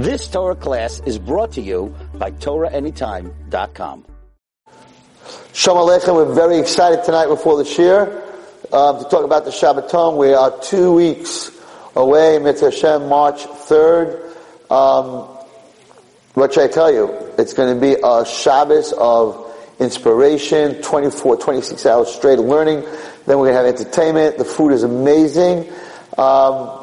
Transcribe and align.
This 0.00 0.28
Torah 0.28 0.56
class 0.56 1.02
is 1.04 1.18
brought 1.18 1.52
to 1.52 1.60
you 1.60 1.94
by 2.14 2.30
TorahAnytime.com. 2.30 4.06
Shalom 5.52 5.88
Aleichem, 5.88 6.14
we're 6.14 6.34
very 6.34 6.56
excited 6.56 7.04
tonight 7.04 7.26
before 7.26 7.58
the 7.58 7.64
Shiur 7.64 8.06
um, 8.72 9.04
to 9.04 9.10
talk 9.10 9.26
about 9.26 9.44
the 9.44 9.50
Shabbaton. 9.50 10.16
We 10.16 10.32
are 10.32 10.58
two 10.62 10.94
weeks 10.94 11.50
away, 11.94 12.38
Mitzvah 12.38 12.70
Hashem, 12.70 13.08
March 13.10 13.44
3rd. 13.44 14.22
Um, 14.70 15.28
what 16.32 16.54
should 16.54 16.64
I 16.64 16.72
tell 16.72 16.90
you? 16.90 17.14
It's 17.36 17.52
going 17.52 17.74
to 17.74 17.78
be 17.78 18.00
a 18.02 18.24
Shabbos 18.24 18.94
of 18.96 19.54
inspiration, 19.80 20.80
24, 20.80 21.36
26 21.36 21.84
hours 21.84 22.08
straight 22.10 22.38
of 22.38 22.46
learning. 22.46 22.80
Then 23.26 23.38
we're 23.38 23.52
going 23.52 23.62
to 23.62 23.66
have 23.66 23.66
entertainment. 23.66 24.38
The 24.38 24.46
food 24.46 24.72
is 24.72 24.82
amazing. 24.82 25.70
Um, 26.16 26.79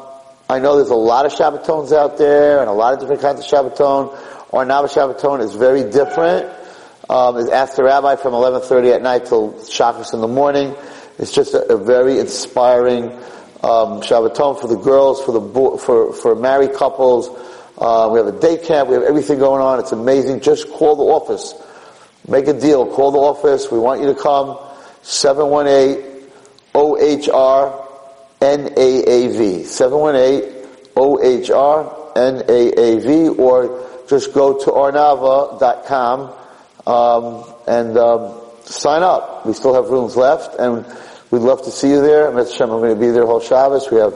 I 0.50 0.58
know 0.60 0.76
there's 0.76 0.88
a 0.88 0.94
lot 0.94 1.26
of 1.26 1.32
Shabbatons 1.32 1.92
out 1.92 2.16
there 2.16 2.60
and 2.60 2.70
a 2.70 2.72
lot 2.72 2.94
of 2.94 3.00
different 3.00 3.20
kinds 3.20 3.40
of 3.40 3.44
Shabbaton. 3.44 4.08
Ohr 4.50 4.64
Naava 4.64 4.88
Shabbaton 4.88 5.42
is 5.42 5.54
very 5.54 5.82
different. 5.90 6.50
Um, 7.10 7.36
it's 7.36 7.76
the 7.76 7.84
Rabbi 7.84 8.16
from 8.16 8.32
11.30 8.32 8.94
at 8.94 9.02
night 9.02 9.26
till 9.26 9.62
Shabbos 9.66 10.14
in 10.14 10.22
the 10.22 10.28
morning. 10.28 10.74
It's 11.18 11.32
just 11.32 11.52
a, 11.52 11.74
a 11.74 11.76
very 11.76 12.18
inspiring 12.18 13.10
um, 13.62 14.00
Shabbaton 14.00 14.58
for 14.58 14.68
the 14.68 14.76
girls, 14.76 15.22
for 15.22 15.32
the 15.32 15.40
bo- 15.40 15.76
for 15.76 16.14
for 16.14 16.34
married 16.34 16.72
couples. 16.72 17.28
Uh, 17.76 18.08
we 18.10 18.18
have 18.18 18.28
a 18.28 18.40
day 18.40 18.56
camp. 18.56 18.88
We 18.88 18.94
have 18.94 19.04
everything 19.04 19.38
going 19.38 19.60
on. 19.60 19.80
It's 19.80 19.92
amazing. 19.92 20.40
Just 20.40 20.70
call 20.70 20.96
the 20.96 21.04
office. 21.04 21.54
Make 22.26 22.46
a 22.46 22.58
deal. 22.58 22.86
Call 22.86 23.10
the 23.10 23.18
office. 23.18 23.70
We 23.70 23.78
want 23.78 24.00
you 24.00 24.06
to 24.06 24.14
come. 24.14 24.58
718 25.02 26.26
OHR 26.74 27.87
NAAV. 28.40 29.64
718 29.64 30.58
OHR 30.96 31.98
NAAV 32.14 33.38
or 33.38 33.86
just 34.08 34.32
go 34.34 34.58
to 34.58 34.70
ohrnaava.com 34.70 36.34
um, 36.86 37.54
and 37.66 37.96
um, 37.96 38.40
sign 38.64 39.02
up. 39.02 39.46
We 39.46 39.52
still 39.52 39.74
have 39.74 39.90
rooms 39.90 40.16
left 40.16 40.58
and 40.58 40.84
we'd 41.30 41.42
love 41.42 41.62
to 41.64 41.70
see 41.70 41.90
you 41.90 42.02
there. 42.02 42.30
Mr. 42.30 42.56
Shem, 42.56 42.70
I'm 42.70 42.80
going 42.80 42.94
to 42.94 43.00
be 43.00 43.10
there 43.10 43.26
whole 43.26 43.40
Shabbos. 43.40 43.90
We 43.90 43.98
have 43.98 44.14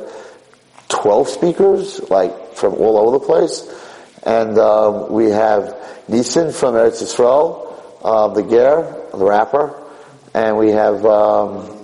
12 0.88 1.28
speakers, 1.28 2.10
like 2.10 2.54
from 2.54 2.74
all 2.74 2.98
over 2.98 3.18
the 3.18 3.24
place. 3.24 3.68
And 4.24 4.58
um, 4.58 5.12
we 5.12 5.30
have 5.30 5.74
Nisan 6.08 6.52
from 6.52 6.74
Eretz 6.74 7.02
Yisrael, 7.02 7.74
uh, 8.02 8.28
the 8.28 8.42
Ger, 8.42 9.08
the 9.12 9.24
rapper. 9.24 9.78
And 10.34 10.56
we 10.56 10.70
have 10.70 11.04
um, 11.04 11.78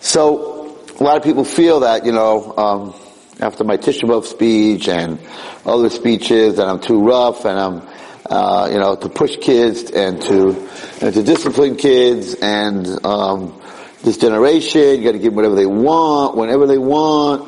So 0.00 0.76
a 0.98 1.02
lot 1.02 1.16
of 1.16 1.22
people 1.22 1.44
feel 1.44 1.80
that 1.80 2.04
you 2.04 2.12
know 2.12 2.56
um, 2.56 2.94
after 3.40 3.64
my 3.64 3.76
Tisha 3.76 4.24
speech 4.24 4.88
and 4.88 5.18
other 5.64 5.90
speeches 5.90 6.56
that 6.56 6.66
I'm 6.66 6.80
too 6.80 7.00
rough 7.06 7.44
and 7.44 7.58
I'm 7.58 7.88
uh, 8.26 8.68
you 8.70 8.78
know 8.78 8.96
to 8.96 9.08
push 9.08 9.36
kids 9.36 9.90
and 9.90 10.20
to 10.22 10.68
and 11.00 11.14
to 11.14 11.22
discipline 11.22 11.76
kids 11.76 12.34
and 12.34 13.04
um, 13.04 13.57
this 14.02 14.16
generation 14.16 14.98
you 14.98 15.04
got 15.04 15.12
to 15.12 15.18
give 15.18 15.32
them 15.32 15.36
whatever 15.36 15.54
they 15.54 15.66
want 15.66 16.36
whenever 16.36 16.66
they 16.66 16.78
want. 16.78 17.42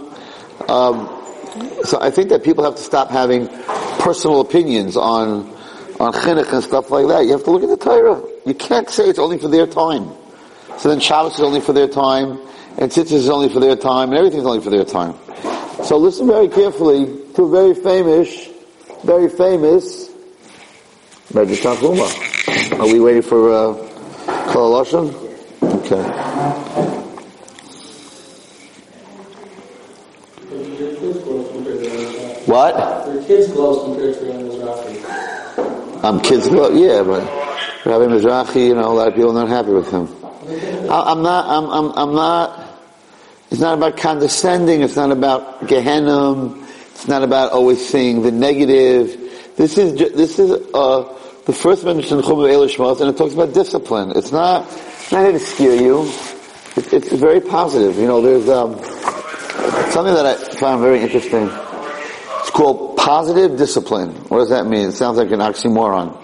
Um, 0.68 1.08
so 1.84 1.98
I 2.00 2.10
think 2.10 2.30
that 2.30 2.44
people 2.44 2.64
have 2.64 2.76
to 2.76 2.82
stop 2.82 3.10
having 3.10 3.48
personal 3.98 4.40
opinions 4.40 4.96
on 4.96 5.48
on 6.00 6.12
chinuch 6.12 6.52
and 6.52 6.62
stuff 6.62 6.90
like 6.90 7.06
that. 7.08 7.24
You 7.26 7.32
have 7.32 7.44
to 7.44 7.50
look 7.50 7.62
at 7.62 7.68
the 7.68 7.76
Torah. 7.76 8.22
You 8.46 8.54
can't 8.54 8.88
say 8.88 9.08
it's 9.08 9.18
only 9.18 9.38
for 9.38 9.48
their 9.48 9.66
time. 9.66 10.10
So 10.78 10.88
then 10.88 11.00
Shabbos 11.00 11.34
is 11.34 11.40
only 11.40 11.60
for 11.60 11.74
their 11.74 11.88
time, 11.88 12.40
and 12.78 12.90
Tzitzis 12.90 13.12
is 13.12 13.28
only 13.28 13.50
for 13.50 13.60
their 13.60 13.76
time, 13.76 14.08
and 14.08 14.18
everything's 14.18 14.46
only 14.46 14.62
for 14.62 14.70
their 14.70 14.84
time. 14.84 15.14
So 15.84 15.98
listen 15.98 16.26
very 16.26 16.48
carefully 16.48 17.04
to 17.34 17.42
a 17.42 17.50
very 17.50 17.74
famous, 17.74 18.48
very 19.04 19.28
famous 19.28 20.10
Medrash. 21.32 22.78
Are 22.80 22.92
we 22.92 22.98
waiting 22.98 23.22
for 23.22 23.52
uh, 23.52 24.52
Kol 24.52 24.84
Okay. 25.92 26.08
What? 32.46 33.06
They're 33.06 33.24
kids' 33.24 33.52
clothes 33.52 33.84
compared 33.84 34.14
to 34.14 34.24
Rabbi 34.24 34.42
Mizrahi. 34.42 36.04
I'm 36.04 36.20
kids' 36.20 36.46
clothes, 36.46 36.78
yeah, 36.78 37.02
but 37.02 37.24
Rabbi 37.84 38.04
Mizrahi, 38.04 38.68
you 38.68 38.74
know, 38.74 38.92
a 38.92 38.94
lot 38.94 39.08
of 39.08 39.14
people 39.14 39.36
are 39.36 39.44
not 39.44 39.48
happy 39.48 39.70
with 39.70 39.90
him. 39.90 40.06
I, 40.88 41.10
am 41.10 41.22
not, 41.22 41.46
I'm, 41.46 41.70
I'm, 41.70 41.98
I'm 41.98 42.14
not, 42.14 42.68
it's 43.50 43.60
not 43.60 43.76
about 43.76 43.96
condescending, 43.96 44.82
it's 44.82 44.94
not 44.94 45.10
about 45.10 45.66
Gehenna, 45.66 46.54
it's 46.92 47.08
not 47.08 47.24
about 47.24 47.50
always 47.50 47.84
seeing 47.84 48.22
the 48.22 48.30
negative. 48.30 49.56
This 49.56 49.76
is, 49.76 49.94
this 49.94 50.38
is, 50.38 50.52
uh, 50.72 51.16
the 51.46 51.52
first 51.52 51.84
mention 51.84 52.18
in 52.18 52.24
Chum 52.24 52.38
of 52.38 53.00
and 53.00 53.10
it 53.10 53.16
talks 53.16 53.34
about 53.34 53.52
discipline. 53.54 54.12
It's 54.14 54.30
not, 54.30 54.70
not 55.12 55.22
here 55.22 55.32
to 55.32 55.38
scare 55.38 55.74
you. 55.74 56.02
It, 56.76 56.92
it's 56.92 57.12
very 57.12 57.40
positive. 57.40 57.96
You 57.96 58.06
know, 58.06 58.20
there's, 58.20 58.48
um, 58.48 58.78
something 59.90 60.14
that 60.14 60.26
I 60.26 60.34
found 60.56 60.82
very 60.82 61.00
interesting. 61.00 61.50
It's 62.40 62.50
called 62.50 62.96
positive 62.96 63.56
discipline. 63.58 64.10
What 64.28 64.38
does 64.38 64.50
that 64.50 64.66
mean? 64.66 64.88
It 64.88 64.92
sounds 64.92 65.18
like 65.18 65.30
an 65.30 65.40
oxymoron. 65.40 66.16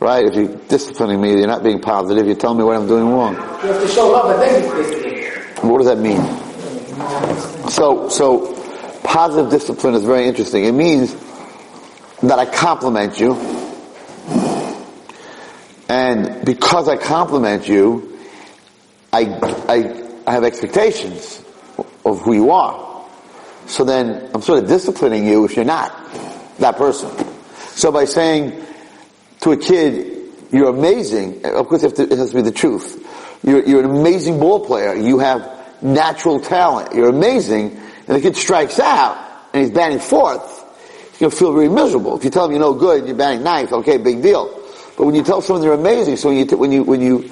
Right? 0.00 0.24
If 0.24 0.34
you're 0.34 0.56
disciplining 0.68 1.20
me, 1.20 1.30
you're 1.30 1.48
not 1.48 1.64
being 1.64 1.80
positive, 1.80 2.26
you're 2.26 2.36
telling 2.36 2.58
me 2.58 2.64
what 2.64 2.76
I'm 2.76 2.86
doing 2.86 3.08
wrong. 3.08 3.34
You 3.34 3.40
have 3.40 3.82
to 3.82 3.88
show 3.88 4.08
love 4.08 4.30
and 4.30 4.42
then 4.42 5.68
What 5.68 5.78
does 5.78 5.88
that 5.88 5.98
mean? 5.98 6.20
So, 7.68 8.08
so, 8.08 8.54
positive 9.02 9.50
discipline 9.50 9.94
is 9.94 10.04
very 10.04 10.26
interesting. 10.28 10.64
It 10.64 10.72
means 10.72 11.14
that 12.22 12.38
I 12.38 12.46
compliment 12.46 13.18
you, 13.18 13.34
and 15.88 16.44
because 16.44 16.88
I 16.88 16.96
compliment 16.96 17.68
you, 17.68 18.07
I, 19.12 19.24
I, 19.68 20.08
I 20.26 20.32
have 20.32 20.44
expectations 20.44 21.42
of 22.04 22.20
who 22.20 22.34
you 22.34 22.50
are. 22.50 23.06
So 23.66 23.84
then 23.84 24.30
I'm 24.34 24.42
sort 24.42 24.62
of 24.62 24.68
disciplining 24.68 25.26
you 25.26 25.44
if 25.44 25.56
you're 25.56 25.64
not 25.64 25.92
that 26.58 26.76
person. 26.76 27.10
So 27.70 27.92
by 27.92 28.04
saying 28.06 28.64
to 29.40 29.52
a 29.52 29.56
kid, 29.56 30.18
you're 30.50 30.68
amazing, 30.68 31.44
of 31.44 31.68
course 31.68 31.82
it 31.82 31.96
has 32.10 32.30
to 32.30 32.36
be 32.36 32.42
the 32.42 32.52
truth. 32.52 33.04
You're, 33.42 33.64
you're 33.64 33.84
an 33.84 33.90
amazing 33.90 34.40
ball 34.40 34.64
player. 34.64 34.94
You 34.94 35.18
have 35.20 35.82
natural 35.82 36.40
talent. 36.40 36.94
You're 36.94 37.08
amazing. 37.08 37.76
And 38.06 38.16
the 38.16 38.20
kid 38.20 38.36
strikes 38.36 38.80
out 38.80 39.16
and 39.52 39.62
he's 39.62 39.70
batting 39.70 40.00
fourth. 40.00 40.64
He's 41.10 41.18
going 41.18 41.30
to 41.30 41.36
feel 41.36 41.52
very 41.52 41.68
miserable. 41.68 42.16
If 42.16 42.24
you 42.24 42.30
tell 42.30 42.46
him 42.46 42.52
you're 42.52 42.60
no 42.60 42.74
good, 42.74 43.06
you're 43.06 43.16
batting 43.16 43.42
ninth, 43.42 43.72
okay, 43.72 43.98
big 43.98 44.22
deal. 44.22 44.54
But 44.96 45.04
when 45.06 45.14
you 45.14 45.22
tell 45.22 45.40
someone 45.40 45.62
they're 45.62 45.72
amazing, 45.72 46.16
so 46.16 46.28
when 46.28 46.38
you, 46.38 46.56
when 46.56 46.72
you, 46.72 46.82
when 46.82 47.00
you, 47.00 47.30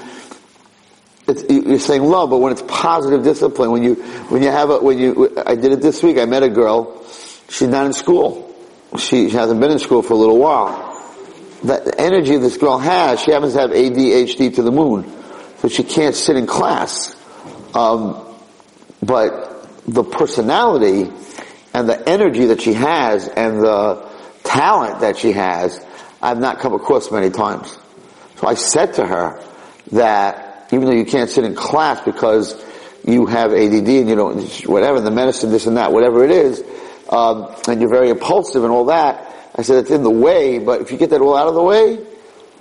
it's, 1.29 1.45
you're 1.49 1.79
saying 1.79 2.05
love, 2.05 2.31
but 2.31 2.39
when 2.39 2.53
it's 2.53 2.63
positive 2.63 3.25
discipline, 3.25 3.71
when 3.73 3.83
you, 3.83 3.95
when 4.29 4.43
you 4.43 4.51
have 4.51 4.71
a, 4.71 4.79
when 4.79 4.99
you, 4.99 5.33
I 5.45 5.57
did 5.57 5.73
it 5.73 5.81
this 5.81 6.03
week, 6.03 6.19
I 6.19 6.25
met 6.25 6.43
a 6.43 6.49
girl, 6.49 7.05
she's 7.49 7.69
not 7.69 7.87
in 7.87 7.93
school. 7.93 8.55
She, 8.97 9.29
she 9.29 9.37
hasn't 9.37 9.61
been 9.61 9.73
in 9.73 9.79
school 9.79 10.03
for 10.03 10.13
a 10.13 10.17
little 10.17 10.39
while. 10.39 10.95
That 11.65 11.99
energy 11.99 12.37
this 12.37 12.57
girl 12.57 12.79
has, 12.79 13.21
she 13.21 13.33
happens 13.33 13.55
to 13.55 13.61
have 13.61 13.71
ADHD 13.71 14.55
to 14.55 14.63
the 14.63 14.71
moon. 14.71 15.13
So 15.59 15.69
she 15.69 15.83
can't 15.83 16.15
sit 16.15 16.37
in 16.37 16.47
class. 16.47 17.17
Um, 17.75 18.23
but 19.03 19.69
the 19.87 20.05
personality 20.05 21.11
and 21.75 21.89
the 21.89 22.09
energy 22.09 22.47
that 22.47 22.61
she 22.61 22.73
has 22.75 23.27
and 23.29 23.61
the 23.61 24.09
talent 24.45 25.01
that 25.01 25.19
she 25.19 25.33
has, 25.33 25.85
I've 26.23 26.39
not 26.39 26.61
come 26.61 26.73
across 26.73 27.11
many 27.11 27.31
times. 27.31 27.77
So 28.37 28.47
I 28.47 28.55
said 28.55 28.95
to 28.95 29.07
her 29.07 29.43
that 29.93 30.46
even 30.73 30.87
though 30.87 30.95
you 30.95 31.05
can't 31.05 31.31
sit 31.31 31.45
in 31.45 31.55
class 31.55 32.01
because 32.05 32.63
you 33.07 33.27
have 33.27 33.53
ADD 33.53 33.89
and 33.89 34.09
you 34.09 34.17
don't, 34.17 34.43
whatever, 34.67 35.01
the 35.01 35.11
medicine, 35.11 35.51
this 35.51 35.67
and 35.67 35.77
that, 35.77 35.93
whatever 35.93 36.25
it 36.25 36.31
is, 36.31 36.63
um, 37.09 37.55
and 37.69 37.81
you're 37.81 37.91
very 37.91 38.11
impulsive 38.11 38.65
and 38.65 38.73
all 38.73 38.87
that, 38.87 39.23
I 39.55 39.63
said 39.63 39.79
it's 39.79 39.91
in 39.91 40.03
the 40.03 40.11
way, 40.11 40.59
but 40.59 40.83
if 40.83 40.91
you 40.91 40.99
get 40.99 41.11
that 41.11 41.21
all 41.21 41.37
out 41.37 41.49
of 41.49 41.55
the 41.55 41.63
way, 41.63 41.99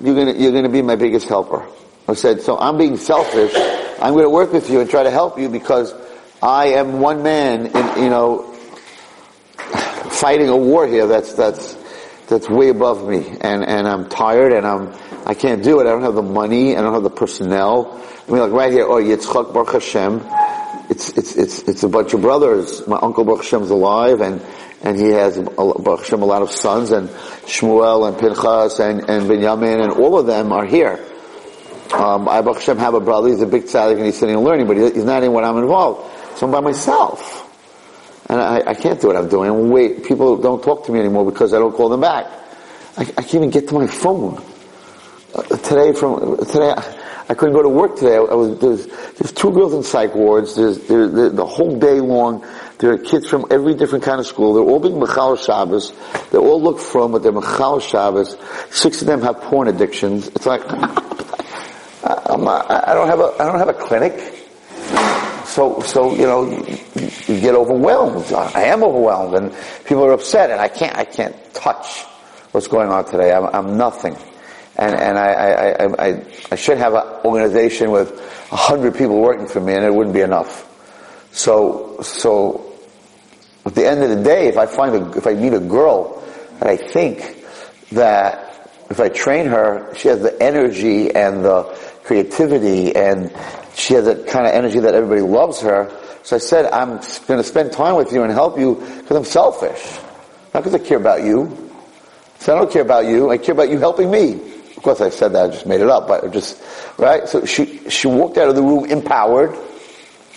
you're 0.01 0.15
gonna, 0.15 0.33
you're 0.33 0.51
gonna 0.51 0.69
be 0.69 0.81
my 0.81 0.95
biggest 0.95 1.27
helper. 1.27 1.67
I 2.07 2.13
said, 2.13 2.41
so 2.41 2.57
I'm 2.57 2.77
being 2.77 2.97
selfish. 2.97 3.53
I'm 3.99 4.13
gonna 4.13 4.29
work 4.29 4.53
with 4.53 4.69
you 4.69 4.79
and 4.79 4.89
try 4.89 5.03
to 5.03 5.11
help 5.11 5.39
you 5.39 5.49
because 5.49 5.93
I 6.41 6.67
am 6.67 6.99
one 6.99 7.23
man 7.23 7.67
in, 7.67 8.03
you 8.03 8.09
know, 8.09 8.53
fighting 10.11 10.49
a 10.49 10.57
war 10.57 10.87
here 10.87 11.07
that's, 11.07 11.33
that's, 11.33 11.75
that's 12.27 12.49
way 12.49 12.69
above 12.69 13.07
me. 13.07 13.37
And, 13.41 13.63
and 13.63 13.87
I'm 13.87 14.07
tired 14.09 14.53
and 14.53 14.65
I'm, 14.65 14.93
I 15.25 15.33
can't 15.33 15.63
do 15.63 15.79
it. 15.79 15.87
I 15.87 15.89
don't 15.89 16.03
have 16.03 16.15
the 16.15 16.21
money. 16.21 16.77
I 16.77 16.81
don't 16.81 16.93
have 16.93 17.03
the 17.03 17.09
personnel. 17.09 17.99
I 18.27 18.31
mean, 18.31 18.41
like 18.41 18.51
right 18.51 18.71
here, 18.71 18.85
oh, 18.85 19.01
Yitzchak 19.01 19.53
Baruch 19.53 19.73
Hashem. 19.73 20.21
It's, 20.89 21.09
it's, 21.17 21.35
it's, 21.35 21.63
it's 21.63 21.83
a 21.83 21.89
bunch 21.89 22.13
of 22.13 22.21
brothers. 22.21 22.85
My 22.87 22.99
uncle 23.01 23.23
Baruch 23.23 23.41
Hashem's 23.41 23.71
alive 23.71 24.21
and, 24.21 24.39
and 24.83 24.99
he 24.99 25.07
has 25.07 25.39
Baruch 25.39 26.01
Hashem 26.01 26.21
a 26.21 26.25
lot 26.25 26.43
of 26.43 26.51
sons 26.51 26.91
and 26.91 27.09
Shmuel 27.09 28.07
and 28.07 28.19
Pinchas 28.19 28.79
and, 28.79 29.09
and 29.09 29.27
Binyamin 29.27 29.83
and 29.83 29.91
all 29.93 30.19
of 30.19 30.27
them 30.27 30.51
are 30.51 30.65
here. 30.65 31.03
Um, 31.91 32.29
I 32.29 32.41
Baruch 32.41 32.57
Hashem 32.57 32.77
have 32.77 32.93
a 32.93 32.99
brother, 32.99 33.29
he's 33.29 33.41
a 33.41 33.47
big 33.47 33.63
tzaddik 33.63 33.95
and 33.95 34.05
he's 34.05 34.17
sitting 34.17 34.35
and 34.35 34.43
learning, 34.43 34.67
but 34.67 34.77
he's 34.77 35.03
not 35.03 35.23
in 35.23 35.31
what 35.31 35.43
I'm 35.43 35.57
involved. 35.57 36.37
So 36.37 36.45
I'm 36.45 36.51
by 36.51 36.59
myself. 36.59 37.41
And 38.29 38.39
I, 38.39 38.61
I 38.67 38.73
can't 38.75 39.01
do 39.01 39.07
what 39.07 39.15
I'm 39.15 39.29
doing. 39.29 39.71
Wait, 39.71 40.03
people 40.03 40.37
don't 40.37 40.63
talk 40.63 40.85
to 40.85 40.91
me 40.91 40.99
anymore 40.99 41.25
because 41.31 41.53
I 41.53 41.59
don't 41.59 41.73
call 41.73 41.89
them 41.89 42.01
back. 42.01 42.25
I, 42.97 43.01
I 43.01 43.21
can't 43.21 43.35
even 43.35 43.49
get 43.49 43.67
to 43.69 43.73
my 43.73 43.87
phone. 43.87 44.43
Today 45.35 45.91
from, 45.91 46.37
today, 46.45 46.71
I, 46.71 47.25
I 47.27 47.33
couldn't 47.33 47.55
go 47.55 47.61
to 47.61 47.69
work 47.69 47.97
today. 47.97 48.15
I, 48.15 48.19
was, 48.19 48.57
there's, 48.59 48.85
there's 48.85 49.33
two 49.33 49.51
girls 49.51 49.73
in 49.73 49.83
psych 49.83 50.15
wards. 50.15 50.55
There's, 50.55 50.77
there, 50.87 51.07
the 51.07 51.45
whole 51.45 51.77
day 51.77 51.99
long, 51.99 52.45
there 52.79 52.93
are 52.93 52.97
kids 52.97 53.27
from 53.27 53.45
every 53.51 53.73
different 53.73 54.05
kind 54.05 54.19
of 54.19 54.27
school. 54.27 54.53
They're 54.53 54.63
all 54.63 54.79
being 54.79 54.95
Mechal 54.95 55.37
Shabbos. 55.43 55.91
They 56.31 56.37
all 56.37 56.61
look 56.61 56.79
from, 56.79 57.11
but 57.11 57.21
they're 57.21 57.33
Mechal 57.33 57.81
Shabbos. 57.81 58.37
Six 58.69 59.01
of 59.01 59.07
them 59.07 59.21
have 59.23 59.41
porn 59.41 59.67
addictions. 59.67 60.29
It's 60.29 60.45
like, 60.45 60.61
I'm 60.69 62.43
not, 62.43 62.71
I 62.71 62.93
don't 62.93 63.07
have 63.07 63.19
a, 63.19 63.33
I 63.39 63.45
don't 63.45 63.59
have 63.59 63.69
a 63.69 63.73
clinic. 63.73 64.13
So, 65.45 65.81
so, 65.81 66.13
you 66.13 66.27
know, 66.27 66.45
you, 66.49 67.09
you 67.27 67.39
get 67.41 67.55
overwhelmed. 67.55 68.31
I 68.31 68.63
am 68.65 68.83
overwhelmed 68.83 69.35
and 69.35 69.55
people 69.85 70.05
are 70.05 70.11
upset 70.11 70.49
and 70.49 70.61
I 70.61 70.67
can't, 70.69 70.95
I 70.97 71.03
can't 71.03 71.35
touch 71.53 72.03
what's 72.51 72.67
going 72.67 72.89
on 72.89 73.05
today. 73.05 73.33
I'm, 73.33 73.45
I'm 73.45 73.77
nothing. 73.77 74.15
And, 74.77 74.93
and 74.93 75.17
I, 75.17 75.31
I, 75.31 76.07
I, 76.07 76.25
I, 76.51 76.55
should 76.55 76.77
have 76.77 76.93
an 76.93 77.03
organization 77.23 77.91
with 77.91 78.11
a 78.51 78.55
hundred 78.57 78.95
people 78.95 79.21
working 79.21 79.47
for 79.47 79.61
me 79.61 79.73
and 79.73 79.85
it 79.85 79.93
wouldn't 79.93 80.13
be 80.13 80.21
enough. 80.21 80.69
So, 81.31 82.01
so, 82.01 82.73
at 83.65 83.73
the 83.73 83.87
end 83.87 84.03
of 84.03 84.09
the 84.09 84.21
day, 84.21 84.47
if 84.47 84.57
I 84.57 84.65
find 84.65 84.95
a, 84.95 85.17
if 85.17 85.27
I 85.27 85.33
meet 85.33 85.53
a 85.53 85.59
girl 85.59 86.21
and 86.59 86.69
I 86.69 86.75
think 86.75 87.45
that 87.91 88.45
if 88.89 88.99
I 88.99 89.09
train 89.09 89.47
her, 89.47 89.93
she 89.95 90.09
has 90.09 90.21
the 90.21 90.41
energy 90.43 91.13
and 91.13 91.43
the 91.43 91.63
creativity 92.03 92.95
and 92.95 93.33
she 93.75 93.93
has 93.95 94.05
that 94.05 94.27
kind 94.27 94.45
of 94.45 94.53
energy 94.53 94.79
that 94.79 94.93
everybody 94.93 95.21
loves 95.21 95.61
her. 95.61 95.89
So 96.23 96.35
I 96.35 96.39
said, 96.39 96.65
I'm 96.71 96.97
going 97.27 97.39
to 97.39 97.43
spend 97.43 97.71
time 97.71 97.95
with 97.95 98.11
you 98.11 98.23
and 98.23 98.31
help 98.31 98.59
you 98.59 98.75
because 98.75 99.17
I'm 99.17 99.25
selfish. 99.25 99.99
Not 100.53 100.63
because 100.63 100.75
I 100.75 100.79
care 100.79 100.97
about 100.97 101.23
you. 101.23 101.71
So 102.39 102.55
I 102.55 102.59
don't 102.59 102.71
care 102.71 102.81
about 102.81 103.05
you. 103.05 103.31
I 103.31 103.37
care 103.37 103.53
about 103.53 103.69
you 103.69 103.79
helping 103.79 104.11
me. 104.11 104.54
Course 104.85 105.01
I 105.01 105.09
said 105.09 105.33
that, 105.33 105.45
I 105.45 105.51
just 105.51 105.65
made 105.65 105.81
it 105.81 105.89
up, 105.89 106.07
but 106.07 106.31
just, 106.31 106.61
right? 106.99 107.27
So 107.27 107.43
she, 107.43 107.89
she 107.89 108.07
walked 108.07 108.37
out 108.37 108.49
of 108.49 108.55
the 108.55 108.61
room 108.61 108.85
empowered, 108.85 109.57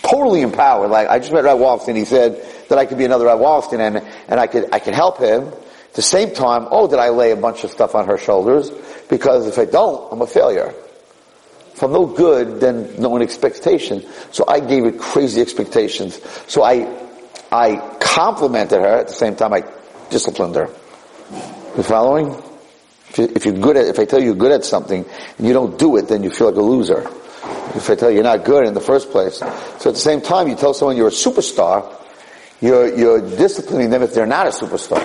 totally 0.01 0.41
empowered. 0.41 0.89
Like, 0.89 1.07
I 1.07 1.19
just 1.19 1.31
met 1.31 1.43
Ray 1.43 1.51
Wallerstein, 1.51 1.95
he 1.95 2.03
said 2.03 2.43
that 2.67 2.79
I 2.79 2.87
could 2.87 2.97
be 2.97 3.05
another 3.05 3.25
Ray 3.25 3.33
Wallerstein 3.33 3.79
and, 3.79 3.97
and 4.27 4.39
I 4.39 4.47
could, 4.47 4.73
I 4.73 4.79
could 4.79 4.95
help 4.95 5.19
him. 5.19 5.49
At 5.49 5.93
the 5.93 6.01
same 6.01 6.33
time, 6.33 6.67
oh, 6.71 6.87
did 6.87 6.97
I 6.97 7.09
lay 7.09 7.29
a 7.29 7.35
bunch 7.35 7.63
of 7.63 7.69
stuff 7.69 7.93
on 7.93 8.07
her 8.07 8.17
shoulders? 8.17 8.71
Because 9.07 9.45
if 9.45 9.59
I 9.59 9.65
don't, 9.65 10.11
I'm 10.11 10.21
a 10.23 10.25
failure. 10.25 10.73
If 11.75 11.83
I'm 11.83 11.93
no 11.93 12.07
good, 12.07 12.59
then 12.59 12.99
no 12.99 13.09
one 13.09 13.21
expectation. 13.21 14.03
So 14.31 14.45
I 14.47 14.61
gave 14.61 14.83
it 14.83 14.97
crazy 14.97 15.41
expectations. 15.41 16.19
So 16.47 16.63
I, 16.63 16.91
I 17.51 17.75
complimented 17.99 18.81
her 18.81 18.97
at 18.97 19.09
the 19.09 19.13
same 19.13 19.35
time 19.35 19.53
I 19.53 19.63
disciplined 20.09 20.55
her. 20.55 20.71
You 21.77 21.83
following? 21.83 22.48
If, 23.17 23.45
you, 23.45 23.53
are 23.53 23.57
good 23.57 23.77
at, 23.77 23.85
if 23.87 23.99
I 23.99 24.05
tell 24.05 24.19
you 24.19 24.27
you're 24.27 24.35
good 24.35 24.51
at 24.51 24.63
something 24.63 25.05
and 25.37 25.47
you 25.47 25.53
don't 25.53 25.77
do 25.79 25.97
it, 25.97 26.07
then 26.07 26.23
you 26.23 26.29
feel 26.29 26.47
like 26.47 26.57
a 26.57 26.61
loser. 26.61 27.01
If 27.75 27.89
I 27.89 27.95
tell 27.95 28.09
you 28.09 28.15
you're 28.15 28.23
not 28.23 28.45
good 28.45 28.65
in 28.65 28.73
the 28.73 28.81
first 28.81 29.11
place. 29.11 29.37
So 29.37 29.45
at 29.45 29.83
the 29.83 29.95
same 29.95 30.21
time, 30.21 30.47
you 30.47 30.55
tell 30.55 30.73
someone 30.73 30.97
you're 30.97 31.07
a 31.07 31.11
superstar, 31.11 31.95
you're, 32.61 32.95
you're 32.95 33.21
disciplining 33.21 33.89
them 33.89 34.03
if 34.03 34.13
they're 34.13 34.25
not 34.25 34.47
a 34.47 34.49
superstar. 34.49 35.01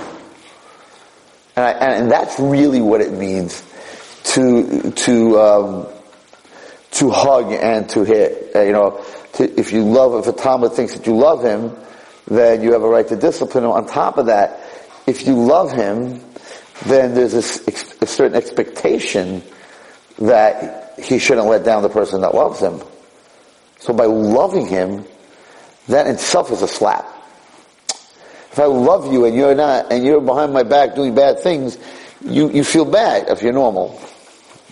And, 1.57 1.65
I, 1.65 1.71
and 1.71 2.11
that's 2.11 2.39
really 2.41 2.81
what 2.81 3.01
it 3.01 3.13
means 3.13 3.63
to, 4.25 4.91
to, 4.91 5.41
um, 5.41 5.87
to 6.93 7.11
hug 7.11 7.53
and 7.53 7.89
to 7.91 8.05
hit. 8.05 8.57
Uh, 8.57 8.63
you 8.63 8.73
know, 8.73 9.05
to, 9.35 9.61
if 9.61 9.73
you 9.73 9.83
love, 9.83 10.15
if 10.15 10.27
a 10.27 10.37
talmid 10.37 10.75
thinks 10.75 10.95
that 10.97 11.07
you 11.07 11.17
love 11.17 11.43
him, 11.43 11.77
then 12.27 12.63
you 12.63 12.73
have 12.73 12.83
a 12.83 12.89
right 12.89 13.07
to 13.09 13.17
discipline 13.17 13.65
him. 13.65 13.71
On 13.71 13.87
top 13.87 14.19
of 14.19 14.27
that, 14.27 14.61
if 15.07 15.27
you 15.27 15.35
love 15.35 15.71
him, 15.71 16.24
then 16.87 17.15
there's 17.15 17.35
a, 17.35 18.03
a 18.03 18.07
certain 18.07 18.37
expectation 18.37 19.43
that 20.19 20.99
he 20.99 21.19
shouldn't 21.19 21.47
let 21.47 21.65
down 21.65 21.83
the 21.83 21.89
person 21.89 22.21
that 22.21 22.35
loves 22.35 22.61
him. 22.61 22.81
So 23.79 23.93
by 23.93 24.07
loving 24.07 24.67
him, 24.67 25.05
that 25.89 26.07
itself 26.07 26.51
is 26.51 26.63
a 26.63 26.69
slap. 26.69 27.05
If 28.53 28.59
I 28.59 28.67
love 28.67 29.13
you 29.13 29.25
and 29.25 29.35
you're 29.35 29.55
not, 29.55 29.93
and 29.93 30.05
you're 30.05 30.21
behind 30.21 30.53
my 30.53 30.63
back 30.63 30.95
doing 30.95 31.15
bad 31.15 31.41
things, 31.41 31.77
you, 32.25 32.51
you 32.51 32.65
feel 32.65 32.85
bad 32.85 33.29
if 33.29 33.43
you're 33.43 33.53
normal. 33.53 34.01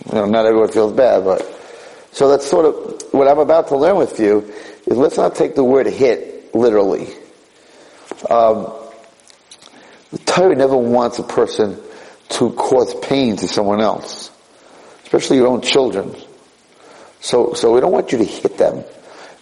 You 0.07 0.15
know, 0.15 0.25
not 0.25 0.45
everyone 0.45 0.71
feels 0.71 0.93
bad, 0.93 1.23
but 1.23 1.41
so 2.11 2.29
that's 2.29 2.47
sort 2.47 2.65
of 2.65 3.13
what 3.13 3.27
I'm 3.27 3.39
about 3.39 3.67
to 3.69 3.77
learn 3.77 3.97
with 3.97 4.19
you 4.19 4.53
is 4.85 4.97
let's 4.97 5.17
not 5.17 5.35
take 5.35 5.55
the 5.55 5.63
word 5.63 5.87
hit 5.87 6.53
literally. 6.55 7.07
Um, 8.29 8.71
the 10.11 10.19
Torah 10.25 10.55
never 10.55 10.77
wants 10.77 11.19
a 11.19 11.23
person 11.23 11.81
to 12.33 12.51
cause 12.53 12.95
pain 12.95 13.35
to 13.37 13.47
someone 13.47 13.79
else, 13.79 14.31
especially 15.03 15.37
your 15.37 15.47
own 15.47 15.61
children. 15.61 16.15
So, 17.19 17.53
so 17.53 17.73
we 17.73 17.79
don't 17.79 17.91
want 17.91 18.11
you 18.11 18.17
to 18.17 18.25
hit 18.25 18.57
them 18.57 18.83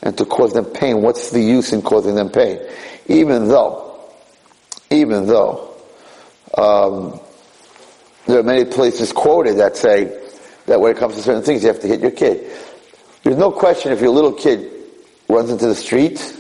and 0.02 0.18
to 0.18 0.26
cause 0.26 0.54
them 0.54 0.66
pain. 0.66 1.02
What's 1.02 1.32
the 1.32 1.42
use 1.42 1.74
in 1.74 1.82
causing 1.82 2.16
them 2.16 2.30
pain? 2.30 2.60
Even 3.08 3.48
though, 3.48 4.00
even 4.90 5.26
though, 5.26 5.74
um, 6.58 7.20
there 8.28 8.40
are 8.40 8.44
many 8.44 8.66
places 8.66 9.14
quoted 9.14 9.58
that 9.58 9.78
say 9.78 10.06
that 10.66 10.80
when 10.80 10.92
it 10.92 10.98
comes 10.98 11.16
to 11.16 11.22
certain 11.22 11.44
things, 11.44 11.64
you 11.64 11.70
have 11.70 11.80
to 11.80 11.88
hit 11.88 12.02
your 12.02 12.12
kid. 12.12 12.52
There's 13.24 13.38
no 13.38 13.52
question 13.52 13.92
if 13.94 14.02
your 14.02 14.12
little 14.12 14.34
kid 14.34 14.72
runs 15.30 15.50
into 15.50 15.68
the 15.68 15.76
street, 15.76 16.38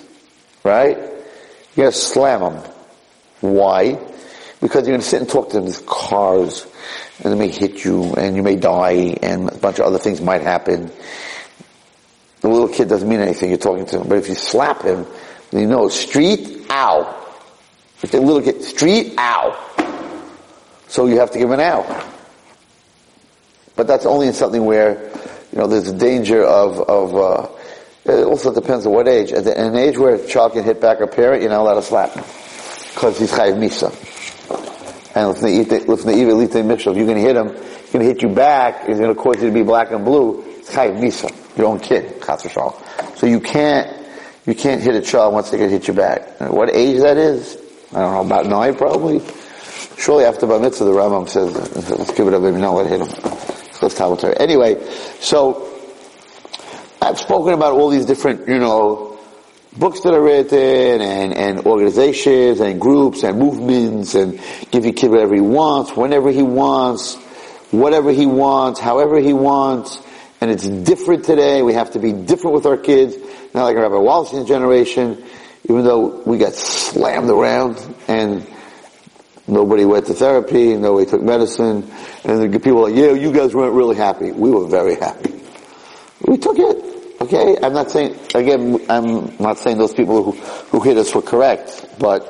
right? 0.63 0.98
You're 1.75 1.86
gonna 1.86 1.91
slam 1.91 2.41
him. 2.41 2.63
Why? 3.39 4.00
Because 4.62 4.88
you're 4.88 4.96
gonna 4.96 5.03
sit 5.03 5.22
and 5.22 5.30
talk 5.30 5.50
to 5.50 5.56
them. 5.56 5.65
There's 5.65 5.82
cars, 5.86 6.68
and 7.24 7.34
they 7.34 7.38
may 7.38 7.50
hit 7.50 7.84
you, 7.84 8.13
and 8.13 8.36
you 8.36 8.44
may 8.44 8.56
die, 8.56 9.18
and 9.22 9.50
a 9.50 9.58
bunch 9.58 9.80
of 9.80 9.86
other 9.86 9.98
things 9.98 10.22
might 10.22 10.41
happen. 10.41 10.91
The 12.41 12.48
little 12.48 12.70
kid 12.70 12.88
doesn't 12.88 13.08
mean 13.08 13.20
anything. 13.20 13.50
You're 13.50 13.58
talking 13.58 13.86
to 13.88 14.01
him, 14.01 14.08
but 14.08 14.18
if 14.18 14.30
you 14.30 14.36
slap 14.36 14.84
him, 14.84 15.06
then 15.51 15.62
you 15.62 15.68
know 15.68 15.89
street, 15.89 16.65
ow. 16.70 17.18
If 18.01 18.12
the 18.12 18.22
little 18.22 18.41
kid, 18.41 18.63
street, 18.63 19.13
ow. 19.18 19.58
So 20.88 21.08
you 21.08 21.20
have 21.20 21.32
to 21.32 21.39
give 21.39 21.51
an 21.51 21.60
ow. 21.60 22.10
But 23.75 23.88
that's 23.88 24.06
only 24.06 24.27
in 24.27 24.34
something 24.34 24.65
where 24.65 25.12
you 25.51 25.58
know, 25.58 25.68
there's 25.68 25.89
a 25.89 25.98
danger 25.98 26.44
of, 26.44 26.80
of, 26.82 27.15
uh, 27.15 27.48
it 28.06 28.25
also 28.25 28.53
depends 28.53 28.86
on 28.86 28.94
what 28.94 29.08
age. 29.08 29.32
At 29.32 29.46
an 29.48 29.75
age 29.75 29.98
where 29.98 30.15
a 30.15 30.27
child 30.27 30.53
can 30.53 30.63
hit 30.63 30.80
back 30.80 31.01
a 31.01 31.08
parent, 31.08 31.41
you're 31.41 31.51
not 31.51 31.62
allowed 31.62 31.75
to 31.75 31.82
slap. 31.82 32.13
Because 32.13 33.20
he's 33.20 33.32
chayiv 33.32 33.58
misa. 33.58 34.11
And 35.13 35.38
you're 36.96 37.06
going 37.06 37.18
to 37.18 37.22
hit 37.22 37.36
him, 37.36 37.50
he's 37.50 37.91
going 37.91 38.06
to 38.06 38.13
hit 38.13 38.22
you 38.22 38.30
back, 38.30 38.88
he's 38.88 38.98
going 38.98 39.13
to 39.13 39.22
cause 39.22 39.41
you 39.41 39.48
to 39.48 39.53
be 39.53 39.63
black 39.63 39.91
and 39.91 40.06
blue. 40.06 40.44
It's 40.48 40.74
chayiv 40.74 41.00
misa. 41.00 41.58
Your 41.58 41.68
own 41.68 41.80
kid, 41.80 42.22
So 43.18 43.27
you 43.27 43.41
can't, 43.41 44.06
you 44.46 44.56
can't 44.56 44.82
hit 44.82 44.96
a 44.96 45.01
child 45.01 45.34
once 45.34 45.51
they 45.51 45.58
get 45.58 45.70
hit 45.70 45.88
you 45.88 45.94
back. 45.94 46.39
What 46.39 46.74
age 46.74 47.01
that 47.01 47.18
is? 47.18 47.58
I 47.94 48.00
don't 48.00 48.13
know, 48.13 48.22
about 48.22 48.46
nine 48.46 48.75
probably. 48.75 49.22
Surely 49.98 50.24
after 50.24 50.48
Bar 50.48 50.60
Mitzvah, 50.60 50.86
the 50.86 50.91
Rambam 50.91 51.27
says, 51.27 51.53
let's 51.89 52.12
give 52.13 52.27
it 52.27 52.34
up, 52.34 52.41
no, 52.41 52.74
let 52.75 52.88
hit 52.88 53.01
him. 53.01 53.10
Let's 53.82 53.96
about 53.96 54.24
Anyway, 54.39 54.82
so, 55.20 55.68
I've 57.01 57.20
spoken 57.20 57.53
about 57.53 57.74
all 57.74 57.89
these 57.89 58.06
different, 58.06 58.48
you 58.48 58.60
know, 58.60 59.11
books 59.78 60.01
that 60.01 60.13
are 60.13 60.22
written 60.22 61.01
and, 61.01 61.34
and 61.34 61.60
organizations 61.66 62.60
and 62.60 62.80
groups 62.80 63.24
and 63.24 63.40
movements 63.40 64.16
and 64.16 64.40
give 64.72 64.84
your 64.84 64.94
kid 64.94 65.12
whatever 65.12 65.36
he 65.36 65.42
wants, 65.42 65.96
whenever 65.96 66.32
he 66.32 66.44
wants, 66.44 67.16
whatever 67.72 68.12
he 68.12 68.25
wants, 68.25 68.80
however 68.80 69.20
he 69.20 69.34
wants. 69.34 70.00
And 70.42 70.51
it's 70.51 70.68
different 70.68 71.25
today. 71.25 71.62
We 71.62 71.74
have 71.74 71.92
to 71.92 72.00
be 72.00 72.12
different 72.12 72.56
with 72.56 72.66
our 72.66 72.78
kids. 72.78 73.16
Not 73.54 73.66
like 73.66 73.75
Rabbi 73.75 73.96
Wallerstein's 73.96 74.48
generation, 74.48 75.24
even 75.70 75.84
though 75.84 76.22
we 76.24 76.38
got 76.38 76.54
slammed 76.54 77.30
around 77.30 77.78
and 78.08 78.46
nobody 79.48 79.86
went 79.86 80.08
to 80.08 80.13
therapy, 80.13 80.75
nobody 80.75 81.10
took 81.10 81.22
medicine, 81.22 81.90
and 82.24 82.54
the 82.54 82.60
people 82.60 82.82
were 82.82 82.90
like, 82.90 82.96
yeah, 82.96 83.12
you 83.12 83.32
guys 83.32 83.54
weren't 83.54 83.74
really 83.74 83.96
happy. 83.96 84.32
We 84.32 84.50
were 84.50 84.68
very 84.68 84.96
happy. 84.96 85.42
We 86.25 86.38
took 86.38 86.58
it. 86.58 86.90
Okay, 87.22 87.56
I'm 87.62 87.74
not 87.74 87.92
saying, 87.92 88.18
again, 88.34 88.84
I'm 88.90 89.38
not 89.38 89.60
saying 89.60 89.78
those 89.78 89.94
people 89.94 90.24
who, 90.24 90.32
who 90.32 90.80
hit 90.80 90.98
us 90.98 91.13
were 91.13 91.22
correct, 91.22 91.86
but 92.00 92.25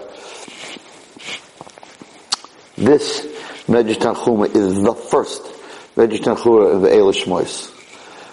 this 2.76 3.26
Medrash 3.68 4.54
is 4.54 4.84
the 4.84 4.94
first 4.94 5.44
Medrash 5.96 6.74
of 6.76 6.82
the 6.82 6.90
Eilish 6.90 7.26
Mois. 7.26 7.70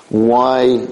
Why 0.09 0.89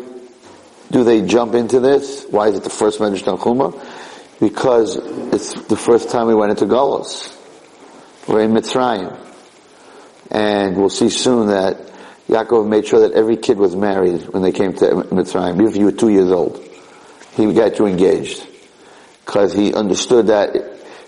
do 0.92 1.02
they 1.02 1.23
jump 1.23 1.56
into 1.56 1.80
this? 1.80 2.26
Why 2.30 2.46
is 2.46 2.58
it 2.58 2.62
the 2.62 2.70
first 2.70 3.00
Medrash? 3.00 4.38
Because 4.38 4.94
it's 5.35 5.52
the 5.62 5.76
first 5.76 6.11
time 6.11 6.28
we 6.28 6.37
went 6.37 6.52
into 6.52 6.66
Golos. 6.66 7.37
We're 8.28 8.42
in 8.42 8.52
Mitzrayim. 8.52 9.18
And 10.30 10.76
we'll 10.76 10.90
see 10.90 11.11
soon 11.11 11.49
that 11.49 11.90
Yaakov 12.28 12.68
made 12.68 12.87
sure 12.87 13.00
that 13.00 13.12
every 13.12 13.37
kid 13.37 13.56
was 13.56 13.76
married 13.76 14.23
when 14.28 14.42
they 14.42 14.52
came 14.52 14.73
to 14.75 14.87
Mitzrayim, 14.87 15.54
even 15.54 15.68
if 15.68 15.76
you 15.76 15.85
were 15.85 15.92
two 15.92 16.09
years 16.09 16.30
old. 16.33 16.62
He 17.35 17.52
got 17.52 17.78
you 17.78 17.87
engaged. 17.87 18.45
Because 19.25 19.52
he 19.52 19.75
understood 19.75 20.28
that 20.28 20.52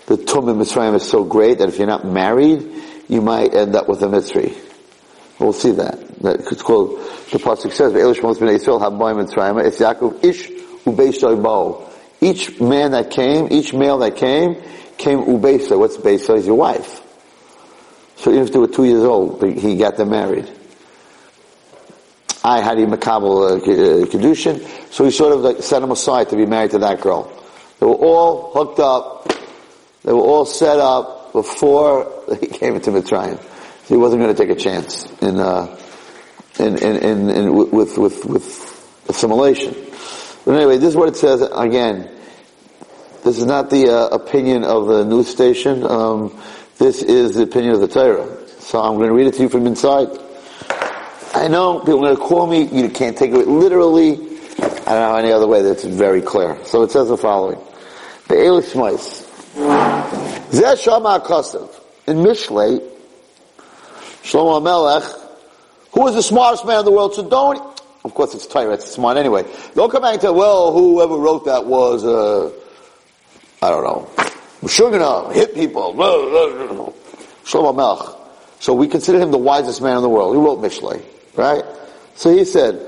the 0.05 0.17
Tum 0.17 0.49
in 0.49 0.57
Mitzrayim 0.57 0.95
is 0.95 1.09
so 1.09 1.23
great 1.23 1.57
that 1.57 1.69
if 1.69 1.77
you're 1.77 1.87
not 1.87 2.05
married, 2.05 2.69
you 3.07 3.21
might 3.21 3.53
end 3.53 3.75
up 3.75 3.89
with 3.89 4.01
a 4.01 4.07
Mitzri. 4.07 4.57
We'll 5.39 5.53
see 5.53 5.71
that. 5.71 6.21
that 6.21 6.39
it's 6.39 6.61
called, 6.61 6.99
the 7.31 7.39
Pasuk 7.39 7.71
says, 7.73 7.93
Mitzrayim, 7.93 9.65
it's 9.65 9.79
Yaakov 9.79 10.23
Ish 10.23 10.49
Ubei 10.85 11.43
Bo. 11.43 11.89
Each 12.21 12.59
man 12.59 12.91
that 12.91 13.11
came, 13.11 13.47
each 13.51 13.73
male 13.73 13.97
that 13.99 14.15
came, 14.17 14.55
came 14.97 15.19
Ubesa. 15.19 15.77
What's 15.77 15.97
Besa? 15.97 16.33
Is 16.33 16.45
your 16.45 16.55
wife. 16.55 17.01
So 18.17 18.31
even 18.31 18.43
if 18.43 18.51
they 18.51 18.59
were 18.59 18.67
two 18.67 18.83
years 18.83 19.03
old, 19.03 19.41
he 19.43 19.77
got 19.77 19.95
them 19.95 20.09
married. 20.09 20.49
I 22.49 22.61
had 22.61 22.79
him 22.79 22.89
makabel 22.91 23.35
uh, 23.41 23.55
uh, 23.55 24.05
kedushin, 24.07 24.65
so 24.91 25.05
he 25.05 25.11
sort 25.11 25.33
of 25.33 25.41
like 25.41 25.61
set 25.61 25.83
him 25.83 25.91
aside 25.91 26.29
to 26.29 26.35
be 26.35 26.47
married 26.47 26.71
to 26.71 26.79
that 26.79 26.99
girl. 27.01 27.31
They 27.79 27.85
were 27.85 27.93
all 27.93 28.51
hooked 28.53 28.79
up. 28.79 29.31
They 30.03 30.11
were 30.11 30.19
all 30.19 30.45
set 30.45 30.79
up 30.79 31.31
before 31.31 32.11
he 32.39 32.47
came 32.47 32.75
into 32.75 32.89
Mitzrayim. 32.89 33.37
So 33.37 33.95
he 33.95 33.97
wasn't 33.97 34.21
going 34.23 34.35
to 34.35 34.41
take 34.43 34.49
a 34.49 34.59
chance 34.59 35.05
in, 35.21 35.39
uh, 35.39 35.77
in, 36.57 36.77
in, 36.77 36.95
in, 36.97 37.29
in, 37.29 37.71
with, 37.71 37.97
with, 37.97 38.25
with 38.25 39.05
assimilation. 39.07 39.75
But 40.43 40.55
anyway, 40.55 40.77
this 40.77 40.89
is 40.89 40.95
what 40.95 41.09
it 41.09 41.17
says 41.17 41.41
again. 41.41 42.09
This 43.23 43.37
is 43.37 43.45
not 43.45 43.69
the 43.69 43.89
uh, 43.89 44.07
opinion 44.07 44.63
of 44.63 44.87
the 44.87 45.05
news 45.05 45.27
station. 45.27 45.85
Um, 45.85 46.35
this 46.79 47.03
is 47.03 47.35
the 47.35 47.43
opinion 47.43 47.73
of 47.73 47.81
the 47.81 47.87
Torah. 47.87 48.47
So 48.59 48.81
I'm 48.81 48.95
going 48.95 49.09
to 49.09 49.13
read 49.13 49.27
it 49.27 49.35
to 49.35 49.43
you 49.43 49.49
from 49.49 49.67
inside. 49.67 50.07
I 51.33 51.47
know 51.47 51.79
people 51.79 52.05
are 52.05 52.15
going 52.15 52.15
to 52.15 52.21
call 52.21 52.47
me, 52.47 52.63
you 52.63 52.89
can't 52.89 53.17
take 53.17 53.31
it 53.31 53.47
literally. 53.47 54.13
I 54.13 54.93
don't 54.93 55.11
know 55.11 55.15
any 55.15 55.31
other 55.31 55.47
way 55.47 55.61
that's 55.61 55.83
very 55.83 56.21
clear. 56.21 56.57
So 56.65 56.81
it 56.83 56.91
says 56.91 57.09
the 57.09 57.17
following. 57.17 57.59
The 58.27 58.35
Elish 58.35 58.73
Smais. 58.73 59.25
Zeh 60.49 60.83
Shama 60.83 61.19
Akasav. 61.19 61.69
In 62.07 62.17
Mishlei, 62.17 62.81
Shlomo 64.23 64.63
Melech, 64.63 65.03
who 65.91 66.07
is 66.07 66.15
the 66.15 66.23
smartest 66.23 66.65
man 66.65 66.79
in 66.79 66.85
the 66.85 66.91
world, 66.91 67.13
so 67.13 67.29
don't, 67.29 67.61
of 68.03 68.13
course 68.15 68.33
it's 68.33 68.47
Torah, 68.47 68.73
it's 68.73 68.91
smart 68.91 69.17
anyway. 69.17 69.45
Don't 69.75 69.91
come 69.91 70.01
back 70.01 70.13
and 70.13 70.21
tell, 70.21 70.33
well, 70.33 70.73
whoever 70.73 71.15
wrote 71.15 71.45
that 71.45 71.65
was, 71.65 72.03
uh, 72.03 72.51
I 73.61 73.69
don't 73.69 73.83
know, 73.83 74.09
Shugana, 74.63 75.31
hit 75.33 75.53
people, 75.53 75.93
Shlomo 77.43 77.75
Melech. 77.75 78.15
So 78.59 78.73
we 78.73 78.87
consider 78.87 79.19
him 79.19 79.29
the 79.29 79.37
wisest 79.37 79.81
man 79.83 79.97
in 79.97 80.01
the 80.01 80.09
world. 80.09 80.35
He 80.35 80.41
wrote 80.41 80.59
Mishlei. 80.59 81.03
Right? 81.39 81.63
So 82.15 82.35
he 82.35 82.43
said, 82.43 82.85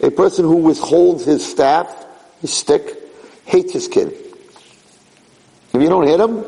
A 0.00 0.10
person 0.10 0.44
who 0.46 0.56
withholds 0.56 1.26
his 1.26 1.46
staff, 1.46 2.06
his 2.40 2.54
stick, 2.54 2.96
hates 3.44 3.74
his 3.74 3.86
kid. 3.86 4.08
If 5.74 5.74
you 5.74 5.90
don't 5.90 6.06
hit 6.06 6.18
him, 6.18 6.46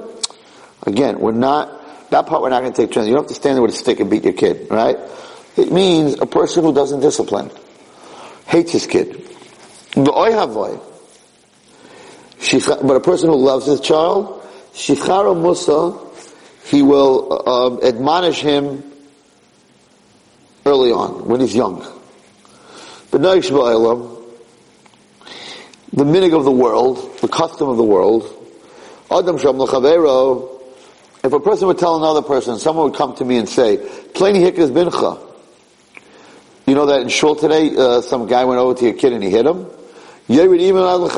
again, 0.85 1.21
we're 1.21 1.33
not, 1.33 2.09
that 2.09 2.27
part 2.27 2.41
we're 2.41 2.49
not 2.49 2.63
going 2.63 2.73
to 2.73 2.83
take 2.83 2.93
turns. 2.93 3.09
You 3.09 3.13
don't 3.13 3.25
have 3.25 3.29
to 3.29 3.35
stand 3.35 3.57
there 3.57 3.63
with 3.63 3.73
a 3.73 3.77
stick 3.77 4.01
and 4.01 4.09
beat 4.09 4.25
your 4.25 4.33
kid, 4.33 4.69
right? 4.71 4.97
It 5.59 5.71
means 5.71 6.19
a 6.19 6.25
person 6.25 6.65
who 6.65 6.73
doesn't 6.73 7.01
discipline, 7.01 7.51
hates 8.47 8.73
his 8.73 8.87
kid. 8.87 9.23
But 9.95 10.17
a 10.17 10.81
person 13.01 13.29
who 13.29 13.37
loves 13.37 13.67
his 13.67 13.81
child, 13.81 14.49
shichara 14.73 15.39
musa, 15.39 15.99
he 16.71 16.81
will 16.81 17.43
uh, 17.47 17.77
admonish 17.87 18.41
him 18.41 18.92
early 20.65 20.93
on, 20.93 21.27
when 21.27 21.41
he's 21.41 21.55
young. 21.55 21.81
But 23.11 23.23
the 23.23 23.29
minig 26.05 26.37
of 26.37 26.45
the 26.45 26.53
world, 26.53 27.19
the 27.21 27.29
custom 27.29 27.69
of 27.69 27.77
the 27.77 27.85
world, 27.85 28.25
Adam 29.11 29.37
if 31.25 31.33
a 31.33 31.39
person 31.41 31.69
would 31.69 31.79
tell 31.79 31.97
another 31.97 32.23
person, 32.23 32.59
someone 32.59 32.91
would 32.91 32.99
come 32.99 33.15
to 33.17 33.25
me 33.25 33.37
and 33.37 33.49
say, 33.49 33.77
Pleni 33.77 34.51
Hikas 34.51 34.71
Bincha. 34.71 35.21
You 36.67 36.75
know 36.75 36.87
that 36.87 37.03
in 37.03 37.09
Shul 37.09 37.37
today, 37.37 37.77
uh, 37.77 38.01
some 38.01 38.27
guy 38.27 38.45
went 38.45 38.59
over 38.59 38.75
to 38.81 38.89
a 38.89 38.93
kid 38.93 39.13
and 39.13 39.23
he 39.23 39.31
hit 39.31 39.47
him? 39.47 39.67
Yerid 40.29 40.67
Iman 40.69 40.83
Al 40.83 41.09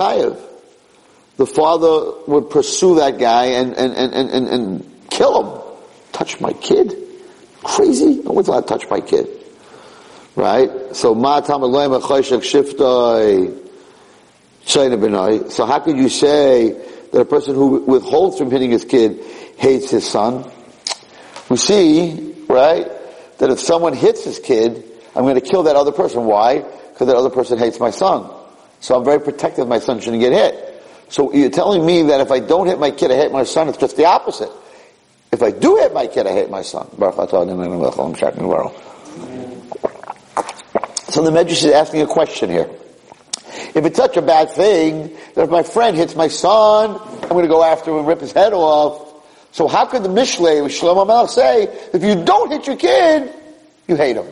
The 1.37 1.47
father 1.47 2.13
would 2.27 2.51
pursue 2.51 2.97
that 2.97 3.19
guy 3.19 3.47
and, 3.47 3.75
and, 3.75 3.95
and, 3.95 4.31
and, 4.31 4.49
and 4.49 5.11
kill 5.11 5.43
him. 5.43 5.63
Touch 6.13 6.41
my 6.41 6.53
kid? 6.53 7.04
Crazy? 7.65 8.23
No 8.23 8.33
one's 8.33 8.49
allowed 8.49 8.61
to 8.63 8.67
touch 8.67 8.89
my 8.89 9.01
kid. 9.01 9.29
Right? 10.37 10.95
So. 10.95 11.15
So 15.51 15.67
how 15.67 15.79
could 15.81 15.97
you 15.97 16.09
say 16.09 16.73
that 17.13 17.21
a 17.21 17.25
person 17.25 17.55
who 17.55 17.81
withholds 17.81 18.39
from 18.39 18.51
hitting 18.51 18.71
his 18.71 18.85
kid 18.85 19.21
hates 19.57 19.91
his 19.91 20.09
son? 20.09 20.51
We 21.49 21.57
see, 21.57 22.35
right, 22.49 22.91
that 23.39 23.51
if 23.51 23.61
someone 23.61 23.93
hits 23.93 24.25
his 24.25 24.39
kid, 24.39 24.83
I'm 25.15 25.23
going 25.23 25.35
to 25.37 25.41
kill 25.41 25.65
that 25.65 25.77
other 25.77 25.93
person. 25.93 26.25
Why? 26.25 26.61
Because 26.61 27.07
that 27.07 27.17
other 27.17 27.31
person 27.31 27.59
hates 27.59 27.79
my 27.79 27.91
son. 27.91 28.31
So 28.81 28.97
I'm 28.97 29.05
very 29.05 29.21
protective 29.21 29.69
my 29.69 29.79
son 29.79 30.01
shouldn't 30.01 30.21
get 30.21 30.33
hit. 30.33 30.83
So 31.09 31.33
you're 31.33 31.51
telling 31.51 31.85
me 31.85 32.03
that 32.05 32.21
if 32.21 32.31
I 32.31 32.41
don't 32.41 32.67
hit 32.67 32.79
my 32.79 32.91
kid, 32.91 33.11
I 33.11 33.15
hit 33.15 33.33
my 33.33 33.45
son, 33.45 33.69
it's 33.69 33.79
just 33.79 33.97
the 33.97 34.07
opposite. 34.07 34.51
If 35.35 35.43
I 35.43 35.51
do 35.51 35.77
hit 35.79 35.93
my 35.93 36.07
kid, 36.07 36.29
I 36.29 36.33
hate 36.33 36.49
my 36.49 36.63
son. 36.63 36.87
So 36.89 36.97
the 41.23 41.33
Medrash 41.33 41.65
is 41.65 41.73
asking 41.73 42.03
a 42.03 42.07
question 42.07 42.51
here. 42.51 42.71
If 43.75 43.85
it's 43.85 43.97
such 43.97 44.17
a 44.17 44.23
bad 44.23 44.53
thing 44.53 45.11
that 45.35 45.43
if 45.43 45.51
my 45.51 45.65
friend 45.65 45.97
hits 45.97 46.15
my 46.15 46.29
son, 46.29 47.01
I'm 47.23 47.31
going 47.31 47.43
to 47.43 47.49
go 47.49 47.65
after 47.65 47.91
him 47.91 47.97
and 47.99 48.07
rip 48.07 48.21
his 48.21 48.31
head 48.31 48.53
off. 48.53 49.13
So 49.51 49.67
how 49.67 49.87
could 49.87 50.05
the 50.05 50.09
Mishlei 50.09 50.63
with 50.63 50.71
Shlomo 50.71 51.05
Melech 51.05 51.31
say, 51.31 51.65
if 51.93 52.05
you 52.05 52.25
don't 52.25 52.53
hit 52.53 52.69
your 52.69 52.77
kid, 52.77 53.35
you 53.89 53.97
hate 53.97 54.15
him? 54.15 54.27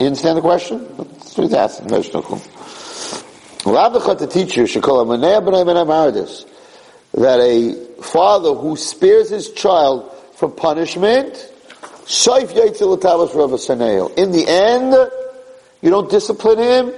You 0.00 0.06
understand 0.06 0.36
the 0.36 0.42
question? 0.42 0.84
That's 0.96 1.36
what 1.38 1.44
he's 1.44 1.54
asking. 1.54 1.86
The 1.86 2.02
teacher 4.28 4.66
should 4.66 4.82
call 4.82 5.00
him 5.00 5.20
that 7.12 7.40
a 7.40 7.74
father 8.02 8.54
who 8.54 8.76
spares 8.76 9.30
his 9.30 9.52
child 9.52 10.16
from 10.40 10.52
punishment, 10.52 11.34
Shaif 12.06 12.48
Yaitzel 12.54 12.96
Latavas 12.96 13.34
Rav. 13.34 14.18
In 14.18 14.32
the 14.32 14.48
end, 14.48 14.94
you 15.82 15.90
don't 15.90 16.10
discipline 16.10 16.58
him, 16.58 16.92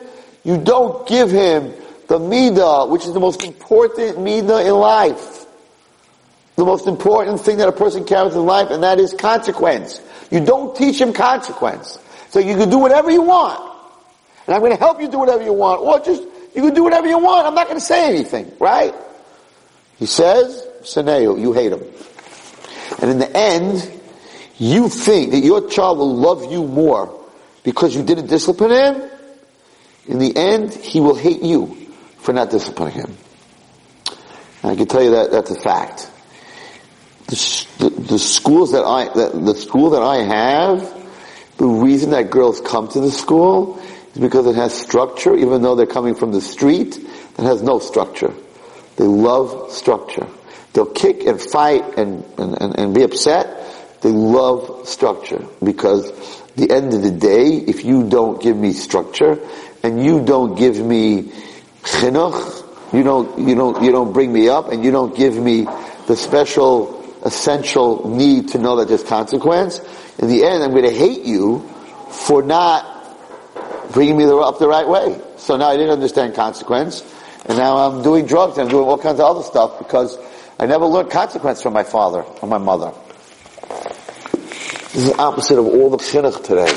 you 0.44 0.58
don't 0.58 1.06
give 1.08 1.30
him 1.30 1.74
the 2.06 2.20
midah, 2.20 2.88
which 2.88 3.04
is 3.04 3.12
the 3.12 3.18
most 3.18 3.42
important 3.42 4.18
midah 4.18 4.64
in 4.64 4.74
life. 4.74 5.44
The 6.54 6.64
most 6.64 6.86
important 6.86 7.40
thing 7.40 7.58
that 7.58 7.68
a 7.68 7.72
person 7.72 8.04
carries 8.04 8.34
in 8.34 8.46
life, 8.46 8.70
and 8.70 8.84
that 8.84 9.00
is 9.00 9.12
consequence. 9.12 10.00
You 10.30 10.44
don't 10.44 10.76
teach 10.76 11.00
him 11.00 11.12
consequence. 11.12 11.98
So 12.28 12.38
you 12.38 12.56
can 12.56 12.70
do 12.70 12.78
whatever 12.78 13.10
you 13.10 13.22
want. 13.22 13.58
And 14.46 14.54
I'm 14.54 14.60
going 14.60 14.72
to 14.72 14.78
help 14.78 15.00
you 15.00 15.08
do 15.08 15.18
whatever 15.18 15.42
you 15.42 15.52
want. 15.52 15.80
Or 15.80 15.98
just, 15.98 16.22
you 16.54 16.62
can 16.62 16.74
do 16.74 16.84
whatever 16.84 17.08
you 17.08 17.18
want. 17.18 17.46
I'm 17.46 17.54
not 17.54 17.66
going 17.66 17.78
to 17.78 17.84
say 17.84 18.08
anything, 18.08 18.52
right? 18.60 18.94
He 19.98 20.06
says, 20.06 20.64
Saneo, 20.82 21.40
you 21.40 21.52
hate 21.52 21.72
him. 21.72 21.82
And 23.00 23.10
in 23.10 23.18
the 23.18 23.36
end, 23.36 23.90
you 24.58 24.88
think 24.88 25.32
that 25.32 25.40
your 25.40 25.68
child 25.68 25.98
will 25.98 26.14
love 26.14 26.50
you 26.50 26.66
more 26.66 27.18
because 27.64 27.94
you 27.94 28.02
didn't 28.02 28.26
discipline 28.26 28.70
him, 28.70 29.10
in 30.06 30.18
the 30.18 30.36
end, 30.36 30.74
he 30.74 31.00
will 31.00 31.14
hate 31.14 31.42
you 31.42 31.76
for 32.18 32.32
not 32.32 32.50
disciplining 32.50 32.94
him. 32.94 33.16
And 34.62 34.72
I 34.72 34.76
can 34.76 34.86
tell 34.86 35.02
you 35.02 35.10
that 35.12 35.30
that's 35.30 35.50
a 35.50 35.60
fact. 35.60 36.10
The, 37.26 37.66
the, 37.78 37.90
the 37.90 38.18
schools 38.18 38.72
that 38.72 38.84
I, 38.84 39.12
the, 39.14 39.38
the 39.38 39.54
school 39.54 39.90
that 39.90 40.02
I 40.02 40.16
have, 40.16 40.80
the 41.56 41.66
reason 41.66 42.10
that 42.10 42.30
girls 42.30 42.60
come 42.60 42.88
to 42.88 43.00
the 43.00 43.10
school 43.10 43.78
is 44.12 44.20
because 44.20 44.46
it 44.46 44.56
has 44.56 44.74
structure, 44.74 45.34
even 45.36 45.62
though 45.62 45.76
they're 45.76 45.86
coming 45.86 46.14
from 46.14 46.32
the 46.32 46.40
street 46.40 46.98
that 47.36 47.44
has 47.44 47.62
no 47.62 47.78
structure. 47.78 48.32
They 48.96 49.04
love 49.04 49.70
structure. 49.72 50.26
They'll 50.72 50.86
kick 50.86 51.24
and 51.24 51.40
fight 51.40 51.98
and, 51.98 52.24
and, 52.38 52.60
and, 52.60 52.78
and 52.78 52.94
be 52.94 53.02
upset. 53.02 54.00
They 54.00 54.10
love 54.10 54.88
structure 54.88 55.46
because 55.62 56.10
the 56.56 56.70
end 56.70 56.92
of 56.92 57.02
the 57.02 57.10
day, 57.10 57.56
if 57.56 57.84
you 57.84 58.08
don't 58.08 58.42
give 58.42 58.56
me 58.56 58.72
structure 58.72 59.38
and 59.82 60.04
you 60.04 60.24
don't 60.24 60.56
give 60.56 60.78
me 60.78 61.32
chinuch, 61.82 62.92
you 62.92 63.02
don't, 63.02 63.38
you 63.38 63.54
don't, 63.54 63.82
you 63.82 63.92
don't 63.92 64.12
bring 64.12 64.32
me 64.32 64.48
up 64.48 64.70
and 64.70 64.84
you 64.84 64.90
don't 64.90 65.16
give 65.16 65.36
me 65.36 65.66
the 66.06 66.16
special, 66.16 67.02
essential 67.22 68.08
need 68.08 68.48
to 68.48 68.58
know 68.58 68.76
that 68.76 68.88
there's 68.88 69.04
consequence, 69.04 69.80
in 70.18 70.28
the 70.28 70.44
end 70.44 70.62
I'm 70.62 70.72
going 70.72 70.84
to 70.84 70.90
hate 70.90 71.24
you 71.24 71.60
for 72.10 72.42
not 72.42 72.88
bringing 73.92 74.16
me 74.16 74.24
up 74.24 74.58
the 74.58 74.68
right 74.68 74.88
way. 74.88 75.20
So 75.36 75.56
now 75.56 75.68
I 75.68 75.76
didn't 75.76 75.92
understand 75.92 76.34
consequence, 76.34 77.02
and 77.46 77.58
now 77.58 77.76
I'm 77.76 78.02
doing 78.02 78.26
drugs 78.26 78.58
and 78.58 78.66
I'm 78.66 78.70
doing 78.70 78.86
all 78.86 78.98
kinds 78.98 79.20
of 79.20 79.36
other 79.36 79.42
stuff 79.42 79.78
because 79.78 80.18
I 80.62 80.66
never 80.66 80.86
learned 80.86 81.10
consequence 81.10 81.60
from 81.60 81.72
my 81.72 81.82
father 81.82 82.22
or 82.22 82.48
my 82.48 82.58
mother. 82.58 82.92
This 84.30 84.94
is 84.94 85.06
the 85.06 85.16
opposite 85.18 85.58
of 85.58 85.66
all 85.66 85.90
the 85.90 85.96
chinuch 85.96 86.44
today. 86.44 86.70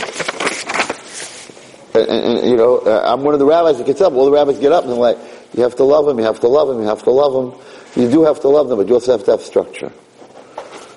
And, 1.93 2.09
and, 2.09 2.39
and, 2.39 2.49
you 2.49 2.57
know, 2.57 2.79
uh, 2.79 3.03
I'm 3.05 3.21
one 3.21 3.35
of 3.35 3.39
the 3.39 3.45
rabbis 3.45 3.77
that 3.77 3.85
gets 3.85 4.01
up. 4.01 4.13
All 4.13 4.25
the 4.25 4.31
rabbis 4.31 4.57
get 4.57 4.71
up 4.71 4.85
and 4.85 4.93
they're 4.93 4.99
like, 4.99 5.19
you 5.53 5.61
have 5.61 5.75
to 5.75 5.83
love 5.83 6.07
him, 6.07 6.17
you 6.17 6.25
have 6.25 6.39
to 6.39 6.47
love 6.47 6.71
him, 6.71 6.81
you 6.81 6.87
have 6.87 7.03
to 7.03 7.11
love 7.11 7.35
him. 7.35 7.61
You 7.95 8.09
do 8.09 8.23
have 8.23 8.39
to 8.39 8.47
love 8.47 8.69
them, 8.69 8.79
but 8.79 8.87
you 8.87 8.95
also 8.95 9.11
have 9.11 9.23
to 9.25 9.31
have 9.31 9.41
structure. 9.41 9.91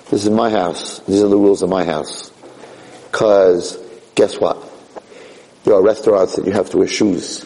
This 0.09 0.23
is 0.23 0.31
my 0.31 0.49
house. 0.49 0.97
These 1.01 1.21
are 1.21 1.27
the 1.27 1.37
rules 1.37 1.61
of 1.61 1.69
my 1.69 1.83
house. 1.83 2.31
Cause, 3.11 3.77
guess 4.15 4.39
what? 4.39 4.67
There 5.63 5.75
are 5.75 5.83
restaurants 5.83 6.37
that 6.37 6.45
you 6.47 6.53
have 6.53 6.71
to 6.71 6.79
wear 6.79 6.87
shoes. 6.87 7.45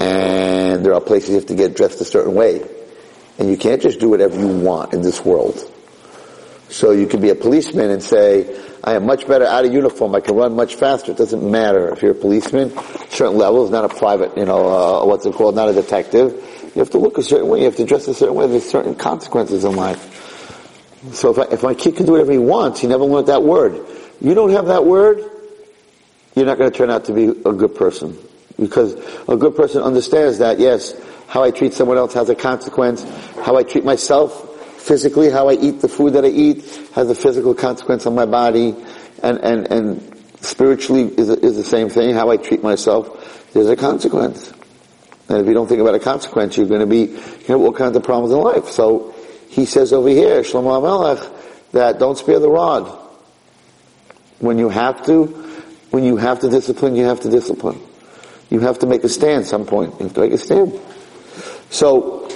And 0.00 0.84
there 0.84 0.94
are 0.94 1.00
places 1.00 1.28
you 1.28 1.34
have 1.36 1.46
to 1.46 1.54
get 1.54 1.76
dressed 1.76 2.00
a 2.00 2.04
certain 2.04 2.34
way. 2.34 2.68
And 3.40 3.48
you 3.48 3.56
can't 3.56 3.80
just 3.80 3.98
do 3.98 4.10
whatever 4.10 4.38
you 4.38 4.46
want 4.46 4.92
in 4.92 5.00
this 5.00 5.24
world. 5.24 5.58
So 6.68 6.92
you 6.92 7.06
can 7.06 7.20
be 7.20 7.30
a 7.30 7.34
policeman 7.34 7.90
and 7.90 8.02
say, 8.02 8.56
I 8.84 8.94
am 8.94 9.06
much 9.06 9.26
better 9.26 9.46
out 9.46 9.64
of 9.64 9.72
uniform. 9.72 10.14
I 10.14 10.20
can 10.20 10.36
run 10.36 10.54
much 10.54 10.76
faster. 10.76 11.10
It 11.12 11.18
doesn't 11.18 11.42
matter 11.42 11.90
if 11.92 12.02
you're 12.02 12.12
a 12.12 12.14
policeman. 12.14 12.70
Certain 13.08 13.36
levels, 13.36 13.70
not 13.70 13.84
a 13.84 13.88
private, 13.88 14.36
you 14.36 14.44
know, 14.44 14.68
uh, 14.68 15.06
what's 15.06 15.26
it 15.26 15.34
called, 15.34 15.56
not 15.56 15.68
a 15.68 15.72
detective. 15.72 16.32
You 16.74 16.80
have 16.80 16.90
to 16.90 16.98
look 16.98 17.18
a 17.18 17.22
certain 17.22 17.48
way. 17.48 17.60
You 17.60 17.64
have 17.64 17.76
to 17.76 17.84
dress 17.84 18.06
a 18.08 18.14
certain 18.14 18.34
way. 18.34 18.46
There's 18.46 18.68
certain 18.68 18.94
consequences 18.94 19.64
in 19.64 19.74
life. 19.74 20.18
So 21.12 21.30
if, 21.30 21.38
I, 21.38 21.54
if 21.54 21.62
my 21.62 21.74
kid 21.74 21.96
can 21.96 22.06
do 22.06 22.12
whatever 22.12 22.32
he 22.32 22.38
wants, 22.38 22.80
he 22.80 22.86
never 22.86 23.04
learned 23.04 23.28
that 23.28 23.42
word. 23.42 23.86
You 24.20 24.34
don't 24.34 24.50
have 24.50 24.66
that 24.66 24.84
word, 24.84 25.24
you're 26.36 26.46
not 26.46 26.58
going 26.58 26.70
to 26.70 26.76
turn 26.76 26.90
out 26.90 27.06
to 27.06 27.14
be 27.14 27.24
a 27.24 27.52
good 27.52 27.74
person. 27.74 28.18
Because 28.58 28.94
a 29.26 29.36
good 29.36 29.56
person 29.56 29.82
understands 29.82 30.38
that, 30.38 30.58
yes, 30.58 30.94
how 31.30 31.44
I 31.44 31.52
treat 31.52 31.72
someone 31.74 31.96
else 31.96 32.12
has 32.14 32.28
a 32.28 32.34
consequence. 32.34 33.04
How 33.36 33.56
I 33.56 33.62
treat 33.62 33.84
myself 33.84 34.48
physically, 34.80 35.30
how 35.30 35.48
I 35.48 35.52
eat 35.52 35.80
the 35.80 35.88
food 35.88 36.14
that 36.14 36.24
I 36.24 36.28
eat 36.28 36.64
has 36.92 37.08
a 37.08 37.14
physical 37.14 37.54
consequence 37.54 38.04
on 38.04 38.16
my 38.16 38.26
body. 38.26 38.74
And, 39.22 39.38
and, 39.38 39.70
and 39.70 40.22
spiritually 40.40 41.04
is, 41.04 41.28
is 41.28 41.56
the 41.56 41.62
same 41.62 41.88
thing. 41.88 42.16
How 42.16 42.30
I 42.30 42.36
treat 42.36 42.64
myself, 42.64 43.52
there's 43.52 43.68
a 43.68 43.76
consequence. 43.76 44.52
And 45.28 45.38
if 45.38 45.46
you 45.46 45.54
don't 45.54 45.68
think 45.68 45.80
about 45.80 45.94
a 45.94 46.00
consequence, 46.00 46.56
you're 46.56 46.66
going 46.66 46.80
to 46.80 46.86
be, 46.86 47.12
you 47.12 47.48
know, 47.48 47.62
all 47.62 47.72
kinds 47.72 47.96
of 47.96 48.02
problems 48.02 48.34
in 48.34 48.40
life. 48.40 48.68
So 48.68 49.14
he 49.50 49.66
says 49.66 49.92
over 49.92 50.08
here, 50.08 50.40
Shlomo 50.40 50.82
Melech, 50.82 51.30
that 51.70 52.00
don't 52.00 52.18
spare 52.18 52.40
the 52.40 52.50
rod. 52.50 52.88
When 54.40 54.58
you 54.58 54.68
have 54.68 55.06
to, 55.06 55.26
when 55.92 56.02
you 56.02 56.16
have 56.16 56.40
to 56.40 56.50
discipline, 56.50 56.96
you 56.96 57.04
have 57.04 57.20
to 57.20 57.30
discipline. 57.30 57.80
You 58.50 58.58
have 58.58 58.80
to 58.80 58.86
make 58.86 59.04
a 59.04 59.08
stand 59.08 59.46
some 59.46 59.64
point. 59.64 59.94
You 60.00 60.06
have 60.06 60.14
to 60.14 60.20
make 60.22 60.32
a 60.32 60.38
stand. 60.38 60.80
So, 61.70 62.28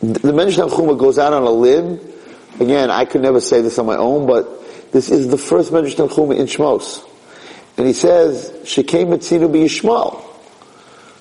the 0.00 0.32
Mention 0.32 0.68
Chuma 0.68 0.98
goes 0.98 1.18
out 1.18 1.32
on 1.32 1.42
a 1.42 1.50
limb. 1.50 2.00
Again, 2.58 2.90
I 2.90 3.04
could 3.04 3.20
never 3.20 3.40
say 3.40 3.60
this 3.60 3.78
on 3.78 3.86
my 3.86 3.96
own, 3.96 4.26
but 4.26 4.92
this 4.92 5.10
is 5.10 5.28
the 5.28 5.38
first 5.38 5.72
Mention 5.72 6.08
Chuma 6.08 6.36
in 6.36 6.46
Shmos. 6.46 7.06
And 7.76 7.86
he 7.86 7.92
says, 7.92 8.52
she 8.64 8.82
Shekem 8.82 9.08
Metzinu 9.08 9.52
be 9.52 9.60
Yishmael. 9.60 10.22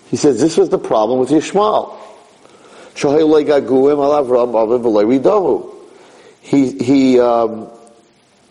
He 0.09 0.17
says, 0.17 0.39
this 0.41 0.57
was 0.57 0.69
the 0.69 0.79
problem 0.79 1.19
with 1.19 1.29
Yishmael. 1.29 1.97
He, 6.41 6.77
he, 6.83 7.19
um, 7.19 7.69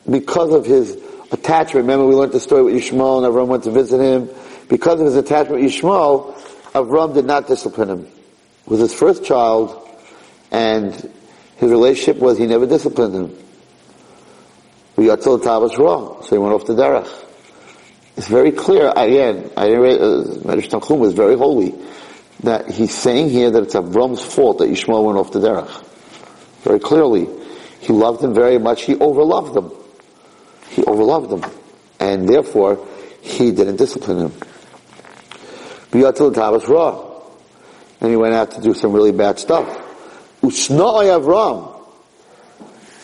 because 0.09 0.55
of 0.55 0.65
his 0.65 0.97
attachment, 1.31 1.85
remember 1.85 2.07
we 2.07 2.15
learned 2.15 2.33
the 2.33 2.41
story 2.41 2.63
with 2.63 2.75
Yishmael 2.75 3.25
and 3.25 3.35
Avram 3.35 3.49
went 3.49 3.65
to 3.65 3.71
visit 3.71 4.01
him. 4.01 4.31
Because 4.69 5.01
of 5.01 5.07
his 5.07 5.17
attachment 5.17 5.63
with 5.63 5.73
Avram 5.73 7.15
did 7.15 7.25
not 7.25 7.47
discipline 7.47 7.91
him 7.91 8.07
was 8.71 8.79
his 8.79 8.95
first 8.95 9.25
child, 9.25 9.77
and 10.53 10.95
his 11.57 11.71
relationship 11.71 12.23
was 12.23 12.39
he 12.39 12.47
never 12.47 12.67
disciplined 12.67 13.15
him. 13.15 13.37
Yatzil 14.97 15.61
was 15.61 15.77
wrong, 15.77 16.23
so 16.23 16.37
he 16.37 16.39
went 16.39 16.55
off 16.55 16.67
the 16.67 16.75
derech. 16.75 17.27
It's 18.17 18.29
very 18.29 18.53
clear, 18.53 18.93
again, 18.95 19.51
I 19.57 19.67
didn't 19.67 19.85
uh, 19.85 20.25
Medrash 20.47 20.69
Tanchum 20.69 20.99
was 20.99 21.15
very 21.15 21.37
holy, 21.37 21.75
that 22.45 22.71
he's 22.71 22.95
saying 22.95 23.31
here 23.31 23.51
that 23.51 23.63
it's 23.65 23.75
Avram's 23.75 24.23
fault 24.23 24.59
that 24.59 24.69
Yishmael 24.69 25.05
went 25.05 25.19
off 25.19 25.33
the 25.33 25.41
derech. 25.41 25.85
Very 26.63 26.79
clearly. 26.79 27.29
He 27.81 27.93
loved 27.93 28.23
him 28.23 28.35
very 28.35 28.59
much, 28.59 28.83
he 28.83 28.95
overloved 28.95 29.57
him. 29.57 29.77
He 30.69 30.83
overloved 30.83 31.43
him. 31.43 31.51
And 31.99 32.29
therefore, 32.29 32.87
he 33.21 33.51
didn't 33.51 33.77
discipline 33.77 34.27
him. 34.27 34.33
Yatzil 35.91 36.53
was 36.53 36.69
wrong 36.69 37.10
and 38.01 38.11
he 38.11 38.17
went 38.17 38.35
out 38.35 38.53
to 38.53 38.61
do 38.61 38.75
some 38.75 38.93
really 38.93 39.13
bad 39.13 39.39
stuff. 39.39 39.67
Usna'ai 40.43 41.21
Avram. 41.21 41.77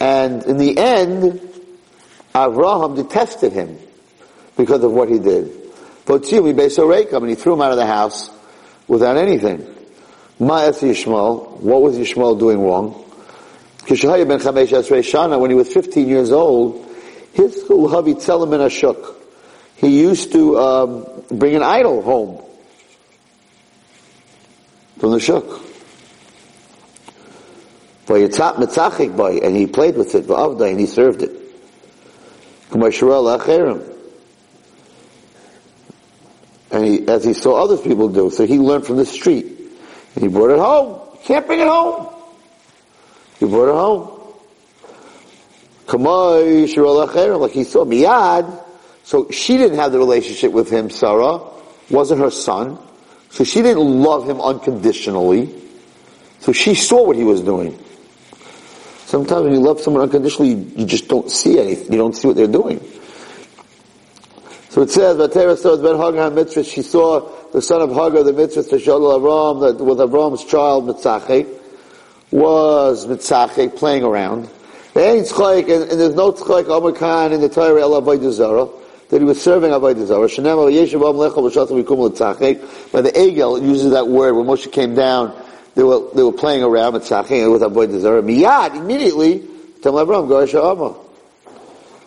And 0.00 0.42
in 0.44 0.56
the 0.58 0.76
end, 0.78 1.40
Avraham 2.34 2.96
detested 2.96 3.52
him 3.52 3.78
because 4.56 4.82
of 4.84 4.92
what 4.92 5.08
he 5.08 5.18
did. 5.18 5.50
Votziu 6.04 6.54
Besorekam, 6.54 7.18
and 7.18 7.28
he 7.30 7.34
threw 7.34 7.54
him 7.54 7.62
out 7.62 7.72
of 7.72 7.76
the 7.76 7.86
house 7.86 8.30
without 8.86 9.16
anything. 9.16 9.58
Ma'as 10.40 10.82
Yishmael, 10.82 11.60
what 11.60 11.82
was 11.82 11.96
Yishmael 11.96 12.38
doing 12.38 12.60
wrong? 12.60 13.04
Kishahaya 13.78 14.26
ben 14.28 14.38
Chamesh 14.38 14.68
Esrei 14.68 15.40
when 15.40 15.50
he 15.50 15.56
was 15.56 15.72
15 15.72 16.08
years 16.08 16.30
old, 16.30 16.84
his 17.32 17.64
Havi 17.64 18.14
Tzelim 18.14 18.50
ben 18.50 18.60
Ashuk. 18.60 19.14
He 19.76 20.00
used 20.00 20.32
to 20.32 20.58
um, 20.58 21.24
bring 21.30 21.54
an 21.54 21.62
idol 21.62 22.02
home 22.02 22.45
from 24.98 25.10
the 25.12 25.20
shuk. 25.20 25.44
And 28.08 29.56
he 29.56 29.66
played 29.66 29.96
with 29.96 30.14
it, 30.14 30.28
and 30.30 30.80
he 30.80 30.86
served 30.86 31.22
it. 31.22 31.32
And 36.70 36.84
he, 36.84 37.08
as 37.08 37.24
he 37.24 37.32
saw 37.32 37.62
other 37.62 37.76
people 37.76 38.08
do, 38.08 38.30
so 38.30 38.46
he 38.46 38.58
learned 38.58 38.86
from 38.86 38.96
the 38.96 39.06
street. 39.06 39.46
And 40.14 40.22
he 40.22 40.28
brought 40.28 40.50
it 40.50 40.58
home. 40.58 41.00
You 41.14 41.20
can't 41.24 41.46
bring 41.46 41.60
it 41.60 41.68
home. 41.68 42.08
He 43.38 43.46
brought 43.46 43.68
it 43.68 43.74
home. 43.74 44.10
Like 47.40 47.52
he 47.52 47.64
saw 47.64 47.84
Miyad. 47.84 48.62
So 49.04 49.30
she 49.30 49.56
didn't 49.56 49.78
have 49.78 49.92
the 49.92 49.98
relationship 49.98 50.52
with 50.52 50.68
him, 50.70 50.90
Sarah. 50.90 51.40
Wasn't 51.90 52.20
her 52.20 52.30
son. 52.30 52.78
So 53.36 53.44
she 53.44 53.60
didn't 53.60 54.02
love 54.02 54.26
him 54.26 54.40
unconditionally. 54.40 55.52
So 56.40 56.52
she 56.52 56.74
saw 56.74 57.04
what 57.04 57.16
he 57.16 57.22
was 57.22 57.42
doing. 57.42 57.78
Sometimes 59.04 59.44
when 59.44 59.52
you 59.52 59.60
love 59.60 59.78
someone 59.78 60.04
unconditionally, 60.04 60.54
you 60.54 60.86
just 60.86 61.06
don't 61.08 61.30
see 61.30 61.58
anything. 61.58 61.92
You 61.92 61.98
don't 61.98 62.16
see 62.16 62.28
what 62.28 62.36
they're 62.38 62.46
doing. 62.46 62.80
So 64.70 64.80
it 64.80 64.90
says, 64.90 65.18
Vatera 65.18 65.54
saw 65.58 65.76
Ben 65.76 65.96
Hagar 65.96 66.30
mitzvah, 66.30 66.64
she 66.64 66.80
saw 66.80 67.30
the 67.52 67.60
son 67.60 67.82
of 67.82 67.90
Hagar, 67.90 68.22
the 68.22 68.32
mitzvah, 68.32 68.62
Tashol 68.62 69.20
Avram, 69.20 69.60
that 69.60 69.84
with 69.84 69.98
Avram's 69.98 70.42
child, 70.42 70.86
Mitzacheh, 70.86 71.46
was 72.30 73.06
Mitzacheh, 73.06 73.76
playing 73.76 74.02
around. 74.02 74.48
And, 74.94 75.26
and 75.26 76.00
there's 76.00 76.14
no 76.14 76.32
tzchayk 76.32 76.68
Omer 76.68 76.92
Khan 76.92 77.34
in 77.34 77.42
the 77.42 77.50
Torah 77.50 77.82
El 77.82 78.00
Avodah 78.00 78.32
Zarah, 78.32 78.68
that 79.08 79.20
he 79.20 79.24
was 79.24 79.40
serving 79.40 79.70
Avodah 79.70 80.06
Zarah. 80.06 80.26
Shenem 80.26 80.72
Yeshiv 80.72 80.94
Am 80.94 81.16
Lecha 81.16 81.36
V'Shatam 81.36 81.82
Yikum. 81.82 82.92
By 82.92 83.00
the 83.00 83.10
Egel, 83.10 83.58
it 83.58 83.64
uses 83.64 83.92
that 83.92 84.08
word, 84.08 84.34
when 84.34 84.46
Moshe 84.46 84.70
came 84.70 84.94
down, 84.94 85.40
they 85.74 85.82
were, 85.82 86.08
they 86.14 86.22
were 86.22 86.32
playing 86.32 86.62
around 86.62 86.94
Mitzacheh 86.94 87.50
with 87.52 87.62
Avodah 87.62 88.00
Zarah. 88.00 88.22
Miyad, 88.22 88.76
immediately, 88.76 89.46
Tell 89.82 89.94
Avram, 89.94 90.26
Goresh 90.26 90.54
Amma. 90.54 90.96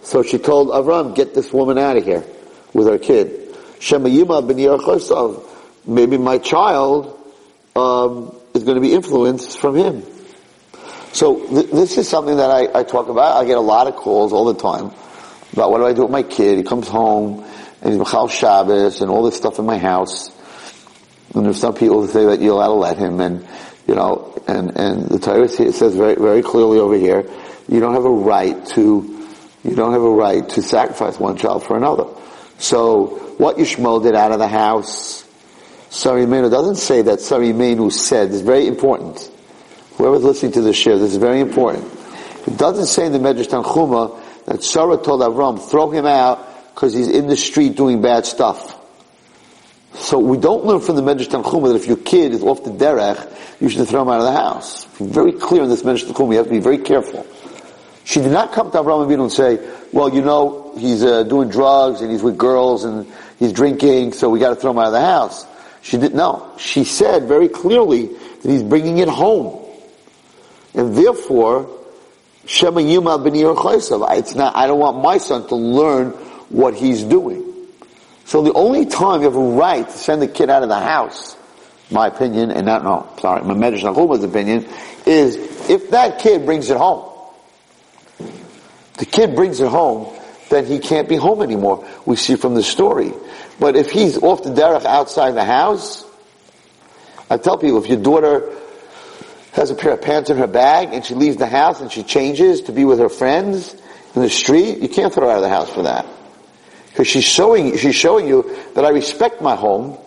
So 0.01 0.23
she 0.23 0.37
told 0.37 0.69
Avram, 0.69 1.15
get 1.15 1.33
this 1.33 1.53
woman 1.53 1.77
out 1.77 1.97
of 1.97 2.03
here 2.03 2.25
with 2.73 2.87
her 2.87 2.97
kid. 2.97 3.53
Shemayima 3.79 4.45
ben 4.45 5.41
Maybe 5.85 6.17
my 6.17 6.37
child 6.39 7.17
um, 7.75 8.35
is 8.53 8.63
going 8.63 8.75
to 8.75 8.81
be 8.81 8.93
influenced 8.93 9.57
from 9.59 9.75
him. 9.75 10.03
So 11.13 11.45
th- 11.47 11.71
this 11.71 11.97
is 11.97 12.09
something 12.09 12.37
that 12.37 12.51
I, 12.51 12.79
I, 12.79 12.83
talk 12.83 13.07
about. 13.07 13.41
I 13.41 13.45
get 13.45 13.57
a 13.57 13.61
lot 13.61 13.87
of 13.87 13.95
calls 13.95 14.33
all 14.33 14.45
the 14.45 14.59
time 14.59 14.91
about 15.53 15.71
what 15.71 15.79
do 15.79 15.85
I 15.85 15.93
do 15.93 16.03
with 16.03 16.11
my 16.11 16.23
kid. 16.23 16.57
He 16.57 16.63
comes 16.63 16.87
home 16.87 17.43
and 17.81 17.91
he's 17.91 17.99
Michal 17.99 18.27
Shabbos 18.27 19.01
and 19.01 19.09
all 19.09 19.23
this 19.23 19.35
stuff 19.35 19.59
in 19.59 19.65
my 19.65 19.77
house. 19.77 20.35
And 21.33 21.45
there's 21.45 21.59
some 21.59 21.75
people 21.75 22.01
who 22.01 22.07
say 22.07 22.25
that 22.25 22.41
you're 22.41 22.53
allowed 22.53 22.67
to 22.67 22.73
let 22.73 22.97
him 22.97 23.19
and, 23.19 23.47
you 23.87 23.95
know, 23.95 24.41
and, 24.47 24.75
and 24.77 25.07
the 25.07 25.19
Torah 25.19 25.47
says 25.47 25.95
very, 25.95 26.15
very 26.15 26.41
clearly 26.41 26.79
over 26.79 26.95
here, 26.95 27.29
you 27.67 27.79
don't 27.79 27.93
have 27.93 28.05
a 28.05 28.09
right 28.09 28.65
to, 28.69 29.27
you 29.63 29.75
don't 29.75 29.93
have 29.93 30.01
a 30.01 30.09
right 30.09 30.47
to 30.49 30.61
sacrifice 30.61 31.19
one 31.19 31.37
child 31.37 31.63
for 31.63 31.77
another. 31.77 32.05
So 32.57 33.35
what 33.37 33.57
Yishmael 33.57 34.03
did 34.03 34.15
out 34.15 34.31
of 34.31 34.39
the 34.39 34.47
house, 34.47 35.23
Sarah 35.89 36.25
Imeinu 36.25 36.51
doesn't 36.51 36.75
say 36.75 37.01
that 37.03 37.21
Sarah 37.21 37.45
Imeinu 37.45 37.91
said. 37.91 38.31
It's 38.31 38.41
very 38.41 38.67
important. 38.67 39.31
Whoever's 39.97 40.23
listening 40.23 40.51
to 40.53 40.61
this 40.61 40.75
share, 40.75 40.97
this 40.97 41.11
is 41.11 41.17
very 41.17 41.39
important. 41.39 41.85
It 42.47 42.57
doesn't 42.57 42.85
say 42.87 43.05
in 43.05 43.11
the 43.11 43.19
Medrash 43.19 43.47
Tanchuma 43.47 44.19
that 44.49 44.63
Sarah 44.63 44.97
told 44.97 45.21
Avram, 45.21 45.61
throw 45.61 45.91
him 45.91 46.07
out 46.07 46.73
because 46.73 46.91
he's 46.91 47.07
in 47.07 47.27
the 47.27 47.37
street 47.37 47.75
doing 47.75 48.01
bad 48.01 48.25
stuff. 48.25 48.75
So 49.93 50.17
we 50.17 50.37
don't 50.37 50.65
learn 50.65 50.81
from 50.81 50.95
the 50.95 51.03
Medrash 51.03 51.27
Tanchuma 51.27 51.67
that 51.67 51.75
if 51.75 51.85
your 51.85 51.97
kid 51.97 52.33
is 52.33 52.41
off 52.41 52.63
the 52.63 52.71
derech, 52.71 53.61
you 53.61 53.69
should 53.69 53.87
throw 53.87 54.01
him 54.01 54.09
out 54.09 54.21
of 54.21 54.25
the 54.25 54.31
house. 54.31 54.85
Very 54.95 55.33
clear 55.33 55.63
in 55.63 55.69
this 55.69 55.83
Medrash 55.83 56.05
Tanchuma. 56.05 56.31
You 56.31 56.37
have 56.37 56.47
to 56.47 56.51
be 56.51 56.59
very 56.59 56.79
careful. 56.79 57.27
She 58.05 58.21
did 58.21 58.31
not 58.31 58.51
come 58.51 58.71
to 58.71 58.79
Avraham 58.79 59.07
Avinu 59.07 59.21
and 59.21 59.31
say, 59.31 59.59
well, 59.93 60.09
you 60.11 60.23
know, 60.23 60.73
he's 60.75 61.03
uh, 61.03 61.21
doing 61.23 61.49
drugs 61.49 62.01
and 62.01 62.09
he's 62.09 62.23
with 62.23 62.35
girls 62.35 62.85
and 62.85 63.05
he's 63.37 63.53
drinking, 63.53 64.13
so 64.13 64.31
we 64.31 64.39
got 64.39 64.49
to 64.49 64.55
throw 64.55 64.71
him 64.71 64.79
out 64.79 64.87
of 64.87 64.93
the 64.93 65.01
house. 65.01 65.45
She 65.83 65.97
didn't 65.97 66.15
know. 66.15 66.55
She 66.57 66.85
said 66.85 67.25
very 67.25 67.49
clearly 67.49 68.07
that 68.07 68.49
he's 68.49 68.63
bringing 68.63 68.97
it 68.97 69.09
home. 69.09 69.63
And 70.73 70.95
therefore, 70.95 71.78
Shema 72.49 72.81
It's 72.81 74.35
not, 74.35 74.55
I 74.55 74.67
don't 74.67 74.79
want 74.79 75.01
my 75.01 75.17
son 75.17 75.47
to 75.47 75.55
learn 75.55 76.11
what 76.49 76.73
he's 76.73 77.03
doing. 77.03 77.45
So 78.25 78.41
the 78.41 78.53
only 78.53 78.85
time 78.85 79.21
you 79.21 79.25
have 79.25 79.35
a 79.35 79.39
right 79.39 79.87
to 79.87 79.97
send 79.97 80.21
the 80.21 80.27
kid 80.27 80.49
out 80.49 80.63
of 80.63 80.69
the 80.69 80.79
house, 80.79 81.37
my 81.91 82.07
opinion, 82.07 82.51
and 82.51 82.65
not, 82.65 82.83
no, 82.83 83.07
sorry, 83.19 83.43
my 83.43 83.53
Medrash 83.53 83.81
Tanchuma's 83.81 84.23
opinion, 84.23 84.67
is 85.05 85.35
if 85.69 85.91
that 85.91 86.19
kid 86.19 86.45
brings 86.45 86.69
it 86.69 86.77
home 86.77 87.09
the 88.99 89.05
kid 89.05 89.33
brings 89.33 89.61
it 89.61 89.69
home, 89.69 90.13
then 90.49 90.65
he 90.65 90.77
can't 90.77 91.07
be 91.07 91.15
home 91.15 91.41
anymore. 91.41 91.87
We 92.05 92.17
see 92.17 92.35
from 92.35 92.53
the 92.53 92.63
story. 92.63 93.13
But 93.57 93.77
if 93.77 93.89
he's 93.91 94.17
off 94.17 94.43
the 94.43 94.49
derech 94.49 94.83
outside 94.83 95.31
the 95.31 95.45
house, 95.45 96.05
I 97.29 97.37
tell 97.37 97.57
people 97.57 97.81
if 97.81 97.87
your 97.89 98.01
daughter 98.01 98.57
has 99.53 99.71
a 99.71 99.75
pair 99.75 99.93
of 99.93 100.01
pants 100.01 100.29
in 100.29 100.37
her 100.37 100.47
bag 100.47 100.89
and 100.93 101.03
she 101.03 101.15
leaves 101.15 101.37
the 101.37 101.47
house 101.47 101.81
and 101.81 101.91
she 101.91 102.03
changes 102.03 102.61
to 102.61 102.71
be 102.71 102.85
with 102.85 102.99
her 102.99 103.09
friends 103.09 103.75
in 104.15 104.21
the 104.21 104.29
street, 104.29 104.79
you 104.79 104.89
can't 104.89 105.13
throw 105.13 105.27
her 105.27 105.31
out 105.31 105.37
of 105.37 105.43
the 105.43 105.49
house 105.49 105.69
for 105.69 105.83
that. 105.83 106.05
Because 106.89 107.07
she's 107.07 107.23
showing, 107.23 107.77
she's 107.77 107.95
showing 107.95 108.27
you 108.27 108.57
that 108.75 108.85
I 108.85 108.89
respect 108.89 109.41
my 109.41 109.55
home 109.55 109.97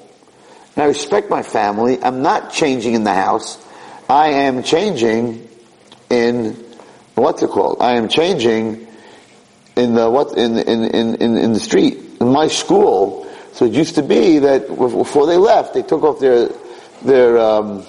and 0.74 0.83
I 0.83 0.87
respect 0.87 1.31
my 1.31 1.42
family. 1.42 2.02
I'm 2.02 2.22
not 2.22 2.52
changing 2.52 2.94
in 2.94 3.05
the 3.05 3.14
house. 3.14 3.59
I 4.09 4.28
am 4.28 4.62
changing 4.62 5.48
in 6.11 6.55
what's 7.14 7.42
it 7.42 7.50
called? 7.50 7.78
I 7.81 7.92
am 7.96 8.09
changing 8.09 8.87
in 9.76 9.94
the 9.94 10.11
what 10.11 10.37
in 10.37 10.59
in 10.59 10.85
in 10.85 11.14
in, 11.16 11.37
in 11.37 11.52
the 11.52 11.61
street 11.61 11.98
in 12.20 12.28
my 12.28 12.48
school. 12.48 13.26
So 13.52 13.66
it 13.66 13.72
used 13.72 13.94
to 13.96 14.02
be 14.02 14.40
that 14.40 14.68
before 14.68 15.26
they 15.26 15.37
left, 15.37 15.74
they 15.74 15.83
took 15.83 16.02
off 16.02 16.20
their 16.20 16.50
their 17.02 17.38
um, 17.38 17.87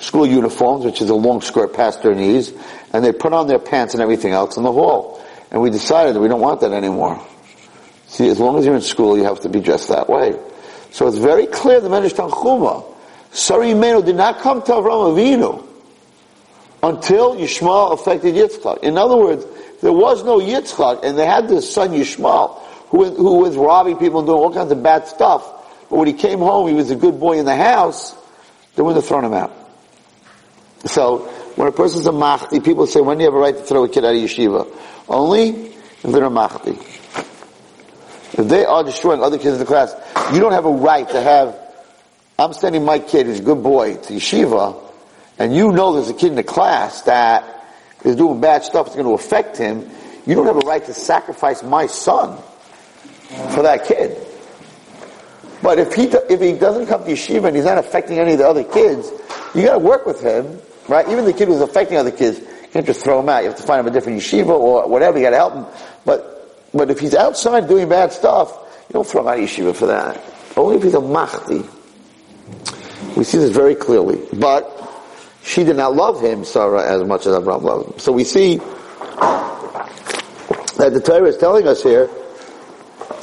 school 0.00 0.26
uniforms, 0.26 0.84
which 0.84 1.00
is 1.00 1.10
a 1.10 1.14
long 1.14 1.40
skirt 1.40 1.74
past 1.74 2.02
their 2.02 2.14
knees, 2.14 2.52
and 2.92 3.04
they 3.04 3.12
put 3.12 3.32
on 3.32 3.46
their 3.46 3.58
pants 3.58 3.94
and 3.94 4.02
everything 4.02 4.32
else 4.32 4.56
in 4.56 4.64
the 4.64 4.72
hall. 4.72 5.22
And 5.50 5.62
we 5.62 5.70
decided 5.70 6.16
that 6.16 6.20
we 6.20 6.28
don't 6.28 6.40
want 6.40 6.60
that 6.62 6.72
anymore. 6.72 7.24
See, 8.08 8.28
as 8.28 8.40
long 8.40 8.58
as 8.58 8.66
you're 8.66 8.74
in 8.74 8.82
school, 8.82 9.16
you 9.16 9.24
have 9.24 9.40
to 9.40 9.48
be 9.48 9.60
dressed 9.60 9.88
that 9.88 10.08
way. 10.08 10.36
So 10.90 11.06
it's 11.06 11.18
very 11.18 11.46
clear 11.46 11.80
the 11.80 11.88
Medrash 11.88 12.14
Tanchuma, 12.14 12.84
Sarah 13.30 13.66
Imeinu 13.66 14.04
did 14.04 14.16
not 14.16 14.40
come 14.40 14.62
to 14.62 14.72
Avram 14.72 15.14
Avinu 15.14 15.66
until 16.82 17.36
Yishmael 17.36 17.92
affected 17.92 18.34
Yitzchak. 18.34 18.82
In 18.82 18.98
other 18.98 19.16
words, 19.16 19.44
there 19.82 19.92
was 19.92 20.24
no 20.24 20.40
Yitzchak, 20.40 21.04
and 21.04 21.16
they 21.16 21.26
had 21.26 21.48
this 21.48 21.72
son 21.72 21.90
Yishmael, 21.90 22.60
who, 22.88 23.04
who 23.14 23.36
was 23.36 23.56
robbing 23.56 23.98
people 23.98 24.20
and 24.20 24.26
doing 24.26 24.38
all 24.38 24.52
kinds 24.52 24.72
of 24.72 24.82
bad 24.82 25.06
stuff. 25.06 25.46
But 25.88 25.96
when 25.96 26.08
he 26.08 26.14
came 26.14 26.40
home, 26.40 26.68
he 26.68 26.74
was 26.74 26.90
a 26.90 26.96
good 26.96 27.20
boy 27.20 27.38
in 27.38 27.44
the 27.44 27.54
house, 27.54 28.16
they 28.74 28.82
wouldn't 28.82 29.02
have 29.02 29.08
thrown 29.08 29.24
him 29.24 29.34
out. 29.34 29.59
So, 30.86 31.18
when 31.56 31.68
a 31.68 31.72
person's 31.72 32.06
a 32.06 32.10
machti, 32.10 32.64
people 32.64 32.86
say, 32.86 33.00
when 33.00 33.18
do 33.18 33.24
you 33.24 33.30
have 33.30 33.36
a 33.36 33.40
right 33.40 33.56
to 33.56 33.62
throw 33.62 33.84
a 33.84 33.88
kid 33.88 34.04
out 34.04 34.14
of 34.14 34.20
yeshiva? 34.20 34.66
Only 35.08 35.48
if 35.48 36.02
they're 36.02 36.24
a 36.24 36.30
machti. 36.30 36.78
If 38.38 38.48
they 38.48 38.64
are 38.64 38.82
destroying 38.82 39.22
other 39.22 39.36
kids 39.36 39.54
in 39.54 39.58
the 39.58 39.66
class, 39.66 39.94
you 40.32 40.40
don't 40.40 40.52
have 40.52 40.64
a 40.64 40.70
right 40.70 41.08
to 41.08 41.20
have, 41.20 41.58
I'm 42.38 42.54
sending 42.54 42.84
my 42.84 42.98
kid, 42.98 43.26
who's 43.26 43.40
a 43.40 43.42
good 43.42 43.62
boy, 43.62 43.96
to 43.96 44.12
yeshiva, 44.14 44.80
and 45.38 45.54
you 45.54 45.72
know 45.72 45.94
there's 45.94 46.08
a 46.08 46.14
kid 46.14 46.28
in 46.28 46.36
the 46.36 46.44
class 46.44 47.02
that 47.02 47.66
is 48.04 48.16
doing 48.16 48.40
bad 48.40 48.62
stuff 48.62 48.86
that's 48.86 48.96
going 48.96 49.06
to 49.06 49.14
affect 49.14 49.58
him, 49.58 49.90
you 50.26 50.34
don't 50.34 50.46
have 50.46 50.56
a 50.56 50.60
right 50.60 50.84
to 50.84 50.94
sacrifice 50.94 51.62
my 51.62 51.86
son 51.86 52.38
for 53.50 53.62
that 53.62 53.84
kid. 53.84 54.26
But 55.62 55.78
if 55.78 55.94
he, 55.94 56.04
if 56.04 56.40
he 56.40 56.52
doesn't 56.52 56.86
come 56.86 57.04
to 57.04 57.10
yeshiva 57.10 57.48
and 57.48 57.56
he's 57.56 57.66
not 57.66 57.78
affecting 57.78 58.18
any 58.18 58.32
of 58.32 58.38
the 58.38 58.48
other 58.48 58.64
kids, 58.64 59.10
you 59.54 59.62
gotta 59.62 59.78
work 59.78 60.06
with 60.06 60.20
him, 60.20 60.58
right? 60.88 61.08
Even 61.08 61.24
the 61.24 61.32
kid 61.32 61.48
who's 61.48 61.60
affecting 61.60 61.96
other 61.96 62.10
kids, 62.10 62.38
you 62.38 62.68
can't 62.72 62.86
just 62.86 63.02
throw 63.02 63.20
him 63.20 63.28
out. 63.28 63.42
You 63.42 63.50
have 63.50 63.58
to 63.58 63.62
find 63.62 63.80
him 63.80 63.86
a 63.86 63.90
different 63.90 64.20
yeshiva 64.20 64.48
or 64.48 64.88
whatever, 64.88 65.18
you 65.18 65.24
gotta 65.24 65.36
help 65.36 65.54
him. 65.54 65.66
But, 66.04 66.68
but 66.72 66.90
if 66.90 67.00
he's 67.00 67.14
outside 67.14 67.68
doing 67.68 67.88
bad 67.88 68.12
stuff, 68.12 68.50
you 68.88 68.94
don't 68.94 69.06
throw 69.06 69.22
him 69.22 69.28
out 69.28 69.38
of 69.38 69.44
yeshiva 69.44 69.74
for 69.74 69.86
that. 69.86 70.22
Only 70.56 70.76
if 70.76 70.82
he's 70.82 70.94
a 70.94 70.98
machti. 70.98 71.68
We 73.16 73.24
see 73.24 73.38
this 73.38 73.50
very 73.50 73.74
clearly. 73.74 74.20
But, 74.32 74.80
she 75.42 75.64
did 75.64 75.76
not 75.76 75.94
love 75.94 76.20
him, 76.20 76.44
Sarah, 76.44 76.86
as 76.86 77.02
much 77.04 77.26
as 77.26 77.34
Abraham 77.34 77.64
loved 77.64 77.92
him. 77.92 77.98
So 77.98 78.12
we 78.12 78.24
see 78.24 78.56
that 80.76 80.90
the 80.92 81.00
Torah 81.00 81.28
is 81.28 81.36
telling 81.36 81.66
us 81.66 81.82
here, 81.82 82.08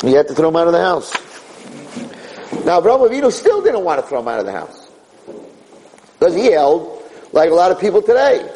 you 0.04 0.16
have 0.16 0.28
to 0.28 0.36
throw 0.36 0.50
him 0.50 0.56
out 0.56 0.68
of 0.68 0.74
the 0.74 0.82
house. 0.82 1.14
Now 2.66 2.80
Abraham 2.80 3.00
Avinu 3.02 3.32
still 3.32 3.62
didn't 3.62 3.84
want 3.84 4.02
to 4.02 4.08
throw 4.08 4.20
him 4.20 4.28
out 4.28 4.40
of 4.40 4.46
the 4.46 4.52
house. 4.52 4.92
Because 6.20 6.36
he 6.36 6.52
held, 6.52 6.97
like 7.32 7.50
a 7.50 7.54
lot 7.54 7.72
of 7.72 7.80
people 7.80 8.02
today. 8.02 8.52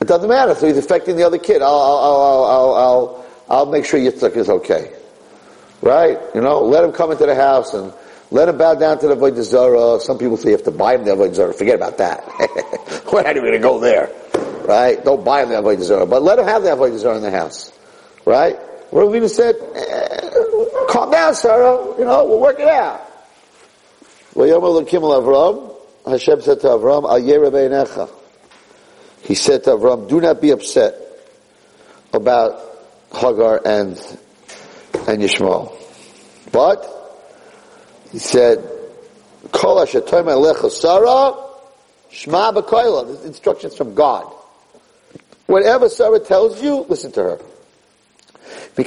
It 0.00 0.08
doesn't 0.08 0.28
matter, 0.28 0.54
so 0.54 0.66
he's 0.66 0.78
affecting 0.78 1.16
the 1.16 1.24
other 1.24 1.38
kid. 1.38 1.62
I'll, 1.62 1.74
I'll, 1.74 1.96
I'll, 1.96 2.44
I'll, 2.44 2.74
I'll, 2.74 3.26
I'll 3.48 3.66
make 3.66 3.84
sure 3.84 4.00
Yitzchak 4.00 4.36
is 4.36 4.48
okay. 4.48 4.92
Right? 5.80 6.18
You 6.34 6.40
know, 6.40 6.62
let 6.62 6.84
him 6.84 6.92
come 6.92 7.12
into 7.12 7.26
the 7.26 7.34
house 7.34 7.74
and 7.74 7.92
let 8.30 8.48
him 8.48 8.58
bow 8.58 8.74
down 8.74 8.98
to 9.00 9.08
the 9.08 9.14
Avodah 9.14 9.42
Zarah. 9.42 10.00
Some 10.00 10.18
people 10.18 10.36
say 10.36 10.50
you 10.50 10.56
have 10.56 10.64
to 10.64 10.70
buy 10.70 10.94
him 10.94 11.04
the 11.04 11.12
Avodah 11.12 11.34
Zarah. 11.34 11.54
Forget 11.54 11.76
about 11.76 11.98
that. 11.98 12.24
We're 13.12 13.22
not 13.22 13.36
even 13.36 13.42
going 13.42 13.52
to 13.52 13.58
go 13.58 13.78
there. 13.78 14.10
Right? 14.66 15.04
Don't 15.04 15.24
buy 15.24 15.42
him 15.42 15.50
the 15.50 15.56
Avodah 15.56 15.82
Zarah. 15.82 16.06
But 16.06 16.22
let 16.22 16.38
him 16.38 16.46
have 16.46 16.62
the 16.62 16.70
Avodah 16.70 16.98
Zarah 16.98 17.16
in 17.16 17.22
the 17.22 17.30
house. 17.30 17.72
Right? 18.24 18.56
Ravina 18.92 19.28
said, 19.28 19.56
eh, 19.74 20.86
calm 20.88 21.10
down, 21.10 21.34
Sarah. 21.34 21.96
You 21.98 22.04
know, 22.04 22.24
we'll 22.26 22.40
work 22.40 22.60
it 22.60 22.68
out. 22.68 23.00
Hashem 26.06 26.40
said 26.42 26.60
to 26.60 26.68
Avram, 26.68 27.04
Al 27.04 28.10
He 29.22 29.34
said 29.34 29.64
to 29.64 29.70
Avram, 29.70 30.08
do 30.08 30.20
not 30.20 30.40
be 30.40 30.50
upset 30.50 30.94
about 32.12 32.60
Hagar 33.12 33.60
and, 33.64 33.96
and 35.06 35.22
Yishmael. 35.22 35.72
But, 36.50 36.86
he 38.10 38.18
said, 38.18 38.58
Kol 39.52 39.76
Ashatoim 39.76 40.26
Alecha 40.26 40.70
Sarah, 40.70 41.34
Shma 42.10 42.54
B'Koila. 42.54 43.06
This 43.06 43.24
instructions 43.24 43.76
from 43.76 43.94
God. 43.94 44.32
Whatever 45.46 45.88
Sarah 45.88 46.20
tells 46.20 46.62
you, 46.62 46.86
listen 46.88 47.12
to 47.12 47.22
her. 47.22 47.38
From 48.74 48.84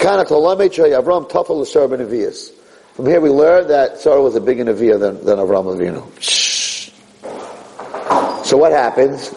here 3.07 3.21
we 3.21 3.29
learn 3.29 3.67
that 3.67 3.97
Sarah 3.99 4.21
was 4.21 4.35
a 4.35 4.41
bigger 4.41 4.63
Neviah 4.65 4.99
than, 4.99 5.25
than 5.25 5.39
Avram 5.39 5.75
Avinu. 5.75 6.44
So 8.45 8.57
what 8.57 8.71
happens? 8.71 9.31
The 9.31 9.35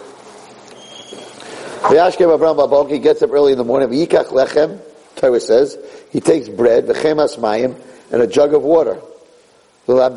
V'yashkev 1.94 2.38
Avram 2.38 2.59
Babok, 2.59 2.90
he 2.90 2.99
gets 2.99 3.23
up 3.23 3.31
early 3.33 3.53
in 3.53 3.59
the 3.59 3.64
morning, 3.64 3.88
v'yikach 3.88 4.27
lechem, 4.27 4.79
Torah 5.16 5.40
says, 5.40 5.79
he 6.11 6.21
takes 6.21 6.51
bread, 6.51 6.85
v'chemas 6.85 7.38
mayim, 7.38 7.75
and 8.12 8.21
a 8.21 8.27
jug 8.27 8.53
of 8.53 8.62
water. 8.62 9.01
At 9.88 10.16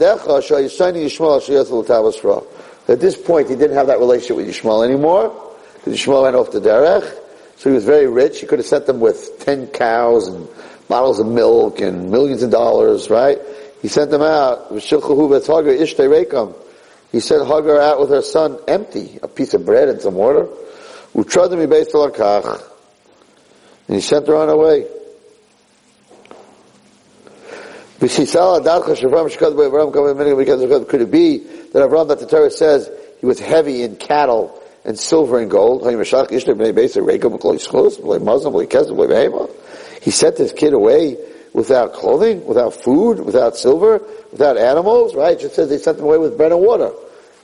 this 3.00 3.16
point, 3.16 3.50
he 3.50 3.56
didn't 3.56 3.78
have 3.78 3.88
that 3.88 4.00
relationship 4.00 4.36
with 4.36 4.48
Yishmael 4.50 4.84
anymore, 4.86 5.56
because 5.76 5.98
Yishmael 5.98 6.24
went 6.24 6.36
off 6.36 6.52
to 6.52 6.60
derech, 6.60 7.10
so 7.56 7.70
he 7.70 7.76
was 7.76 7.86
very 7.86 8.08
rich. 8.08 8.42
He 8.42 8.46
could 8.46 8.60
have 8.60 8.66
sent 8.66 8.88
them 8.88 9.00
with 9.00 9.40
ten 9.40 9.68
cows 9.68 10.28
and 10.28 10.46
bottles 10.90 11.18
of 11.22 11.28
milk 11.28 11.80
and 11.80 12.12
millions 12.12 12.44
of 12.44 12.52
dollars, 12.52 13.10
right? 13.10 13.40
He 13.82 13.88
sent 13.88 14.12
them 14.12 14.22
out. 14.22 14.70
He 17.12 17.20
sent 17.20 17.46
Hagar 17.46 17.80
out 17.80 18.00
with 18.00 18.10
her 18.10 18.22
son 18.22 18.58
empty, 18.68 19.20
a 19.22 19.28
piece 19.28 19.54
of 19.54 19.66
bread 19.66 19.90
and 19.90 20.02
some 20.02 20.16
water. 20.16 20.48
And 23.88 23.96
he 23.96 24.02
sent 24.02 24.28
her 24.28 24.36
on 24.36 24.48
her 24.48 24.56
way. 24.56 24.88
Could 28.00 28.12
it 31.02 31.12
be 31.12 31.38
that 31.38 31.84
Avram, 31.90 32.08
that 32.08 32.20
the 32.20 32.26
Torah 32.28 32.50
says, 32.50 32.90
he 33.20 33.26
was 33.26 33.40
heavy 33.40 33.84
in 33.84 33.98
cattle 33.98 34.60
and 34.84 34.98
silver 34.98 35.40
and 35.40 35.52
gold. 35.52 35.86
He 40.02 40.12
sent 40.12 40.38
his 40.38 40.54
kid 40.54 40.74
away 40.74 41.18
without 41.54 41.94
clothing, 41.94 42.46
without 42.46 42.74
food, 42.74 43.20
without 43.20 43.58
silver, 43.58 44.02
without 44.32 44.58
animals, 44.58 45.16
right? 45.16 45.34
It 45.34 45.42
just 45.42 45.56
says 45.56 45.70
they 45.70 45.78
sent 45.78 45.98
them 45.98 46.06
away 46.06 46.18
with 46.18 46.38
bread 46.38 46.52
and 46.52 46.62
water. 46.62 46.92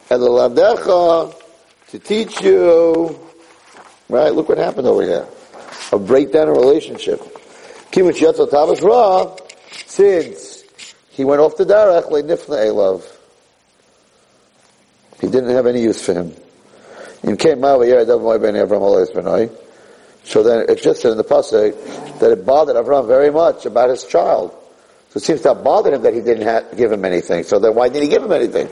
And 0.09 0.21
the 0.21 0.27
lamdecha 0.27 1.35
to 1.89 1.99
teach 1.99 2.41
you, 2.41 3.19
right? 4.09 4.33
Look 4.33 4.49
what 4.49 4.57
happened 4.57 4.87
over 4.87 5.03
here. 5.03 5.27
A 5.91 5.99
breakdown 5.99 6.49
of 6.49 6.55
relationship. 6.55 7.21
Since 9.85 10.63
he 11.09 11.23
went 11.25 11.41
off 11.41 11.57
the 11.57 11.65
derech, 11.65 12.09
he 15.19 15.27
didn't 15.27 15.49
have 15.49 15.65
any 15.65 15.81
use 15.81 16.05
for 16.05 16.13
him. 16.13 16.33
So 20.27 20.43
then 20.43 20.65
it 20.67 20.83
just 20.83 21.01
said 21.01 21.11
in 21.11 21.17
the 21.17 21.23
pasuk 21.23 22.19
that 22.19 22.31
it 22.31 22.45
bothered 22.45 22.75
Avram 22.75 23.07
very 23.07 23.31
much 23.31 23.65
about 23.65 23.89
his 23.89 24.03
child. 24.03 24.51
So 25.09 25.17
it 25.17 25.23
seems 25.23 25.39
to 25.41 25.53
have 25.53 25.63
bothered 25.63 25.93
him 25.93 26.01
that 26.01 26.13
he 26.13 26.19
didn't 26.19 26.43
have, 26.43 26.75
give 26.75 26.91
him 26.91 27.05
anything. 27.05 27.45
So 27.45 27.59
then 27.59 27.73
why 27.75 27.87
didn't 27.87 28.03
he 28.03 28.09
give 28.09 28.23
him 28.23 28.33
anything? 28.33 28.67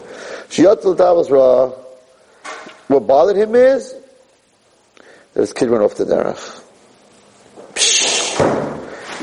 What 2.87 3.07
bothered 3.07 3.37
him 3.37 3.55
is 3.55 3.95
that 5.33 5.39
his 5.39 5.53
kid 5.53 5.69
went 5.69 5.81
off 5.83 5.95
the 5.95 6.03
derech. 6.03 6.61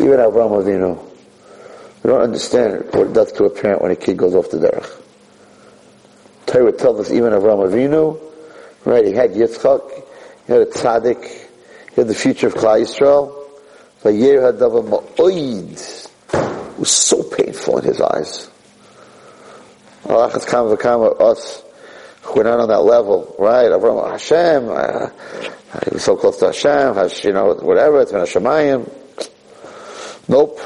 Even 0.00 0.18
Avram 0.20 0.62
Avinu. 0.62 0.98
We 2.02 2.10
don't 2.10 2.22
understand 2.22 2.86
what 2.92 3.08
it 3.08 3.12
does 3.12 3.30
to 3.32 3.44
a 3.44 3.50
parent 3.50 3.82
when 3.82 3.92
a 3.92 3.96
kid 3.96 4.16
goes 4.16 4.34
off 4.34 4.50
the 4.50 4.56
derech. 4.56 4.90
Torah 6.46 6.72
tells 6.72 6.98
us 6.98 7.10
even 7.12 7.34
Avram 7.34 7.68
Avinu 7.68 8.18
Right, 8.84 9.04
he 9.04 9.12
had 9.12 9.30
Yitzchak, 9.32 9.92
he 10.46 10.52
had 10.52 10.62
a 10.62 10.66
tzaddik, 10.66 11.41
he 11.94 12.00
had 12.00 12.08
the 12.08 12.14
future 12.14 12.46
of 12.48 12.54
Klal 12.54 12.80
Yisrael. 12.80 13.38
It 16.34 16.78
was 16.78 16.90
so 16.90 17.22
painful 17.22 17.78
in 17.78 17.84
his 17.84 18.00
eyes. 18.00 18.50
Us, 20.08 21.62
we're 22.34 22.42
not 22.42 22.60
on 22.60 22.68
that 22.68 22.82
level, 22.82 23.36
right? 23.38 23.70
Avram 23.70 24.10
Hashem, 24.10 24.68
uh, 24.68 25.08
he 25.84 25.90
was 25.92 26.02
so 26.02 26.16
close 26.16 26.38
to 26.38 26.46
Hashem, 26.46 26.94
Has, 26.94 27.22
you 27.24 27.32
know, 27.32 27.54
whatever, 27.54 28.00
it's 28.00 28.10
been 28.12 28.22
Hashemayim. 28.22 28.90
Nope. 30.28 30.58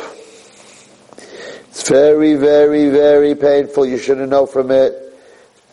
It's 1.68 1.88
very, 1.88 2.34
very, 2.34 2.88
very 2.88 3.34
painful. 3.34 3.84
You 3.84 3.98
shouldn't 3.98 4.30
know 4.30 4.46
from 4.46 4.70
it 4.70 5.02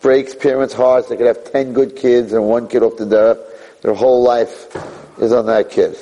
breaks 0.01 0.35
parents' 0.35 0.73
hearts. 0.73 1.07
They 1.07 1.15
could 1.15 1.27
have 1.27 1.51
ten 1.51 1.73
good 1.73 1.95
kids 1.95 2.33
and 2.33 2.45
one 2.45 2.67
kid 2.67 2.83
off 2.83 2.97
the 2.97 3.05
derech. 3.05 3.39
Their 3.81 3.93
whole 3.93 4.21
life 4.21 4.75
is 5.19 5.31
on 5.31 5.45
that 5.47 5.69
kid. 5.69 5.95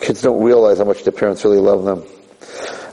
Kids 0.00 0.22
don't 0.22 0.42
realize 0.42 0.78
how 0.78 0.84
much 0.84 1.04
their 1.04 1.12
parents 1.12 1.44
really 1.44 1.58
love 1.58 1.84
them. 1.84 2.04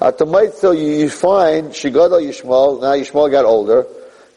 At 0.02 0.18
the 0.18 0.52
still 0.56 0.74
you, 0.74 0.92
you 0.92 1.10
find 1.10 1.70
Shigadal 1.70 2.22
Yishmael, 2.22 2.82
now 2.82 2.94
Yishmael 2.94 3.32
got 3.32 3.46
older, 3.46 3.88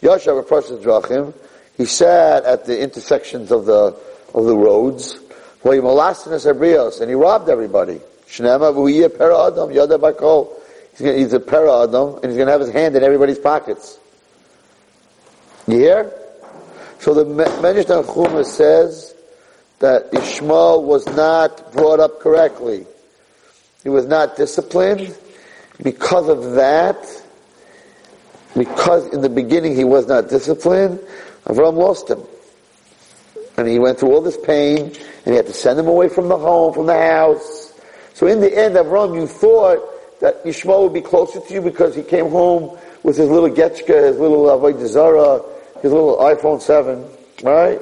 Yashav 0.01 0.39
approached 0.39 0.69
the 0.69 0.77
Drachim, 0.77 1.35
he 1.77 1.85
sat 1.85 2.45
at 2.45 2.65
the 2.65 2.81
intersections 2.81 3.51
of 3.51 3.67
the 3.67 3.97
of 4.35 4.45
the 4.45 4.57
roads, 4.57 5.19
where 5.63 5.75
he 5.75 5.81
molested 5.81 6.33
and 6.33 7.09
he 7.09 7.15
robbed 7.15 7.49
everybody. 7.49 8.01
Shnema 8.27 8.71
Adam, 9.49 9.71
Yada 9.73 9.99
Bakol. 9.99 10.53
He's 10.97 11.33
a 11.33 11.41
para 11.41 11.85
Adam, 11.85 12.17
and 12.17 12.27
he's 12.27 12.37
going 12.37 12.47
to 12.47 12.53
have 12.53 12.61
his 12.61 12.71
hand 12.71 12.95
in 12.97 13.03
everybody's 13.03 13.39
pockets. 13.39 13.99
You 15.67 15.79
hear? 15.79 16.13
So 16.99 17.15
the 17.15 17.25
Medrash 17.25 17.85
Tanchuma 17.85 18.45
says 18.45 19.15
that 19.81 20.15
Ishmael 20.15 20.85
was 20.85 21.07
not 21.09 21.73
brought 21.73 22.01
up 22.01 22.21
correctly. 22.21 22.87
He 23.83 23.89
was 23.89 24.07
not 24.07 24.37
disciplined. 24.37 25.17
Because 25.83 26.29
of 26.29 26.53
that, 26.53 26.99
because 28.57 29.07
in 29.15 29.23
the 29.23 29.31
beginning 29.31 29.75
he 29.75 29.85
was 29.85 30.07
not 30.07 30.29
disciplined, 30.29 31.01
Avram 31.47 31.75
lost 31.75 32.11
him. 32.11 32.23
And 33.57 33.67
he 33.67 33.79
went 33.79 33.99
through 33.99 34.13
all 34.13 34.21
this 34.21 34.37
pain, 34.37 34.79
and 34.85 35.27
he 35.27 35.35
had 35.35 35.47
to 35.47 35.55
send 35.55 35.79
him 35.79 35.89
away 35.89 36.11
from 36.11 36.29
the 36.29 36.37
home, 36.37 36.75
from 36.75 36.87
the 36.87 36.99
house. 36.99 37.73
So 38.13 38.27
in 38.27 38.41
the 38.41 38.55
end, 38.55 38.75
Avram, 38.75 39.15
you 39.19 39.27
thought 39.27 39.79
that 40.21 40.43
Ishmael 40.45 40.85
would 40.85 40.95
be 40.95 41.01
closer 41.01 41.41
to 41.41 41.55
you 41.55 41.63
because 41.63 41.95
he 41.95 42.03
came 42.03 42.29
home 42.29 42.79
with 43.03 43.17
his 43.17 43.31
little 43.31 43.49
Getchka, 43.49 44.09
his 44.09 44.19
little 44.19 44.45
Avodah 44.45 45.81
his 45.81 45.93
little 45.93 46.19
iPhone 46.19 46.61
7, 46.61 47.07
right? 47.43 47.81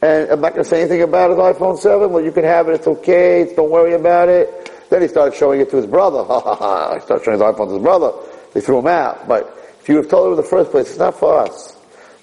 And 0.00 0.30
I'm 0.30 0.40
not 0.40 0.52
going 0.52 0.62
to 0.62 0.68
say 0.68 0.80
anything 0.80 1.02
about 1.02 1.30
his 1.30 1.38
iPhone 1.38 1.78
7. 1.78 2.10
Well, 2.12 2.24
you 2.24 2.30
can 2.30 2.44
have 2.44 2.68
it. 2.68 2.74
It's 2.74 2.86
okay. 2.86 3.52
Don't 3.56 3.70
worry 3.70 3.94
about 3.94 4.28
it. 4.28 4.70
Then 4.90 5.02
he 5.02 5.08
started 5.08 5.36
showing 5.36 5.60
it 5.60 5.70
to 5.70 5.76
his 5.76 5.86
brother. 5.86 6.24
Ha 6.24 6.40
ha 6.40 6.54
ha. 6.54 6.94
He 6.94 7.00
started 7.00 7.24
showing 7.24 7.38
his 7.38 7.46
iPhone 7.46 7.68
to 7.68 7.74
his 7.74 7.82
brother. 7.82 8.12
They 8.54 8.60
threw 8.60 8.78
him 8.78 8.86
out. 8.86 9.26
But 9.26 9.76
if 9.80 9.88
you 9.88 9.96
have 9.96 10.08
told 10.08 10.26
him 10.26 10.32
in 10.32 10.36
the 10.36 10.48
first 10.48 10.70
place, 10.70 10.90
it's 10.90 10.98
not 10.98 11.18
for 11.18 11.38
us. 11.38 11.76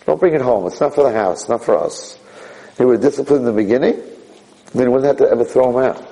Don't 0.05 0.19
bring 0.19 0.33
it 0.33 0.41
home. 0.41 0.67
It's 0.67 0.79
not 0.79 0.95
for 0.95 1.03
the 1.03 1.11
house. 1.11 1.41
It's 1.41 1.49
not 1.49 1.63
for 1.63 1.77
us. 1.77 2.17
They 2.77 2.85
were 2.85 2.97
disciplined 2.97 3.47
in 3.47 3.55
the 3.55 3.61
beginning. 3.61 4.01
Then 4.73 4.87
he 4.87 4.87
wouldn't 4.87 5.05
have 5.05 5.17
to 5.17 5.29
ever 5.29 5.43
throw 5.43 5.69
him 5.77 5.89
out. 5.89 6.07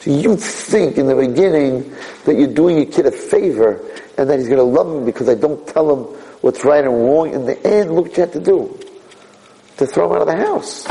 So 0.00 0.12
you 0.12 0.36
think 0.36 0.96
in 0.96 1.06
the 1.06 1.16
beginning 1.16 1.90
that 2.24 2.36
you're 2.36 2.52
doing 2.52 2.76
your 2.76 2.86
kid 2.86 3.06
a 3.06 3.10
favor 3.10 3.84
and 4.16 4.30
that 4.30 4.38
he's 4.38 4.48
going 4.48 4.58
to 4.58 4.62
love 4.62 4.86
him 4.86 5.04
because 5.04 5.28
I 5.28 5.34
don't 5.34 5.66
tell 5.66 5.90
him 5.90 6.04
what's 6.40 6.64
right 6.64 6.84
and 6.84 6.92
wrong. 6.92 7.32
In 7.32 7.46
the 7.46 7.58
end, 7.66 7.94
look 7.94 8.06
what 8.06 8.16
you 8.16 8.20
had 8.22 8.32
to 8.34 8.40
do. 8.40 8.78
To 9.78 9.86
throw 9.86 10.06
him 10.06 10.16
out 10.16 10.22
of 10.22 10.26
the 10.26 10.36
house. 10.36 10.86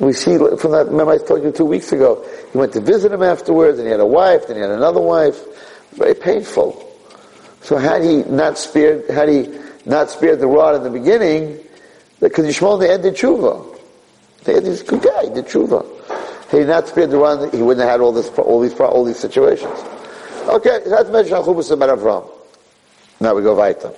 We 0.00 0.12
see 0.12 0.36
from 0.36 0.72
that, 0.72 0.86
remember 0.88 1.12
I 1.12 1.18
told 1.18 1.44
you 1.44 1.52
two 1.52 1.64
weeks 1.64 1.92
ago, 1.92 2.26
he 2.50 2.58
went 2.58 2.72
to 2.72 2.80
visit 2.80 3.12
him 3.12 3.22
afterwards, 3.22 3.78
and 3.78 3.86
he 3.86 3.92
had 3.92 4.00
a 4.00 4.06
wife, 4.06 4.48
then 4.48 4.56
he 4.56 4.62
had 4.62 4.70
another 4.70 5.00
wife. 5.00 5.38
Very 5.92 6.14
painful. 6.14 6.88
So 7.60 7.76
had 7.76 8.02
he 8.02 8.24
not 8.24 8.58
spared, 8.58 9.08
had 9.08 9.28
he 9.28 9.48
not 9.86 10.10
spared 10.10 10.40
the 10.40 10.48
rod 10.48 10.74
in 10.74 10.82
the 10.82 10.90
beginning, 10.90 11.60
because 12.18 12.46
Yishmael 12.46 12.74
in 12.74 12.80
the 12.80 12.92
end 12.92 13.02
did 13.04 13.14
tshuva. 13.14 13.78
He 14.44 14.52
was 14.52 14.80
a 14.80 14.84
good 14.84 15.02
guy, 15.02 15.22
he 15.24 15.30
did 15.30 15.46
tshuva. 15.46 15.86
Had 16.50 16.60
he 16.60 16.66
not 16.66 16.88
spared 16.88 17.10
the 17.10 17.18
rod, 17.18 17.54
he 17.54 17.62
wouldn't 17.62 17.82
have 17.82 17.92
had 17.92 18.00
all 18.00 18.12
this, 18.12 18.28
all 18.38 18.60
these, 18.60 18.74
all 18.80 19.04
these 19.04 19.18
situations. 19.18 19.72
Okay, 20.48 20.80
that's 20.86 21.08
mentioned 21.10 21.36
Chubus. 21.36 21.70
Now 23.20 23.34
we 23.34 23.42
go 23.42 23.54
weiter. 23.54 23.92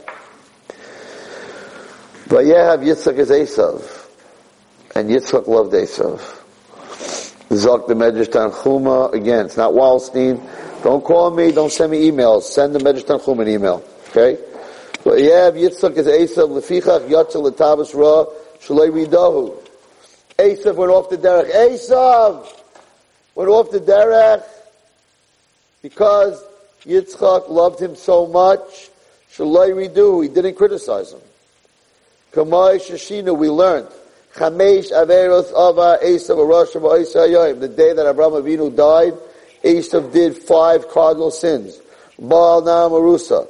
Vayehav 2.26 2.82
Yitzchak 2.82 3.18
is 3.18 3.30
Esav. 3.30 4.08
And 4.94 5.10
Yitzchak 5.10 5.46
loved 5.46 5.72
Esav. 5.72 6.18
Zok 7.50 7.86
the 7.86 7.94
Medrash 7.94 8.28
Tanchuma, 8.28 9.12
again, 9.12 9.46
it's 9.46 9.56
not 9.56 9.72
Wallerstein. 9.72 10.42
Don't 10.82 11.04
call 11.04 11.30
me, 11.30 11.52
don't 11.52 11.70
send 11.70 11.92
me 11.92 12.10
emails. 12.10 12.42
Send 12.42 12.74
the 12.74 12.78
Medrash 12.78 13.04
Tanchuma 13.04 13.42
an 13.42 13.48
email. 13.48 13.84
Okay? 14.08 14.38
but 15.04 15.18
Vayehav 15.18 15.52
Yitzchak 15.52 15.96
is 15.98 16.06
Esav, 16.06 16.48
Lefichach 16.48 17.08
Yatzel 17.08 17.50
Letabas 17.50 17.94
Ra, 17.94 18.24
Shalei 18.58 18.90
Ridahu. 18.90 19.54
Esav 20.38 20.76
went 20.76 20.90
off 20.90 21.10
the 21.10 21.18
derech. 21.18 21.50
Esav 21.50 22.46
went 23.34 23.50
off 23.50 23.70
the 23.70 23.80
derech 23.80 24.44
because 25.82 26.42
Yitzchak 26.86 27.50
loved 27.50 27.80
him 27.80 27.94
so 27.94 28.26
much. 28.26 28.88
Shalei 29.30 29.74
Ridu, 29.74 30.22
he 30.22 30.28
didn't 30.30 30.54
criticize 30.54 31.12
him. 31.12 31.20
Kamai 32.34 32.76
Shashina, 32.76 33.36
we 33.36 33.48
learned. 33.48 33.88
Chamesh 34.34 34.90
Averos 34.90 35.50
Ava 35.50 36.04
Esav 36.04 36.36
Aroshav 36.36 37.60
The 37.60 37.68
day 37.68 37.92
that 37.92 38.08
Abraham 38.08 38.32
Avinu 38.32 38.74
died, 38.74 39.14
Esav 39.62 40.12
did 40.12 40.36
five 40.36 40.88
cardinal 40.88 41.30
sins. 41.30 41.80
Baal 42.18 42.62
Namarusa. 42.62 43.48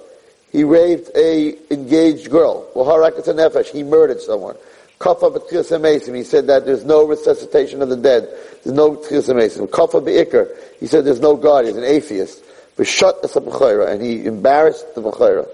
He 0.53 0.65
raped 0.65 1.11
a 1.17 1.57
engaged 1.73 2.31
girl. 2.31 2.71
Nefesh. 2.75 3.71
He 3.71 3.83
murdered 3.83 4.21
someone. 4.21 4.57
Kafa 5.01 5.35
b'tchias 5.35 6.15
He 6.15 6.23
said 6.23 6.47
that 6.49 6.67
there's 6.67 6.85
no 6.85 7.07
resuscitation 7.07 7.81
of 7.81 7.89
the 7.89 7.97
dead. 7.97 8.29
There's 8.63 8.77
no 8.77 8.97
tchias 8.97 9.35
mason. 9.35 9.67
Kafa 9.67 10.05
be'ikr. 10.05 10.49
He 10.79 10.87
said 10.87 11.07
there's 11.07 11.21
no 11.21 11.37
God. 11.37 11.65
He's 11.65 11.77
an 11.77 11.85
atheist. 11.85 12.45
B'shat 12.77 13.25
a 13.25 13.91
and 13.91 14.03
he 14.03 14.27
embarrassed 14.27 14.95
the 14.95 15.01
b'chayra. 15.01 15.49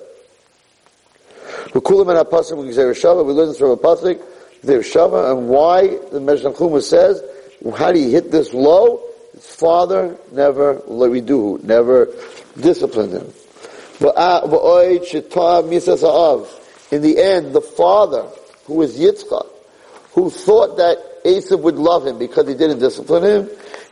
V'kulam 1.72 2.08
and 2.10 2.28
apasik 2.28 2.56
v'gzeir 2.56 2.92
shava. 2.92 3.24
We 3.24 3.32
learn 3.32 3.48
this 3.48 3.58
from 3.58 3.70
a 3.70 3.76
pasuk. 3.76 4.20
Shava. 4.62 5.30
And 5.32 5.48
why 5.48 5.96
the 6.12 6.20
Meshach 6.20 6.52
Chuma 6.54 6.82
says, 6.82 7.22
how 7.76 7.92
do 7.92 7.98
you 7.98 8.10
hit 8.10 8.30
this 8.30 8.52
low? 8.52 9.00
His 9.32 9.46
father 9.54 10.16
never 10.32 10.82
we 10.86 11.20
do 11.22 11.58
never 11.62 12.08
disciplined 12.60 13.12
him. 13.12 13.32
In 14.00 14.12
the 17.02 17.14
end, 17.18 17.52
the 17.54 17.60
father, 17.60 18.26
who 18.64 18.74
was 18.74 18.98
Yitzchak, 18.98 19.46
who 20.12 20.30
thought 20.30 20.76
that 20.76 20.98
Esav 21.24 21.60
would 21.60 21.76
love 21.76 22.06
him 22.06 22.18
because 22.18 22.46
he 22.48 22.54
didn't 22.54 22.80
discipline 22.80 23.22
him, 23.24 23.48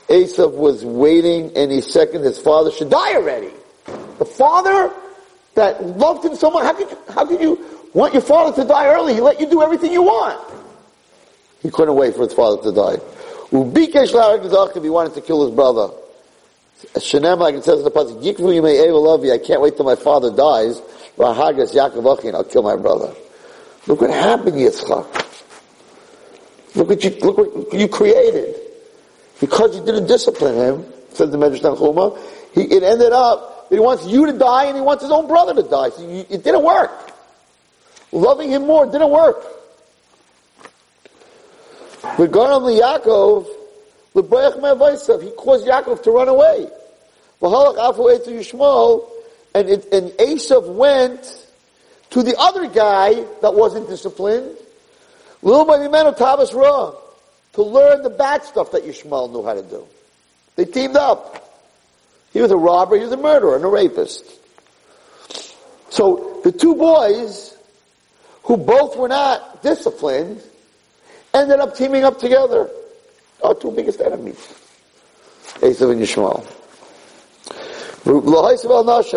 Esav 0.08 0.52
was 0.52 0.84
waiting 0.84 1.52
any 1.56 1.80
second 1.80 2.24
his 2.24 2.38
father 2.38 2.70
should 2.70 2.90
die 2.90 3.14
already. 3.14 3.52
The 4.18 4.26
father 4.26 4.92
that 5.54 5.84
loved 5.84 6.24
him 6.24 6.34
so 6.34 6.50
much, 6.50 6.64
how 6.64 6.72
could 6.72 6.90
you, 6.90 6.98
how 7.12 7.26
could 7.26 7.40
you 7.40 7.64
want 7.94 8.12
your 8.12 8.22
father 8.22 8.62
to 8.62 8.68
die 8.68 8.86
early? 8.86 9.14
He 9.14 9.20
let 9.20 9.40
you 9.40 9.48
do 9.48 9.62
everything 9.62 9.92
you 9.92 10.02
want. 10.02 10.54
He 11.62 11.70
couldn't 11.70 11.94
wait 11.94 12.14
for 12.14 12.22
his 12.22 12.32
father 12.32 12.62
to 12.62 12.72
die. 12.72 12.96
Ubikesh 13.50 14.76
if 14.76 14.82
he 14.82 14.90
wanted 14.90 15.14
to 15.14 15.20
kill 15.20 15.46
his 15.46 15.54
brother. 15.54 15.88
Shenem, 16.94 17.38
like 17.38 17.56
it 17.56 17.64
says 17.64 17.78
in 17.78 17.84
the 17.84 17.90
pasuk, 17.90 18.22
Yikvu 18.22 18.54
yimei 18.54 18.84
eva 18.84 18.92
lovi, 18.92 19.32
I 19.32 19.38
can't 19.38 19.60
wait 19.60 19.76
till 19.76 19.84
my 19.84 19.96
father 19.96 20.30
dies, 20.30 20.80
Vahagas 21.16 21.74
Yaakov 21.74 22.18
Achin, 22.18 22.34
I'll 22.34 22.44
kill 22.44 22.62
my 22.62 22.76
brother. 22.76 23.12
Look 23.88 24.02
what 24.02 24.10
happened, 24.10 24.56
Yitzchak. 24.56 25.26
Look 26.76 26.88
what 26.88 27.02
you, 27.02 27.10
look 27.20 27.38
what 27.38 27.72
you 27.72 27.88
created. 27.88 28.54
Because 29.40 29.76
you 29.76 29.84
didn't 29.84 30.06
discipline 30.06 30.54
him, 30.54 30.92
says 31.10 31.30
the 31.30 31.38
Medrash 31.38 31.60
Tanchuma, 31.60 32.18
he, 32.52 32.62
it 32.62 32.82
ended 32.82 33.12
up 33.12 33.57
that 33.68 33.74
he 33.74 33.80
wants 33.80 34.06
you 34.06 34.26
to 34.26 34.32
die 34.32 34.66
and 34.66 34.76
he 34.76 34.82
wants 34.82 35.02
his 35.02 35.12
own 35.12 35.26
brother 35.26 35.54
to 35.54 35.62
die. 35.62 35.90
So 35.90 36.02
you, 36.08 36.24
it 36.28 36.42
didn't 36.42 36.64
work. 36.64 36.90
Loving 38.12 38.50
him 38.50 38.66
more 38.66 38.86
didn't 38.86 39.10
work. 39.10 39.44
Regarding 42.18 42.80
Yaakov, 42.80 43.46
he 44.14 45.30
caused 45.32 45.66
Yaakov 45.66 46.02
to 46.02 46.10
run 46.10 46.28
away. 46.28 46.68
And, 49.54 49.68
it, 49.68 49.92
and 49.92 50.10
Esav 50.12 50.74
went 50.74 51.46
to 52.10 52.22
the 52.22 52.36
other 52.38 52.68
guy 52.68 53.14
that 53.42 53.54
wasn't 53.54 53.88
disciplined, 53.88 54.56
little 55.42 55.64
by 55.64 55.78
the 55.78 55.90
man 55.90 56.06
of 56.06 56.18
Ra, 56.54 56.94
to 57.52 57.62
learn 57.62 58.02
the 58.02 58.10
bad 58.10 58.44
stuff 58.44 58.72
that 58.72 58.84
Yishmael 58.84 59.30
knew 59.30 59.44
how 59.44 59.54
to 59.54 59.62
do. 59.62 59.86
They 60.56 60.64
teamed 60.64 60.96
up. 60.96 61.47
He 62.38 62.42
was 62.42 62.52
a 62.52 62.56
robber, 62.56 62.94
he 62.94 63.02
was 63.02 63.10
a 63.10 63.16
murderer 63.16 63.56
and 63.56 63.64
a 63.64 63.66
rapist. 63.66 64.24
So 65.90 66.40
the 66.44 66.52
two 66.52 66.76
boys, 66.76 67.56
who 68.44 68.56
both 68.56 68.96
were 68.96 69.08
not 69.08 69.60
disciplined, 69.64 70.40
ended 71.34 71.58
up 71.58 71.74
teaming 71.74 72.04
up 72.04 72.20
together. 72.20 72.70
Our 73.42 73.56
two 73.56 73.72
biggest 73.72 74.00
enemies. 74.00 74.36
Esav 75.56 75.90
and 75.90 76.00
Yishmael. 76.00 76.46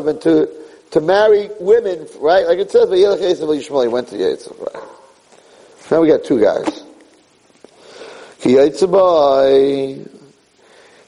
And 0.09 0.21
to, 0.21 0.49
to 0.89 0.99
marry 0.99 1.51
women, 1.59 2.07
right? 2.19 2.47
Like 2.47 2.57
it 2.57 2.71
says, 2.71 2.89
he 2.89 3.05
went 3.05 4.07
to 4.07 4.15
Esav, 4.15 4.59
right? 4.59 4.83
Now 5.91 6.01
we 6.01 6.07
got 6.07 6.23
two 6.23 6.41
guys. 6.41 6.83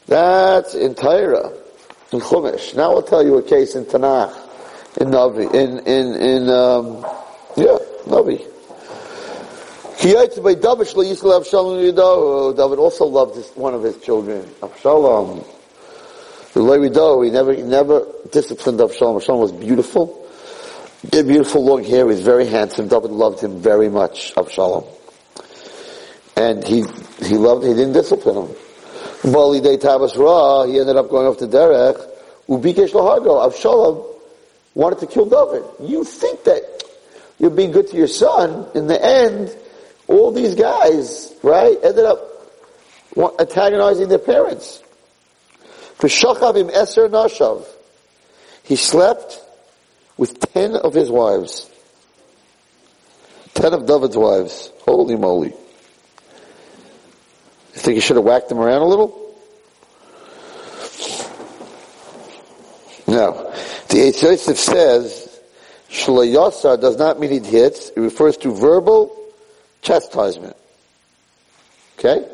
That's 0.05 0.75
in 0.75 0.93
Torah, 0.93 1.62
in 2.13 2.19
Chumash. 2.19 2.75
Now 2.75 2.93
I'll 2.93 3.01
tell 3.03 3.25
you 3.25 3.37
a 3.37 3.43
case 3.43 3.75
in 3.75 3.85
Tanakh, 3.85 4.33
in 4.97 5.09
Navi, 5.09 5.53
in, 5.53 5.79
in, 5.79 6.15
in, 6.15 6.49
um, 6.49 7.05
yeah, 7.57 7.77
Navi. 8.05 8.47
David 12.55 12.79
also 12.79 13.05
loved 13.05 13.35
his, 13.35 13.49
one 13.51 13.73
of 13.73 13.83
his 13.83 13.97
children, 13.97 14.43
Avshalom. 14.61 15.45
He 16.53 17.29
never, 17.31 17.53
he 17.53 17.61
never 17.63 18.05
disciplined 18.31 18.79
Avshalom. 18.79 19.21
Avshalom 19.21 19.39
was 19.39 19.51
beautiful. 19.51 20.27
He 21.09 21.17
had 21.17 21.27
beautiful 21.27 21.63
long 21.65 21.83
hair. 21.83 21.99
He 21.99 22.03
was 22.03 22.21
very 22.21 22.45
handsome. 22.45 22.87
David 22.87 23.11
loved 23.11 23.39
him 23.39 23.59
very 23.61 23.89
much, 23.89 24.33
Avshalom. 24.35 24.85
And 26.35 26.63
he, 26.63 26.83
he 27.25 27.35
loved, 27.35 27.63
he 27.65 27.73
didn't 27.73 27.93
discipline 27.93 28.47
him. 28.47 28.55
Bali 29.23 29.61
Day 29.61 29.77
Tabas 29.77 30.17
Ra, 30.17 30.65
he 30.65 30.79
ended 30.79 30.97
up 30.97 31.09
going 31.09 31.27
off 31.27 31.37
to 31.37 31.47
Derech. 31.47 32.09
Ubikesh 32.49 32.91
Lahago, 32.91 33.47
Avshalom 33.47 34.05
wanted 34.75 34.99
to 34.99 35.07
kill 35.07 35.25
David. 35.25 35.63
You 35.89 36.03
think 36.03 36.43
that 36.43 36.63
you're 37.39 37.49
being 37.49 37.71
good 37.71 37.87
to 37.87 37.97
your 37.97 38.07
son, 38.07 38.67
in 38.75 38.87
the 38.87 39.03
end, 39.03 39.55
all 40.07 40.31
these 40.31 40.55
guys, 40.55 41.33
right, 41.41 41.77
ended 41.83 42.05
up 42.05 42.19
antagonizing 43.39 44.09
their 44.09 44.19
parents. 44.19 44.83
V'shachav 45.99 46.57
im 46.57 46.67
eser 46.67 47.09
nashav. 47.09 47.65
He 48.63 48.75
slept 48.75 49.41
with 50.17 50.39
ten 50.53 50.75
of 50.75 50.93
his 50.93 51.09
wives. 51.09 51.69
Ten 53.53 53.73
of 53.73 53.85
David's 53.85 54.17
wives. 54.17 54.71
Holy 54.81 55.15
moly. 55.15 55.53
You 57.73 57.79
think 57.81 57.95
he 57.95 58.01
should 58.01 58.17
have 58.17 58.25
whacked 58.25 58.49
them 58.49 58.59
around 58.59 58.81
a 58.81 58.85
little? 58.85 59.19
No. 63.07 63.51
The 63.89 63.97
Eitz 63.97 64.21
Yosef 64.23 64.57
says, 64.57 65.41
Shlayasar 65.89 66.79
does 66.81 66.97
not 66.97 67.19
mean 67.19 67.31
he 67.31 67.39
hits. 67.39 67.89
It 67.89 67.99
refers 67.99 68.37
to 68.37 68.51
verbal 68.51 69.15
chastisement. 69.81 70.55
Okay? 71.99 72.27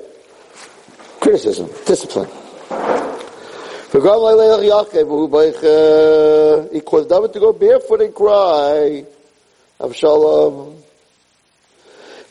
Criticism, 1.19 1.69
discipline. 1.85 2.29
He 3.91 3.99
caused 6.81 7.09
David 7.09 7.33
to 7.33 7.39
go 7.39 7.53
barefoot 7.53 8.01
and 8.01 8.13
cry. 8.13 9.05
Avshalom. 9.79 10.75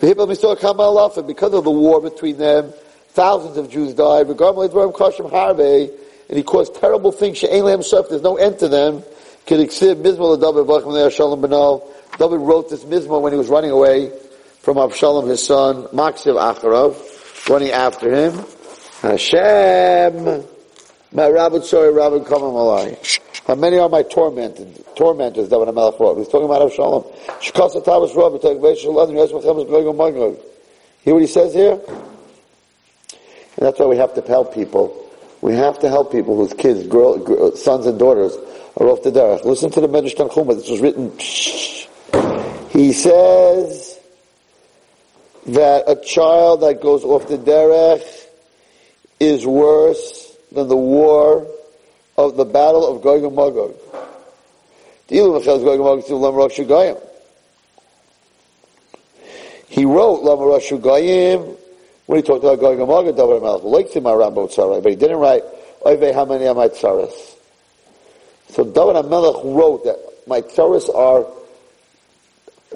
Because 0.00 1.52
of 1.52 1.64
the 1.64 1.70
war 1.70 2.00
between 2.00 2.38
them, 2.38 2.72
thousands 3.18 3.56
of 3.56 3.68
Jews 3.68 3.94
died. 3.94 4.28
And 4.28 4.38
he 6.36 6.42
caused 6.44 6.76
terrible 6.76 7.10
things. 7.10 7.40
There's 7.40 8.22
no 8.22 8.36
end 8.36 8.58
to 8.60 8.68
them. 8.68 9.02
David 9.46 9.70
wrote 12.40 12.70
this 12.70 12.84
mizmor 12.84 13.20
when 13.20 13.32
he 13.32 13.38
was 13.38 13.48
running 13.48 13.72
away 13.72 14.12
from 14.60 14.76
Avshalom, 14.76 15.28
his 15.28 15.44
son, 15.44 15.84
Maksiv 15.88 16.38
Acharov, 16.38 17.48
running 17.48 17.70
after 17.70 18.14
him. 18.14 18.44
Hashem, 19.02 20.44
my 21.12 21.28
Rabbit 21.28 21.64
sorry, 21.64 21.92
Rabbit 21.92 22.24
Kamam 22.24 22.52
Alai. 22.52 22.96
How 23.46 23.54
many 23.56 23.78
are 23.78 23.88
my 23.88 24.02
tormented, 24.02 24.84
tormentors 24.94 25.48
that 25.48 25.58
when 25.58 25.74
Melech 25.74 25.98
wrote? 25.98 26.18
He's 26.18 26.28
talking 26.28 26.44
about 26.44 26.70
Avshalom. 26.70 27.04
Hear 31.04 31.14
what 31.14 31.20
he 31.20 31.26
says 31.26 31.54
here? 31.54 31.80
And 33.58 33.66
that's 33.66 33.78
why 33.78 33.86
we 33.86 33.96
have 33.96 34.14
to 34.14 34.22
help 34.22 34.54
people. 34.54 35.04
We 35.42 35.52
have 35.54 35.78
to 35.80 35.88
help 35.90 36.10
people 36.10 36.36
whose 36.36 36.54
kids, 36.54 36.86
girl, 36.86 37.18
girl, 37.18 37.54
sons 37.56 37.84
and 37.86 37.98
daughters 37.98 38.34
are 38.76 38.86
off 38.86 39.02
the 39.02 39.10
derech. 39.10 39.44
Listen 39.44 39.70
to 39.72 39.80
the 39.80 39.88
Medrash 39.88 40.14
Tanchuma. 40.14 40.54
This 40.54 40.70
was 40.70 40.80
written. 40.80 41.12
He 42.70 42.92
says, 42.92 43.98
that 45.48 45.84
a 45.88 45.96
child 45.96 46.60
that 46.60 46.80
goes 46.82 47.04
off 47.04 47.26
the 47.28 47.38
derech 47.38 48.26
is 49.18 49.46
worse 49.46 50.36
than 50.52 50.68
the 50.68 50.76
war 50.76 51.46
of 52.16 52.36
the 52.36 52.44
battle 52.44 52.86
of 52.86 53.02
Gog 53.02 53.24
and 53.24 53.34
Magog. 53.34 53.74
He 55.08 55.20
wrote, 59.84 60.22
Lama 60.22 60.42
Rashu 60.42 61.57
when 62.08 62.16
he 62.16 62.22
talked 62.22 62.42
about 62.42 62.58
Gog 62.58 62.78
and 62.78 62.88
Magog, 62.88 63.14
Davar 63.16 63.38
Malach, 63.38 63.64
like 63.64 63.92
to 63.92 64.00
my 64.00 64.14
Rambo 64.14 64.46
Tzarai, 64.46 64.82
but 64.82 64.88
he 64.88 64.96
didn't 64.96 65.18
write, 65.18 65.42
Oive 65.84 66.10
Hamani 66.14 66.48
Amai 66.48 66.70
Tzaras. 66.70 67.36
So 68.48 68.64
David 68.64 69.10
Melech 69.10 69.44
wrote 69.44 69.84
that 69.84 69.98
my 70.26 70.40
tzaras 70.40 70.88
are 70.94 71.26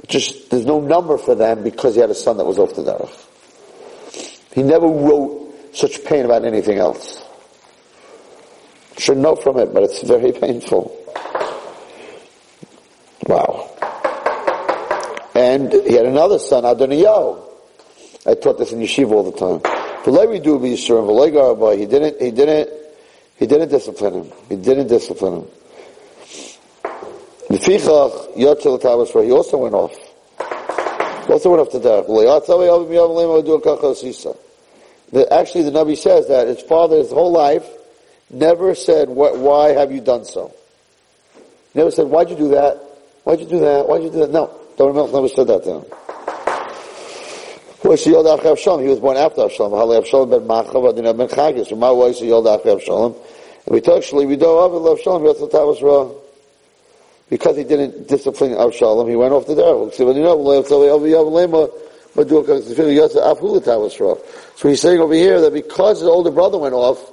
just, 0.07 0.51
there's 0.51 0.67
no 0.67 0.81
number 0.81 1.17
for 1.17 1.35
them 1.35 1.63
because 1.63 1.95
he 1.95 2.03
had 2.03 2.11
a 2.11 2.15
son 2.15 2.37
that 2.37 2.45
was 2.45 2.59
off 2.59 2.75
the 2.75 2.83
derech. 2.83 4.53
He 4.53 4.63
never 4.63 4.87
wrote 4.87 5.75
such 5.75 6.05
pain 6.05 6.27
about 6.27 6.45
anything 6.45 6.77
else. 6.77 7.25
should 8.99 9.17
know 9.17 9.35
from 9.35 9.59
it, 9.59 9.73
but 9.73 9.83
it's 9.83 10.03
very 10.03 10.33
painful. 10.39 10.95
Wow. 13.27 13.71
And 15.35 15.73
he 15.73 15.95
had 15.95 16.05
another 16.05 16.39
son, 16.39 16.65
Adoniyahu. 16.65 17.52
I 18.25 18.35
taught 18.35 18.59
this 18.59 18.73
in 18.73 18.81
yeshiva 18.81 19.11
all 19.11 19.25
the 19.25 19.33
time. 19.33 19.61
He 21.79 21.87
didn't, 21.87 22.21
he 22.21 22.31
didn't, 22.31 22.71
he 23.37 23.47
didn't 23.47 23.69
discipline 23.69 24.15
him. 24.15 24.33
He 24.49 24.57
didn't 24.57 24.87
discipline 24.89 25.43
him. 25.43 25.47
The 27.49 27.59
he 29.25 29.33
also 29.33 29.59
went 29.59 29.75
off. 29.75 29.95
Also 31.29 31.51
went 31.51 31.61
off 31.61 31.71
to 31.71 31.81
death. 31.81 32.05
Actually, 35.31 35.65
the 35.65 35.71
Nabi 35.71 35.97
says 35.97 36.29
that 36.29 36.47
his 36.49 36.63
father, 36.63 36.97
his 36.97 37.11
whole 37.11 37.33
life, 37.33 37.69
never 38.31 38.75
said, 38.75 39.09
why 39.11 39.73
have 39.73 39.93
you 39.93 40.01
done 40.01 40.25
so? 40.25 40.55
Never 41.75 41.91
said, 41.91 42.07
why'd 42.07 42.31
you 42.31 42.37
do 42.37 42.49
that? 42.49 42.81
Why'd 43.25 43.41
you 43.41 43.47
do 43.47 43.61
that? 43.61 43.87
Why'd 43.89 44.03
you 44.03 44.11
do 44.11 44.21
that? 44.21 44.31
No. 44.31 44.51
David 44.79 44.95
never 44.95 45.29
said 45.29 45.47
that 45.49 45.65
to 45.65 45.81
him. 45.81 45.85
He 47.83 47.89
was 47.89 48.05
born 49.01 49.17
after 49.17 49.41
Avshalom. 49.43 49.73
Hale 49.77 50.01
Avshalom 50.01 50.31
ben 50.31 50.41
Machav, 50.47 50.89
Adin 50.91 51.17
ben 51.17 51.27
Chagis. 51.29 51.77
My 51.77 51.91
wife 51.91 52.21
was 52.21 52.23
Yod 52.23 52.47
after 52.47 52.77
Avshalom. 52.77 53.17
And 53.67 53.75
we 53.75 53.81
talk 53.81 54.03
Shli, 54.03 54.27
we 54.27 54.37
do 54.37 54.45
have 54.45 54.71
Avshalom, 54.71 55.23
Yotzat 55.23 55.51
Tavas 55.51 55.83
Ra. 55.83 56.09
Because 57.29 57.57
he 57.57 57.65
didn't 57.65 58.07
discipline 58.07 58.53
Avshalom, 58.53 59.09
he 59.11 59.17
went 59.17 59.33
off 59.33 59.47
the 59.47 59.55
derech. 59.55 59.95
So 64.57 64.69
he's 64.69 64.81
saying 64.81 65.01
over 65.01 65.15
here 65.15 65.41
that 65.41 65.53
because 65.53 65.99
his 65.99 66.09
older 66.09 66.31
brother 66.31 66.59
went 66.59 66.75
off, 66.75 67.11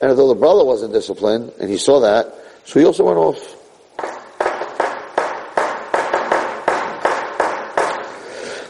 and 0.00 0.10
his 0.10 0.18
older 0.18 0.38
brother 0.38 0.64
wasn't 0.64 0.94
disciplined, 0.94 1.52
and 1.60 1.70
he 1.70 1.76
saw 1.76 2.00
that, 2.00 2.34
so 2.64 2.80
he 2.80 2.86
also 2.86 3.04
went 3.04 3.18
off. 3.18 3.54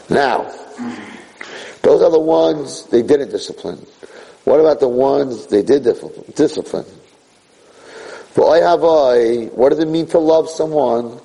Now, 0.09 0.58
those 1.89 2.03
are 2.03 2.11
the 2.11 2.19
ones 2.19 2.85
they 2.85 3.01
didn't 3.01 3.31
discipline. 3.31 3.83
What 4.43 4.59
about 4.59 4.79
the 4.79 4.87
ones 4.87 5.47
they 5.47 5.63
did 5.63 5.81
discipline? 6.35 6.85
For 8.35 8.53
I 8.53 8.59
have 8.59 8.83
I, 8.83 9.45
what 9.55 9.69
does 9.69 9.79
it 9.79 9.87
mean 9.87 10.05
to 10.09 10.19
love 10.19 10.51
someone? 10.51 11.19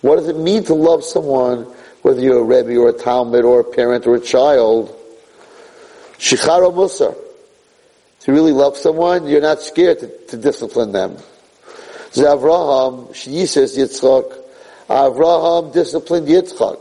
What 0.00 0.16
does 0.16 0.26
it 0.26 0.36
mean 0.36 0.64
to 0.64 0.74
love 0.74 1.04
someone, 1.04 1.72
whether 2.02 2.20
you're 2.20 2.40
a 2.40 2.42
Rebbe 2.42 2.76
or 2.80 2.88
a 2.88 2.92
Talmid 2.92 3.44
or 3.44 3.60
a 3.60 3.64
parent 3.64 4.04
or 4.08 4.16
a 4.16 4.20
child? 4.20 4.88
Shicharo 6.18 6.74
Musar. 6.74 7.16
To 8.22 8.32
really 8.32 8.50
love 8.50 8.76
someone, 8.76 9.28
you're 9.28 9.40
not 9.40 9.62
scared 9.62 10.00
to, 10.00 10.08
to 10.26 10.36
discipline 10.36 10.90
them. 10.90 11.16
Avraham, 12.14 13.14
says 13.46 13.78
Yitzchak, 13.78 14.36
Avraham 14.88 15.72
disciplined 15.72 16.26
Yitzchak. 16.26 16.80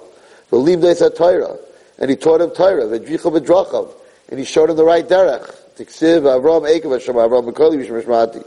V'lim 0.51 0.81
deis 0.81 1.03
Torah, 1.15 1.59
and 2.01 2.09
he 2.09 2.17
taught 2.17 2.41
him 2.41 2.49
Torah. 2.49 2.85
V'dricha 2.85 3.31
v'drachav, 3.31 3.93
and 4.29 4.39
he 4.39 4.45
showed 4.45 4.69
him 4.71 4.75
the 4.75 4.83
right 4.83 5.07
derech. 5.07 5.55
Tiksiv 5.77 6.23
Avram 6.23 6.67
Eikav 6.67 6.91
Hashem 6.91 7.15
Avram 7.15 7.49
Mekoli 7.49 7.77
V'shem 7.77 8.01
Shmati. 8.03 8.43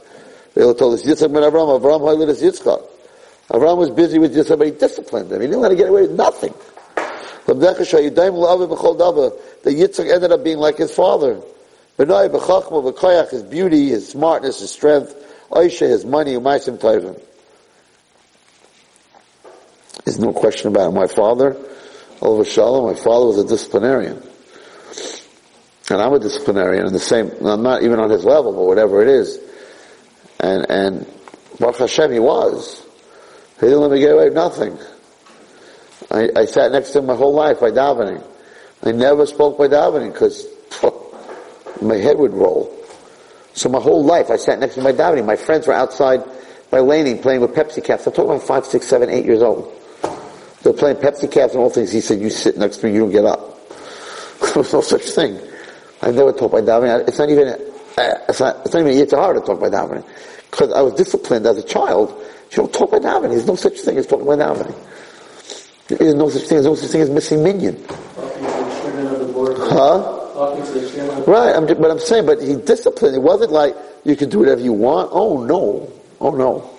They 0.55 0.61
told 0.75 0.95
us 0.95 1.05
Yitzchak 1.05 1.33
ben 1.33 1.43
Avram. 1.45 1.81
Avram 1.81 2.01
Hoylet 2.01 2.29
is 2.29 2.43
Yitzchak. 2.43 2.83
Avram 3.51 3.79
was 3.79 3.91
busy 3.91 4.19
with 4.19 4.35
Yitzchak, 4.35 4.59
but 4.59 4.67
he 4.67 4.73
disciplined 4.73 5.31
him. 5.31 5.41
He 5.41 5.47
didn't 5.47 5.63
let 5.63 5.71
him 5.71 5.79
get 5.79 5.89
away 5.89 6.03
with 6.03 6.11
nothing. 6.11 6.53
The 7.47 7.55
Yitzchak 9.71 10.13
ended 10.13 10.33
up 10.33 10.43
being 10.43 10.59
like 10.59 10.77
his 10.77 10.93
father. 10.93 11.41
Benai 11.97 12.29
b'chachma 12.29 12.93
b'koyach, 12.93 13.31
his 13.31 13.43
beauty, 13.45 13.89
his 13.89 14.09
smartness, 14.09 14.59
his 14.61 14.71
strength. 14.73 15.15
Oisha, 15.51 15.89
his 15.89 16.05
money, 16.05 16.35
u'maisim 16.35 16.79
toivim. 16.79 17.21
There's 20.05 20.19
no 20.19 20.33
question 20.33 20.69
about 20.69 20.89
it. 20.91 20.95
My 20.95 21.07
father, 21.07 21.57
over 22.21 22.45
Shalom, 22.45 22.93
my 22.93 22.99
father 22.99 23.27
was 23.27 23.39
a 23.39 23.47
disciplinarian. 23.47 24.23
And 25.91 26.01
I'm 26.01 26.13
a 26.13 26.19
disciplinarian 26.19 26.87
in 26.87 26.93
the 26.93 26.99
same, 26.99 27.31
I'm 27.45 27.63
not 27.63 27.83
even 27.83 27.99
on 28.01 28.11
his 28.11 28.25
level, 28.25 28.53
but 28.53 28.63
whatever 28.63 29.03
it 29.03 29.09
is. 29.09 29.39
And, 30.41 30.67
and 30.71 31.07
Baruch 31.61 31.79
Hashem, 31.79 32.13
he 32.13 32.19
was. 32.19 32.85
He 33.61 33.67
didn't 33.67 33.81
let 33.81 33.91
me 33.91 34.01
get 34.01 34.13
away 34.13 34.25
with 34.25 34.35
nothing. 34.35 34.79
I, 36.11 36.31
I 36.37 36.45
sat 36.47 36.73
next 36.73 36.91
to 36.91 36.99
him 36.99 37.07
my 37.07 37.15
whole 37.15 37.35
life 37.35 37.61
by 37.61 37.71
davening. 37.71 38.25
I 38.83 38.93
never 38.93 39.27
spoke 39.27 39.59
by 39.59 39.69
davening 39.69 40.13
because 40.13 40.47
my 41.83 41.97
head 41.97 42.19
would 42.19 42.33
roll. 42.33 42.75
So 43.55 43.69
my 43.69 43.81
whole 43.81 44.05
life 44.05 44.31
I 44.31 44.37
sat 44.37 44.59
next 44.59 44.75
to 44.75 44.83
my 44.83 44.93
davening. 44.93 45.27
My 45.27 45.37
friends 45.37 45.67
were 45.67 45.75
outside 45.75 46.25
by 46.71 46.81
laning 46.81 47.23
playing 47.23 47.41
with 47.41 47.55
Pepsi 47.55 47.85
caps. 47.85 48.07
I'm 48.07 48.13
talking 48.13 48.33
about 48.33 48.43
five, 48.47 48.67
six, 48.67 48.87
seven, 48.87 49.11
eight 49.11 49.25
years 49.25 49.43
old. 49.43 49.73
They're 50.65 50.73
playing 50.73 50.97
Pepsi 50.97 51.31
caps 51.31 51.53
and 51.53 51.63
all 51.63 51.69
things. 51.69 51.93
He 51.93 52.01
said, 52.01 52.21
you 52.21 52.31
sit 52.31 52.57
next 52.57 52.79
to 52.79 52.87
me, 52.87 52.95
you 52.95 53.01
don't 53.01 53.13
get 53.13 53.27
up. 53.27 53.69
There's 54.55 54.73
no 54.73 54.81
such 54.81 55.03
thing. 55.03 55.39
I 56.01 56.11
never 56.11 56.33
talk 56.33 56.53
by 56.53 56.63
davening. 56.63 57.07
It's 57.07 57.19
not 57.19 57.29
even, 57.29 57.49
it's 57.49 58.41
not, 58.41 58.57
it's 58.65 58.73
not 58.73 58.87
even, 58.87 59.09
hard 59.11 59.37
to 59.37 59.43
talk 59.43 59.61
by 59.61 59.69
davening. 59.69 60.07
Because 60.51 60.73
I 60.73 60.81
was 60.81 60.95
disciplined 60.95 61.45
as 61.47 61.59
a 61.59 61.63
child. 61.63 62.11
You 62.51 62.57
don't 62.57 62.73
talk 62.73 62.91
by 62.91 62.99
davening. 62.99 63.29
There's 63.29 63.47
no 63.47 63.57
such 63.57 63.79
thing 63.81 63.99
as 63.99 64.07
talking 64.07 64.27
by 64.27 64.37
davening. 64.37 64.75
There's 65.89 66.15
no 66.15 66.31
such 66.31 66.43
thing, 66.43 66.57
there's 66.57 66.65
no 66.65 66.75
such 66.75 66.91
thing 66.91 67.03
as 67.03 67.11
missing 67.11 67.45
minyan. 67.45 67.85
Huh? 69.69 70.21
Right, 71.27 71.55
I'm, 71.55 71.67
but 71.67 71.91
I'm 71.91 71.99
saying, 71.99 72.25
but 72.25 72.43
he 72.43 72.57
disciplined. 72.57 73.15
It 73.15 73.23
wasn't 73.23 73.53
like 73.53 73.77
you 74.05 74.17
can 74.17 74.31
do 74.31 74.39
whatever 74.39 74.63
you 74.63 74.73
want. 74.73 75.11
Oh 75.13 75.45
no. 75.45 75.93
Oh 76.21 76.31
no. 76.31 76.74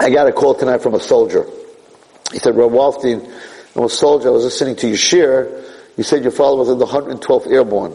I 0.00 0.10
got 0.10 0.26
a 0.26 0.32
call 0.32 0.54
tonight 0.54 0.82
from 0.82 0.94
a 0.94 1.00
soldier. 1.00 1.46
He 2.32 2.38
said, 2.38 2.56
Rav 2.56 2.70
Wallerstein, 2.70 3.32
I'm 3.76 3.84
a 3.84 3.88
soldier, 3.88 4.28
I 4.28 4.32
was 4.32 4.44
listening 4.44 4.76
to 4.76 4.88
your 4.88 4.96
Shiur. 4.96 5.64
You 5.96 6.04
said 6.04 6.22
your 6.22 6.32
father 6.32 6.56
was 6.56 6.68
in 6.68 6.78
the 6.78 6.86
112th 6.86 7.50
Airborne. 7.50 7.92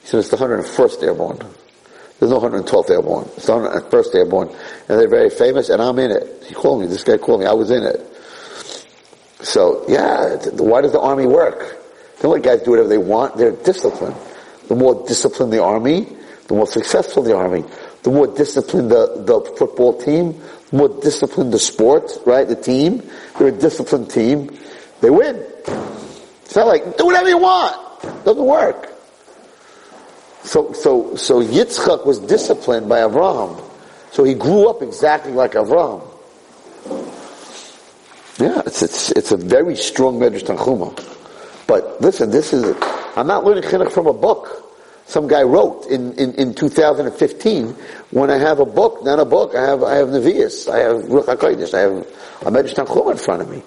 He 0.00 0.06
said, 0.06 0.20
it's 0.20 0.28
the 0.30 0.36
101st 0.36 1.02
Airborne. 1.02 1.38
There's 2.18 2.32
no 2.32 2.40
112th 2.40 2.90
Airborne. 2.90 3.28
It's 3.36 3.46
the 3.46 3.52
101st 3.52 4.14
Airborne. 4.14 4.48
And 4.48 4.98
they're 4.98 5.08
very 5.08 5.30
famous, 5.30 5.68
and 5.68 5.80
I'm 5.80 5.98
in 5.98 6.10
it. 6.10 6.44
He 6.46 6.54
called 6.54 6.80
me, 6.80 6.86
this 6.86 7.04
guy 7.04 7.16
called 7.16 7.40
me, 7.40 7.46
I 7.46 7.52
was 7.52 7.70
in 7.70 7.82
it. 7.82 8.00
So, 9.42 9.84
yeah, 9.88 10.36
why 10.52 10.82
does 10.82 10.92
the 10.92 11.00
Army 11.00 11.26
work? 11.26 11.78
Don't 12.20 12.32
let 12.32 12.42
guys 12.42 12.62
do 12.62 12.70
whatever 12.72 12.88
they 12.88 12.98
want. 12.98 13.36
They're 13.36 13.52
disciplined. 13.52 14.16
The 14.68 14.74
more 14.74 15.06
disciplined 15.06 15.52
the 15.52 15.62
Army, 15.62 16.06
the 16.48 16.54
more 16.54 16.66
successful 16.66 17.22
the 17.22 17.36
Army 17.36 17.64
the 18.02 18.10
more 18.10 18.26
disciplined 18.26 18.90
the, 18.90 19.22
the 19.24 19.40
football 19.56 19.98
team, 19.98 20.40
the 20.70 20.76
more 20.76 20.88
disciplined 20.88 21.52
the 21.52 21.58
sport, 21.58 22.10
right? 22.24 22.48
The 22.48 22.56
team. 22.56 23.02
They're 23.38 23.48
a 23.48 23.52
disciplined 23.52 24.10
team. 24.10 24.56
They 25.00 25.10
win. 25.10 25.36
It's 26.44 26.56
not 26.56 26.66
like, 26.66 26.96
do 26.96 27.06
whatever 27.06 27.28
you 27.28 27.38
want. 27.38 28.04
It 28.04 28.24
doesn't 28.24 28.44
work. 28.44 28.88
So, 30.42 30.72
so, 30.72 31.14
so 31.16 31.42
Yitzchak 31.42 32.06
was 32.06 32.18
disciplined 32.18 32.88
by 32.88 33.00
Avraham. 33.00 33.62
So 34.10 34.24
he 34.24 34.34
grew 34.34 34.68
up 34.68 34.82
exactly 34.82 35.32
like 35.32 35.52
Avraham. 35.52 36.06
Yeah, 38.38 38.62
it's, 38.64 38.82
it's, 38.82 39.10
it's 39.12 39.32
a 39.32 39.36
very 39.36 39.76
strong 39.76 40.18
Medrash 40.18 40.44
Tanchuma. 40.44 40.96
But 41.66 42.00
listen, 42.00 42.30
this 42.30 42.54
is, 42.54 42.74
I'm 43.14 43.26
not 43.26 43.44
learning 43.44 43.64
chinuch 43.64 43.92
from 43.92 44.06
a 44.06 44.14
book 44.14 44.69
some 45.10 45.26
guy 45.26 45.42
wrote 45.42 45.86
in, 45.86 46.12
in, 46.14 46.34
in 46.34 46.54
2015, 46.54 47.70
when 48.12 48.30
I 48.30 48.38
have 48.38 48.60
a 48.60 48.64
book, 48.64 49.02
not 49.02 49.18
a 49.18 49.24
book, 49.24 49.56
I 49.56 49.62
have, 49.66 49.82
I 49.82 49.96
have 49.96 50.08
Nevi'us, 50.08 50.72
I 50.72 50.78
have 50.78 51.02
Ruach 51.02 51.24
HaKodesh, 51.24 51.74
I 51.74 51.80
have 51.80 51.92
a 52.46 52.50
Medrash 52.50 52.74
Tanchum 52.74 53.10
in 53.10 53.16
front 53.16 53.42
of 53.42 53.50
me. 53.50 53.60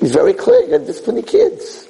He's 0.00 0.12
very 0.12 0.32
clear, 0.32 0.62
you 0.62 0.78
got 0.78 0.86
discipline 0.86 1.22
kids. 1.22 1.86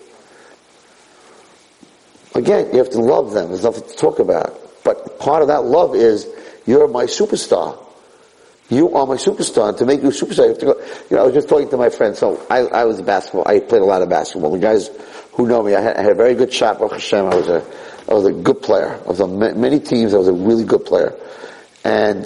Again, 2.35 2.73
you 2.73 2.79
have 2.79 2.91
to 2.91 3.01
love 3.01 3.33
them, 3.33 3.51
there's 3.51 3.63
nothing 3.63 3.89
to 3.89 3.95
talk 3.95 4.19
about. 4.19 4.59
But 4.83 5.21
part 5.21 5.43
of 5.43 5.49
that 5.49 5.63
love 5.63 5.95
is, 5.95 6.27
you're 6.67 6.89
my 6.89 7.05
superstar. 7.05 7.79
You 8.69 8.93
are 8.95 9.07
my 9.07 9.15
superstar. 9.15 9.79
To 9.79 9.87
make 9.87 10.03
you 10.03 10.09
a 10.09 10.13
superstar, 10.13 10.43
you 10.43 10.49
have 10.49 10.59
to 10.59 10.67
go. 10.67 10.81
You 11.11 11.17
know, 11.17 11.23
I 11.23 11.27
was 11.27 11.35
just 11.35 11.49
talking 11.49 11.69
to 11.71 11.77
my 11.77 11.91
friend. 11.91 12.17
So 12.17 12.45
I, 12.51 12.59
I 12.59 12.85
was 12.85 12.99
a 12.99 13.05
basketball. 13.05 13.47
I 13.47 13.61
played 13.61 13.83
a 13.83 13.85
lot 13.85 14.03
of 14.03 14.09
basketball. 14.09 14.51
The 14.51 14.59
guys 14.59 14.91
who 15.35 15.47
know 15.47 15.63
me, 15.63 15.77
I 15.77 15.81
had, 15.81 15.97
I 15.97 16.03
had 16.03 16.11
a 16.11 16.17
very 16.17 16.35
good 16.35 16.53
shot. 16.53 16.79
Baruch 16.79 16.95
Hashem. 16.95 17.27
I 17.27 17.37
was 17.37 17.47
a 17.47 17.65
I 18.09 18.15
was 18.15 18.27
a 18.27 18.33
good 18.33 18.63
player. 18.63 19.01
I 19.05 19.09
was 19.09 19.21
on 19.21 19.39
many 19.39 19.81
teams. 19.81 20.15
I 20.15 20.19
was 20.19 20.29
a 20.29 20.33
really 20.33 20.65
good 20.65 20.85
player. 20.85 21.15
And 21.85 22.25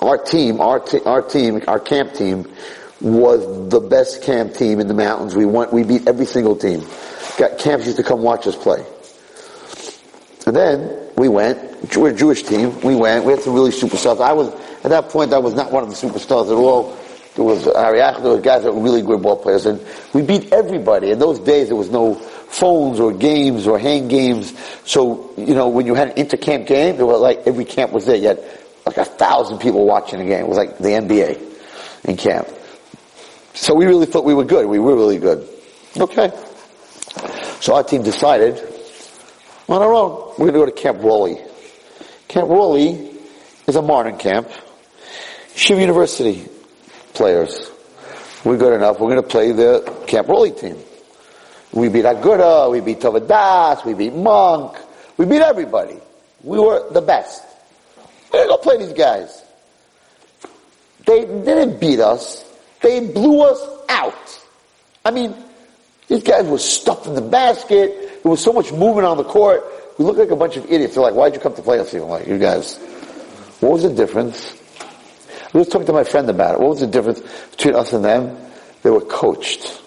our 0.00 0.18
team, 0.18 0.60
our, 0.60 0.80
te- 0.80 1.02
our 1.04 1.22
team, 1.22 1.62
our 1.68 1.80
camp 1.80 2.14
team 2.14 2.50
was 3.00 3.68
the 3.70 3.80
best 3.80 4.22
camp 4.22 4.54
team 4.54 4.80
in 4.80 4.88
the 4.88 4.94
mountains. 4.94 5.34
We 5.34 5.46
went, 5.46 5.72
we 5.72 5.82
beat 5.84 6.06
every 6.06 6.26
single 6.26 6.56
team. 6.56 6.84
Got 7.38 7.58
camps 7.58 7.86
used 7.86 7.96
to 7.98 8.02
come 8.02 8.22
watch 8.22 8.46
us 8.46 8.56
play. 8.56 8.84
And 10.46 10.56
then 10.56 11.10
we 11.16 11.28
went, 11.28 11.96
we're 11.96 12.10
a 12.10 12.14
Jewish 12.14 12.42
team, 12.42 12.80
we 12.80 12.94
went, 12.94 13.24
we 13.24 13.32
had 13.32 13.42
some 13.42 13.54
really 13.54 13.70
superstars. 13.70 14.20
I 14.20 14.32
was, 14.32 14.48
at 14.84 14.90
that 14.90 15.08
point 15.08 15.32
I 15.32 15.38
was 15.38 15.54
not 15.54 15.72
one 15.72 15.82
of 15.82 15.88
the 15.88 15.94
superstars 15.94 16.46
at 16.46 16.54
all. 16.54 16.96
There 17.34 17.44
was 17.44 17.64
Ariach, 17.64 18.22
there 18.22 18.32
was 18.32 18.40
guys 18.40 18.62
that 18.64 18.74
were 18.74 18.82
really 18.82 19.02
good 19.02 19.22
ball 19.22 19.36
players, 19.36 19.66
and 19.66 19.80
we 20.12 20.22
beat 20.22 20.52
everybody. 20.52 21.10
In 21.10 21.18
those 21.18 21.38
days 21.38 21.68
there 21.68 21.76
was 21.76 21.90
no 21.90 22.14
phones 22.52 23.00
or 23.00 23.12
games 23.12 23.66
or 23.66 23.78
hand 23.78 24.10
games. 24.10 24.54
So, 24.84 25.32
you 25.36 25.54
know, 25.54 25.68
when 25.68 25.86
you 25.86 25.94
had 25.94 26.10
an 26.10 26.24
intercamp 26.24 26.66
game, 26.66 26.96
there 26.96 27.06
were 27.06 27.16
like, 27.16 27.46
every 27.46 27.64
camp 27.64 27.92
was 27.92 28.06
there. 28.06 28.16
You 28.16 28.28
had 28.28 28.44
like 28.86 28.98
a 28.98 29.04
thousand 29.04 29.58
people 29.58 29.86
watching 29.86 30.18
the 30.18 30.26
game. 30.26 30.44
It 30.44 30.48
was 30.48 30.58
like 30.58 30.78
the 30.78 30.88
NBA 30.88 31.40
in 32.04 32.16
camp. 32.16 32.48
So 33.54 33.74
we 33.74 33.86
really 33.86 34.06
thought 34.06 34.24
we 34.24 34.34
were 34.34 34.44
good. 34.44 34.66
We 34.66 34.78
were 34.78 34.94
really 34.94 35.18
good. 35.18 35.48
Okay. 35.96 36.30
So 37.60 37.74
our 37.74 37.84
team 37.84 38.02
decided, 38.02 38.58
on 39.68 39.82
our 39.82 39.92
own, 39.92 40.34
we're 40.38 40.50
going 40.50 40.52
to 40.52 40.58
go 40.58 40.66
to 40.66 40.72
Camp 40.72 41.02
Raleigh. 41.02 41.38
Camp 42.28 42.48
Raleigh 42.48 43.10
is 43.66 43.76
a 43.76 43.82
modern 43.82 44.18
camp. 44.18 44.50
Shiva 45.54 45.80
University 45.80 46.48
players. 47.14 47.70
We're 48.44 48.56
good 48.56 48.74
enough. 48.74 48.98
We're 48.98 49.10
going 49.10 49.22
to 49.22 49.28
play 49.28 49.52
the 49.52 50.04
Camp 50.06 50.28
Raleigh 50.28 50.52
team. 50.52 50.76
We 51.72 51.88
beat 51.88 52.04
Aguda, 52.04 52.70
we 52.70 52.80
beat 52.80 53.00
Tovadas, 53.00 53.84
we 53.84 53.94
beat 53.94 54.12
Monk, 54.12 54.76
we 55.16 55.24
beat 55.24 55.40
everybody. 55.40 55.98
We 56.42 56.58
were 56.58 56.92
the 56.92 57.00
best. 57.00 57.42
We're 58.32 58.46
going 58.46 58.48
go 58.48 58.58
play 58.58 58.78
these 58.78 58.92
guys. 58.92 59.42
They 61.06 61.20
didn't 61.24 61.80
beat 61.80 62.00
us. 62.00 62.44
They 62.80 63.06
blew 63.06 63.42
us 63.42 63.60
out. 63.88 64.40
I 65.04 65.10
mean, 65.10 65.34
these 66.08 66.22
guys 66.22 66.46
were 66.46 66.58
stuffed 66.58 67.06
in 67.06 67.14
the 67.14 67.22
basket. 67.22 68.22
There 68.22 68.30
was 68.30 68.42
so 68.42 68.52
much 68.52 68.72
movement 68.72 69.06
on 69.06 69.16
the 69.16 69.24
court. 69.24 69.64
We 69.98 70.04
looked 70.04 70.18
like 70.18 70.30
a 70.30 70.36
bunch 70.36 70.56
of 70.56 70.70
idiots. 70.70 70.94
They're 70.94 71.02
like, 71.02 71.14
why'd 71.14 71.34
you 71.34 71.40
come 71.40 71.54
to 71.54 71.62
play 71.62 71.78
us? 71.78 71.92
I'm 71.94 72.02
like, 72.02 72.26
you 72.26 72.38
guys, 72.38 72.76
what 73.60 73.72
was 73.72 73.82
the 73.82 73.92
difference? 73.92 74.58
I 75.54 75.58
was 75.58 75.68
talking 75.68 75.86
to 75.86 75.92
my 75.92 76.04
friend 76.04 76.28
about 76.30 76.54
it. 76.54 76.60
What 76.60 76.70
was 76.70 76.80
the 76.80 76.86
difference 76.86 77.20
between 77.50 77.74
us 77.74 77.92
and 77.92 78.04
them? 78.04 78.36
They 78.82 78.90
were 78.90 79.02
coached. 79.02 79.80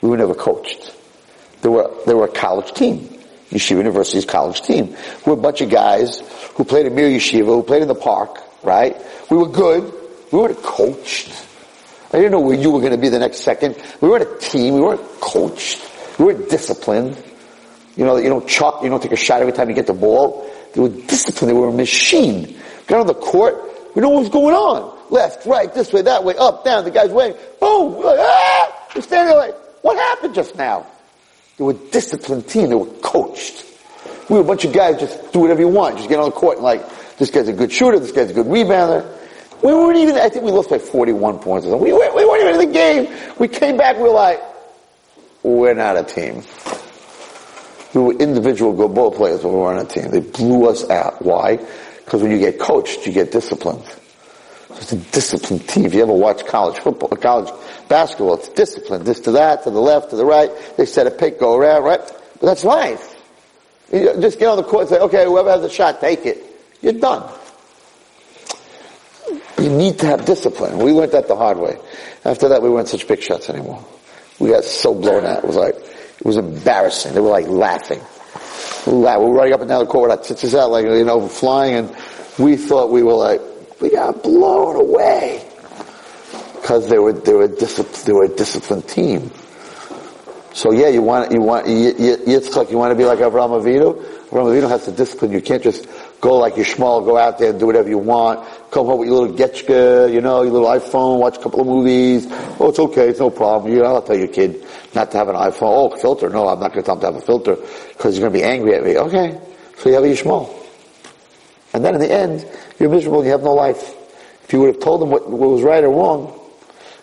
We 0.00 0.08
were 0.08 0.16
never 0.16 0.34
coached. 0.34 0.94
They 1.62 1.68
were, 1.68 1.90
they 2.06 2.14
were 2.14 2.26
a 2.26 2.32
college 2.32 2.72
team. 2.72 2.98
Yeshiva 3.50 3.78
University's 3.78 4.26
college 4.26 4.60
team. 4.62 4.94
We're 5.24 5.32
a 5.32 5.36
bunch 5.36 5.60
of 5.60 5.70
guys 5.70 6.20
who 6.54 6.64
played 6.64 6.86
in 6.86 6.94
Mir 6.94 7.08
Yeshiva, 7.08 7.46
who 7.46 7.62
played 7.62 7.82
in 7.82 7.88
the 7.88 7.94
park, 7.94 8.42
right? 8.62 8.96
We 9.30 9.38
were 9.38 9.48
good. 9.48 9.92
We 10.30 10.38
weren't 10.38 10.62
coached. 10.62 11.32
I 12.12 12.18
didn't 12.18 12.32
know 12.32 12.40
where 12.40 12.56
you 12.56 12.70
were 12.70 12.80
going 12.80 12.92
to 12.92 12.98
be 12.98 13.08
the 13.08 13.18
next 13.18 13.38
second. 13.38 13.76
We 14.00 14.08
weren't 14.08 14.28
a 14.30 14.38
team. 14.38 14.74
We 14.74 14.80
weren't 14.80 15.20
coached. 15.20 15.80
We 16.18 16.26
weren't 16.26 16.50
disciplined. 16.50 17.22
You 17.96 18.04
know, 18.04 18.16
you 18.16 18.28
don't 18.28 18.46
chuck, 18.46 18.82
you 18.82 18.88
don't 18.88 19.02
take 19.02 19.12
a 19.12 19.16
shot 19.16 19.40
every 19.40 19.52
time 19.52 19.68
you 19.68 19.74
get 19.74 19.86
the 19.86 19.94
ball. 19.94 20.48
They 20.74 20.80
were 20.80 20.88
disciplined. 20.88 21.50
They 21.50 21.58
were 21.58 21.68
a 21.68 21.72
machine. 21.72 22.56
Got 22.86 23.00
on 23.00 23.06
the 23.06 23.14
court. 23.14 23.56
We 23.94 24.02
know 24.02 24.10
what 24.10 24.20
was 24.20 24.28
going 24.28 24.54
on. 24.54 24.96
Left, 25.10 25.46
right, 25.46 25.72
this 25.72 25.92
way, 25.92 26.02
that 26.02 26.22
way, 26.22 26.34
up, 26.36 26.64
down. 26.64 26.84
The 26.84 26.90
guy's 26.90 27.10
waiting. 27.10 27.36
Boom! 27.60 27.96
We're 27.96 28.16
ah! 28.18 28.88
We're 28.94 29.02
standing 29.02 29.34
there 29.34 29.38
like, 29.38 29.54
what 29.82 29.96
happened 29.96 30.34
just 30.34 30.54
now? 30.56 30.86
They 31.58 31.64
were 31.64 31.74
disciplined 31.74 32.48
team. 32.48 32.68
They 32.68 32.74
were 32.74 32.86
coached. 32.86 33.64
We 34.28 34.36
were 34.36 34.42
a 34.42 34.44
bunch 34.44 34.64
of 34.64 34.72
guys 34.72 35.00
just 35.00 35.32
do 35.32 35.40
whatever 35.40 35.60
you 35.60 35.68
want. 35.68 35.96
Just 35.96 36.08
get 36.08 36.18
on 36.18 36.26
the 36.26 36.36
court 36.36 36.58
and 36.58 36.64
like, 36.64 36.82
this 37.18 37.30
guy's 37.30 37.48
a 37.48 37.52
good 37.52 37.72
shooter, 37.72 37.98
this 37.98 38.12
guy's 38.12 38.30
a 38.30 38.34
good 38.34 38.46
rebounder. 38.46 39.16
We 39.62 39.74
weren't 39.74 39.98
even, 39.98 40.16
I 40.16 40.28
think 40.28 40.44
we 40.44 40.52
lost 40.52 40.70
by 40.70 40.78
41 40.78 41.40
points 41.40 41.66
or 41.66 41.70
something. 41.70 41.88
We, 41.88 41.92
we 41.92 41.98
weren't 41.98 42.42
even 42.42 42.60
in 42.60 42.68
the 42.68 42.72
game. 42.72 43.34
We 43.38 43.48
came 43.48 43.76
back, 43.76 43.96
we 43.96 44.04
were 44.04 44.10
like, 44.10 44.40
we're 45.42 45.74
not 45.74 45.96
a 45.96 46.04
team. 46.04 46.44
We 47.94 48.02
were 48.02 48.12
individual 48.12 48.72
go 48.74 48.86
ball 48.88 49.10
players, 49.10 49.42
but 49.42 49.48
we 49.48 49.56
weren't 49.56 49.90
a 49.90 49.92
team. 49.92 50.10
They 50.10 50.20
blew 50.20 50.68
us 50.68 50.88
out. 50.90 51.22
Why? 51.22 51.56
Because 51.56 52.22
when 52.22 52.30
you 52.30 52.38
get 52.38 52.60
coached, 52.60 53.06
you 53.06 53.12
get 53.12 53.32
disciplined. 53.32 53.84
So 53.84 54.76
it's 54.76 54.92
a 54.92 54.96
disciplined 54.96 55.68
team. 55.68 55.86
If 55.86 55.94
you 55.94 56.02
ever 56.02 56.12
watch 56.12 56.46
college 56.46 56.78
football, 56.78 57.08
college 57.08 57.50
basketball, 57.88 58.34
it's 58.34 58.48
discipline. 58.50 59.04
This 59.04 59.20
to 59.20 59.32
that, 59.32 59.64
to 59.64 59.70
the 59.70 59.80
left, 59.80 60.10
to 60.10 60.16
the 60.16 60.24
right. 60.24 60.50
They 60.76 60.86
set 60.86 61.06
a 61.06 61.10
pick, 61.10 61.40
go 61.40 61.56
around, 61.56 61.84
right? 61.84 62.00
But 62.40 62.46
that's 62.46 62.64
life. 62.64 63.16
You 63.92 64.20
just 64.20 64.38
get 64.38 64.48
on 64.48 64.56
the 64.56 64.62
court 64.62 64.82
and 64.82 64.90
say, 64.90 64.98
okay, 64.98 65.24
whoever 65.24 65.50
has 65.50 65.64
a 65.64 65.70
shot, 65.70 66.00
take 66.00 66.26
it. 66.26 66.44
You're 66.82 66.92
done. 66.92 67.32
You 69.58 69.70
need 69.70 69.98
to 70.00 70.06
have 70.06 70.24
discipline. 70.24 70.78
We 70.78 70.92
learned 70.92 71.12
that 71.12 71.26
the 71.26 71.36
hard 71.36 71.58
way. 71.58 71.78
After 72.24 72.48
that, 72.48 72.62
we 72.62 72.70
weren't 72.70 72.88
such 72.88 73.08
big 73.08 73.22
shots 73.22 73.50
anymore. 73.50 73.84
We 74.38 74.50
got 74.50 74.64
so 74.64 74.94
blown 74.94 75.24
out. 75.24 75.38
It 75.38 75.46
was 75.46 75.56
like, 75.56 75.74
it 75.74 76.24
was 76.24 76.36
embarrassing. 76.36 77.14
They 77.14 77.20
were 77.20 77.30
like 77.30 77.48
laughing. 77.48 78.00
We 78.86 78.92
were 78.92 79.32
running 79.32 79.52
up 79.52 79.60
and 79.60 79.68
down 79.68 79.80
the 79.80 79.90
court 79.90 80.10
with 80.10 80.18
our 80.18 80.24
tits 80.24 80.54
out 80.54 80.70
like, 80.70 80.84
you 80.84 81.04
know, 81.04 81.28
flying 81.28 81.74
and 81.74 81.96
we 82.38 82.56
thought 82.56 82.90
we 82.90 83.02
were 83.02 83.14
like, 83.14 83.40
we 83.80 83.90
got 83.90 84.22
blown 84.22 84.76
away. 84.76 85.47
Because 86.68 86.86
they 86.90 86.98
were, 86.98 87.14
they 87.14 87.32
were, 87.32 87.48
disciplined, 87.48 88.04
they 88.04 88.12
were 88.12 88.24
a 88.24 88.28
disciplined 88.28 88.86
team. 88.86 89.30
So 90.52 90.70
yeah, 90.70 90.88
you 90.88 91.00
want, 91.00 91.32
you 91.32 91.40
want, 91.40 91.64
Yitzchak, 91.66 92.70
you 92.70 92.76
want 92.76 92.90
to 92.90 92.94
be 92.94 93.06
like 93.06 93.20
Avraham 93.20 93.58
Avinu? 93.58 93.96
Avraham 94.28 94.52
Avinu 94.52 94.68
has 94.68 94.84
to 94.84 94.92
discipline. 94.92 95.32
You 95.32 95.40
can't 95.40 95.62
just 95.62 95.88
go 96.20 96.36
like 96.36 96.56
your 96.56 96.66
small, 96.66 97.00
go 97.00 97.16
out 97.16 97.38
there 97.38 97.52
and 97.52 97.58
do 97.58 97.64
whatever 97.64 97.88
you 97.88 97.96
want. 97.96 98.46
Come 98.70 98.84
home 98.84 98.98
with 98.98 99.08
your 99.08 99.26
little 99.26 99.34
getchka, 99.34 100.12
you 100.12 100.20
know, 100.20 100.42
your 100.42 100.52
little 100.52 100.68
iPhone, 100.68 101.18
watch 101.20 101.38
a 101.38 101.40
couple 101.40 101.62
of 101.62 101.66
movies. 101.68 102.26
Oh, 102.60 102.68
it's 102.68 102.78
okay, 102.78 103.08
it's 103.08 103.18
no 103.18 103.30
problem. 103.30 103.72
You 103.72 103.78
know, 103.78 103.86
I'll 103.86 104.02
tell 104.02 104.18
your 104.18 104.28
kid 104.28 104.62
not 104.94 105.10
to 105.12 105.16
have 105.16 105.30
an 105.30 105.36
iPhone. 105.36 105.62
Oh, 105.62 105.96
filter. 105.96 106.28
No, 106.28 106.48
I'm 106.48 106.60
not 106.60 106.74
going 106.74 106.82
to 106.82 106.86
tell 106.86 106.96
him 106.96 107.00
to 107.00 107.06
have 107.06 107.16
a 107.16 107.22
filter 107.22 107.56
because 107.56 108.12
he's 108.12 108.20
going 108.20 108.30
to 108.30 108.38
be 108.38 108.44
angry 108.44 108.74
at 108.74 108.84
me. 108.84 108.98
Okay. 108.98 109.40
So 109.78 109.88
you 109.88 109.94
have 109.94 110.04
a 110.04 110.08
Yishmael. 110.08 110.54
And 111.72 111.82
then 111.82 111.94
in 111.94 112.00
the 112.02 112.12
end, 112.12 112.46
you're 112.78 112.90
miserable 112.90 113.20
and 113.20 113.26
you 113.26 113.32
have 113.32 113.42
no 113.42 113.54
life. 113.54 113.94
If 114.44 114.52
you 114.52 114.60
would 114.60 114.74
have 114.74 114.82
told 114.82 115.02
him 115.02 115.08
what, 115.08 115.30
what 115.30 115.48
was 115.48 115.62
right 115.62 115.82
or 115.82 115.88
wrong, 115.88 116.37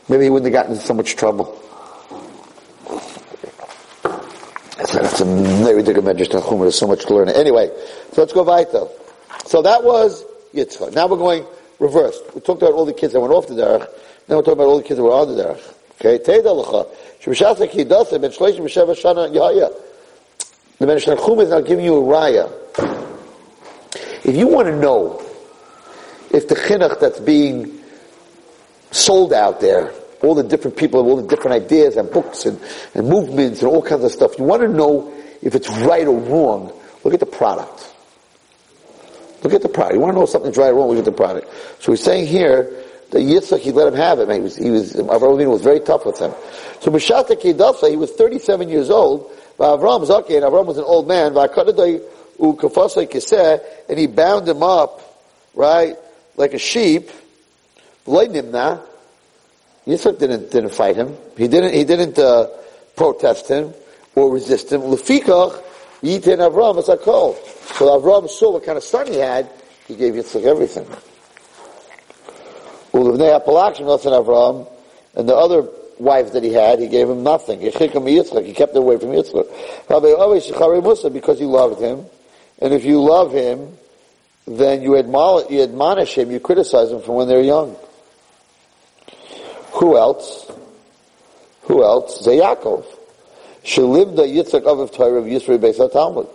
maybe 0.10 0.24
he 0.26 0.30
wouldn't 0.30 0.54
have 0.54 0.64
gotten 0.64 0.74
into 0.74 0.86
so 0.86 0.94
much 0.94 1.16
trouble. 1.16 1.62
So 4.86 5.00
that's 5.02 5.22
a 5.22 5.26
very 5.26 5.84
big 5.84 5.96
medrash 5.98 6.28
Tanchum. 6.28 6.60
There's 6.62 6.78
so 6.78 6.88
much 6.88 7.06
to 7.06 7.16
learn. 7.16 7.30
Anyway, 7.30 7.72
so 8.12 8.22
let's 8.22 8.34
go 8.34 8.44
weiter. 8.44 8.88
So 9.46 9.62
that 9.62 9.84
was 9.84 10.24
Yitzchak. 10.54 10.94
Now 10.94 11.08
we're 11.08 11.18
going 11.18 11.46
reversed. 11.80 12.24
We 12.34 12.42
talked 12.42 12.62
about 12.62 12.74
all 12.74 12.86
the 12.86 12.94
kids 12.94 13.14
that 13.14 13.20
went 13.20 13.34
off 13.34 13.48
the 13.48 13.56
derech. 13.56 13.88
Now 14.28 14.38
we're 14.38 14.42
talking 14.42 14.54
about 14.54 14.68
all 14.68 14.78
the 14.78 14.84
kids 14.84 14.98
that 14.98 15.04
were 15.04 15.12
on 15.12 15.36
the 15.36 15.44
derech. 15.44 15.74
Okay, 16.00 16.20
Teda 16.24 16.54
L'cha. 16.54 16.86
Shemishasa 17.22 17.70
Kidasa 17.70 18.20
Ben 18.22 18.32
B'Sheva 18.32 18.96
Shana. 18.96 19.74
The 20.78 20.86
Medrash 20.86 21.06
Tanchum 21.06 21.42
is 21.42 21.50
now 21.50 21.62
giving 21.62 21.86
you 21.86 21.96
a 21.96 22.02
raya. 22.02 22.52
If 24.26 24.36
you 24.36 24.48
want 24.48 24.68
to 24.68 24.76
know 24.76 25.22
if 26.32 26.48
the 26.48 26.56
chinuch 26.56 27.00
that's 27.00 27.20
being 27.20 27.80
sold 28.96 29.34
out 29.34 29.60
there 29.60 29.94
all 30.24 30.34
the 30.34 30.44
different 30.44 30.78
people 30.78 31.02
all 31.02 31.18
the 31.18 31.28
different 31.28 31.64
ideas 31.64 31.98
and 31.98 32.10
books 32.10 32.46
and, 32.46 32.60
and 32.94 33.08
movements 33.08 33.62
and 33.62 33.70
all 33.70 33.82
kinds 33.82 34.04
of 34.04 34.12
stuff. 34.12 34.38
You 34.38 34.46
want 34.46 34.62
to 34.62 34.68
know 34.68 35.14
if 35.42 35.56
it's 35.56 35.70
right 35.70 36.08
or 36.08 36.18
wrong, 36.18 36.74
look 37.04 37.14
at 37.14 37.20
the 37.20 37.26
product. 37.26 37.94
Look 39.44 39.54
at 39.54 39.62
the 39.62 39.70
product. 39.70 39.94
You 39.96 40.00
want 40.00 40.14
to 40.14 40.18
know 40.18 40.24
if 40.24 40.30
something's 40.30 40.58
right 40.58 40.70
or 40.70 40.76
wrong, 40.76 40.90
look 40.90 40.98
at 40.98 41.06
the 41.06 41.12
product. 41.12 41.48
So 41.80 41.92
he's 41.92 42.04
saying 42.04 42.26
here 42.28 42.64
that 43.12 43.20
Yitzchak, 43.20 43.60
he 43.60 43.72
let 43.72 43.88
him 43.88 43.94
have 43.94 44.20
it. 44.20 44.28
Man. 44.28 44.38
He 44.38 44.42
was, 44.42 44.56
he 44.56 44.70
was, 44.72 44.94
Avraham 44.94 45.50
was 45.52 45.62
very 45.62 45.80
tough 45.80 46.06
with 46.06 46.18
him. 46.18 46.34
So 46.80 46.90
Mishata 46.90 47.40
Kedasa, 47.40 47.90
he 47.90 47.98
was 47.98 48.12
37 48.12 48.70
years 48.70 48.90
old. 48.90 49.32
Avram 49.60 50.06
Zaki, 50.06 50.36
and 50.36 50.44
Avram 50.44 50.66
was 50.66 50.78
an 50.78 50.84
old 50.84 51.08
man. 51.08 51.38
And 53.88 54.00
he 54.00 54.08
bound 54.08 54.50
him 54.50 54.64
up, 54.64 55.24
right, 55.54 55.96
like 56.36 56.54
a 56.54 56.58
sheep. 56.58 57.10
Nimna, 58.06 58.82
Yitzchak 59.88 60.20
didn't, 60.20 60.52
didn't 60.52 60.72
fight 60.72 60.96
him. 60.96 61.16
He 61.38 61.48
didn't, 61.48 61.74
he 61.74 61.84
didn't, 61.84 62.18
uh, 62.18 62.48
protest 62.96 63.50
him 63.50 63.74
or 64.16 64.32
resist 64.32 64.72
him. 64.72 64.82
Lefikach, 64.82 65.62
Yitin 66.02 66.38
Avram 66.38 66.78
as 66.78 66.90
I 66.90 66.98
call. 66.98 67.34
So 67.34 68.00
Avram 68.00 68.30
saw 68.30 68.54
what 68.54 68.64
kind 68.64 68.78
of 68.78 68.84
son 68.84 69.08
he 69.08 69.18
had, 69.18 69.50
he 69.88 69.96
gave 69.96 70.14
Yitzchak 70.14 70.44
everything. 70.44 70.86
Ulivnei 72.94 73.40
Apalachim, 73.44 73.88
that's 73.88 74.06
Avram, 74.06 74.68
and 75.16 75.28
the 75.28 75.36
other 75.36 75.68
wives 76.00 76.32
that 76.32 76.44
he 76.44 76.54
had, 76.54 76.80
he 76.80 76.88
gave 76.88 77.10
him 77.10 77.24
nothing. 77.24 77.60
He 77.60 77.72
kept 77.72 77.96
away 77.96 78.98
from 78.98 79.10
Yitzchak. 79.10 79.48
Because 81.14 81.40
he 81.40 81.46
loved 81.46 81.82
him. 81.82 82.06
And 82.60 82.74
if 82.74 82.86
you 82.86 83.02
love 83.02 83.34
him, 83.34 83.78
then 84.48 84.82
you 84.82 84.98
admonish 84.98 86.18
him, 86.18 86.32
you 86.32 86.40
criticize 86.40 86.92
him 86.92 87.02
from 87.02 87.16
when 87.16 87.28
they're 87.28 87.42
young. 87.42 87.76
Who 89.76 89.98
else? 89.98 90.52
Who 91.64 91.84
else? 91.84 92.26
Zayakov. 92.26 92.86
Shalibda 93.64 94.26
Yitzchak 94.26 94.62
Aviv 94.62 94.94
Torah 94.94 95.20
of 95.20 95.26
Yisrael 95.26 95.58
Beis 95.58 95.92
Talmud. 95.92 96.28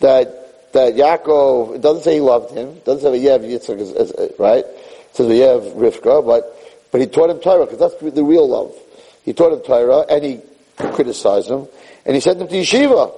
That, 0.00 0.72
that 0.72 0.94
Yaakov, 0.94 1.76
it 1.76 1.80
doesn't 1.80 2.04
say 2.04 2.14
he 2.14 2.20
loved 2.20 2.52
him, 2.52 2.68
it 2.68 2.84
doesn't 2.84 3.12
say 3.12 3.18
Yev 3.18 3.40
Yitzchak 3.40 3.80
is, 3.80 3.90
is, 3.92 4.32
right? 4.38 4.64
It 4.64 5.10
says 5.12 5.26
Yev 5.26 5.74
Rivka, 5.74 6.24
but, 6.24 6.56
but 6.92 7.00
he 7.00 7.06
taught 7.06 7.30
him 7.30 7.40
Torah, 7.40 7.64
because 7.64 7.78
that's 7.78 8.14
the 8.14 8.22
real 8.22 8.48
love. 8.48 8.72
He 9.24 9.32
taught 9.32 9.52
him 9.52 9.60
Torah, 9.60 10.04
and 10.08 10.22
he 10.22 10.40
criticized 10.76 11.50
him, 11.50 11.66
and 12.04 12.14
he 12.14 12.20
sent 12.20 12.40
him 12.40 12.46
to 12.46 12.54
yeshiva. 12.54 13.12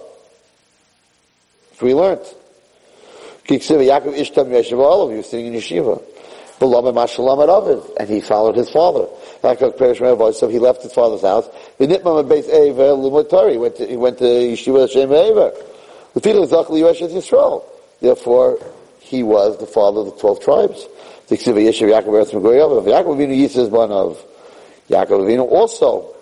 So 1.77 1.87
we 1.87 1.95
learned. 1.95 2.25
Kikseva 3.47 3.85
Yaakov 3.85 4.17
Ishtam 4.17 4.49
Yeshiva, 4.49 4.79
all 4.79 5.09
of 5.09 5.15
you 5.15 5.23
sitting 5.23 5.47
in 5.47 5.55
yeshiva. 5.55 6.03
And 6.61 8.09
he 8.09 8.21
followed 8.21 8.57
his 8.57 8.71
father. 8.71 9.07
So 9.41 10.49
he 10.49 10.59
left 10.59 10.83
his 10.83 10.93
father's 10.93 11.23
house. 11.23 11.49
He 11.79 11.87
went 11.87 12.03
to, 12.03 13.87
he 13.87 13.97
went 13.97 14.19
to 14.19 14.25
Yeshiva 14.25 14.91
Shem 14.91 15.13
Ever. 15.13 15.53
Therefore, 18.01 18.59
he 19.01 19.23
was 19.23 19.59
the 19.59 19.67
father 19.67 20.01
of 20.01 20.07
the 20.07 20.13
twelve 20.13 20.41
tribes. 20.41 20.87
The 21.29 21.37
Yaakov 21.37 22.29
Avinu 23.17 23.71
one 23.71 23.93
of 23.93 24.25
Yaakov 24.89 25.51
also 25.51 26.15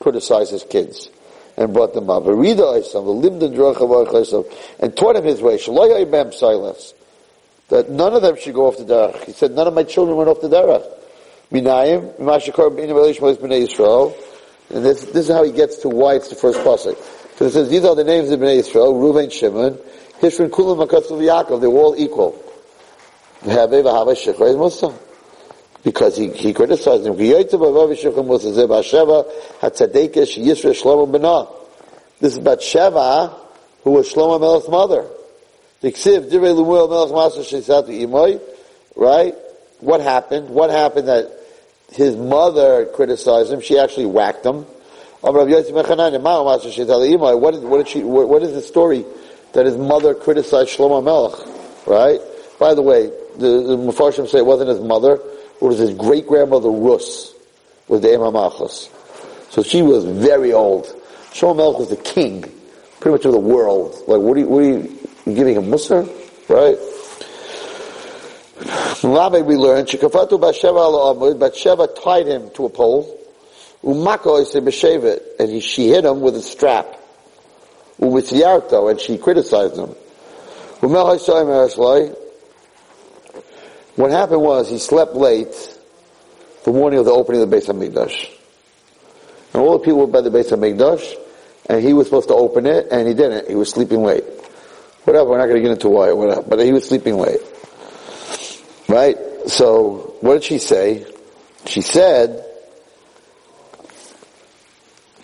criticized 0.00 0.52
his 0.52 0.64
kids 0.64 1.10
and 1.56 1.72
brought 1.72 1.94
them 1.94 2.08
up. 2.10 2.26
And 2.26 2.44
taught 4.96 5.16
him 5.16 5.24
his 5.24 5.42
way. 5.42 5.56
That 7.68 7.90
none 7.90 8.14
of 8.14 8.22
them 8.22 8.36
should 8.36 8.54
go 8.54 8.66
off 8.66 8.76
the 8.78 8.84
derech. 8.84 9.24
He 9.24 9.32
said, 9.32 9.52
none 9.52 9.66
of 9.66 9.74
my 9.74 9.82
children 9.82 10.16
went 10.16 10.28
off 10.28 10.40
the 10.40 10.48
derech. 10.48 10.84
Minayim, 11.52 12.18
and 14.72 14.84
this, 14.84 15.04
this 15.04 15.28
is 15.28 15.34
how 15.34 15.42
he 15.44 15.52
gets 15.52 15.76
to 15.78 15.88
why 15.90 16.14
it's 16.14 16.28
the 16.28 16.34
first 16.34 16.58
pasuk. 16.60 16.96
So 17.36 17.44
it 17.44 17.50
says, 17.50 17.68
these 17.68 17.84
are 17.84 17.94
the 17.94 18.04
names 18.04 18.30
of 18.30 18.40
Bnei 18.40 18.60
Yisrael, 18.60 18.94
Reuven, 18.94 19.30
Shimon, 19.30 19.78
Hishron, 20.20 20.48
Kulam, 20.48 20.86
Makatsu, 20.86 21.20
Yaakov. 21.20 21.60
They're 21.60 21.68
all 21.68 21.94
equal. 21.96 22.38
Because 25.84 26.16
he, 26.16 26.28
he 26.30 26.54
criticized 26.54 27.04
him. 27.06 27.16
This 27.16 27.52
is 32.22 32.38
about 32.38 32.58
Bathsheba, 32.58 33.36
who 33.82 33.90
was 33.90 34.12
Shlomo 34.12 34.38
Melech's 34.40 34.68
mother. 34.68 35.06
Right? 38.94 39.34
What 39.80 40.00
happened? 40.00 40.48
What 40.50 40.70
happened 40.70 41.08
that 41.08 41.41
his 41.92 42.16
mother 42.16 42.86
criticized 42.86 43.52
him? 43.52 43.60
She 43.60 43.78
actually 43.78 44.06
whacked 44.06 44.46
him. 44.46 44.66
What 45.20 45.48
is, 45.50 45.62
the 48.52 48.62
story 48.66 49.04
that 49.52 49.66
his 49.66 49.76
mother 49.76 50.14
criticized 50.14 50.70
Shlomo 50.76 51.04
Melech? 51.04 51.46
Right? 51.86 52.20
By 52.58 52.74
the 52.74 52.82
way, 52.82 53.06
the, 53.36 53.62
the 53.62 53.76
Mepharshim 53.76 54.28
say 54.28 54.38
it 54.38 54.46
wasn't 54.46 54.70
his 54.70 54.80
mother, 54.80 55.14
it 55.14 55.62
was 55.62 55.78
his 55.78 55.94
great 55.94 56.26
grandmother 56.26 56.70
Rus, 56.70 57.34
was 57.86 58.00
the 58.00 58.08
Imam 58.14 58.34
Achos. 58.34 58.88
So 59.52 59.62
she 59.62 59.82
was 59.82 60.04
very 60.04 60.52
old. 60.52 60.86
Shlomo 61.32 61.56
Melech 61.56 61.78
was 61.78 61.90
the 61.90 61.96
king, 61.96 62.42
pretty 63.00 63.12
much 63.12 63.24
of 63.24 63.32
the 63.32 63.38
world. 63.38 63.94
Like, 64.08 64.20
what 64.20 64.36
are 64.36 64.40
you, 64.40 64.48
what 64.48 64.58
are 64.58 64.66
you, 64.66 64.98
you 65.26 65.34
giving 65.34 65.56
him 65.56 65.66
Musar? 65.66 66.08
Right? 66.48 66.76
Rabbi 69.02 69.40
we 69.40 69.56
learned, 69.56 69.88
Shekafatu 69.88 70.40
Basheva 70.40 70.78
al 70.78 71.14
Amud, 71.14 71.38
Bathsheba 71.38 71.88
tied 71.88 72.26
him 72.26 72.50
to 72.50 72.66
a 72.66 72.70
pole, 72.70 73.18
Umako 73.82 74.44
Beshevet, 74.62 75.20
and 75.40 75.50
he, 75.50 75.60
she 75.60 75.88
hit 75.88 76.04
him 76.04 76.20
with 76.20 76.36
a 76.36 76.42
strap. 76.42 76.98
Umitziyarto, 77.98 78.90
and 78.90 79.00
she 79.00 79.18
criticized 79.18 79.76
him. 79.76 79.94
What 83.94 84.10
happened 84.10 84.40
was 84.40 84.70
he 84.70 84.78
slept 84.78 85.14
late 85.14 85.78
the 86.64 86.72
morning 86.72 86.98
of 86.98 87.04
the 87.04 87.12
opening 87.12 87.42
of 87.42 87.50
the 87.50 87.56
Beis 87.56 87.66
HaMikdash. 87.66 88.30
And 89.52 89.62
all 89.62 89.78
the 89.78 89.84
people 89.84 90.00
were 90.00 90.06
by 90.06 90.20
the 90.20 90.30
Beis 90.30 90.50
HaMikdash, 90.50 91.16
and 91.66 91.82
he 91.82 91.92
was 91.92 92.06
supposed 92.06 92.28
to 92.28 92.34
open 92.34 92.66
it, 92.66 92.88
and 92.90 93.06
he 93.06 93.14
didn't. 93.14 93.48
He 93.48 93.54
was 93.54 93.70
sleeping 93.70 94.02
late. 94.02 94.24
Whatever, 95.04 95.30
we're 95.30 95.38
not 95.38 95.46
going 95.46 95.56
to 95.56 95.62
get 95.62 95.72
into 95.72 95.88
why, 95.88 96.12
whatever, 96.12 96.42
but 96.42 96.60
he 96.60 96.72
was 96.72 96.88
sleeping 96.88 97.16
late. 97.16 97.40
Right? 98.92 99.16
So, 99.46 100.16
what 100.20 100.34
did 100.34 100.44
she 100.44 100.58
say? 100.58 101.06
She 101.64 101.80
said 101.80 102.44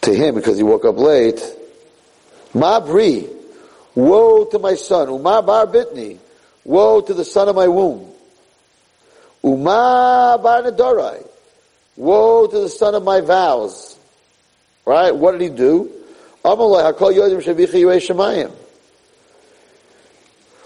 to 0.00 0.14
him, 0.14 0.36
because 0.36 0.56
he 0.56 0.62
woke 0.62 0.86
up 0.86 0.96
late, 0.96 1.38
Mabri, 2.54 3.28
woe 3.94 4.46
to 4.46 4.58
my 4.58 4.74
son, 4.74 5.10
Umar 5.10 5.42
bar 5.42 5.66
bitni, 5.66 6.16
woe 6.64 7.02
to 7.02 7.12
the 7.12 7.26
son 7.26 7.50
of 7.50 7.56
my 7.56 7.68
womb. 7.68 8.10
Uma 9.44 10.40
bar 10.42 10.62
nadorai, 10.62 11.26
woe 11.94 12.46
to 12.46 12.60
the 12.60 12.70
son 12.70 12.94
of 12.94 13.04
my 13.04 13.20
vows. 13.20 13.98
Right? 14.86 15.14
What 15.14 15.32
did 15.32 15.42
he 15.42 15.50
do? 15.50 15.92
Amalai. 16.42 16.90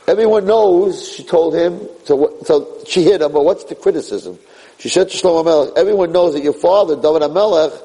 Everyone 0.07 0.47
knows, 0.47 1.15
she 1.15 1.23
told 1.23 1.55
him, 1.55 1.81
so, 2.05 2.39
so 2.45 2.81
she 2.87 3.05
hit 3.05 3.23
him, 3.23 3.33
but 3.33 3.45
what's 3.45 3.65
the 3.65 3.75
criticism? 3.75 4.39
She 4.79 4.89
said 4.89 5.11
to 5.11 5.17
Shlomo 5.17 5.45
Melech, 5.45 5.75
everyone 5.77 6.11
knows 6.11 6.35
that 6.35 6.43
your 6.43 6.55
father, 6.55 6.97
David 6.97 7.23
HaMelech, 7.23 7.81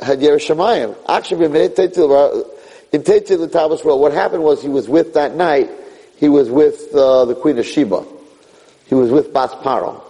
had 0.00 0.20
Yerushalayim. 0.20 0.96
Actually, 1.06 1.44
in 1.44 1.52
the 1.52 3.48
Tavis 3.48 3.84
world, 3.84 4.00
what 4.00 4.12
happened 4.12 4.42
was 4.42 4.62
he 4.62 4.68
was 4.68 4.88
with 4.88 5.14
that 5.14 5.34
night, 5.34 5.70
he 6.16 6.28
was 6.28 6.48
with 6.48 6.94
uh, 6.94 7.26
the 7.26 7.34
Queen 7.34 7.58
of 7.58 7.66
Sheba. 7.66 8.04
He 8.86 8.94
was 8.94 9.10
with 9.10 9.32
Bas 9.32 9.52
Paro. 9.56 10.02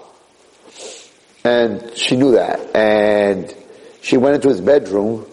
And 1.43 1.97
she 1.97 2.17
knew 2.17 2.33
that. 2.33 2.61
And 2.77 3.55
she 4.03 4.17
went 4.17 4.37
into 4.37 4.49
his 4.49 4.61
bedroom 4.61 5.27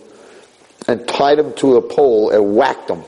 and 0.88 1.08
tied 1.08 1.40
him 1.40 1.54
to 1.56 1.76
a 1.76 1.82
pole 1.82 2.32
and 2.32 2.56
whacked 2.56 2.90
him 2.90 3.04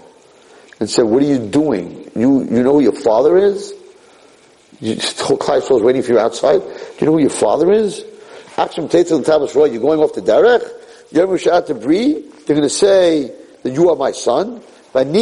and 0.79 0.89
said, 0.89 1.03
what 1.03 1.23
are 1.23 1.25
you 1.25 1.39
doing? 1.39 2.02
You, 2.15 2.43
you 2.43 2.63
know 2.63 2.73
who 2.73 2.81
your 2.81 2.93
father 2.93 3.37
is? 3.37 3.73
You, 4.79 4.95
Klai 4.95 5.69
was 5.69 5.81
waiting 5.81 6.03
for 6.03 6.11
you 6.11 6.19
outside. 6.19 6.59
Do 6.59 6.95
you 6.99 7.07
know 7.07 7.13
who 7.13 7.19
your 7.19 7.29
father 7.29 7.71
is? 7.71 8.03
Akshem 8.55 8.89
Tetzah 8.89 9.23
Tavis 9.23 9.55
Roy, 9.55 9.65
you're 9.65 9.81
going 9.81 9.99
off 9.99 10.13
the 10.13 10.21
derech? 10.21 10.67
You're 11.11 11.61
to 11.61 11.73
breathe? 11.73 12.31
They're 12.45 12.55
going 12.55 12.67
to 12.67 12.69
say 12.69 13.31
that 13.63 13.71
you 13.71 13.89
are 13.89 13.95
my 13.95 14.11
son. 14.11 14.61
And 14.95 15.17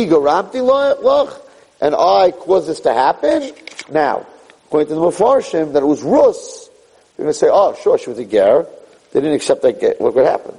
I 1.95 2.31
caused 2.31 2.67
this 2.67 2.79
to 2.81 2.93
happen. 2.93 3.51
Now, 3.89 4.25
according 4.65 4.89
to 4.89 4.95
the 4.95 5.01
Mepharshim, 5.01 5.73
that 5.73 5.83
it 5.83 5.85
was 5.85 6.01
Rus. 6.01 6.69
They're 7.15 7.25
going 7.25 7.33
to 7.33 7.39
say, 7.39 7.49
oh, 7.51 7.75
sure, 7.81 7.97
she 7.97 8.09
was 8.09 8.19
a 8.19 8.25
ger. 8.25 8.65
They 9.11 9.19
didn't 9.19 9.35
accept 9.35 9.61
that 9.61 9.79
ger. 9.79 9.95
What 9.97 10.15
would 10.15 10.25
happen? 10.25 10.55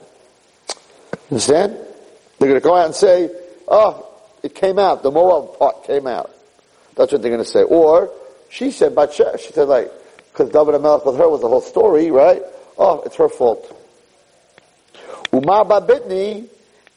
Understand? 1.30 1.76
They're 2.38 2.48
going 2.48 2.60
to 2.60 2.60
go 2.60 2.76
out 2.76 2.86
and 2.86 2.94
say, 2.94 3.30
oh, 3.68 4.11
it 4.42 4.54
came 4.54 4.78
out. 4.78 5.02
The 5.02 5.10
Moab 5.10 5.58
part 5.58 5.84
came 5.84 6.06
out. 6.06 6.30
That's 6.96 7.12
what 7.12 7.22
they're 7.22 7.30
going 7.30 7.44
to 7.44 7.50
say. 7.50 7.62
Or 7.62 8.10
she 8.50 8.70
said, 8.70 8.94
Batshe, 8.94 9.38
she 9.40 9.52
said 9.52 9.68
like, 9.68 9.90
because 10.32 10.50
David 10.50 10.74
and 10.74 10.82
Melech 10.82 11.04
with 11.04 11.16
her 11.16 11.28
was 11.28 11.40
the 11.40 11.48
whole 11.48 11.60
story, 11.60 12.10
right? 12.10 12.42
Oh, 12.78 13.02
it's 13.02 13.16
her 13.16 13.28
fault. 13.28 13.78
Umar 15.32 15.64
Babitni, 15.64 16.48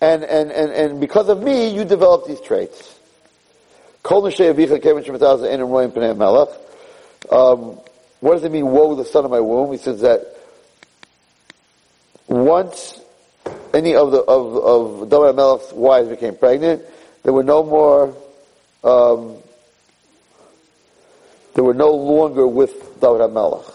and, 0.02 0.24
and, 0.24 0.52
and, 0.52 0.72
and 0.72 1.00
because 1.00 1.30
of 1.30 1.42
me, 1.42 1.70
you 1.74 1.86
developed 1.86 2.28
these 2.28 2.42
traits. 2.42 3.00
Um, 7.32 7.80
what 8.20 8.34
does 8.34 8.44
it 8.44 8.52
mean, 8.52 8.68
woe 8.68 8.96
the 8.96 9.06
son 9.06 9.26
of 9.26 9.32
my 9.32 9.40
womb? 9.40 9.72
He 9.72 9.78
says 9.78 10.02
that 10.02 10.26
once 12.28 13.00
any 13.74 13.96
of 13.96 14.12
the, 14.12 14.20
of, 14.20 15.02
of 15.02 15.10
David 15.10 15.36
Melech's 15.36 15.74
wives 15.74 16.10
became 16.10 16.36
pregnant, 16.36 16.84
there 17.26 17.34
were 17.34 17.44
no 17.44 17.64
more, 17.64 18.16
um, 18.84 19.38
they 21.56 21.62
were 21.64 21.74
no 21.74 21.90
longer 21.90 22.48
with 22.48 22.72
David 23.02 23.22
HaMelech 23.22 23.74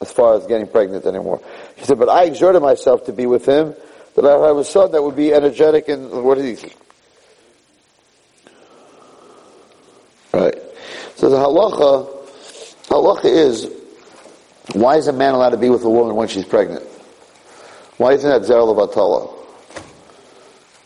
as 0.00 0.12
far 0.12 0.36
as 0.36 0.46
getting 0.46 0.68
pregnant 0.68 1.04
anymore. 1.04 1.42
He 1.74 1.84
said, 1.84 1.98
but 1.98 2.08
I 2.08 2.24
exerted 2.26 2.62
myself 2.62 3.06
to 3.06 3.12
be 3.12 3.26
with 3.26 3.44
him, 3.44 3.74
that 4.14 4.24
I 4.24 4.46
have 4.46 4.56
a 4.56 4.64
son 4.64 4.92
that 4.92 5.02
would 5.02 5.16
be 5.16 5.34
energetic 5.34 5.88
and, 5.88 6.10
what 6.22 6.38
is 6.38 6.62
he? 6.62 6.72
Right. 10.32 10.54
So 11.16 11.28
the 11.28 11.38
halacha, 11.38 12.08
halacha 12.86 13.24
is, 13.24 13.68
why 14.74 14.96
is 14.96 15.08
a 15.08 15.12
man 15.12 15.34
allowed 15.34 15.50
to 15.50 15.56
be 15.56 15.70
with 15.70 15.82
a 15.82 15.90
woman 15.90 16.14
when 16.14 16.28
she's 16.28 16.44
pregnant? 16.44 16.84
Why 17.96 18.12
isn't 18.12 18.30
that 18.30 18.44
Zer 18.44 18.54
Levatala? 18.54 19.34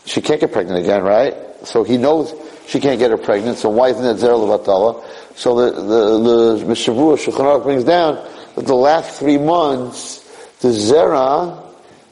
She 0.05 0.19
can't 0.19 0.41
get 0.41 0.51
pregnant 0.51 0.79
again, 0.83 1.03
right? 1.03 1.35
So 1.63 1.83
he 1.83 1.97
knows 1.97 2.33
she 2.67 2.79
can't 2.79 2.99
get 2.99 3.11
her 3.11 3.17
pregnant, 3.17 3.57
so 3.57 3.69
why 3.69 3.89
isn't 3.89 4.05
it 4.05 4.17
Zer 4.17 4.29
Levatala? 4.29 5.03
So 5.35 5.55
the, 5.55 5.81
the, 5.81 6.57
the 6.59 6.65
Mishavua 6.65 7.17
Shulchan 7.17 7.63
brings 7.63 7.83
down 7.83 8.15
that 8.55 8.65
the 8.65 8.75
last 8.75 9.19
three 9.19 9.37
months, 9.37 10.19
the 10.59 10.69
Zera 10.69 11.63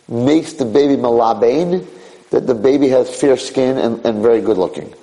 makes 0.08 0.54
the 0.54 0.66
baby 0.66 0.95
malabain, 0.95 1.86
that 2.32 2.45
the 2.45 2.56
baby 2.56 2.89
has 2.89 3.14
fair 3.14 3.38
skin 3.38 3.78
and, 3.78 4.06
and 4.06 4.22
very 4.22 4.41
good 4.41 4.58
looking. 4.58 4.93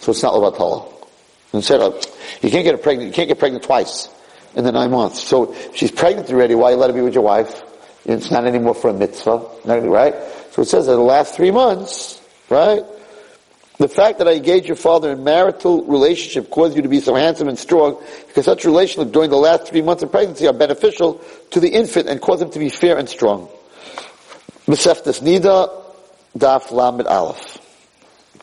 So 0.00 0.12
it's 0.12 0.22
not 0.22 0.34
Levatala. 0.34 0.88
Instead 1.52 1.80
of, 1.80 1.94
oh, 1.94 2.38
you 2.40 2.50
can't 2.50 2.64
get 2.64 2.82
pregnant, 2.82 3.08
you 3.08 3.14
can't 3.14 3.28
get 3.28 3.38
pregnant 3.38 3.64
twice 3.64 4.08
in 4.54 4.64
the 4.64 4.72
nine 4.72 4.90
months. 4.90 5.22
So 5.22 5.54
she's 5.74 5.90
pregnant 5.90 6.30
already, 6.30 6.54
why 6.54 6.70
you 6.70 6.76
let 6.76 6.90
her 6.90 6.94
be 6.94 7.02
with 7.02 7.14
your 7.14 7.24
wife? 7.24 7.62
It's 8.04 8.30
not 8.30 8.46
anymore 8.46 8.74
for 8.74 8.90
a 8.90 8.94
mitzvah, 8.94 9.46
right? 9.64 10.14
So 10.52 10.62
it 10.62 10.66
says 10.66 10.86
that 10.86 10.92
the 10.92 10.98
last 10.98 11.34
three 11.34 11.50
months, 11.50 12.20
right? 12.48 12.82
The 13.82 13.88
fact 13.88 14.18
that 14.18 14.28
I 14.28 14.34
engaged 14.34 14.68
your 14.68 14.76
father 14.76 15.10
in 15.10 15.24
marital 15.24 15.84
relationship 15.86 16.50
caused 16.50 16.76
you 16.76 16.82
to 16.82 16.88
be 16.88 17.00
so 17.00 17.16
handsome 17.16 17.48
and 17.48 17.58
strong 17.58 18.00
because 18.28 18.44
such 18.44 18.64
relationship 18.64 19.12
during 19.12 19.28
the 19.28 19.36
last 19.36 19.66
three 19.66 19.82
months 19.82 20.04
of 20.04 20.12
pregnancy 20.12 20.46
are 20.46 20.52
beneficial 20.52 21.20
to 21.50 21.58
the 21.58 21.68
infant 21.68 22.08
and 22.08 22.20
cause 22.20 22.40
him 22.40 22.50
to 22.50 22.60
be 22.60 22.68
fair 22.68 22.96
and 22.96 23.08
strong. 23.08 23.48
Maseches 24.68 25.20
Nida, 25.20 25.68
Daf 26.38 26.70
Lamed 26.70 27.08
Aleph. 27.08 27.58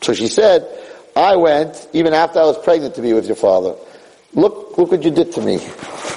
So 0.02 0.12
she 0.12 0.28
said, 0.28 0.68
I 1.16 1.36
went, 1.36 1.88
even 1.94 2.12
after 2.12 2.38
I 2.38 2.44
was 2.44 2.58
pregnant, 2.58 2.96
to 2.96 3.00
be 3.00 3.14
with 3.14 3.24
your 3.24 3.36
father. 3.36 3.76
Look, 4.34 4.76
look 4.76 4.90
what 4.90 5.02
you 5.02 5.10
did 5.10 5.32
to 5.32 5.40
me. 5.40 5.56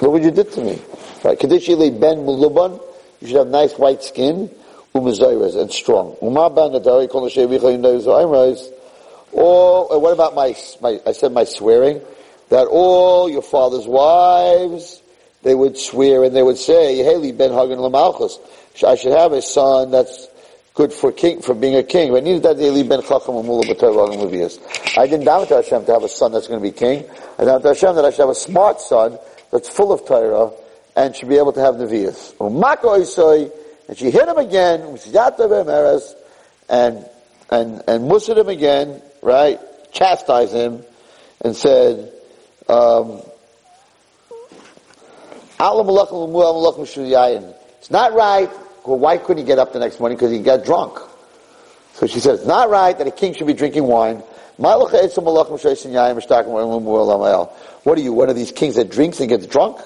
Look 0.02 0.12
what 0.12 0.24
you 0.24 0.32
did 0.32 0.52
to 0.52 0.62
me. 0.62 0.82
Right? 1.24 1.40
Kadishili 1.40 1.98
ben 1.98 2.18
muluban, 2.28 2.78
you 3.22 3.28
should 3.28 3.38
have 3.38 3.48
nice 3.48 3.72
white 3.78 4.04
skin, 4.04 4.50
umazayras, 4.94 5.56
and 5.56 5.72
strong. 5.72 6.18
Umaban 6.22 6.28
Umar 6.28 6.50
ban 6.50 6.72
nadari 6.72 7.10
kol 7.10 7.30
or 9.34 10.00
what 10.00 10.14
about 10.14 10.36
my, 10.36 10.56
my, 10.82 11.00
I 11.06 11.12
said 11.12 11.32
my 11.32 11.44
swearing? 11.44 12.02
That 12.50 12.68
all 12.68 13.30
your 13.30 13.42
father's 13.42 13.88
wives, 13.88 15.02
they 15.42 15.56
would 15.56 15.78
swear 15.78 16.24
and 16.24 16.36
they 16.36 16.44
would 16.44 16.58
say, 16.58 16.98
Haley 16.98 17.32
ben 17.32 17.52
Hagan 17.52 17.80
Lamalchus. 17.80 18.40
I 18.86 18.96
should 18.96 19.14
have 19.14 19.34
a 19.34 19.42
son 19.42 19.92
that's 19.92 20.28
good 20.74 20.92
for 20.92 21.12
king, 21.12 21.42
for 21.42 21.54
being 21.54 21.76
a 21.76 21.84
king. 21.84 22.12
I 22.16 22.20
didn't 22.22 22.42
doubt 22.42 22.56
to 25.50 25.56
Hashem 25.56 25.86
to 25.86 25.94
have 25.94 26.04
a 26.04 26.10
son 26.10 26.32
that's 26.32 26.48
going 26.48 26.60
to 26.60 26.64
be 26.64 26.72
king. 26.72 27.06
I 27.38 27.46
doubt 27.46 27.62
to 27.64 27.68
Hashem 27.70 27.96
that 27.96 28.06
I 28.06 28.10
should 28.10 28.22
have 28.22 28.30
a 28.30 28.36
smart 28.36 28.82
son 28.82 29.20
that's 29.52 29.70
full 29.70 29.92
of 29.92 30.06
Torah 30.06 30.52
and 30.96 31.16
should 31.16 31.30
be 31.30 31.38
able 31.38 31.54
to 31.54 31.60
have 31.60 31.76
Nevi'as. 31.76 32.34
And 33.88 33.98
she 33.98 34.12
hit 34.12 34.28
him 34.28 34.38
again, 34.38 34.98
and, 36.70 37.06
and, 37.50 37.84
and 37.88 38.08
mussed 38.08 38.30
him 38.30 38.50
again, 38.50 39.02
right, 39.24 39.60
chastised 39.92 40.54
him 40.54 40.84
and 41.42 41.56
said, 41.56 42.12
um, 42.68 43.22
it's 47.80 47.92
not 47.92 48.14
right. 48.14 48.50
Well, 48.86 49.00
why 49.00 49.18
couldn't 49.18 49.38
he 49.38 49.44
get 49.44 49.60
up 49.60 49.72
the 49.74 49.80
next 49.80 50.00
morning? 50.00 50.18
Because 50.18 50.32
he 50.32 50.40
got 50.40 50.66
drunk. 50.66 51.00
So 51.94 52.08
she 52.08 52.20
says, 52.20 52.40
it's 52.40 52.48
not 52.48 52.70
right 52.70 52.98
that 52.98 53.08
a 53.08 53.12
king 53.12 53.34
should 53.34 53.48
be 53.48 53.54
drinking 53.54 53.84
wine. 53.84 54.24
What 54.58 54.94
are 57.98 58.02
you, 58.02 58.14
one 58.14 58.30
of 58.30 58.36
these 58.36 58.52
kings 58.52 58.76
that 58.76 58.90
drinks 58.92 59.20
and 59.20 59.30
gets 59.30 59.48
drunk? 59.48 59.80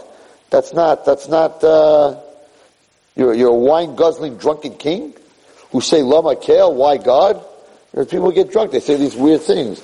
That's 0.50 0.74
not, 0.74 1.06
that's 1.06 1.28
not, 1.28 1.64
uh, 1.64 2.20
you're, 3.16 3.34
you're 3.34 3.50
a 3.50 3.56
wine 3.56 3.96
guzzling 3.96 4.38
drunken 4.38 4.76
king 4.76 5.14
who 5.72 5.82
say, 5.82 6.02
Lama 6.02 6.36
Kale, 6.36 6.74
why 6.74 6.98
God? 6.98 7.44
There's 7.98 8.10
people 8.10 8.32
get 8.32 8.52
drunk. 8.52 8.70
They 8.70 8.80
say 8.80 8.96
these 8.96 9.16
weird 9.16 9.42
things. 9.42 9.82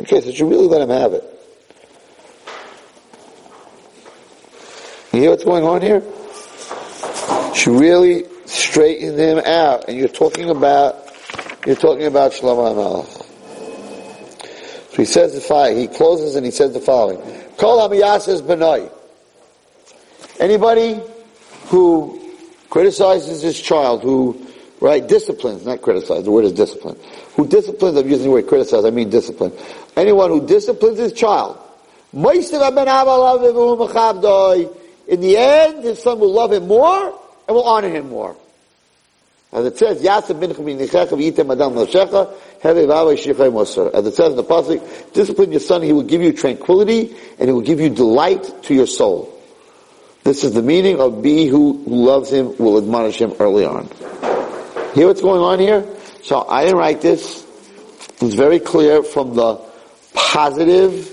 Okay, 0.00 0.22
so 0.22 0.30
you 0.30 0.48
really 0.48 0.66
let 0.66 0.80
him 0.80 0.88
have 0.88 1.12
it. 1.12 1.24
You 5.12 5.20
hear 5.20 5.28
what's 5.28 5.44
going 5.44 5.62
on 5.64 5.82
here? 5.82 6.02
She 7.54 7.68
really 7.68 8.24
straightened 8.46 9.18
him 9.18 9.40
out, 9.44 9.86
and 9.86 9.98
you're 9.98 10.08
talking 10.08 10.48
about 10.48 10.96
you're 11.66 11.76
talking 11.76 12.06
about 12.06 12.32
Shlomo 12.32 12.72
HaMelech. 12.74 13.24
So 14.92 14.96
he 14.96 15.04
says 15.04 15.34
the 15.34 15.42
following. 15.42 15.76
He 15.76 15.86
closes 15.86 16.34
and 16.34 16.46
he 16.46 16.50
says 16.50 16.72
the 16.72 16.80
following: 16.80 17.18
Kol 17.58 17.86
Hamiyasas 17.86 18.40
Benoi. 18.40 18.90
Anybody 20.40 20.98
who 21.66 22.27
criticizes 22.70 23.42
his 23.42 23.60
child, 23.60 24.02
who, 24.02 24.46
right, 24.80 25.06
disciplines, 25.06 25.64
not 25.64 25.82
criticize, 25.82 26.24
the 26.24 26.30
word 26.30 26.44
is 26.44 26.52
discipline, 26.52 26.96
who 27.36 27.46
disciplines, 27.46 27.96
I'm 27.96 28.08
using 28.08 28.26
the 28.26 28.30
word 28.32 28.46
criticize, 28.46 28.84
I 28.84 28.90
mean 28.90 29.10
discipline. 29.10 29.52
Anyone 29.96 30.30
who 30.30 30.46
disciplines 30.46 30.98
his 30.98 31.12
child, 31.12 31.58
in 32.12 32.22
the 35.20 35.36
end, 35.36 35.84
his 35.84 36.02
son 36.02 36.18
will 36.18 36.32
love 36.32 36.52
him 36.52 36.66
more 36.66 37.06
and 37.46 37.54
will 37.54 37.64
honor 37.64 37.88
him 37.88 38.08
more. 38.08 38.36
As 39.52 39.64
it 39.64 39.78
says, 39.78 40.02
Yasab 40.02 40.40
bin 40.40 40.50
Adam 40.50 41.78
As 41.78 41.88
it 44.06 44.14
says 44.14 44.30
in 44.30 44.36
the 44.36 44.44
Pasuk, 44.44 45.12
discipline 45.14 45.50
your 45.50 45.60
son, 45.60 45.82
he 45.82 45.92
will 45.94 46.02
give 46.02 46.20
you 46.20 46.32
tranquility 46.32 47.16
and 47.38 47.48
he 47.48 47.52
will 47.52 47.62
give 47.62 47.80
you 47.80 47.88
delight 47.88 48.62
to 48.64 48.74
your 48.74 48.86
soul. 48.86 49.37
This 50.28 50.44
is 50.44 50.52
the 50.52 50.60
meaning 50.60 51.00
of 51.00 51.22
be 51.22 51.46
who, 51.46 51.82
loves 51.86 52.30
him 52.30 52.54
will 52.58 52.76
admonish 52.76 53.16
him 53.16 53.32
early 53.40 53.64
on. 53.64 53.88
Hear 54.94 55.06
what's 55.06 55.22
going 55.22 55.40
on 55.40 55.58
here? 55.58 55.86
So 56.22 56.46
I 56.46 56.64
didn't 56.64 56.76
write 56.76 57.00
this. 57.00 57.46
It's 58.20 58.34
very 58.34 58.60
clear 58.60 59.02
from 59.02 59.34
the 59.34 59.58
positive, 60.12 61.08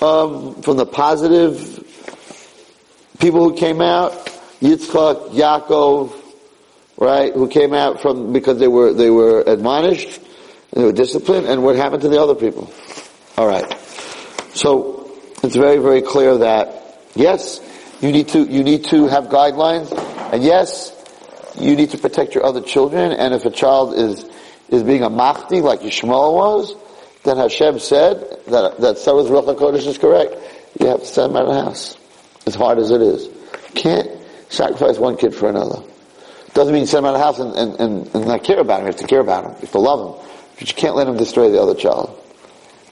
um, 0.00 0.62
from 0.62 0.76
the 0.76 0.86
positive 0.86 1.82
people 3.18 3.42
who 3.42 3.56
came 3.56 3.80
out, 3.80 4.12
Yitzchak, 4.60 5.30
Yaakov, 5.30 6.12
right, 6.96 7.34
who 7.34 7.48
came 7.48 7.74
out 7.74 8.00
from, 8.00 8.32
because 8.32 8.60
they 8.60 8.68
were, 8.68 8.92
they 8.92 9.10
were 9.10 9.42
admonished, 9.48 10.16
and 10.72 10.82
they 10.82 10.84
were 10.84 10.92
disciplined, 10.92 11.48
and 11.48 11.64
what 11.64 11.74
happened 11.74 12.02
to 12.02 12.08
the 12.08 12.22
other 12.22 12.36
people. 12.36 12.72
Alright. 13.36 13.76
So, 14.54 15.10
it's 15.42 15.56
very, 15.56 15.78
very 15.78 16.02
clear 16.02 16.38
that, 16.38 17.00
yes, 17.16 17.64
you 18.00 18.12
need 18.12 18.28
to, 18.28 18.44
you 18.44 18.62
need 18.62 18.84
to 18.86 19.06
have 19.06 19.24
guidelines. 19.24 19.92
And 20.32 20.42
yes, 20.42 20.94
you 21.58 21.74
need 21.74 21.90
to 21.90 21.98
protect 21.98 22.34
your 22.34 22.44
other 22.44 22.60
children. 22.60 23.12
And 23.12 23.34
if 23.34 23.44
a 23.44 23.50
child 23.50 23.94
is, 23.94 24.24
is 24.68 24.82
being 24.82 25.02
a 25.02 25.10
machti 25.10 25.62
like 25.62 25.80
Yishmael 25.80 26.34
was, 26.34 26.74
then 27.24 27.36
Hashem 27.36 27.78
said 27.80 28.20
that, 28.46 28.78
that 28.80 28.98
Sarah's 28.98 29.26
Ruach 29.26 29.54
HaKodesh 29.54 29.86
is 29.86 29.98
correct. 29.98 30.34
You 30.78 30.86
have 30.86 31.00
to 31.00 31.06
send 31.06 31.32
him 31.32 31.36
out 31.36 31.48
of 31.48 31.54
the 31.54 31.62
house. 31.62 31.96
As 32.46 32.54
hard 32.54 32.78
as 32.78 32.90
it 32.90 33.02
is. 33.02 33.28
Can't 33.74 34.08
sacrifice 34.48 34.98
one 34.98 35.16
kid 35.16 35.34
for 35.34 35.48
another. 35.50 35.82
Doesn't 36.54 36.72
mean 36.72 36.86
send 36.86 37.04
him 37.04 37.06
out 37.06 37.14
of 37.14 37.20
the 37.20 37.24
house 37.24 37.38
and, 37.40 37.54
and, 37.54 37.80
and, 37.80 38.14
and 38.14 38.26
not 38.26 38.44
care 38.44 38.58
about 38.58 38.80
him. 38.80 38.86
You 38.86 38.92
have 38.92 39.00
to 39.00 39.06
care 39.06 39.20
about 39.20 39.44
him. 39.44 39.50
You 39.52 39.60
have 39.60 39.72
to 39.72 39.78
love 39.78 40.00
him. 40.00 40.28
But 40.58 40.68
you 40.68 40.74
can't 40.74 40.96
let 40.96 41.06
him 41.06 41.16
destroy 41.16 41.50
the 41.50 41.60
other 41.60 41.74
child. 41.74 42.18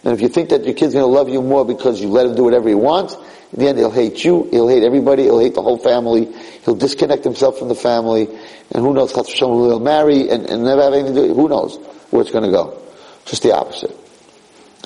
And 0.05 0.13
if 0.13 0.21
you 0.21 0.29
think 0.29 0.51
that 0.51 0.65
your 0.65 0.75
kid's 0.75 0.93
going 0.93 1.05
to 1.05 1.13
love 1.13 1.29
you 1.29 1.43
more 1.43 1.65
because 1.65 2.01
you 2.01 2.09
let 2.09 2.27
him 2.27 2.37
do 2.37 2.45
whatever 2.45 2.69
he 2.69 2.75
wants, 2.75 3.17
in 3.53 3.61
the 3.61 3.69
end, 3.69 3.79
he'll 3.79 3.91
hate 3.91 4.25
you, 4.25 4.49
he'll 4.51 4.69
hate 4.69 4.83
everybody, 4.83 5.25
he'll 5.25 5.39
hate 5.39 5.55
the 5.55 5.63
whole 5.63 5.79
family, 5.79 6.33
he'll 6.65 6.75
disconnect 6.75 7.25
himself 7.25 7.59
from 7.59 7.69
the 7.69 7.75
family, 7.75 8.29
and 8.73 8.85
who 8.85 8.93
knows, 8.93 9.13
who 9.13 9.69
he'll 9.69 9.81
marry 9.81 10.29
and, 10.29 10.47
and 10.47 10.65
never 10.65 10.83
have 10.83 10.93
anything 10.93 11.15
to 11.15 11.29
do, 11.29 11.35
who 11.35 11.49
knows 11.49 11.77
where 12.11 12.23
it's 12.23 12.31
gonna 12.33 12.51
go. 12.51 12.81
Just 13.25 13.43
the 13.43 13.55
opposite. 13.55 13.97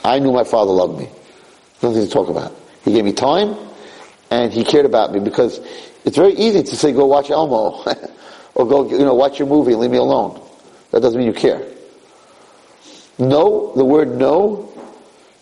I 0.04 0.18
knew 0.18 0.32
my 0.32 0.44
father 0.44 0.70
loved 0.70 0.98
me. 0.98 1.08
Nothing 1.82 2.04
to 2.04 2.10
talk 2.10 2.28
about. 2.28 2.54
He 2.84 2.92
gave 2.92 3.04
me 3.04 3.12
time, 3.12 3.56
and 4.30 4.52
he 4.52 4.64
cared 4.64 4.86
about 4.86 5.12
me 5.12 5.20
because 5.20 5.58
it's 6.04 6.16
very 6.16 6.34
easy 6.34 6.62
to 6.62 6.76
say, 6.76 6.92
go 6.92 7.06
watch 7.06 7.30
Elmo, 7.30 7.82
or 8.54 8.66
go, 8.66 8.90
you 8.90 8.98
know, 8.98 9.14
watch 9.14 9.38
your 9.38 9.48
movie 9.48 9.72
and 9.72 9.80
leave 9.80 9.90
me 9.90 9.98
alone. 9.98 10.40
That 10.90 11.00
doesn't 11.00 11.18
mean 11.18 11.28
you 11.28 11.34
care. 11.34 11.66
No, 13.18 13.72
the 13.74 13.84
word 13.84 14.16
no 14.16 14.72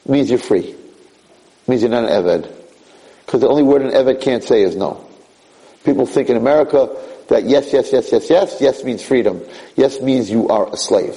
means 0.06 0.30
you're 0.30 0.38
free. 0.38 0.70
It 0.70 1.68
means 1.68 1.82
you're 1.82 1.90
not 1.90 2.04
an 2.04 2.10
Eved. 2.10 2.57
Because 3.28 3.42
the 3.42 3.48
only 3.48 3.62
word 3.62 3.82
an 3.82 3.90
Eved 3.90 4.22
can't 4.22 4.42
say 4.42 4.62
is 4.62 4.74
no. 4.74 5.06
People 5.84 6.06
think 6.06 6.30
in 6.30 6.38
America 6.38 6.88
that 7.28 7.44
yes, 7.44 7.74
yes, 7.74 7.92
yes, 7.92 8.10
yes, 8.10 8.30
yes, 8.30 8.56
yes 8.58 8.82
means 8.84 9.02
freedom. 9.02 9.42
Yes 9.76 10.00
means 10.00 10.30
you 10.30 10.48
are 10.48 10.66
a 10.72 10.78
slave. 10.78 11.14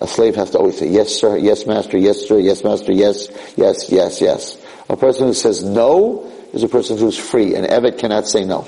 A 0.00 0.08
slave 0.08 0.34
has 0.34 0.50
to 0.50 0.58
always 0.58 0.80
say 0.80 0.88
yes, 0.88 1.14
sir, 1.14 1.36
yes, 1.36 1.64
master, 1.64 1.96
yes, 1.96 2.26
sir, 2.26 2.40
yes, 2.40 2.64
master, 2.64 2.90
yes, 2.90 3.28
yes, 3.56 3.88
yes, 3.88 4.20
yes. 4.20 4.58
A 4.88 4.96
person 4.96 5.28
who 5.28 5.32
says 5.32 5.62
no 5.62 6.28
is 6.52 6.64
a 6.64 6.68
person 6.68 6.98
who's 6.98 7.16
free. 7.16 7.54
An 7.54 7.66
Eved 7.66 8.00
cannot 8.00 8.26
say 8.26 8.44
no. 8.44 8.66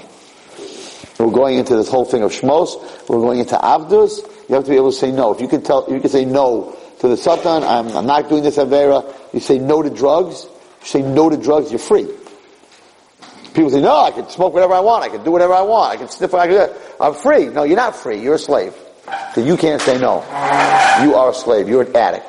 We're 1.19 1.33
going 1.33 1.59
into 1.59 1.75
this 1.75 1.89
whole 1.89 2.05
thing 2.05 2.23
of 2.23 2.31
Shmos. 2.31 3.09
We're 3.09 3.19
going 3.19 3.41
into 3.41 3.57
Avdus. 3.57 4.49
You 4.49 4.55
have 4.55 4.63
to 4.63 4.71
be 4.71 4.77
able 4.77 4.93
to 4.93 4.97
say 4.97 5.11
no. 5.11 5.35
If 5.35 5.41
you 5.41 5.49
can 5.49 5.65
tell, 5.65 5.87
you 5.91 5.99
can 5.99 6.11
say 6.11 6.25
no 6.25 6.79
to 7.01 7.09
the 7.09 7.17
Satan, 7.17 7.65
I'm, 7.65 7.89
I'm 7.97 8.07
not 8.07 8.29
doing 8.29 8.45
this 8.45 8.59
Avera. 8.59 9.13
You 9.35 9.41
say 9.41 9.59
no 9.59 9.83
to 9.83 9.91
drugs. 9.91 10.45
You 10.83 10.87
say 10.87 11.03
no 11.03 11.31
to 11.31 11.37
drugs, 11.37 11.73
you're 11.73 11.81
free. 11.81 12.07
People 13.55 13.71
say, 13.71 13.81
no, 13.81 13.97
I 13.97 14.13
can 14.13 14.29
smoke 14.29 14.55
whatever 14.55 14.75
I 14.75 14.81
want. 14.81 15.05
I 15.05 15.09
can 15.09 15.25
do 15.25 15.33
whatever 15.33 15.55
I 15.55 15.63
want. 15.63 15.93
I 15.93 15.97
can 15.97 16.09
sniff 16.09 16.33
what 16.33 16.43
I 16.43 16.47
can 16.47 16.69
do. 16.69 16.75
I'm 17.01 17.15
free. 17.15 17.47
No, 17.47 17.65
you're 17.65 17.77
not 17.77 17.97
free. 17.97 18.23
You're 18.23 18.35
a 18.35 18.39
slave. 18.39 18.75
So 19.35 19.45
you 19.45 19.57
can't 19.57 19.83
say 19.83 19.99
no. 19.99 20.21
You 21.03 21.15
are 21.17 21.31
a 21.31 21.35
slave. 21.35 21.69
You're 21.69 21.83
an 21.83 21.97
addict. 21.97 22.27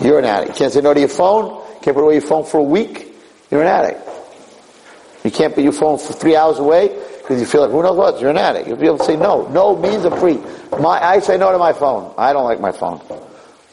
You're 0.00 0.18
an 0.18 0.24
addict. 0.24 0.52
You 0.52 0.56
can't 0.56 0.72
say 0.72 0.80
no 0.80 0.94
to 0.94 1.00
your 1.00 1.10
phone. 1.10 1.62
Can't 1.82 1.94
put 1.94 2.04
away 2.04 2.14
your 2.14 2.22
phone 2.22 2.44
for 2.44 2.58
a 2.58 2.62
week. 2.62 3.14
You're 3.50 3.60
an 3.60 3.68
addict. 3.68 4.08
You 5.24 5.30
can't 5.30 5.54
put 5.54 5.62
your 5.62 5.72
phone 5.72 5.98
for 5.98 6.14
three 6.14 6.36
hours 6.36 6.58
away 6.58 6.88
because 6.88 7.38
you 7.38 7.46
feel 7.46 7.60
like 7.60 7.70
who 7.70 7.82
knows 7.82 7.96
what. 7.96 8.20
You're 8.20 8.30
an 8.30 8.38
addict. 8.38 8.68
You'll 8.68 8.78
be 8.78 8.86
able 8.86 8.98
to 8.98 9.04
say 9.04 9.16
no. 9.16 9.46
No 9.48 9.76
means 9.76 10.06
I'm 10.06 10.18
free. 10.18 10.38
My, 10.80 11.04
I 11.04 11.18
say 11.20 11.36
no 11.36 11.52
to 11.52 11.58
my 11.58 11.74
phone. 11.74 12.14
I 12.16 12.32
don't 12.32 12.44
like 12.44 12.60
my 12.60 12.72
phone. 12.72 13.00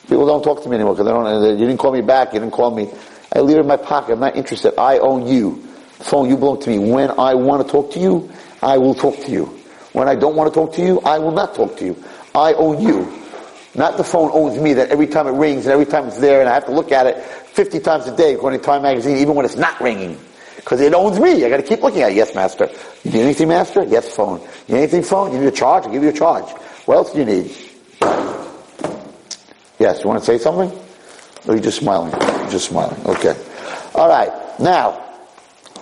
People 0.03 0.25
don't 0.25 0.43
talk 0.43 0.63
to 0.63 0.69
me 0.69 0.75
anymore 0.75 0.95
because 0.95 1.05
they 1.05 1.11
don't. 1.11 1.59
You 1.59 1.65
didn't 1.65 1.79
call 1.79 1.93
me 1.93 2.01
back. 2.01 2.33
You 2.33 2.39
didn't 2.39 2.53
call 2.53 2.75
me. 2.75 2.91
I 3.33 3.39
leave 3.39 3.57
it 3.57 3.61
in 3.61 3.67
my 3.67 3.77
pocket. 3.77 4.13
I'm 4.13 4.19
not 4.19 4.35
interested. 4.35 4.77
I 4.77 4.97
own 4.97 5.27
you 5.27 5.68
phone, 5.99 6.29
you 6.29 6.37
belong 6.37 6.61
to 6.61 6.69
me. 6.69 6.79
When 6.79 7.11
I 7.11 7.33
want 7.33 7.65
to 7.65 7.71
talk 7.71 7.91
to 7.91 7.99
you, 7.99 8.31
I 8.61 8.77
will 8.77 8.95
talk 8.95 9.17
to 9.25 9.31
you. 9.31 9.45
When 9.93 10.07
I 10.07 10.15
don't 10.15 10.35
want 10.35 10.53
to 10.53 10.59
talk 10.59 10.73
to 10.75 10.81
you, 10.81 10.99
I 11.01 11.19
will 11.19 11.31
not 11.31 11.55
talk 11.55 11.77
to 11.77 11.85
you. 11.85 12.03
I 12.35 12.53
own 12.53 12.81
you. 12.81 13.11
Not 13.75 13.97
the 13.97 14.03
phone 14.03 14.31
owns 14.33 14.59
me 14.59 14.73
that 14.73 14.89
every 14.89 15.07
time 15.07 15.27
it 15.27 15.31
rings 15.31 15.65
and 15.65 15.73
every 15.73 15.85
time 15.85 16.07
it's 16.07 16.17
there 16.17 16.41
and 16.41 16.49
I 16.49 16.53
have 16.53 16.65
to 16.65 16.71
look 16.71 16.91
at 16.91 17.07
it 17.07 17.23
50 17.23 17.79
times 17.79 18.07
a 18.07 18.15
day 18.15 18.33
according 18.33 18.59
to 18.59 18.65
Time 18.65 18.81
Magazine, 18.81 19.17
even 19.17 19.35
when 19.35 19.45
it's 19.45 19.55
not 19.55 19.79
ringing. 19.79 20.19
Because 20.55 20.81
it 20.81 20.93
owns 20.93 21.19
me. 21.19 21.45
I 21.45 21.49
gotta 21.49 21.63
keep 21.63 21.81
looking 21.81 22.01
at 22.01 22.11
it. 22.11 22.15
Yes, 22.15 22.35
master. 22.35 22.69
You 23.03 23.11
need 23.11 23.21
anything, 23.21 23.47
master? 23.47 23.83
Yes, 23.83 24.13
phone. 24.13 24.41
You 24.67 24.75
need 24.75 24.81
anything, 24.81 25.03
phone? 25.03 25.31
You 25.33 25.39
need 25.39 25.47
a 25.47 25.51
charge? 25.51 25.85
I'll 25.85 25.91
give 25.91 26.03
you 26.03 26.09
a 26.09 26.13
charge. 26.13 26.49
What 26.85 26.95
else 26.95 27.13
do 27.13 27.19
you 27.19 27.25
need? 27.25 27.55
Yes, 29.79 30.03
you 30.03 30.09
want 30.09 30.19
to 30.19 30.25
say 30.25 30.37
something? 30.37 30.69
Oh, 30.71 31.47
or 31.47 31.53
are 31.53 31.55
you 31.55 31.61
just 31.61 31.79
smiling? 31.79 32.11
You're 32.11 32.51
just 32.51 32.67
smiling. 32.69 32.99
Okay. 33.05 33.35
Alright. 33.95 34.59
Now, 34.59 35.08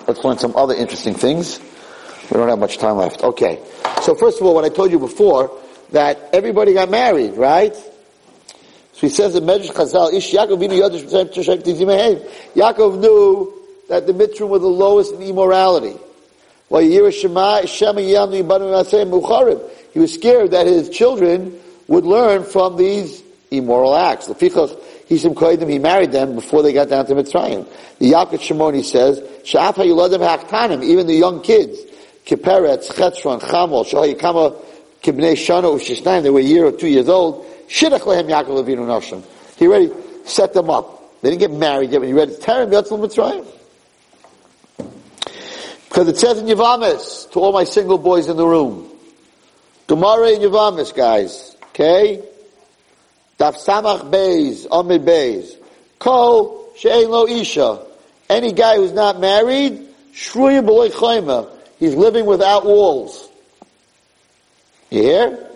let's 0.07 0.23
learn 0.23 0.37
some 0.37 0.55
other 0.55 0.73
interesting 0.73 1.13
things. 1.13 1.59
We 2.31 2.37
don't 2.37 2.49
have 2.49 2.59
much 2.59 2.77
time 2.77 2.97
left. 2.97 3.23
Okay. 3.23 3.61
So 4.01 4.15
first 4.15 4.39
of 4.39 4.47
all, 4.47 4.55
what 4.55 4.65
I 4.65 4.69
told 4.69 4.91
you 4.91 4.99
before, 4.99 5.51
that 5.91 6.29
everybody 6.33 6.73
got 6.73 6.89
married, 6.89 7.33
right? 7.33 7.75
So 7.75 9.01
he 9.01 9.09
says 9.09 9.35
in 9.35 9.43
Medrash 9.43 9.71
Chazal, 9.71 10.13
Ish 10.13 10.33
Yaakov 10.33 10.57
Yaakov 12.55 12.99
knew 12.99 13.53
that 13.89 14.07
the 14.07 14.13
Mitzrim 14.13 14.49
were 14.49 14.59
the 14.59 14.67
lowest 14.67 15.13
in 15.13 15.21
immorality. 15.21 15.95
He 16.69 16.99
was 19.99 20.13
scared 20.13 20.51
that 20.51 20.67
his 20.67 20.89
children 20.89 21.59
would 21.87 22.05
learn 22.05 22.43
from 22.43 22.75
these 22.75 23.23
immoral 23.49 23.95
acts. 23.95 24.27
He 25.07 25.79
married 25.79 26.11
them 26.11 26.35
before 26.35 26.61
they 26.63 26.73
got 26.73 26.89
down 26.89 27.05
to 27.05 27.15
Mitzrayim. 27.15 27.65
The 27.99 28.11
Yalkut 28.11 28.39
Shimoni 28.39 28.83
says, 28.83 29.19
even 30.83 31.07
the 31.07 31.13
young 31.13 31.41
kids, 31.41 31.79
Kiperetz, 32.25 32.91
Chetzron, 32.91 33.39
Chamol, 33.39 33.85
Shahayikama, 33.85 34.61
Kibnei 35.01 35.33
Shana, 35.33 35.73
Ushishnaim, 35.73 36.23
they 36.23 36.29
were 36.29 36.41
a 36.41 36.43
year 36.43 36.65
or 36.65 36.73
two 36.73 36.89
years 36.89 37.07
old, 37.07 37.45
Shidach 37.69 38.05
Lehem 38.05 38.27
Yaakov 38.27 38.65
Avinu 38.65 38.85
Nashim. 38.85 39.23
He 39.57 39.67
already 39.67 39.91
set 40.25 40.53
them 40.53 40.69
up. 40.69 41.21
They 41.21 41.29
didn't 41.29 41.39
get 41.39 41.51
married 41.51 41.91
yet, 41.91 41.99
but 41.99 42.07
he 42.07 42.13
read 42.13 42.29
Terem 42.41 42.69
Yotzal 42.69 42.99
Mitzrayim. 42.99 43.45
Because 45.87 46.09
it 46.09 46.17
says 46.17 46.37
in 46.39 46.47
Yavamis, 46.47 47.31
to 47.31 47.39
all 47.39 47.53
my 47.53 47.63
single 47.63 47.97
boys 47.97 48.27
in 48.27 48.35
the 48.35 48.45
room, 48.45 48.89
Gemara 49.87 50.31
in 50.31 50.41
Yavamis, 50.41 50.93
guys, 50.93 51.55
okay? 51.69 52.21
Daf 53.38 53.55
Samach 53.55 54.09
Beis, 54.09 54.65
Amid 54.71 55.05
Beis. 55.05 55.55
Kol 55.99 56.71
She'en 56.77 57.09
Lo 57.09 57.27
Isha. 57.27 57.85
Any 58.29 58.51
guy 58.51 58.77
who's 58.77 58.93
not 58.93 59.19
married, 59.19 59.88
Shruyim 60.13 60.67
B'loi 60.67 60.91
Chayma. 60.91 61.49
He's 61.79 61.95
living 61.95 62.25
without 62.25 62.65
walls. 62.65 63.29
You 64.89 65.01
hear? 65.01 65.47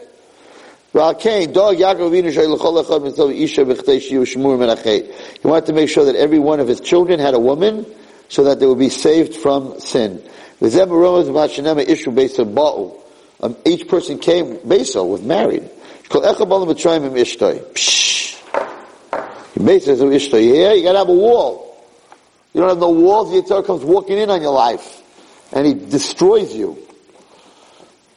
He 0.93 0.97
wanted 0.97 1.21
to 5.65 5.73
make 5.73 5.89
sure 5.89 6.05
that 6.05 6.15
every 6.17 6.39
one 6.39 6.59
of 6.59 6.67
his 6.67 6.81
children 6.81 7.19
had 7.19 7.33
a 7.33 7.39
woman 7.39 7.85
so 8.27 8.43
that 8.43 8.59
they 8.59 8.65
would 8.65 8.77
be 8.77 8.89
saved 8.89 9.37
from 9.37 9.79
sin. 9.79 10.21
Um, 10.61 10.67
each 13.65 13.87
person 13.87 14.19
came, 14.19 14.57
Beso, 14.57 15.09
was 15.09 15.21
married. 15.21 15.69
Yeah, 20.53 20.73
you 20.73 20.83
gotta 20.83 20.99
have 20.99 21.09
a 21.09 21.13
wall. 21.13 21.71
You 22.53 22.61
don't 22.61 22.69
have 22.69 22.79
no 22.79 22.89
walls, 22.89 23.31
the 23.31 23.41
Yitzhak 23.41 23.65
comes 23.65 23.83
walking 23.83 24.17
in 24.17 24.29
on 24.29 24.41
your 24.41 24.51
life. 24.51 25.01
And 25.53 25.65
he 25.65 25.73
destroys 25.73 26.53
you. 26.53 26.77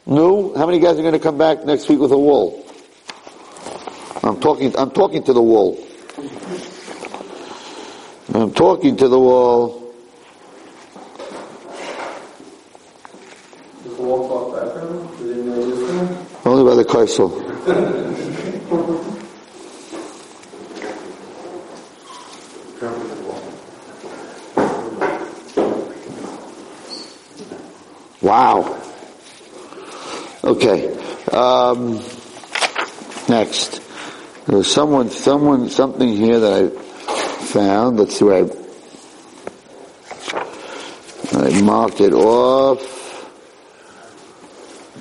No? 0.05 0.53
How 0.55 0.65
many 0.65 0.79
guys 0.79 0.99
are 0.99 1.03
gonna 1.03 1.19
come 1.19 1.37
back 1.37 1.65
next 1.65 1.87
week 1.87 1.99
with 1.99 2.11
a 2.11 2.17
wall? 2.17 2.65
I'm 4.23 4.39
talking, 4.39 4.77
I'm 4.77 4.91
talking 4.91 5.23
to 5.23 5.33
the 5.33 5.41
wall. 5.41 5.79
I'm 8.33 8.53
talking 8.53 8.97
to 8.97 9.07
the 9.07 9.19
wall. 9.19 9.93
Only 16.45 16.63
by 16.63 16.75
the 16.75 16.85
Kaisel. 16.85 17.44
Wow. 28.21 28.81
Okay. 30.43 30.95
Um, 31.31 32.03
next. 33.27 33.81
There's 34.45 34.71
someone, 34.71 35.09
someone, 35.09 35.69
something 35.69 36.07
here 36.07 36.39
that 36.39 36.65
I 36.65 36.69
found. 37.45 37.97
Let's 37.97 38.17
see 38.17 38.25
where 38.25 38.43
I, 41.33 41.47
I 41.47 41.61
marked 41.63 41.99
it 41.99 42.13
off. 42.13 42.91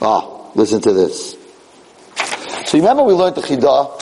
Oh, 0.00 0.50
listen 0.54 0.80
to 0.80 0.92
this. 0.94 1.43
So 2.74 2.80
remember 2.80 3.04
we 3.04 3.12
learned 3.12 3.36
the 3.36 3.40
Chidah? 3.40 4.00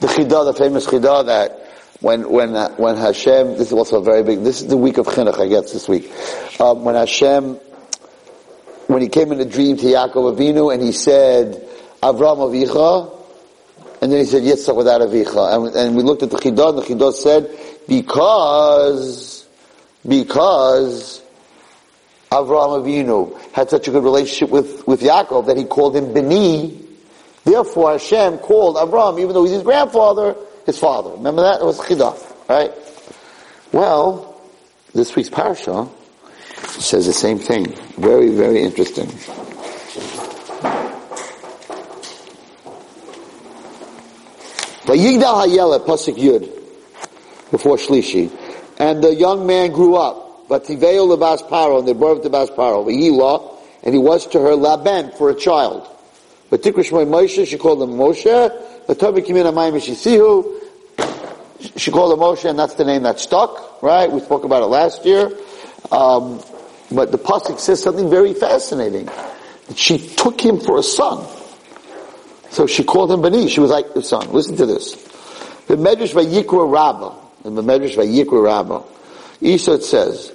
The 0.00 0.08
Chidah, 0.08 0.44
the 0.44 0.52
famous 0.52 0.84
Chidah 0.84 1.24
that 1.24 1.58
when, 2.02 2.28
when, 2.28 2.54
uh, 2.54 2.68
when 2.74 2.98
Hashem, 2.98 3.56
this 3.56 3.68
is 3.68 3.72
also 3.72 3.96
a 3.96 4.02
very 4.02 4.22
big, 4.22 4.42
this 4.42 4.60
is 4.60 4.66
the 4.66 4.76
week 4.76 4.98
of 4.98 5.06
Chinuch, 5.06 5.40
I 5.40 5.48
guess, 5.48 5.72
this 5.72 5.88
week. 5.88 6.12
Um, 6.60 6.84
when 6.84 6.94
Hashem, 6.94 7.54
when 8.88 9.00
he 9.00 9.08
came 9.08 9.32
in 9.32 9.40
a 9.40 9.46
dream 9.46 9.78
to 9.78 9.84
Yaakov 9.84 10.36
Avinu 10.36 10.70
and 10.70 10.82
he 10.82 10.92
said, 10.92 11.66
Avram 12.02 12.36
Avicha, 12.36 13.10
and 14.02 14.12
then 14.12 14.18
he 14.18 14.26
said, 14.26 14.42
Yitzchak 14.42 14.76
without 14.76 15.00
Avicha. 15.00 15.68
And, 15.68 15.74
and 15.74 15.96
we 15.96 16.02
looked 16.02 16.22
at 16.22 16.28
the 16.28 16.36
Chidah, 16.36 16.68
and 16.68 16.78
the 16.78 16.82
Chidah 16.82 17.14
said, 17.14 17.58
because, 17.88 19.48
because 20.06 21.22
Avraham 22.32 22.82
Avinu 22.82 23.38
had 23.52 23.68
such 23.68 23.88
a 23.88 23.90
good 23.90 24.04
relationship 24.04 24.48
with, 24.48 24.86
with 24.86 25.02
Yaakov 25.02 25.46
that 25.46 25.58
he 25.58 25.64
called 25.64 25.94
him 25.94 26.14
Beni. 26.14 26.81
Therefore 27.44 27.92
Hashem 27.92 28.38
called 28.38 28.76
Avraham, 28.76 29.18
even 29.20 29.34
though 29.34 29.42
he's 29.44 29.52
his 29.52 29.62
grandfather, 29.62 30.36
his 30.64 30.78
father. 30.78 31.10
Remember 31.10 31.42
that? 31.42 31.60
It 31.60 31.64
was 31.64 31.78
Chidah, 31.80 32.16
right? 32.48 32.72
Well, 33.72 34.40
this 34.94 35.16
week's 35.16 35.30
parasha 35.30 35.88
says 36.78 37.06
the 37.06 37.12
same 37.12 37.38
thing. 37.38 37.74
Very, 37.96 38.30
very 38.30 38.62
interesting. 38.62 39.08
Vayigdal 44.84 45.46
Hayela, 45.46 45.84
Pasuk 45.86 46.16
Yud, 46.16 46.48
before 47.50 47.76
Shlishi. 47.76 48.30
And 48.78 49.02
the 49.02 49.14
young 49.14 49.46
man 49.46 49.72
grew 49.72 49.94
up. 49.96 50.48
Vativeo 50.48 51.06
lebas 51.06 51.42
paro, 51.48 51.78
and 51.78 51.88
they 51.88 51.92
brought 51.92 52.22
to 52.22 52.30
bas 52.30 52.50
paro. 52.50 52.86
And 53.84 53.94
he 53.94 54.00
was 54.00 54.26
to 54.28 54.40
her 54.40 54.54
laben 54.56 55.16
for 55.16 55.30
a 55.30 55.34
child. 55.34 55.88
But 56.52 56.60
Tikrishmoy 56.60 57.06
Moshe, 57.06 57.46
she 57.46 57.56
called 57.56 57.82
him 57.82 57.96
Moshe. 57.96 58.26
But 58.86 58.98
V'tobi 58.98 59.24
kimin 59.24 59.50
amayim 59.50 59.72
shisihu, 59.80 60.60
she 61.78 61.90
called 61.90 62.12
him 62.12 62.18
Moshe, 62.18 62.44
and 62.44 62.58
that's 62.58 62.74
the 62.74 62.84
name 62.84 63.04
that 63.04 63.18
stuck, 63.18 63.82
right? 63.82 64.12
We 64.12 64.20
spoke 64.20 64.44
about 64.44 64.62
it 64.62 64.66
last 64.66 65.06
year. 65.06 65.32
Um, 65.90 66.42
but 66.90 67.10
the 67.10 67.16
pasuk 67.16 67.58
says 67.58 67.82
something 67.82 68.10
very 68.10 68.34
fascinating. 68.34 69.08
She 69.76 69.96
took 69.96 70.38
him 70.38 70.60
for 70.60 70.78
a 70.78 70.82
son. 70.82 71.26
So 72.50 72.66
she 72.66 72.84
called 72.84 73.10
him 73.10 73.22
Bani. 73.22 73.48
She 73.48 73.60
was 73.60 73.70
like 73.70 73.94
the 73.94 74.02
son. 74.02 74.30
Listen 74.30 74.54
to 74.56 74.66
this. 74.66 74.92
The 75.68 75.76
Medrash 75.76 76.12
Vayikra 76.12 76.70
Rabbah. 76.70 77.14
In 77.46 77.54
the 77.54 77.62
Medrash 77.62 77.96
Vayikra 77.96 78.44
Rabbah. 78.44 78.82
Isa 79.40 79.80
says, 79.80 80.30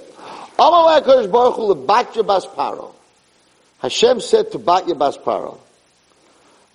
Hashem 3.80 4.20
said 4.20 4.50
to 4.50 4.58
Batya 4.58 4.98
Bas 4.98 5.16
Paro, 5.18 5.58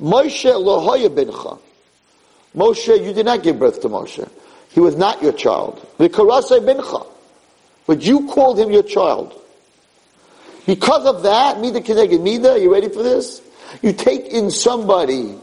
Moshe 0.03 0.51
lohoya 0.51 1.09
bincha. 1.09 1.57
Moshe, 2.55 3.03
you 3.03 3.13
did 3.13 3.25
not 3.25 3.41
give 3.41 3.57
birth 3.57 3.81
to 3.81 3.89
Moshe. 3.89 4.29
He 4.69 4.79
was 4.79 4.95
not 4.95 5.23
your 5.23 5.33
child. 5.33 5.87
V'karasei 5.97 6.59
bincha. 6.59 7.07
But 7.87 8.01
you 8.01 8.27
called 8.27 8.59
him 8.59 8.69
your 8.69 8.83
child. 8.83 9.33
Because 10.65 11.05
of 11.05 11.23
that, 11.23 11.59
Mida 11.59 11.81
Keneged 11.81 12.21
Mida, 12.21 12.59
you 12.59 12.71
ready 12.71 12.89
for 12.89 13.03
this? 13.03 13.41
You 13.81 13.91
take 13.93 14.27
in 14.27 14.51
somebody 14.51 15.35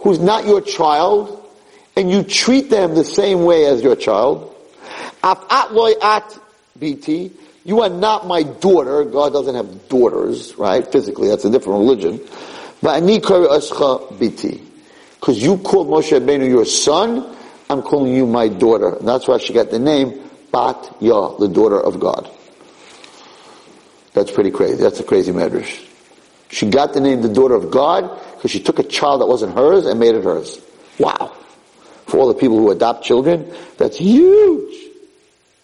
who's 0.00 0.18
not 0.18 0.46
your 0.46 0.60
child, 0.60 1.38
and 1.96 2.10
you 2.10 2.22
treat 2.24 2.70
them 2.70 2.94
the 2.94 3.04
same 3.04 3.44
way 3.44 3.66
as 3.66 3.82
your 3.82 3.94
child. 3.94 4.52
At 5.22 6.38
BT, 6.78 7.30
you 7.64 7.82
are 7.82 7.88
not 7.88 8.26
my 8.26 8.42
daughter. 8.42 9.04
God 9.04 9.32
doesn't 9.32 9.54
have 9.54 9.88
daughters, 9.88 10.56
right? 10.56 10.84
Physically, 10.90 11.28
that's 11.28 11.44
a 11.44 11.50
different 11.50 11.78
religion. 11.78 12.20
Because 12.82 13.40
you 15.40 15.56
called 15.58 15.88
Moshe 15.88 16.18
Rabbeinu 16.18 16.48
your 16.48 16.64
son, 16.64 17.36
I'm 17.70 17.82
calling 17.82 18.12
you 18.12 18.26
my 18.26 18.48
daughter. 18.48 18.96
And 18.96 19.08
that's 19.08 19.28
why 19.28 19.38
she 19.38 19.52
got 19.52 19.70
the 19.70 19.78
name 19.78 20.20
Bat 20.50 20.96
Yah, 21.00 21.36
the 21.38 21.48
daughter 21.48 21.80
of 21.80 22.00
God. 22.00 22.28
That's 24.12 24.30
pretty 24.30 24.50
crazy. 24.50 24.76
That's 24.76 25.00
a 25.00 25.04
crazy 25.04 25.32
medrash. 25.32 25.88
She 26.50 26.68
got 26.68 26.92
the 26.92 27.00
name 27.00 27.22
the 27.22 27.30
daughter 27.30 27.54
of 27.54 27.70
God 27.70 28.20
because 28.34 28.50
she 28.50 28.60
took 28.60 28.78
a 28.78 28.82
child 28.82 29.22
that 29.22 29.26
wasn't 29.26 29.54
hers 29.54 29.86
and 29.86 29.98
made 29.98 30.14
it 30.14 30.24
hers. 30.24 30.60
Wow. 30.98 31.34
For 32.06 32.18
all 32.18 32.28
the 32.28 32.34
people 32.34 32.58
who 32.58 32.70
adopt 32.70 33.04
children, 33.04 33.50
that's 33.78 33.96
huge. 33.96 34.90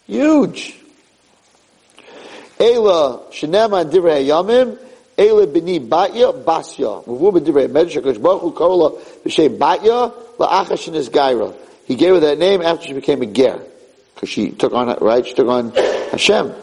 Huge. 0.07 0.81
Ela 2.59 3.21
shenema 3.31 3.83
and 3.83 3.93
divrei 3.93 4.25
yamim, 4.25 4.79
Ela 5.19 5.47
bini 5.47 5.81
batya 5.81 6.33
basya. 6.45 7.05
Muvu 7.05 7.33
b'divrei 7.33 7.69
medrash 7.69 8.01
HaKadosh 8.01 8.23
Baruch 8.23 8.41
Hu 8.43 8.53
karola 8.53 8.99
b'shem 9.25 9.59
batya 9.59 10.15
la'achashin 10.39 10.95
is 10.95 11.11
gaira. 11.11 11.53
He 11.87 11.97
gave 11.97 12.15
her 12.15 12.21
that 12.21 12.39
name 12.39 12.63
after 12.63 12.87
she 12.87 12.93
became 12.93 13.21
a 13.23 13.27
ger. 13.27 13.61
Because 14.15 14.29
she 14.29 14.51
took 14.53 14.73
on, 14.73 14.97
right, 15.01 15.27
she 15.27 15.35
took 15.35 15.49
on 15.49 15.73
Hashem. 15.73 16.55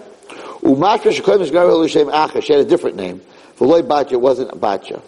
Umatra 0.61 1.11
shekoyim 1.11 1.41
is 1.41 1.51
gaira 1.51 1.77
l'shem 1.77 2.07
achash. 2.07 2.43
She 2.43 2.53
had 2.53 2.61
a 2.61 2.69
different 2.69 2.95
name. 2.95 3.21
V'loi 3.57 3.81
batya 3.81 4.19
wasn't 4.19 4.51
batya. 4.51 5.01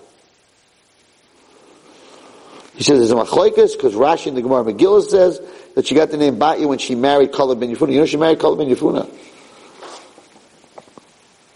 He 2.76 2.84
says 2.84 3.00
there's 3.00 3.12
a 3.12 3.16
machlokes 3.16 3.74
because 3.74 3.96
Rashi 3.96 4.28
in 4.28 4.36
the 4.36 4.42
Gemara 4.44 4.64
Megillah 4.64 5.04
says 5.04 5.42
that 5.74 5.88
she 5.88 5.96
got 5.96 6.12
the 6.12 6.18
name 6.18 6.38
Batya 6.38 6.68
when 6.68 6.78
she 6.78 6.94
married 6.94 7.32
Kaleb 7.32 7.60
ben 7.60 7.76
Yefuna. 7.76 7.92
You 7.92 8.02
know 8.02 8.06
she 8.06 8.18
married 8.18 8.38
Kaleb 8.38 8.60
ben 8.60 8.68
Yefuna. 8.68 9.10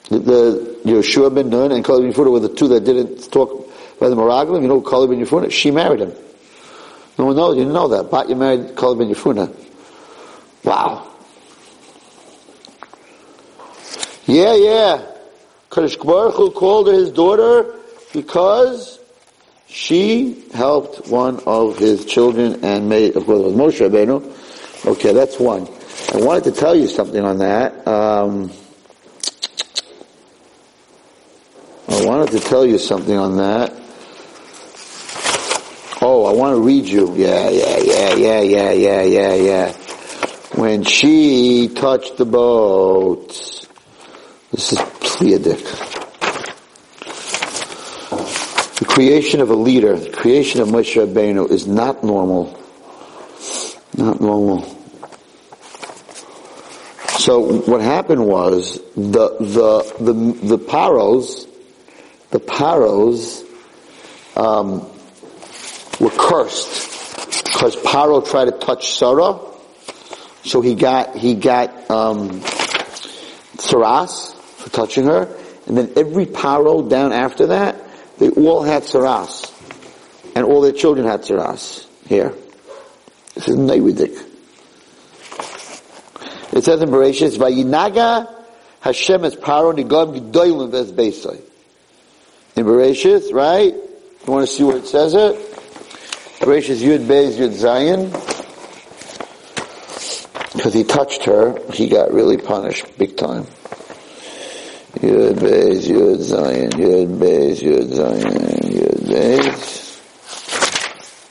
The, 0.09 0.17
the 0.17 0.70
Yeshua 0.83 1.33
ben 1.33 1.49
Nun 1.49 1.71
and 1.71 1.83
Kaleb 1.83 2.03
ben 2.03 2.13
Yefuna 2.13 2.31
were 2.31 2.39
the 2.39 2.53
two 2.53 2.67
that 2.69 2.83
didn't 2.83 3.31
talk 3.31 3.69
by 3.99 4.09
the 4.09 4.15
Meraglim. 4.15 4.61
You 4.61 4.67
know 4.67 4.81
Kaleb 4.81 5.09
ben 5.09 5.25
Yefuna? 5.25 5.51
She 5.51 5.71
married 5.71 6.01
him. 6.01 6.13
No 7.17 7.25
one 7.25 7.35
knows. 7.35 7.55
You 7.55 7.63
didn't 7.63 7.73
know 7.73 7.87
that. 7.89 8.05
Batya 8.05 8.37
married 8.37 8.75
Kaleb 8.75 8.99
ben 8.99 9.09
Yefuna. 9.09 9.55
Wow. 10.63 11.07
Yeah, 14.25 14.55
yeah. 14.55 15.07
Kadosh 15.69 16.03
Baruch 16.03 16.35
Hu 16.35 16.51
called 16.51 16.87
her 16.87 16.93
his 16.93 17.11
daughter 17.11 17.75
because 18.13 18.99
she 19.67 20.43
helped 20.53 21.07
one 21.07 21.39
of 21.45 21.77
his 21.77 22.05
children 22.05 22.63
and 22.63 22.89
made, 22.89 23.15
of 23.15 23.25
course, 23.25 23.39
it 23.39 23.43
was 23.43 23.53
Moshe 23.53 23.89
Rabbeinu. 23.89 24.85
Okay, 24.85 25.13
that's 25.13 25.39
one. 25.39 25.67
I 26.13 26.17
wanted 26.17 26.43
to 26.45 26.51
tell 26.51 26.75
you 26.75 26.87
something 26.87 27.23
on 27.23 27.37
that. 27.37 27.87
Um, 27.87 28.51
I 31.93 32.05
wanted 32.05 32.31
to 32.31 32.39
tell 32.39 32.65
you 32.65 32.77
something 32.77 33.17
on 33.17 33.37
that. 33.37 33.73
Oh, 36.01 36.25
I 36.25 36.33
want 36.33 36.55
to 36.55 36.61
read 36.61 36.85
you. 36.85 37.13
Yeah, 37.15 37.49
yeah, 37.49 37.77
yeah, 37.77 38.13
yeah, 38.13 38.41
yeah, 38.41 38.71
yeah, 38.71 39.01
yeah, 39.03 39.33
yeah. 39.33 39.73
When 40.55 40.83
she 40.83 41.67
touched 41.67 42.17
the 42.17 42.25
boat. 42.25 43.27
This 44.51 44.73
is 44.73 44.79
Pliadik. 44.79 45.63
The 48.79 48.85
creation 48.85 49.41
of 49.41 49.49
a 49.49 49.55
leader, 49.55 49.97
the 49.97 50.09
creation 50.09 50.61
of 50.61 50.69
Moshe 50.69 50.95
Rabbeinu 50.95 51.49
is 51.51 51.67
not 51.67 52.03
normal. 52.03 52.57
Not 53.97 54.19
normal. 54.19 54.63
So 57.19 57.61
what 57.61 57.81
happened 57.81 58.25
was 58.25 58.79
the 58.95 59.37
the 59.39 59.95
the 59.99 60.47
the 60.47 60.57
paros, 60.57 61.45
the 62.31 62.39
paros, 62.39 63.43
um, 64.35 64.79
were 65.99 66.09
cursed 66.09 66.91
because 67.43 67.75
Paro 67.75 68.27
tried 68.27 68.45
to 68.45 68.51
touch 68.51 68.97
Sarah, 68.97 69.39
so 70.43 70.61
he 70.61 70.73
got 70.75 71.15
he 71.15 71.35
got 71.35 71.69
um, 71.91 72.41
Saras 73.57 74.33
for 74.33 74.69
touching 74.71 75.05
her, 75.05 75.37
and 75.67 75.77
then 75.77 75.91
every 75.95 76.25
Paro 76.25 76.89
down 76.89 77.13
after 77.13 77.47
that 77.47 77.75
they 78.21 78.29
all 78.29 78.61
had 78.61 78.83
saras. 78.83 79.49
And 80.35 80.45
all 80.45 80.61
their 80.61 80.71
children 80.71 81.07
had 81.07 81.21
saras. 81.21 81.87
Here. 82.07 82.33
This 83.33 83.47
is 83.47 83.55
Neiwidik. 83.57 84.27
It 86.53 86.63
says 86.63 86.81
in 86.81 86.89
Bereshit, 86.89 87.35
Vayinaga 87.37 88.31
Hashem 88.81 89.25
es 89.25 89.35
paro 89.35 89.73
nigam 89.73 90.31
gedolim 90.31 90.69
ves 90.69 90.91
beisai. 90.91 91.41
In 92.61 92.67
Bereshit, 92.67 93.33
right? 93.33 93.73
You 93.73 94.31
want 94.31 94.47
to 94.47 94.53
see 94.53 94.63
where 94.63 94.77
it 94.77 94.85
says 94.85 95.15
it? 95.15 95.33
Bereshit 96.41 96.77
Yud 96.77 97.07
Beis 97.07 97.39
Yud 97.39 97.53
Zayin. 97.57 98.11
Because 100.53 100.71
he 100.71 100.83
touched 100.83 101.23
her, 101.23 101.57
he 101.73 101.89
got 101.89 102.13
really 102.13 102.37
punished 102.37 102.85
big 102.99 103.17
time. 103.17 103.45
Yud 104.99 105.39
Beis, 105.39 105.87
Yud 105.87 106.17
Zayin, 106.17 106.69
Yud 106.73 107.17
Beis, 107.17 107.63
Yud 107.63 107.93
Zayin, 107.93 108.59
Yud 108.61 109.07
Beis, 109.09 109.99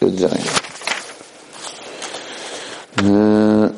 Yud 0.01 0.17
Zayin. 0.19 0.49
Uh, 2.99 3.69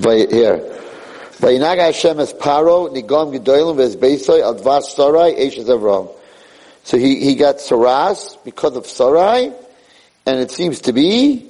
by 0.00 0.16
here. 0.34 0.73
Vayinaga 1.44 1.84
Hashem 1.84 2.20
es 2.20 2.32
paro, 2.32 2.88
nigam 2.88 3.38
gedolim 3.38 3.76
sarai, 4.82 5.34
Avram. 5.34 6.10
So 6.84 6.96
he, 6.96 7.20
he 7.20 7.34
got 7.34 7.56
saras 7.56 8.42
because 8.42 8.74
of 8.76 8.86
sarai, 8.86 9.52
and 10.24 10.40
it 10.40 10.50
seems 10.50 10.80
to 10.80 10.94
be 10.94 11.46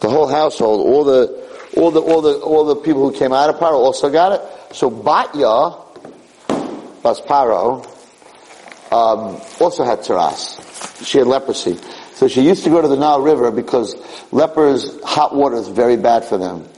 the 0.00 0.08
whole 0.08 0.28
household, 0.28 0.80
all 0.80 1.04
the, 1.04 1.46
all 1.76 1.90
the, 1.90 2.00
all 2.00 2.22
the, 2.22 2.38
all 2.38 2.64
the 2.64 2.76
people 2.76 3.02
who 3.02 3.14
came 3.14 3.34
out 3.34 3.50
of 3.50 3.56
Paro 3.56 3.74
also 3.74 4.08
got 4.08 4.32
it. 4.32 4.74
So 4.74 4.90
Batya, 4.90 5.78
Bas 7.02 7.20
Paro, 7.20 7.84
um, 8.90 9.38
also 9.60 9.84
had 9.84 9.98
tsaras. 9.98 11.04
She 11.04 11.18
had 11.18 11.26
leprosy. 11.26 11.78
So 12.20 12.28
she 12.28 12.42
used 12.42 12.64
to 12.64 12.68
go 12.68 12.82
to 12.82 12.86
the 12.86 12.98
Nile 12.98 13.22
River 13.22 13.50
because 13.50 13.96
lepers, 14.30 15.02
hot 15.02 15.34
water 15.34 15.56
is 15.56 15.68
very 15.68 15.96
bad 15.96 16.22
for 16.22 16.36
them. 16.36 16.68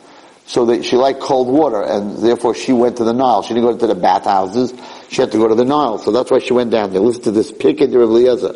So 0.47 0.81
she 0.83 0.95
liked 0.95 1.19
cold 1.19 1.49
water 1.49 1.83
and 1.83 2.17
therefore 2.19 2.55
she 2.55 2.73
went 2.73 2.99
to 2.99 3.05
the 3.05 3.13
Nile. 3.13 3.43
She 3.43 3.53
didn't 3.53 3.69
go 3.69 3.77
to 3.77 3.87
the 3.89 3.97
bathhouses. 3.97 4.73
She 5.09 5.21
had 5.21 5.33
to 5.33 5.39
go 5.39 5.49
to 5.49 5.57
the 5.57 5.65
Nile. 5.65 5.99
So 5.99 6.13
that's 6.13 6.31
why 6.31 6.39
she 6.39 6.53
went 6.53 6.71
down 6.71 6.93
there. 6.93 7.01
Listen 7.01 7.25
to 7.25 7.33
this. 7.33 7.51
Pikid 7.51 7.93
Rav 7.93 8.09
Eliezer. 8.09 8.55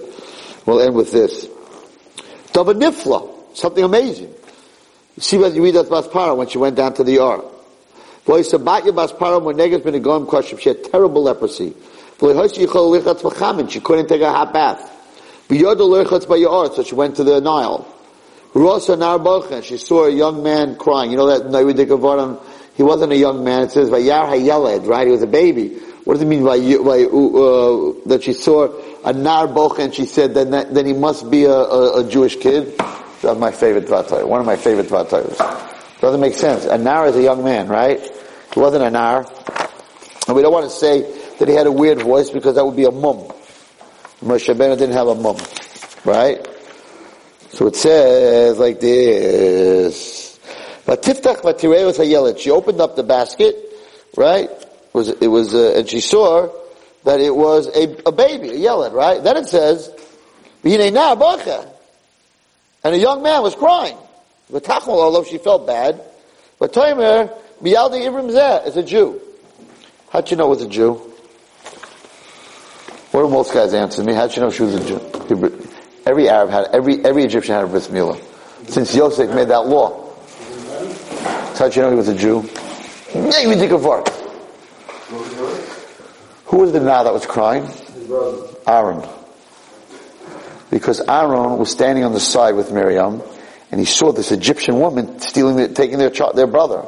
We'll 0.65 0.81
end 0.81 0.95
with 0.95 1.11
this. 1.11 1.47
Davanifla. 2.53 3.57
Something 3.57 3.83
amazing. 3.83 4.33
See 5.19 5.39
what 5.39 5.55
you 5.55 5.65
read 5.65 5.75
that 5.75 5.91
Bas 5.91 6.07
Paro 6.07 6.37
when 6.37 6.47
she 6.47 6.59
went 6.59 6.77
down 6.77 6.95
to 6.95 7.03
the 7.03 7.15
Yar. 7.15 7.43
Sabatya 8.27 8.95
Bas 8.95 9.11
Paro 9.11 9.43
when 9.43 9.57
Negas 9.57 9.83
been 9.83 9.97
a 9.97 9.99
Gom 9.99 10.29
Kashim, 10.29 10.61
she 10.61 10.69
had 10.69 10.85
terrible 10.85 11.25
leprosy. 11.25 11.75
She 12.21 13.81
couldn't 13.81 14.07
take 14.07 14.21
a 14.23 14.31
hot 14.31 14.53
bath. 14.53 14.93
So 15.49 16.83
she 16.83 16.95
went 16.95 17.17
to 17.17 17.25
the 17.25 17.41
Nile. 17.41 17.93
Rosa 18.55 18.97
Narbochen, 18.97 19.63
she 19.63 19.77
saw 19.77 20.07
a 20.07 20.11
young 20.11 20.43
man 20.43 20.77
crying. 20.77 21.11
You 21.11 21.19
know 21.19 21.27
that 21.27 21.51
Navidikavaram, 21.51 22.41
he 22.75 22.83
wasn't 22.83 23.13
a 23.13 23.17
young 23.17 23.45
man, 23.45 23.65
it 23.65 23.71
says 23.71 23.91
Vayar 23.91 24.29
Hayeled, 24.29 24.87
right? 24.87 25.07
He 25.07 25.13
was 25.13 25.23
a 25.23 25.27
baby. 25.27 25.77
What 26.05 26.15
does 26.15 26.23
it 26.23 26.27
mean 26.27 26.43
by, 26.43 26.57
by 26.59 27.03
uh, 27.05 27.93
that 28.07 28.21
she 28.23 28.33
saw 28.33 28.69
a 29.05 29.13
Nar 29.13 29.47
and 29.79 29.95
she 29.95 30.07
said 30.07 30.35
that 30.35 30.73
then 30.73 30.87
he 30.87 30.93
must 30.93 31.31
be 31.31 31.45
a, 31.45 31.51
a, 31.51 32.07
a 32.07 32.09
Jewish 32.09 32.37
kid? 32.37 32.79
That's 32.79 33.39
my 33.39 33.51
favorite 33.51 33.87
Dvatayr. 33.87 34.27
One 34.27 34.41
of 34.41 34.47
my 34.47 34.57
favorite 34.57 34.87
Dvatayrs. 34.87 36.01
Doesn't 36.01 36.21
make 36.21 36.35
sense. 36.35 36.65
A 36.65 36.79
Nar 36.79 37.09
is 37.09 37.17
a 37.17 37.23
young 37.23 37.43
man, 37.43 37.69
right? 37.69 38.01
He 38.55 38.61
wasn't 38.61 38.85
a 38.85 38.91
Nar. 38.91 39.27
And 40.29 40.37
we 40.37 40.43
don't 40.43 40.53
want 40.53 40.65
to 40.65 40.71
say 40.71 41.03
that 41.39 41.49
he 41.49 41.55
had 41.55 41.67
a 41.67 41.73
weird 41.73 42.03
voice 42.03 42.31
because 42.31 42.55
that 42.55 42.65
would 42.65 42.77
be 42.77 42.85
a 42.85 42.91
mum. 42.91 43.33
Moshe 44.27 44.47
didn't 44.47 44.93
have 44.93 45.09
a 45.09 45.15
mum. 45.15 45.37
Right? 46.05 46.47
So 47.51 47.67
it 47.69 47.77
says 47.77 48.59
like 48.59 48.81
this. 48.81 50.39
Vatiftach 50.85 51.43
vatireus 51.43 51.99
hayelet. 51.99 52.39
She 52.39 52.51
opened 52.51 52.81
up 52.81 52.97
the 52.97 53.03
basket, 53.03 53.57
right? 54.17 54.51
It 54.51 54.95
was 54.95 55.09
it 55.09 55.29
was 55.29 55.55
uh, 55.55 55.75
and 55.77 55.89
she 55.89 56.01
saw 56.01 56.49
that 57.05 57.21
it 57.21 57.35
was 57.35 57.69
a, 57.69 57.97
a 58.07 58.13
baby, 58.13 58.51
a 58.51 58.55
yeled, 58.57 58.93
right? 58.93 59.23
Then 59.23 59.37
it 59.37 59.47
says, 59.47 59.91
and 60.65 60.83
a 62.95 62.99
young 62.99 63.23
man 63.23 63.43
was 63.43 63.55
crying. 63.55 63.97
But 64.51 64.69
although 64.69 65.23
she 65.23 65.39
felt 65.39 65.67
bad. 65.67 66.01
But 66.59 66.73
Tomer, 66.73 67.33
Miyaldi 67.63 68.03
Ibram 68.03 68.31
Zeh 68.33 68.67
is 68.67 68.77
a 68.77 68.83
Jew. 68.83 69.21
How'd 70.11 70.31
you 70.31 70.37
know 70.37 70.47
it 70.47 70.51
was 70.51 70.63
a 70.63 70.69
Jew? 70.69 71.13
What 73.17 73.23
do 73.23 73.29
most 73.31 73.55
guys 73.55 73.73
answer 73.73 74.05
me? 74.05 74.13
How'd 74.13 74.37
you 74.37 74.43
know 74.43 74.51
she 74.51 74.63
was 74.63 74.75
a 74.75 74.87
Jew? 74.87 75.01
Every 76.05 76.29
Arab 76.29 76.51
had, 76.51 76.67
every, 76.75 77.03
every 77.03 77.25
Egyptian 77.25 77.55
had 77.55 77.65
a 77.65 77.67
bris 77.67 77.89
milah. 77.89 78.21
Since 78.69 78.95
Yosef 78.95 79.35
made 79.35 79.49
that 79.49 79.67
law. 79.67 80.15
How'd 81.57 81.75
you 81.75 81.81
know 81.81 81.89
he 81.89 81.97
was 81.97 82.09
a 82.09 82.15
Jew? 82.15 82.47
Yeah, 83.15 83.41
you 83.41 83.57
think 83.57 83.73
of? 83.73 83.85
Who 86.45 86.59
was 86.59 86.73
the 86.73 86.81
now 86.81 87.05
that 87.05 87.15
was 87.15 87.25
crying? 87.25 87.67
Aaron 88.67 89.03
because 90.71 91.01
Aaron 91.01 91.57
was 91.57 91.71
standing 91.71 92.05
on 92.05 92.13
the 92.13 92.21
side 92.21 92.55
with 92.55 92.71
Miriam, 92.71 93.23
and 93.71 93.81
he 93.81 93.87
saw 93.87 94.13
this 94.13 94.31
Egyptian 94.31 94.79
woman 94.79 95.21
stealing, 95.21 95.73
taking 95.73 95.97
their 95.97 96.11
child, 96.11 96.37
their 96.37 96.47
brother. 96.47 96.85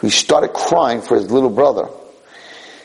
he 0.00 0.08
started 0.08 0.52
crying 0.52 1.02
for 1.02 1.16
his 1.16 1.32
little 1.32 1.50
brother. 1.50 1.88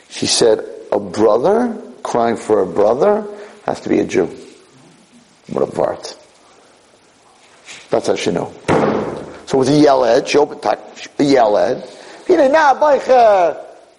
She 0.09 0.25
said, 0.25 0.67
a 0.91 0.99
brother 0.99 1.83
crying 2.07 2.37
for 2.37 2.61
a 2.61 2.65
brother 2.65 3.27
has 3.65 3.81
to 3.81 3.89
be 3.89 3.99
a 3.99 4.05
Jew. 4.05 4.27
What 5.47 5.63
a 5.63 5.67
vart. 5.67 6.15
That's 7.89 8.07
how 8.07 8.15
she 8.15 8.31
knew. 8.31 8.49
So 9.45 9.57
it 9.57 9.59
was 9.59 9.69
a 9.69 9.77
yeled. 9.77 10.27
She 10.27 10.37
opened 10.37 10.61
a 11.19 11.23
yeled. 11.23 11.83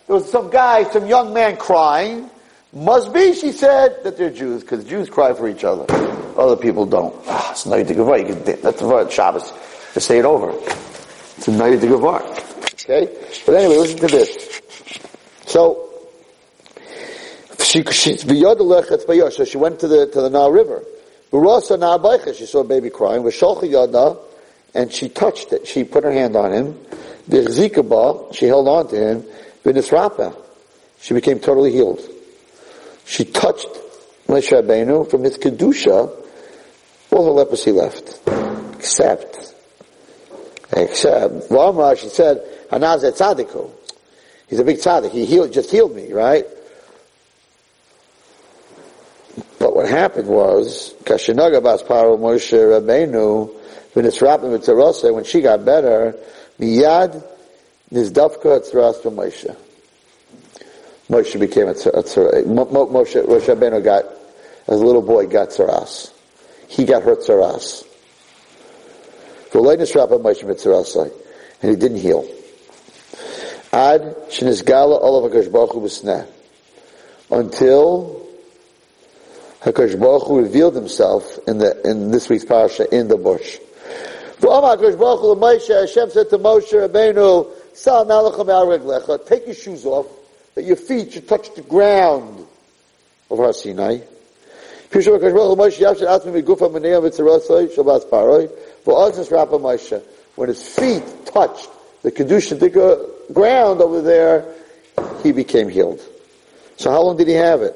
There 0.06 0.16
was 0.16 0.30
some 0.30 0.48
guy, 0.48 0.84
some 0.84 1.06
young 1.06 1.34
man 1.34 1.58
crying. 1.58 2.30
Must 2.72 3.12
be, 3.12 3.34
she 3.34 3.52
said, 3.52 4.02
that 4.04 4.16
they're 4.16 4.30
Jews, 4.30 4.62
because 4.62 4.84
Jews 4.84 5.10
cry 5.10 5.34
for 5.34 5.48
each 5.48 5.64
other. 5.64 5.84
Other 6.38 6.56
people 6.56 6.86
don't. 6.86 7.14
Ah, 7.26 7.52
it's 7.52 7.66
not 7.66 7.86
the 7.86 7.94
You 7.94 8.34
can, 8.34 8.42
that's 8.62 8.80
the 8.80 9.08
Shabbos. 9.10 9.52
To 9.94 10.00
say 10.00 10.18
it 10.18 10.24
over. 10.24 10.52
It's 11.36 11.48
a 11.48 11.52
night 11.52 11.80
to 11.80 11.94
of 11.94 12.04
Okay? 12.04 13.08
But 13.44 13.54
anyway, 13.54 13.76
listen 13.76 13.98
to 13.98 14.06
this. 14.06 14.60
So, 15.46 15.87
she, 17.60 17.82
she, 17.84 18.16
so 18.16 19.44
she 19.44 19.58
went 19.58 19.80
to 19.80 19.88
the, 19.88 20.06
to 20.12 20.20
the 20.20 20.30
Nile 20.30 20.50
River. 20.50 20.84
She 22.34 22.46
saw 22.46 22.60
a 22.60 22.64
baby 22.64 22.90
crying. 22.90 23.24
And 24.74 24.92
she 24.92 25.08
touched 25.08 25.52
it. 25.52 25.66
She 25.66 25.84
put 25.84 26.04
her 26.04 26.12
hand 26.12 26.36
on 26.36 26.52
him. 26.52 26.78
She 27.30 28.46
held 28.46 28.68
on 28.68 28.88
to 28.88 28.96
him. 28.96 29.24
She 31.00 31.14
became 31.14 31.40
totally 31.40 31.72
healed. 31.72 32.00
She 33.04 33.24
touched 33.24 33.68
Moshe 34.26 34.50
Rabbeinu 34.50 35.10
from 35.10 35.24
his 35.24 35.38
kedusha. 35.38 36.10
All 37.10 37.24
the 37.24 37.30
leprosy 37.30 37.72
left, 37.72 38.20
except, 38.78 39.54
except. 40.76 41.50
Well, 41.50 41.94
she 41.94 42.08
said, 42.08 42.42
"Hanaz 42.70 43.02
tzaddiku." 43.02 43.70
He's 44.48 44.58
a 44.58 44.64
big 44.64 44.76
tzaddik. 44.76 45.10
He 45.10 45.24
healed, 45.24 45.52
just 45.52 45.70
healed 45.70 45.96
me, 45.96 46.12
right? 46.12 46.44
But 49.58 49.74
what 49.74 49.88
happened 49.88 50.28
was, 50.28 50.94
Kashinaga 51.02 51.62
Bas 51.62 51.82
Paro 51.82 52.16
Moshe 52.18 52.52
Rabbeinu, 52.52 53.54
when 55.14 55.24
she 55.24 55.40
got 55.40 55.64
better, 55.64 56.14
miyad 56.60 57.24
nizdavka 57.92 59.02
from 59.02 59.16
Moshe. 59.16 59.56
Moshe 61.10 61.40
became 61.40 61.68
a 61.68 61.74
tzara. 61.74 62.44
Moshe, 62.44 63.24
Moshe 63.24 63.54
Rabbeinu 63.56 63.82
got, 63.82 64.04
as 64.68 64.80
a 64.80 64.84
little 64.84 65.02
boy, 65.02 65.26
got 65.26 65.48
tzaras. 65.48 66.12
He 66.68 66.84
got 66.84 67.02
hurt 67.02 67.20
tzaras. 67.20 67.84
And 71.60 71.70
he 71.70 71.76
didn't 71.76 71.98
heal. 71.98 72.28
Ad 73.72 74.02
shenizgala 74.28 75.02
olav 75.02 76.28
Until 77.30 78.27
HaKadosh 79.62 79.98
Baruch 79.98 80.28
Hu 80.28 80.40
revealed 80.40 80.76
himself 80.76 81.38
in 81.48 81.58
the, 81.58 81.80
in 81.88 82.12
this 82.12 82.28
week's 82.28 82.44
parasha, 82.44 82.88
in 82.94 83.08
the 83.08 83.16
bush. 83.16 83.58
Hashem 84.40 86.10
said 86.10 86.30
to 86.30 86.38
Moshe 86.38 86.72
Rabbeinu, 86.72 87.48
take 89.26 89.46
your 89.46 89.54
shoes 89.54 89.84
off, 89.84 90.06
that 90.54 90.64
your 90.64 90.76
feet 90.76 91.12
should 91.12 91.26
touch 91.26 91.52
the 91.54 91.62
ground 91.62 92.46
of 93.30 93.38
Har 93.38 93.52
Sinai. 93.52 93.98
When 94.90 95.04
his 100.48 100.68
feet 100.68 101.26
touched 101.26 101.68
the 102.02 102.12
Kedusha 102.12 103.32
ground 103.32 103.80
over 103.80 104.02
there, 104.02 104.44
he 105.22 105.32
became 105.32 105.68
healed. 105.68 106.00
So 106.76 106.92
how 106.92 107.02
long 107.02 107.16
did 107.16 107.26
he 107.26 107.34
have 107.34 107.62
it? 107.62 107.74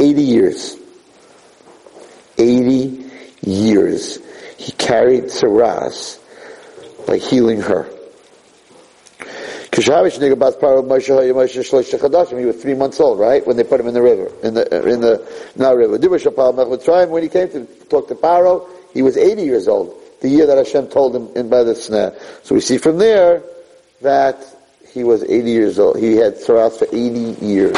80 0.00 0.22
years. 0.22 0.76
80 2.38 3.10
years. 3.42 4.18
He 4.56 4.72
carried 4.72 5.24
Saras 5.24 6.18
by 7.06 7.18
healing 7.18 7.60
her. 7.60 7.86
He 9.72 9.86
was 9.86 10.16
three 12.56 12.74
months 12.74 13.00
old, 13.00 13.20
right? 13.20 13.46
When 13.46 13.56
they 13.56 13.64
put 13.64 13.80
him 13.80 13.86
in 13.86 13.94
the 13.94 14.02
river, 14.02 14.30
in 14.42 14.54
the, 14.54 14.88
in 14.88 15.00
the 15.00 15.52
Nile 15.56 15.76
River. 15.76 17.06
When 17.06 17.22
he 17.22 17.28
came 17.28 17.48
to 17.50 17.64
talk 17.88 18.08
to 18.08 18.14
Paro, 18.14 18.68
he 18.92 19.02
was 19.02 19.16
80 19.16 19.42
years 19.42 19.68
old. 19.68 19.96
The 20.20 20.28
year 20.28 20.46
that 20.46 20.58
Hashem 20.58 20.88
told 20.88 21.14
him 21.14 21.28
in 21.36 21.48
by 21.48 21.62
the 21.62 21.72
sneh. 21.72 22.44
So 22.44 22.54
we 22.54 22.60
see 22.60 22.78
from 22.78 22.98
there 22.98 23.42
that 24.02 24.44
he 24.92 25.04
was 25.04 25.22
80 25.22 25.50
years 25.50 25.78
old. 25.78 25.98
He 25.98 26.16
had 26.16 26.34
Saras 26.34 26.78
for 26.78 26.86
80 26.86 27.44
years. 27.44 27.76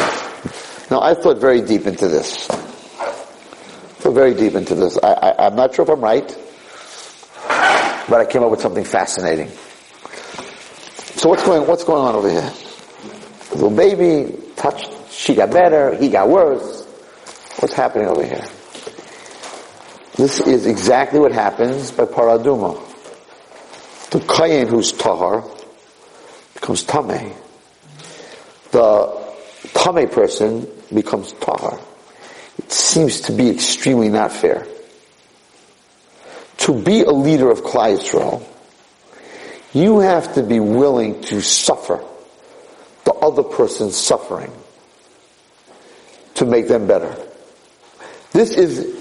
Now 0.91 1.01
I 1.01 1.15
thought 1.15 1.39
very 1.39 1.61
deep 1.63 1.87
into 1.87 2.09
this. 2.09 2.47
Thought 2.47 4.15
very 4.15 4.35
deep 4.35 4.55
into 4.55 4.75
this. 4.75 4.99
I, 5.03 5.13
I, 5.13 5.47
I'm 5.47 5.57
not 5.57 5.75
sure 5.75 5.85
if 5.85 5.89
I'm 5.91 6.01
right, 6.01 6.27
but 8.09 8.21
I 8.21 8.27
came 8.27 8.43
up 8.43 8.51
with 8.51 8.61
something 8.61 8.85
fascinating. 8.85 9.49
So 11.17 11.29
what's 11.29 11.45
going, 11.45 11.67
what's 11.67 11.85
going 11.85 12.03
on 12.03 12.15
over 12.15 12.29
here? 12.29 12.53
The 13.55 13.69
baby 13.69 14.37
touched, 14.57 14.91
she 15.11 15.35
got 15.35 15.51
better, 15.51 15.95
he 15.95 16.09
got 16.09 16.29
worse. 16.29 16.85
What's 17.61 17.75
happening 17.75 18.09
over 18.09 18.25
here? 18.25 18.45
This 20.17 20.41
is 20.41 20.67
exactly 20.67 21.21
what 21.21 21.33
happens 21.33 21.91
by 21.91 22.05
parah 22.05 22.43
adumah. 22.43 22.77
The 24.11 24.19
kayin 24.19 24.69
who's 24.69 24.93
tahar 24.93 25.45
becomes 26.55 26.85
tame. 26.85 27.33
The 28.73 29.22
tame 29.75 30.09
person 30.09 30.67
becomes 30.93 31.33
tahar. 31.33 31.81
It 32.59 32.71
seems 32.71 33.23
to 33.23 33.33
be 33.33 33.51
extremely 33.51 34.09
not 34.09 34.33
fair. 34.33 34.67
To 36.59 36.81
be 36.81 37.03
a 37.03 37.11
leader 37.11 37.51
of 37.51 37.63
Klal 37.63 37.99
Yisrael, 37.99 38.47
you 39.73 40.01
have 40.01 40.35
to 40.35 40.43
be 40.43 40.61
willing 40.61 41.23
to 41.23 41.41
suffer 41.41 42.05
the 43.05 43.13
other 43.15 43.43
person's 43.43 43.97
suffering 43.97 44.53
to 46.35 46.45
make 46.45 46.69
them 46.69 46.87
better. 46.87 47.17
This 48.33 48.51
is, 48.51 48.97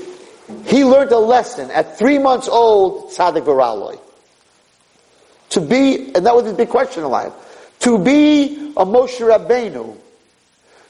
he 0.65 0.83
learned 0.83 1.11
a 1.11 1.19
lesson 1.19 1.69
at 1.71 1.97
three 1.97 2.17
months 2.17 2.47
old, 2.47 3.11
Tzaddik 3.11 3.43
Varaloi. 3.45 3.99
To 5.49 5.61
be, 5.61 6.13
and 6.15 6.25
that 6.25 6.35
was 6.35 6.45
his 6.45 6.53
big 6.53 6.69
question 6.69 7.03
in 7.03 7.09
life, 7.09 7.33
to 7.79 7.97
be 7.97 8.73
a 8.77 8.85
Moshe 8.85 9.19
Rabbeinu, 9.19 9.97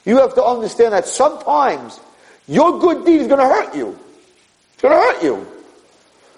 you 0.04 0.18
have 0.18 0.34
to 0.34 0.44
understand 0.44 0.92
that 0.92 1.06
sometimes 1.06 2.00
your 2.48 2.78
good 2.80 3.06
deed 3.06 3.20
is 3.20 3.28
going 3.28 3.40
to 3.40 3.46
hurt 3.46 3.74
you. 3.74 3.98
It's 4.74 4.82
going 4.82 4.94
to 4.94 5.00
hurt 5.00 5.22
you. 5.22 5.46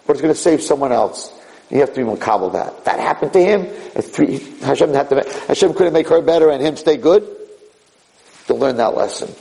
But 0.07 0.15
it's 0.15 0.23
going 0.23 0.35
to 0.35 0.41
save 0.41 0.62
someone 0.62 0.93
else. 0.93 1.33
You 1.71 1.80
have 1.80 1.95
to 1.95 2.05
be 2.05 2.11
makabel 2.11 2.53
that. 2.53 2.84
That 2.84 3.01
happened 3.01 3.33
to 3.33 3.41
him. 3.41 3.67
Three, 4.03 4.38
Hashem, 4.61 4.93
had 4.93 5.09
to, 5.09 5.22
Hashem 5.49 5.72
couldn't 5.75 5.95
make 5.95 6.09
her 6.09 6.21
better 6.21 6.51
and 6.51 6.63
him 6.63 6.76
stay 6.76 6.97
good. 6.97 7.26
To 8.49 8.55
learn 8.55 8.76
that 8.76 8.95
lesson. 8.95 9.34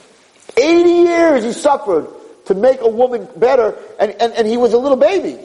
80 0.56 0.90
years 0.90 1.44
he 1.44 1.52
suffered 1.52 2.08
to 2.46 2.54
make 2.54 2.80
a 2.80 2.88
woman 2.88 3.28
better 3.36 3.78
and, 4.00 4.12
and, 4.12 4.32
and 4.34 4.48
he 4.48 4.56
was 4.56 4.72
a 4.72 4.78
little 4.78 4.98
baby. 4.98 5.38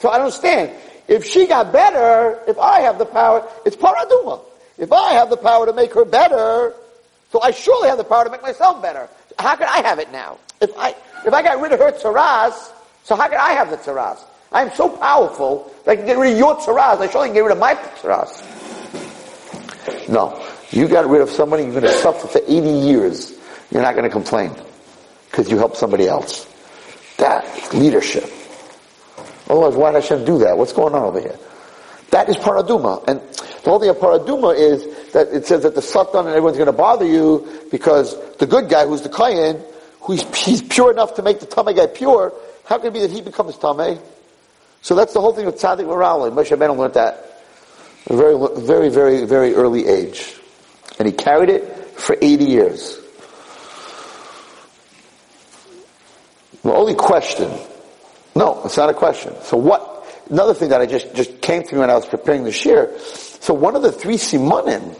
So 0.00 0.10
I 0.10 0.18
don't 0.18 0.26
understand. 0.26 0.72
If 1.08 1.24
she 1.24 1.46
got 1.46 1.72
better, 1.72 2.38
if 2.46 2.58
I 2.58 2.80
have 2.82 2.98
the 2.98 3.06
power, 3.06 3.48
it's 3.64 3.76
parah 3.76 4.06
adumah. 4.06 4.42
If 4.76 4.92
I 4.92 5.14
have 5.14 5.30
the 5.30 5.38
power 5.38 5.64
to 5.64 5.72
make 5.72 5.94
her 5.94 6.04
better, 6.04 6.74
so 7.30 7.40
I 7.42 7.50
surely 7.50 7.88
have 7.88 7.98
the 7.98 8.04
power 8.04 8.24
to 8.24 8.30
make 8.30 8.42
myself 8.42 8.80
better. 8.80 9.08
How 9.38 9.56
can 9.56 9.68
I 9.68 9.86
have 9.86 9.98
it 9.98 10.10
now? 10.10 10.38
If 10.60 10.76
I, 10.76 10.94
if 11.26 11.32
I 11.32 11.42
got 11.42 11.60
rid 11.60 11.72
of 11.72 11.80
her 11.80 11.92
tzaras, 11.92 12.72
so 13.04 13.16
how 13.16 13.28
can 13.28 13.38
I 13.38 13.52
have 13.52 13.70
the 13.70 13.76
tzaras? 13.76 14.18
I 14.50 14.62
am 14.62 14.70
so 14.74 14.88
powerful 14.88 15.72
that 15.84 15.92
I 15.92 15.96
can 15.96 16.06
get 16.06 16.16
rid 16.16 16.32
of 16.32 16.38
your 16.38 16.56
tzaras. 16.56 16.98
I 17.00 17.08
surely 17.10 17.28
can 17.28 17.34
get 17.34 17.44
rid 17.44 17.52
of 17.52 17.58
my 17.58 17.74
tzaras. 17.74 18.42
No. 20.08 20.44
You 20.70 20.88
got 20.88 21.08
rid 21.08 21.22
of 21.22 21.30
somebody, 21.30 21.64
you're 21.64 21.72
going 21.72 21.84
to 21.84 21.92
suffer 21.92 22.26
for 22.26 22.40
80 22.46 22.52
years. 22.68 23.38
You're 23.70 23.82
not 23.82 23.94
going 23.94 24.04
to 24.04 24.10
complain. 24.10 24.54
Because 25.30 25.50
you 25.50 25.58
helped 25.58 25.76
somebody 25.76 26.06
else. 26.06 26.46
That 27.18 27.72
leadership. 27.74 28.24
Otherwise, 29.48 29.74
why 29.76 29.92
did 29.92 30.02
Hashem 30.02 30.24
do 30.24 30.38
that? 30.38 30.56
What's 30.56 30.72
going 30.72 30.94
on 30.94 31.02
over 31.02 31.20
here? 31.20 31.38
That 32.10 32.28
is 32.28 32.36
parah 32.36 32.66
adumah. 32.66 33.06
And 33.08 33.20
the 33.20 33.70
whole 33.70 33.80
thing 33.80 33.88
of 33.88 33.96
parah 33.96 34.24
adumah 34.24 34.56
is 34.58 34.97
that 35.12 35.28
it 35.28 35.46
says 35.46 35.62
that 35.62 35.74
the 35.74 35.82
satan 35.82 36.20
and 36.20 36.28
everyone's 36.28 36.56
going 36.56 36.66
to 36.66 36.72
bother 36.72 37.06
you 37.06 37.46
because 37.70 38.16
the 38.36 38.46
good 38.46 38.68
guy 38.68 38.86
who's 38.86 39.02
the 39.02 39.08
kayan, 39.08 39.62
who's 40.00 40.22
he's 40.44 40.62
pure 40.62 40.90
enough 40.90 41.14
to 41.14 41.22
make 41.22 41.40
the 41.40 41.46
tamei 41.46 41.74
guy 41.74 41.86
pure, 41.86 42.32
how 42.64 42.78
can 42.78 42.88
it 42.88 42.92
be 42.92 43.00
that 43.00 43.10
he 43.10 43.22
becomes 43.22 43.56
tamei? 43.56 44.00
So 44.82 44.94
that's 44.94 45.12
the 45.12 45.20
whole 45.20 45.32
thing 45.32 45.46
with 45.46 45.56
tzaddik 45.56 45.86
morality. 45.86 46.34
Moshe 46.34 46.56
Rabbeinu 46.56 46.76
learned 46.76 46.94
that 46.94 47.28
at 48.06 48.12
a 48.12 48.16
very, 48.16 48.36
very, 48.60 48.88
very, 48.88 49.24
very 49.26 49.54
early 49.54 49.86
age. 49.86 50.34
And 50.98 51.06
he 51.06 51.12
carried 51.12 51.50
it 51.50 51.64
for 51.98 52.16
80 52.20 52.44
years. 52.44 52.98
The 56.62 56.72
only 56.72 56.94
question, 56.94 57.50
no, 58.34 58.62
it's 58.64 58.76
not 58.76 58.90
a 58.90 58.94
question. 58.94 59.34
So 59.42 59.56
what, 59.56 60.06
another 60.28 60.54
thing 60.54 60.70
that 60.70 60.80
I 60.80 60.86
just, 60.86 61.14
just 61.14 61.40
came 61.40 61.62
to 61.62 61.74
me 61.74 61.80
when 61.80 61.90
I 61.90 61.94
was 61.94 62.06
preparing 62.06 62.44
the 62.44 62.50
shiur. 62.50 62.98
So 63.40 63.54
one 63.54 63.76
of 63.76 63.82
the 63.82 63.92
three 63.92 64.16
simanim, 64.16 64.98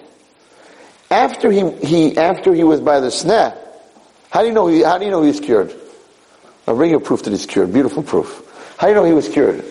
after 1.10 1.50
he, 1.50 1.70
he, 1.84 2.16
after 2.16 2.54
he 2.54 2.64
was 2.64 2.80
by 2.80 3.00
the 3.00 3.08
sneh, 3.08 3.56
how 4.30 4.42
do 4.42 4.48
you 4.48 4.54
know 4.54 4.66
he, 4.66 4.82
how 4.82 4.98
do 4.98 5.04
you 5.04 5.10
know 5.10 5.22
he 5.22 5.28
was 5.28 5.40
cured? 5.40 5.74
I'll 6.66 6.76
bring 6.76 6.90
you 6.90 7.00
proof 7.00 7.22
that 7.22 7.30
he's 7.30 7.46
cured. 7.46 7.72
Beautiful 7.72 8.02
proof. 8.02 8.44
How 8.78 8.86
do 8.86 8.92
you 8.92 8.94
know 8.94 9.04
he 9.04 9.12
was 9.12 9.28
cured? 9.28 9.64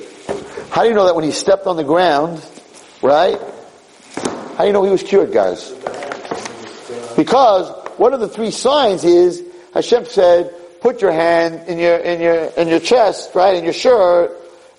How 0.71 0.83
do 0.83 0.89
you 0.89 0.95
know 0.95 1.05
that 1.05 1.15
when 1.15 1.23
he 1.23 1.31
stepped 1.31 1.67
on 1.67 1.77
the 1.77 1.83
ground, 1.83 2.43
right? 3.01 3.39
How 4.55 4.63
do 4.63 4.67
you 4.67 4.73
know 4.73 4.83
he 4.83 4.91
was 4.91 5.03
cured, 5.03 5.31
guys? 5.31 5.71
Because 7.15 7.69
one 7.97 8.13
of 8.13 8.19
the 8.19 8.27
three 8.27 8.51
signs 8.51 9.03
is 9.03 9.43
Hashem 9.73 10.05
said, 10.05 10.53
put 10.81 11.01
your 11.01 11.11
hand 11.11 11.67
in 11.67 11.79
your 11.79 11.97
in 11.97 12.21
your 12.21 12.45
in 12.57 12.67
your 12.67 12.79
chest, 12.79 13.35
right, 13.35 13.55
in 13.55 13.63
your 13.63 13.73
shirt, 13.73 14.31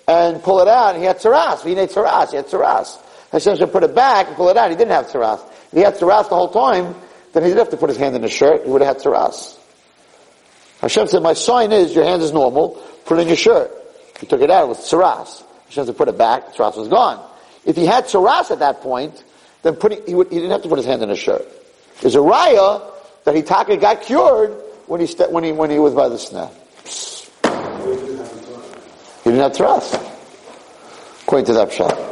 and 0.07 0.41
pull 0.41 0.59
it 0.59 0.67
out. 0.67 0.95
And 0.95 0.99
he 0.99 1.05
had 1.05 1.17
tzaras. 1.17 1.63
He 1.63 1.75
had 1.75 1.89
tzaras. 1.89 2.31
He 2.31 2.37
had 2.37 2.47
tzaras. 2.47 2.97
Hashem 3.31 3.57
said, 3.57 3.71
put 3.71 3.83
it 3.83 3.93
back 3.93 4.27
and 4.27 4.35
pull 4.35 4.49
it 4.49 4.57
out. 4.57 4.71
He 4.71 4.75
didn't 4.75 4.91
have 4.91 5.07
tzaras. 5.07 5.39
If 5.67 5.73
he 5.73 5.79
had 5.81 5.95
tzaras 5.95 6.29
the 6.29 6.35
whole 6.35 6.49
time, 6.49 6.95
then 7.33 7.43
he 7.43 7.49
didn't 7.49 7.59
have 7.59 7.69
to 7.69 7.77
put 7.77 7.89
his 7.89 7.97
hand 7.97 8.15
in 8.15 8.23
his 8.23 8.31
shirt. 8.31 8.65
He 8.65 8.71
would 8.71 8.81
have 8.81 8.97
had 8.97 9.03
tzaras. 9.03 9.57
Hashem 10.81 11.07
said, 11.07 11.21
my 11.21 11.33
sign 11.33 11.71
is 11.71 11.93
your 11.93 12.05
hand 12.05 12.21
is 12.21 12.31
normal. 12.31 12.81
Put 13.05 13.19
it 13.19 13.23
in 13.23 13.27
your 13.27 13.37
shirt. 13.37 13.71
He 14.19 14.25
took 14.25 14.41
it 14.41 14.49
out. 14.49 14.63
It 14.63 14.67
was 14.69 14.79
tzaras. 14.79 15.43
Hashem 15.67 15.85
said, 15.85 15.97
put 15.97 16.07
it 16.07 16.17
back. 16.17 16.53
Tzaras 16.53 16.77
was 16.77 16.87
gone. 16.87 17.23
If 17.65 17.75
he 17.75 17.85
had 17.85 18.05
tzaras 18.05 18.49
at 18.49 18.59
that 18.59 18.81
point, 18.81 19.23
then 19.61 19.75
putting, 19.75 20.05
he, 20.07 20.15
would, 20.15 20.29
he 20.29 20.35
didn't 20.35 20.51
have 20.51 20.63
to 20.63 20.69
put 20.69 20.77
his 20.77 20.85
hand 20.85 21.03
in 21.03 21.09
his 21.09 21.19
shirt. 21.19 21.47
There's 22.01 22.15
a 22.15 22.19
raya 22.19 22.81
that 23.25 23.35
he 23.35 23.43
taka 23.43 23.77
got 23.77 24.01
cured 24.01 24.51
when 24.87 25.01
he, 25.01 25.05
st- 25.05 25.31
when 25.31 25.43
he, 25.43 25.51
when 25.51 25.69
he 25.69 25.77
was 25.77 25.93
by 25.93 26.09
the 26.09 26.15
sneh. 26.15 26.49
He 29.23 29.31
didn't 29.31 29.41
have 29.41 29.51
tzaras. 29.51 29.93
According 31.23 31.45
to 31.45 31.53
that 31.53 31.71
shot. 31.71 32.08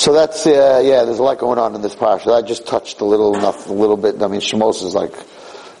So 0.00 0.14
that's 0.14 0.46
uh, 0.46 0.80
yeah. 0.82 1.04
There's 1.04 1.18
a 1.18 1.22
lot 1.22 1.36
going 1.36 1.58
on 1.58 1.74
in 1.74 1.82
this 1.82 1.94
parsha. 1.94 2.34
I 2.34 2.40
just 2.40 2.66
touched 2.66 3.02
a 3.02 3.04
little 3.04 3.36
enough, 3.36 3.68
a 3.68 3.72
little 3.74 3.98
bit. 3.98 4.22
I 4.22 4.28
mean, 4.28 4.40
Shemos 4.40 4.82
is 4.82 4.94
like 4.94 5.12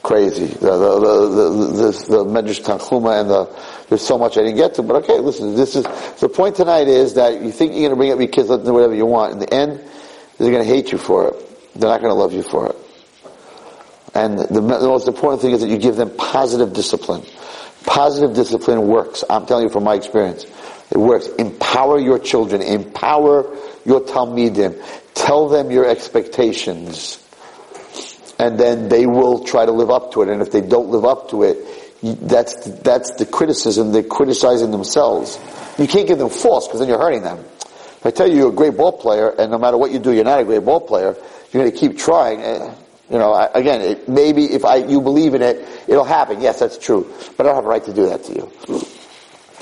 crazy. 0.02 0.44
The 0.44 0.76
the 0.76 1.00
the 1.00 1.28
the, 1.28 1.70
the, 1.72 2.06
the 2.18 2.24
Medrash 2.26 2.60
Tanchuma 2.60 3.18
and 3.18 3.30
the 3.30 3.48
there's 3.88 4.02
so 4.02 4.18
much 4.18 4.36
I 4.36 4.42
didn't 4.42 4.58
get 4.58 4.74
to. 4.74 4.82
But 4.82 5.04
okay, 5.04 5.20
listen. 5.20 5.56
This 5.56 5.74
is 5.74 5.84
the 6.20 6.28
point 6.28 6.56
tonight 6.56 6.86
is 6.86 7.14
that 7.14 7.40
you 7.40 7.50
think 7.50 7.72
you're 7.72 7.80
going 7.80 7.92
to 7.92 7.96
bring 7.96 8.12
up 8.12 8.18
your 8.18 8.28
kids, 8.28 8.50
let 8.50 8.58
them 8.58 8.66
do 8.66 8.72
whatever 8.74 8.94
you 8.94 9.06
want. 9.06 9.32
In 9.32 9.38
the 9.38 9.54
end, 9.54 9.80
they're 10.36 10.52
going 10.52 10.66
to 10.66 10.70
hate 10.70 10.92
you 10.92 10.98
for 10.98 11.28
it. 11.28 11.72
They're 11.80 11.88
not 11.88 12.02
going 12.02 12.12
to 12.12 12.20
love 12.20 12.34
you 12.34 12.42
for 12.42 12.68
it. 12.68 12.76
And 14.12 14.38
the, 14.38 14.60
the 14.60 14.60
most 14.60 15.08
important 15.08 15.40
thing 15.40 15.52
is 15.52 15.62
that 15.62 15.70
you 15.70 15.78
give 15.78 15.96
them 15.96 16.14
positive 16.18 16.74
discipline. 16.74 17.22
Positive 17.86 18.36
discipline 18.36 18.86
works. 18.86 19.24
I'm 19.30 19.46
telling 19.46 19.64
you 19.64 19.70
from 19.70 19.84
my 19.84 19.94
experience. 19.94 20.44
It 20.90 20.98
works. 20.98 21.28
Empower 21.38 21.98
your 21.98 22.18
children. 22.18 22.60
Empower 22.60 23.56
your 23.84 24.00
Talmidim. 24.00 24.82
Tell 25.14 25.48
them 25.48 25.70
your 25.70 25.88
expectations. 25.88 27.16
And 28.38 28.58
then 28.58 28.88
they 28.88 29.06
will 29.06 29.44
try 29.44 29.66
to 29.66 29.72
live 29.72 29.90
up 29.90 30.12
to 30.12 30.22
it. 30.22 30.28
And 30.28 30.40
if 30.40 30.50
they 30.50 30.62
don't 30.62 30.88
live 30.88 31.04
up 31.04 31.30
to 31.30 31.42
it, 31.42 31.58
that's, 32.02 32.54
that's 32.80 33.14
the 33.16 33.26
criticism. 33.26 33.92
They're 33.92 34.02
criticizing 34.02 34.70
themselves. 34.70 35.38
You 35.78 35.86
can't 35.86 36.08
give 36.08 36.18
them 36.18 36.30
false 36.30 36.66
because 36.66 36.80
then 36.80 36.88
you're 36.88 36.98
hurting 36.98 37.22
them. 37.22 37.38
If 37.38 38.06
I 38.06 38.10
tell 38.10 38.26
you 38.26 38.36
you're 38.36 38.48
a 38.48 38.54
great 38.54 38.76
ball 38.76 38.92
player 38.92 39.28
and 39.28 39.50
no 39.50 39.58
matter 39.58 39.76
what 39.76 39.90
you 39.90 39.98
do, 39.98 40.12
you're 40.12 40.24
not 40.24 40.40
a 40.40 40.44
great 40.44 40.64
ball 40.64 40.80
player, 40.80 41.16
you're 41.52 41.62
going 41.62 41.70
to 41.70 41.78
keep 41.78 41.98
trying. 41.98 42.40
Eh, 42.40 42.74
you 43.10 43.18
know, 43.18 43.34
again, 43.54 43.82
it, 43.82 44.08
maybe 44.08 44.44
if 44.44 44.64
I, 44.64 44.76
you 44.76 45.02
believe 45.02 45.34
in 45.34 45.42
it, 45.42 45.66
it'll 45.86 46.04
happen. 46.04 46.40
Yes, 46.40 46.60
that's 46.60 46.78
true. 46.78 47.12
But 47.36 47.44
I 47.44 47.48
don't 47.50 47.56
have 47.56 47.66
a 47.66 47.68
right 47.68 47.84
to 47.84 47.92
do 47.92 48.06
that 48.06 48.24
to 48.24 48.34
you 48.34 48.99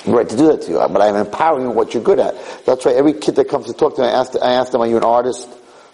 right 0.07 0.29
to 0.29 0.37
do 0.37 0.47
that 0.49 0.63
to 0.63 0.71
you, 0.71 0.79
but 0.79 1.03
I'm 1.03 1.17
empowering 1.17 1.65
you 1.65 1.71
what 1.71 1.95
you're 1.95 2.03
good 2.03 2.19
at. 2.19 2.35
That's 2.65 2.85
why 2.85 2.93
every 2.93 3.15
kid 3.15 3.37
that 3.37 3.49
comes 3.49 3.67
to 3.67 3.73
talk 3.73 3.97
to 3.97 4.03
me, 4.03 4.09
I 4.09 4.13
ask, 4.13 4.35
I 4.41 4.53
ask 4.53 4.73
them, 4.73 4.81
are 4.81 4.87
you 4.87 4.97
an 4.97 5.05
artist? 5.05 5.49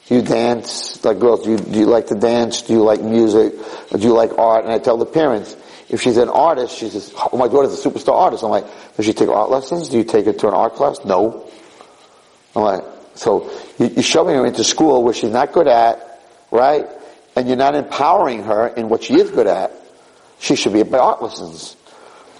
Do 0.06 0.16
you 0.16 0.22
dance? 0.22 1.02
Like 1.04 1.18
girls, 1.18 1.44
do 1.44 1.52
you, 1.52 1.56
do 1.58 1.78
you 1.78 1.86
like 1.86 2.08
to 2.08 2.14
dance? 2.14 2.62
Do 2.62 2.74
you 2.74 2.82
like 2.82 3.00
music? 3.00 3.54
Or 3.90 3.98
do 3.98 4.06
you 4.06 4.12
like 4.12 4.36
art? 4.38 4.64
And 4.64 4.72
I 4.72 4.78
tell 4.78 4.98
the 4.98 5.06
parents, 5.06 5.56
if 5.88 6.02
she's 6.02 6.18
an 6.18 6.28
artist, 6.28 6.76
she 6.76 6.88
says, 6.88 7.12
oh, 7.16 7.36
my 7.38 7.48
daughter's 7.48 7.84
a 7.84 7.88
superstar 7.88 8.14
artist. 8.14 8.44
I'm 8.44 8.50
like, 8.50 8.66
does 8.96 9.06
she 9.06 9.14
take 9.14 9.28
art 9.28 9.50
lessons? 9.50 9.88
Do 9.88 9.96
you 9.96 10.04
take 10.04 10.26
her 10.26 10.32
to 10.32 10.48
an 10.48 10.54
art 10.54 10.74
class? 10.74 11.04
No. 11.04 11.50
I'm 12.54 12.62
like, 12.62 12.84
so 13.14 13.50
you, 13.78 13.88
you're 13.88 14.02
shoving 14.02 14.34
her 14.34 14.44
into 14.44 14.64
school 14.64 15.02
where 15.02 15.14
she's 15.14 15.30
not 15.30 15.52
good 15.52 15.68
at, 15.68 16.20
right? 16.50 16.86
And 17.36 17.48
you're 17.48 17.56
not 17.56 17.74
empowering 17.74 18.44
her 18.44 18.68
in 18.68 18.88
what 18.88 19.04
she 19.04 19.14
is 19.14 19.30
good 19.30 19.46
at. 19.46 19.72
She 20.38 20.56
should 20.56 20.72
be 20.74 20.80
at 20.80 20.92
art 20.92 21.22
lessons 21.22 21.76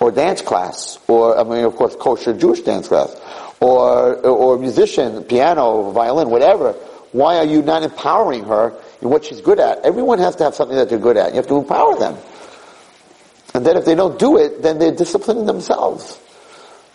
or 0.00 0.10
dance 0.10 0.42
class, 0.42 0.98
or 1.08 1.38
I 1.38 1.44
mean, 1.44 1.64
of 1.64 1.76
course, 1.76 1.96
kosher 1.96 2.36
Jewish 2.36 2.60
dance 2.60 2.88
class, 2.88 3.14
or 3.60 4.16
or 4.26 4.58
musician, 4.58 5.24
piano, 5.24 5.90
violin, 5.90 6.30
whatever. 6.30 6.74
Why 7.12 7.36
are 7.36 7.44
you 7.44 7.62
not 7.62 7.84
empowering 7.84 8.44
her 8.44 8.74
in 9.00 9.08
what 9.08 9.24
she's 9.24 9.40
good 9.40 9.60
at? 9.60 9.84
Everyone 9.84 10.18
has 10.18 10.34
to 10.36 10.44
have 10.44 10.54
something 10.56 10.76
that 10.76 10.88
they're 10.88 10.98
good 10.98 11.16
at. 11.16 11.30
You 11.30 11.36
have 11.36 11.46
to 11.46 11.58
empower 11.58 11.96
them. 11.96 12.16
And 13.54 13.64
then 13.64 13.76
if 13.76 13.84
they 13.84 13.94
don't 13.94 14.18
do 14.18 14.36
it, 14.36 14.62
then 14.62 14.80
they're 14.80 14.94
disciplining 14.94 15.46
themselves. 15.46 16.18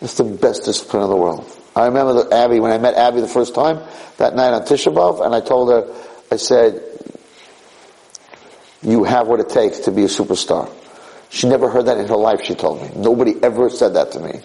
It's 0.02 0.16
the 0.16 0.26
best 0.26 0.66
discipline 0.66 1.04
in 1.04 1.10
the 1.10 1.16
world. 1.16 1.50
I 1.74 1.86
remember 1.86 2.24
that 2.24 2.34
Abby, 2.34 2.60
when 2.60 2.72
I 2.72 2.78
met 2.78 2.96
Abby 2.96 3.22
the 3.22 3.28
first 3.28 3.56
time, 3.56 3.80
that 4.18 4.36
night 4.36 4.54
on 4.54 4.64
Tisha 4.64 4.94
B'Av, 4.94 5.26
and 5.26 5.34
I 5.34 5.40
told 5.40 5.70
her, 5.70 5.94
I 6.30 6.36
said, 6.36 6.84
you 8.82 9.06
have 9.06 9.28
what 9.28 9.40
it 9.40 9.50
takes 9.50 9.80
to 9.80 9.92
be 9.92 10.04
a 10.04 10.08
superstar. 10.08 10.70
She 11.30 11.48
never 11.48 11.70
heard 11.70 11.86
that 11.86 11.98
in 11.98 12.08
her 12.08 12.16
life, 12.16 12.42
she 12.44 12.56
told 12.56 12.82
me. 12.82 12.90
Nobody 12.96 13.36
ever 13.44 13.70
said 13.70 13.94
that 13.94 14.12
to 14.14 14.20
me. 14.20 14.42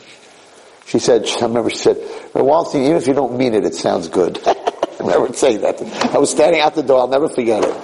She 0.87 0.99
said, 0.99 1.27
I 1.27 1.47
remember 1.47 1.71
she 1.71 1.77
said, 1.77 1.97
Wallerstein, 2.35 2.85
even 2.85 2.97
if 2.97 3.07
you 3.07 3.15
don't 3.15 3.39
mean 3.39 3.55
it, 3.55 3.65
it 3.65 3.75
sounds 3.75 4.09
good. 4.09 4.39
I 4.47 4.97
never 5.01 5.33
say 5.33 5.57
that. 5.57 5.81
I 6.15 6.19
was 6.19 6.31
standing 6.31 6.61
out 6.61 6.75
the 6.75 6.83
door, 6.83 7.01
I'll 7.01 7.09
never 7.09 7.29
forget 7.29 7.65
it. 7.65 7.75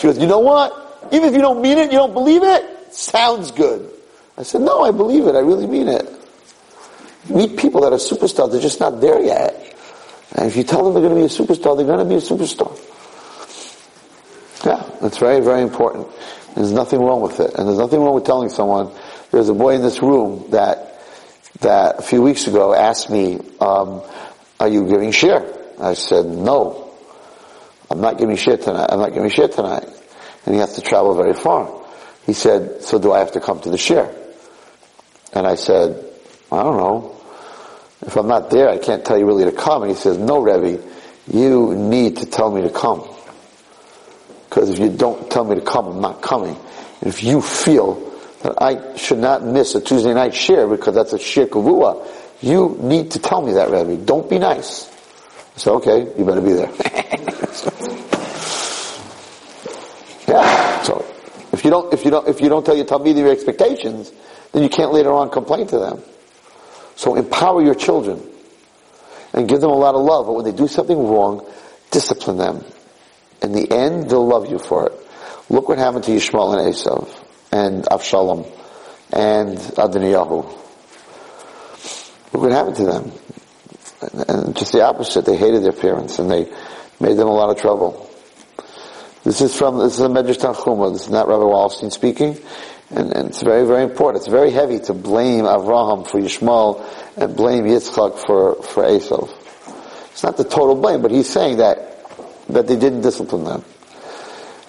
She 0.00 0.08
goes, 0.08 0.18
you 0.18 0.26
know 0.26 0.40
what? 0.40 1.08
Even 1.12 1.28
if 1.28 1.34
you 1.34 1.40
don't 1.40 1.62
mean 1.62 1.78
it, 1.78 1.92
you 1.92 1.98
don't 1.98 2.12
believe 2.12 2.42
it, 2.42 2.92
sounds 2.92 3.52
good. 3.52 3.90
I 4.36 4.42
said, 4.42 4.60
no, 4.62 4.82
I 4.82 4.90
believe 4.90 5.26
it, 5.26 5.34
I 5.34 5.40
really 5.40 5.66
mean 5.66 5.88
it. 5.88 6.08
You 7.28 7.36
meet 7.36 7.56
people 7.56 7.80
that 7.82 7.92
are 7.92 7.98
superstars, 7.98 8.52
they're 8.52 8.60
just 8.60 8.80
not 8.80 9.00
there 9.00 9.20
yet. 9.20 9.76
And 10.34 10.46
if 10.46 10.56
you 10.56 10.64
tell 10.64 10.84
them 10.84 10.94
they're 10.94 11.08
going 11.08 11.14
to 11.14 11.28
be 11.28 11.34
a 11.34 11.46
superstar, 11.46 11.76
they're 11.76 11.86
going 11.86 11.98
to 11.98 12.04
be 12.04 12.16
a 12.16 12.18
superstar. 12.18 12.76
Yeah, 14.66 14.98
that's 15.00 15.18
very, 15.18 15.40
very 15.40 15.62
important. 15.62 16.08
There's 16.58 16.72
nothing 16.72 17.00
wrong 17.00 17.20
with 17.20 17.38
it. 17.38 17.54
And 17.54 17.68
there's 17.68 17.78
nothing 17.78 18.00
wrong 18.00 18.14
with 18.14 18.24
telling 18.24 18.48
someone, 18.48 18.90
there's 19.30 19.48
a 19.48 19.54
boy 19.54 19.76
in 19.76 19.82
this 19.82 20.02
room 20.02 20.50
that, 20.50 21.00
that 21.60 22.00
a 22.00 22.02
few 22.02 22.20
weeks 22.20 22.48
ago 22.48 22.74
asked 22.74 23.10
me, 23.10 23.38
um, 23.60 24.02
are 24.58 24.66
you 24.66 24.88
giving 24.88 25.12
share? 25.12 25.46
I 25.80 25.94
said, 25.94 26.26
no. 26.26 26.92
I'm 27.88 28.00
not 28.00 28.18
giving 28.18 28.34
share 28.34 28.56
tonight. 28.56 28.88
I'm 28.90 28.98
not 28.98 29.14
giving 29.14 29.30
share 29.30 29.46
tonight. 29.46 29.84
And 30.46 30.54
he 30.56 30.60
has 30.60 30.74
to 30.74 30.80
travel 30.80 31.14
very 31.14 31.32
far. 31.32 31.86
He 32.26 32.32
said, 32.32 32.82
so 32.82 32.98
do 32.98 33.12
I 33.12 33.20
have 33.20 33.30
to 33.32 33.40
come 33.40 33.60
to 33.60 33.70
the 33.70 33.78
share? 33.78 34.12
And 35.32 35.46
I 35.46 35.54
said, 35.54 36.04
I 36.50 36.60
don't 36.64 36.76
know. 36.76 37.20
If 38.02 38.16
I'm 38.16 38.26
not 38.26 38.50
there, 38.50 38.68
I 38.68 38.78
can't 38.78 39.04
tell 39.04 39.16
you 39.16 39.26
really 39.26 39.44
to 39.44 39.52
come. 39.52 39.82
And 39.82 39.92
he 39.92 39.96
says, 39.96 40.18
no, 40.18 40.40
Rebbe, 40.40 40.82
you 41.30 41.76
need 41.76 42.16
to 42.16 42.26
tell 42.26 42.50
me 42.50 42.62
to 42.62 42.70
come. 42.70 43.08
Because 44.48 44.70
if 44.70 44.78
you 44.78 44.90
don't 44.90 45.30
tell 45.30 45.44
me 45.44 45.56
to 45.56 45.60
come, 45.60 45.86
I'm 45.86 46.00
not 46.00 46.22
coming. 46.22 46.56
And 47.00 47.08
if 47.08 47.22
you 47.22 47.40
feel 47.40 47.94
that 48.42 48.62
I 48.62 48.96
should 48.96 49.18
not 49.18 49.44
miss 49.44 49.74
a 49.74 49.80
Tuesday 49.80 50.14
night 50.14 50.34
share 50.34 50.66
because 50.66 50.94
that's 50.94 51.12
a 51.12 51.18
shiur 51.18 51.46
kavua, 51.46 52.06
you 52.40 52.76
need 52.80 53.10
to 53.12 53.18
tell 53.18 53.42
me 53.42 53.54
that, 53.54 53.70
Rabbi. 53.70 53.96
Don't 53.96 54.30
be 54.30 54.38
nice. 54.38 54.88
Said, 55.56 55.72
okay, 55.72 55.98
you 56.16 56.24
better 56.24 56.40
be 56.40 56.52
there. 56.52 56.70
yeah. 60.28 60.82
So 60.82 61.04
if 61.52 61.64
you 61.64 61.70
don't, 61.70 61.92
if 61.92 62.04
you 62.04 62.12
don't, 62.12 62.28
if 62.28 62.40
you 62.40 62.48
don't 62.48 62.64
tell 62.64 62.76
your 62.76 62.86
talmid 62.86 63.16
your 63.16 63.32
expectations, 63.32 64.12
then 64.52 64.62
you 64.62 64.68
can't 64.68 64.92
later 64.92 65.12
on 65.12 65.30
complain 65.30 65.66
to 65.66 65.78
them. 65.78 66.00
So 66.94 67.16
empower 67.16 67.60
your 67.60 67.74
children 67.74 68.22
and 69.32 69.48
give 69.48 69.60
them 69.60 69.70
a 69.70 69.76
lot 69.76 69.96
of 69.96 70.02
love. 70.02 70.26
But 70.26 70.34
when 70.34 70.44
they 70.44 70.52
do 70.52 70.68
something 70.68 70.96
wrong, 70.96 71.44
discipline 71.90 72.38
them. 72.38 72.64
In 73.42 73.52
the 73.52 73.70
end, 73.70 74.10
they'll 74.10 74.26
love 74.26 74.50
you 74.50 74.58
for 74.58 74.86
it. 74.86 74.92
Look 75.48 75.68
what 75.68 75.78
happened 75.78 76.04
to 76.04 76.10
Yishmael 76.10 76.58
and 76.58 76.74
Esav, 76.74 77.24
and 77.52 77.84
Avshalom, 77.84 78.46
and 79.12 79.56
Adoniyahu. 79.56 80.44
Look 82.32 82.42
what 82.42 82.52
happened 82.52 82.76
to 82.76 82.84
them. 82.84 83.12
And 84.28 84.56
just 84.56 84.72
the 84.72 84.82
opposite, 84.82 85.24
they 85.24 85.36
hated 85.36 85.64
their 85.64 85.72
parents, 85.72 86.18
and 86.18 86.30
they 86.30 86.52
made 87.00 87.16
them 87.16 87.28
a 87.28 87.32
lot 87.32 87.50
of 87.50 87.60
trouble. 87.60 88.10
This 89.24 89.40
is 89.40 89.56
from, 89.56 89.78
this 89.78 89.94
is 89.94 90.00
a 90.00 90.08
Medrash 90.08 90.38
Tanchuma, 90.38 90.92
this 90.92 91.02
is 91.02 91.10
not 91.10 91.28
Rabbi 91.28 91.42
Wallerstein 91.42 91.92
speaking, 91.92 92.38
and, 92.90 93.12
and, 93.12 93.28
it's 93.28 93.42
very, 93.42 93.66
very 93.66 93.82
important. 93.82 94.22
It's 94.22 94.30
very 94.30 94.50
heavy 94.50 94.78
to 94.80 94.94
blame 94.94 95.44
Avraham 95.44 96.06
for 96.06 96.20
Yishmael 96.20 96.82
and 97.16 97.36
blame 97.36 97.64
Yitzchak 97.64 98.18
for, 98.18 98.62
for 98.62 98.84
Esav. 98.84 99.30
It's 100.12 100.22
not 100.22 100.36
the 100.36 100.44
total 100.44 100.74
blame, 100.74 101.02
but 101.02 101.10
he's 101.10 101.28
saying 101.28 101.58
that 101.58 101.97
that 102.48 102.66
they 102.66 102.76
didn't 102.76 103.02
discipline 103.02 103.44
them. 103.44 103.64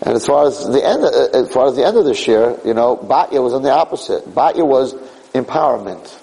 And 0.02 0.16
as 0.16 0.26
far 0.26 0.48
as 0.48 0.66
the 0.68 0.86
end, 0.86 1.04
uh, 1.04 1.38
as 1.38 1.52
far 1.52 1.68
as 1.68 1.76
the 1.76 1.86
end 1.86 1.98
of 1.98 2.06
this 2.06 2.28
year, 2.28 2.58
you 2.64 2.74
know, 2.74 2.96
Batya 2.96 3.44
was 3.44 3.54
on 3.54 3.64
the 3.64 3.72
opposite. 3.72 4.26
Batya 4.26 4.66
was 4.66 4.94
empowerment. 5.34 6.16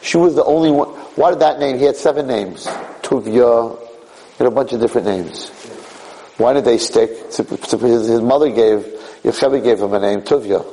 She 0.00 0.16
was 0.16 0.34
the 0.34 0.44
only 0.44 0.70
one. 0.70 0.88
Why 1.16 1.30
did 1.30 1.40
that 1.40 1.58
name? 1.58 1.78
He 1.78 1.84
had 1.84 1.96
seven 1.96 2.26
names. 2.26 2.66
Tuvia, 3.02 3.78
had 4.38 4.46
a 4.46 4.50
bunch 4.50 4.72
of 4.72 4.80
different 4.80 5.06
names. 5.06 5.48
Why 6.38 6.52
did 6.52 6.64
they 6.64 6.78
stick? 6.78 7.10
His, 7.32 8.20
mother 8.20 8.50
gave, 8.50 8.80
Yocheved 9.22 9.62
gave 9.62 9.80
him 9.80 9.92
a 9.92 10.00
name, 10.00 10.22
Tuvia. 10.22 10.64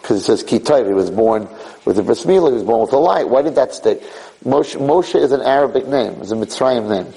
Because 0.00 0.18
it 0.18 0.24
says 0.24 0.44
Kitayv, 0.44 0.86
he 0.86 0.94
was 0.94 1.10
born 1.10 1.48
with 1.84 1.96
the 1.96 2.02
bris 2.02 2.24
he 2.24 2.38
was 2.38 2.62
born 2.62 2.80
with 2.82 2.92
a 2.92 2.98
light. 2.98 3.28
Why 3.28 3.42
did 3.42 3.54
that 3.56 3.74
stick? 3.74 4.02
Moshe, 4.44 4.76
Moshe 4.76 5.20
is 5.20 5.32
an 5.32 5.42
Arabic 5.42 5.86
name, 5.86 6.14
it's 6.20 6.30
a 6.30 6.36
Mitzrayim 6.36 6.88
name. 6.88 7.12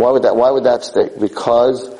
Why 0.00 0.10
would 0.12 0.22
that, 0.22 0.34
why 0.34 0.50
would 0.50 0.64
that 0.64 0.82
stick? 0.82 1.20
Because 1.20 1.94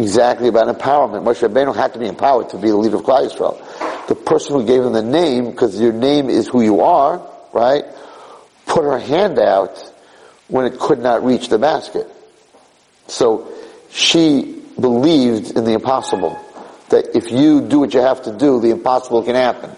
exactly 0.00 0.48
about 0.48 0.66
empowerment. 0.76 1.22
Moshe 1.22 1.48
Rabbeinu 1.48 1.74
had 1.76 1.92
to 1.92 2.00
be 2.00 2.06
empowered 2.06 2.48
to 2.50 2.58
be 2.58 2.70
the 2.70 2.76
leader 2.76 2.96
of 2.96 3.02
Klal 3.02 3.30
Yisrael. 3.30 4.08
The 4.08 4.16
person 4.16 4.56
who 4.56 4.66
gave 4.66 4.82
him 4.82 4.92
the 4.92 5.02
name, 5.02 5.52
because 5.52 5.80
your 5.80 5.92
name 5.92 6.28
is 6.28 6.48
who 6.48 6.60
you 6.60 6.80
are, 6.80 7.24
right, 7.52 7.84
put 8.66 8.82
her 8.82 8.98
hand 8.98 9.38
out 9.38 9.78
when 10.48 10.66
it 10.66 10.80
could 10.80 10.98
not 10.98 11.22
reach 11.22 11.48
the 11.48 11.58
basket. 11.58 12.08
So 13.06 13.52
she 13.90 14.60
believed 14.80 15.56
in 15.56 15.64
the 15.64 15.74
impossible. 15.74 16.36
That 16.88 17.16
if 17.16 17.30
you 17.30 17.60
do 17.60 17.78
what 17.78 17.94
you 17.94 18.00
have 18.00 18.22
to 18.24 18.36
do, 18.36 18.58
the 18.58 18.70
impossible 18.70 19.22
can 19.22 19.36
happen. 19.36 19.70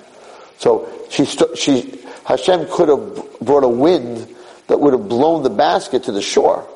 So 0.56 0.88
she, 1.10 1.26
she, 1.26 2.00
Hashem 2.24 2.68
could 2.70 2.88
have 2.88 3.40
brought 3.40 3.64
a 3.64 3.68
wind 3.68 4.34
that 4.68 4.80
would 4.80 4.94
have 4.94 5.06
blown 5.06 5.42
the 5.42 5.50
basket 5.50 6.04
to 6.04 6.12
the 6.12 6.22
shore. 6.22 6.66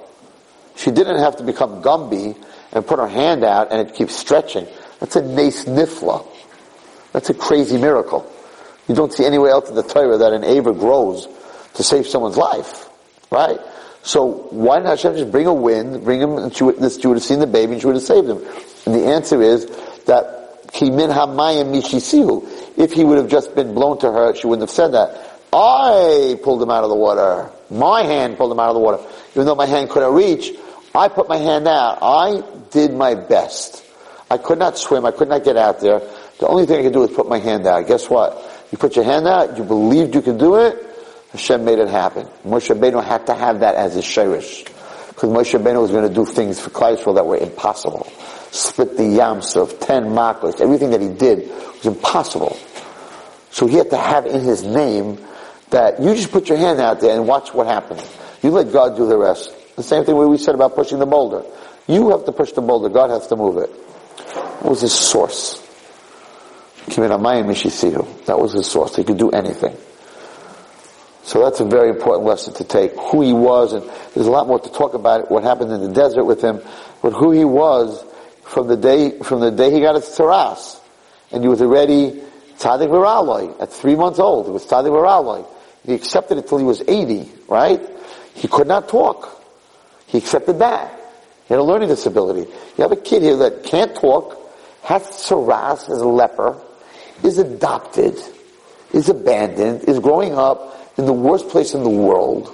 She 0.77 0.91
didn't 0.91 1.19
have 1.19 1.37
to 1.37 1.43
become 1.43 1.83
Gumby 1.83 2.37
and 2.73 2.87
put 2.87 2.99
her 2.99 3.09
hand 3.09 3.45
out 3.45 3.73
and 3.73 3.87
it 3.87 3.95
keeps 3.95 4.15
stretching. 4.15 4.67
That's 5.01 5.17
a 5.17 5.23
nace 5.23 5.65
nifla. 5.65 6.27
That's 7.13 7.31
a 7.31 7.35
crazy 7.35 7.79
miracle. 7.79 8.31
You 8.89 8.95
don't 8.95 9.13
see 9.13 9.25
anywhere 9.25 9.51
else 9.51 9.69
in 9.69 9.75
the 9.75 9.83
Torah 9.83 10.19
that 10.19 10.33
an 10.33 10.45
Aver 10.45 10.73
grows 10.73 11.27
to 11.75 11.83
save 11.83 12.07
someone's 12.07 12.37
life. 12.37 12.89
Right? 13.31 13.59
So 14.03 14.49
why 14.51 14.79
not 14.79 14.91
Hashem 14.91 15.17
just 15.17 15.33
bring 15.33 15.47
a 15.47 15.55
wind, 15.55 16.05
bring 16.05 16.21
him, 16.21 16.37
and 16.39 16.55
she 16.55 16.63
would, 16.63 16.77
this, 16.77 17.01
she 17.01 17.07
would 17.09 17.17
have 17.17 17.25
seen 17.25 17.41
the 17.41 17.47
baby 17.47 17.73
and 17.73 17.81
she 17.81 17.87
would 17.87 17.97
have 17.97 18.05
saved 18.05 18.29
him. 18.29 18.39
And 18.85 18.95
the 18.95 19.07
answer 19.07 19.43
is 19.43 19.67
that 20.05 20.63
kimin 20.69 21.13
hamayim 21.13 21.75
mishisihu. 21.75 22.79
If 22.79 22.93
he 22.93 23.03
would 23.03 23.19
have 23.19 23.29
just 23.29 23.55
been 23.55 23.75
blown 23.75 23.99
to 24.01 24.13
her, 24.13 24.35
she 24.35 24.47
wouldn't 24.47 24.69
have 24.69 24.75
said 24.75 24.93
that. 24.93 25.41
I 25.53 26.39
pulled 26.43 26.63
him 26.63 26.71
out 26.71 26.85
of 26.85 26.91
the 26.91 26.97
water. 26.97 27.51
My 27.71 28.03
hand 28.03 28.37
pulled 28.37 28.53
him 28.53 28.61
out 28.61 28.69
of 28.69 28.75
the 28.75 28.81
water. 28.81 29.03
Even 29.33 29.47
though 29.47 29.55
my 29.55 29.67
hand 29.67 29.91
couldn't 29.91 30.13
reach, 30.13 30.53
I 30.97 31.09
put 31.09 31.29
my 31.29 31.37
hand 31.37 31.69
out. 31.69 31.99
I 32.03 32.43
did 32.71 32.93
my 32.93 33.15
best. 33.15 33.85
I 34.31 34.39
could 34.39 34.59
not 34.59 34.79
swim. 34.79 35.05
I 35.05 35.11
could 35.13 35.29
not 35.29 35.45
get 35.45 35.57
out 35.57 35.81
there. 35.81 36.01
The 36.39 36.49
only 36.49 36.67
thing 36.67 36.81
I 36.81 36.83
could 36.83 36.93
do 36.93 37.01
was 37.01 37.13
put 37.13 37.29
my 37.29 37.39
hand 37.39 37.67
out. 37.67 37.87
Guess 37.87 38.11
what? 38.11 38.67
You 38.73 38.79
put 38.79 38.97
your 38.97 39.05
hand 39.05 39.27
out, 39.27 39.57
you 39.57 39.65
believed 39.65 40.15
you 40.15 40.23
could 40.23 40.39
do 40.39 40.57
it, 40.57 40.77
Hashem 41.33 41.65
made 41.65 41.79
it 41.79 41.89
happen. 41.89 42.27
Moshe 42.45 42.75
Rabbeinu 42.75 43.03
had 43.03 43.27
to 43.27 43.35
have 43.35 43.61
that 43.61 43.75
as 43.77 43.95
his 43.95 44.05
shirish. 44.05 44.65
Because 45.09 45.31
Moshe 45.31 45.59
Rabbeinu 45.59 45.81
was 45.81 45.91
going 45.91 46.09
to 46.09 46.15
do 46.15 46.25
things 46.27 46.61
for 46.61 46.71
Klal 46.71 47.15
that 47.15 47.25
were 47.25 47.37
impossible. 47.37 48.07
Split 48.51 48.97
the 48.97 49.05
Yamsuf, 49.05 49.81
ten 49.81 50.07
makos, 50.07 50.61
everything 50.61 50.91
that 50.91 51.01
he 51.01 51.09
did 51.09 51.49
was 51.49 51.87
impossible. 51.87 52.59
So 53.51 53.67
he 53.67 53.77
had 53.77 53.91
to 53.91 53.97
have 53.97 54.27
in 54.27 54.41
his 54.41 54.63
name 54.63 55.19
that 55.71 56.01
you 56.01 56.15
just 56.15 56.33
put 56.33 56.49
your 56.49 56.59
hand 56.59 56.81
out 56.81 57.01
there 57.01 57.17
and 57.17 57.27
watch 57.27 57.55
what 57.55 57.67
happens. 57.67 58.03
You 58.43 58.51
let 58.51 58.73
God 58.73 58.97
do 58.97 59.07
the 59.07 59.17
rest. 59.17 59.56
The 59.77 59.83
same 59.83 60.05
thing 60.05 60.17
we 60.17 60.39
said 60.39 60.55
about 60.55 60.75
pushing 60.75 60.99
the 60.99 61.07
boulder. 61.07 61.43
You 61.87 62.11
have 62.11 62.25
to 62.25 62.33
push 62.33 62.53
the 62.53 62.63
boulder, 62.63 62.89
God 62.89 63.11
has 63.11 63.27
to 63.29 63.37
move 63.37 63.59
it. 63.59 63.71
What 64.61 64.71
was 64.71 64.81
his 64.81 64.95
source? 64.95 65.63
That 66.87 68.37
was 68.39 68.53
his 68.53 68.67
source. 68.67 68.97
He 68.97 69.05
could 69.05 69.19
do 69.19 69.31
anything. 69.31 69.77
So 71.25 71.43
that's 71.43 71.61
a 71.61 71.65
very 71.65 71.91
important 71.91 72.25
lesson 72.25 72.55
to 72.55 72.65
take. 72.65 72.93
Who 73.11 73.21
he 73.23 73.33
was, 73.33 73.73
and 73.73 73.83
there's 74.15 74.29
a 74.29 74.31
lot 74.31 74.47
more 74.47 74.61
to 74.61 74.71
talk 74.71 74.95
about 74.95 75.23
it, 75.23 75.31
what 75.31 75.43
happened 75.43 75.73
in 75.73 75.81
the 75.83 75.93
desert 75.93 76.25
with 76.25 76.41
him, 76.41 76.61
but 77.03 77.13
who 77.13 77.33
he 77.33 77.45
was 77.45 78.05
from 78.45 78.69
the 78.69 78.77
day, 78.77 79.19
from 79.19 79.41
the 79.41 79.51
day 79.51 79.73
he 79.73 79.81
got 79.81 79.97
his 79.97 80.05
tzaras. 80.05 80.81
And 81.33 81.43
he 81.43 81.49
was 81.49 81.61
already 81.61 82.23
tzaddik 82.59 82.89
v'raloi. 82.89 83.61
At 83.61 83.73
three 83.73 83.97
months 83.97 84.21
old, 84.21 84.47
he 84.47 84.53
was 84.53 84.65
tzaddik 84.67 84.91
v'raloi. 84.91 85.47
He 85.85 85.95
accepted 85.95 86.39
it 86.39 86.49
till 86.49 86.59
he 86.59 86.65
was 86.65 86.83
80, 86.87 87.29
right? 87.49 87.81
He 88.35 88.49
could 88.49 88.69
not 88.69 88.89
talk. 88.89 89.43
He 90.07 90.19
accepted 90.19 90.59
that. 90.61 90.93
He 91.49 91.55
had 91.55 91.61
a 91.61 91.65
learning 91.65 91.89
disability. 91.89 92.51
You 92.77 92.83
have 92.83 92.93
a 92.93 92.97
kid 92.97 93.23
here 93.23 93.37
that 93.37 93.65
can't 93.65 93.95
talk, 93.95 94.37
has 94.83 95.03
tzaras, 95.03 95.91
is 95.91 95.99
a 95.99 96.09
leper, 96.09 96.61
is 97.23 97.39
adopted, 97.39 98.17
is 98.93 99.09
abandoned, 99.09 99.85
is 99.85 99.99
growing 99.99 100.35
up 100.35 100.93
in 100.97 101.07
the 101.07 101.13
worst 101.13 101.49
place 101.49 101.75
in 101.75 101.83
the 101.83 101.91
world. 101.91 102.53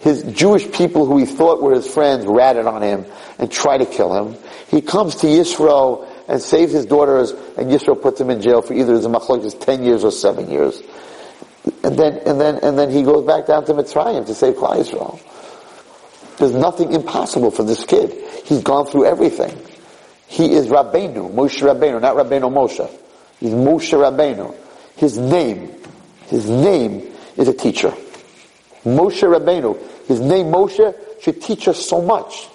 His 0.00 0.22
Jewish 0.22 0.70
people 0.72 1.04
who 1.04 1.18
he 1.18 1.26
thought 1.26 1.62
were 1.62 1.74
his 1.74 1.86
friends 1.86 2.24
ratted 2.24 2.66
on 2.66 2.82
him 2.82 3.04
and 3.38 3.52
tried 3.52 3.78
to 3.78 3.86
kill 3.86 4.14
him. 4.14 4.36
He 4.68 4.80
comes 4.80 5.16
to 5.16 5.26
Yisro 5.26 6.08
and 6.26 6.40
saves 6.40 6.72
his 6.72 6.86
daughters 6.86 7.32
and 7.58 7.70
Yisro 7.70 8.00
puts 8.00 8.18
him 8.18 8.30
in 8.30 8.40
jail 8.40 8.62
for 8.62 8.72
either 8.72 8.94
his 8.94 9.06
machlokes 9.06 9.58
10 9.60 9.84
years 9.84 10.02
or 10.02 10.10
7 10.10 10.48
years. 10.50 10.82
And 11.84 11.98
then, 11.98 12.18
and 12.24 12.40
then, 12.40 12.56
and 12.62 12.78
then 12.78 12.90
he 12.90 13.02
goes 13.02 13.26
back 13.26 13.46
down 13.46 13.66
to 13.66 13.74
Mitzrayim 13.74 14.24
to 14.26 14.34
save 14.34 14.54
Klal 14.54 14.76
Yisrael. 14.76 15.20
There's 16.40 16.54
nothing 16.54 16.92
impossible 16.92 17.50
for 17.50 17.64
this 17.64 17.84
kid. 17.84 18.12
He's 18.46 18.62
gone 18.62 18.86
through 18.86 19.04
everything. 19.04 19.54
He 20.26 20.54
is 20.54 20.68
Rabbeinu, 20.68 21.34
Moshe 21.34 21.60
Rabbeinu, 21.60 22.00
not 22.00 22.16
Rabbeinu 22.16 22.50
Moshe. 22.50 22.90
He's 23.38 23.52
Moshe 23.52 23.92
Rabbeinu. 23.92 24.56
His 24.96 25.18
name, 25.18 25.70
his 26.28 26.48
name 26.48 27.12
is 27.36 27.46
a 27.46 27.52
teacher. 27.52 27.90
Moshe 28.86 29.20
Rabbeinu, 29.20 29.78
his 30.06 30.20
name 30.20 30.46
Moshe 30.46 30.94
should 31.20 31.42
teach 31.42 31.68
us 31.68 31.84
so 31.84 32.00
much 32.00 32.48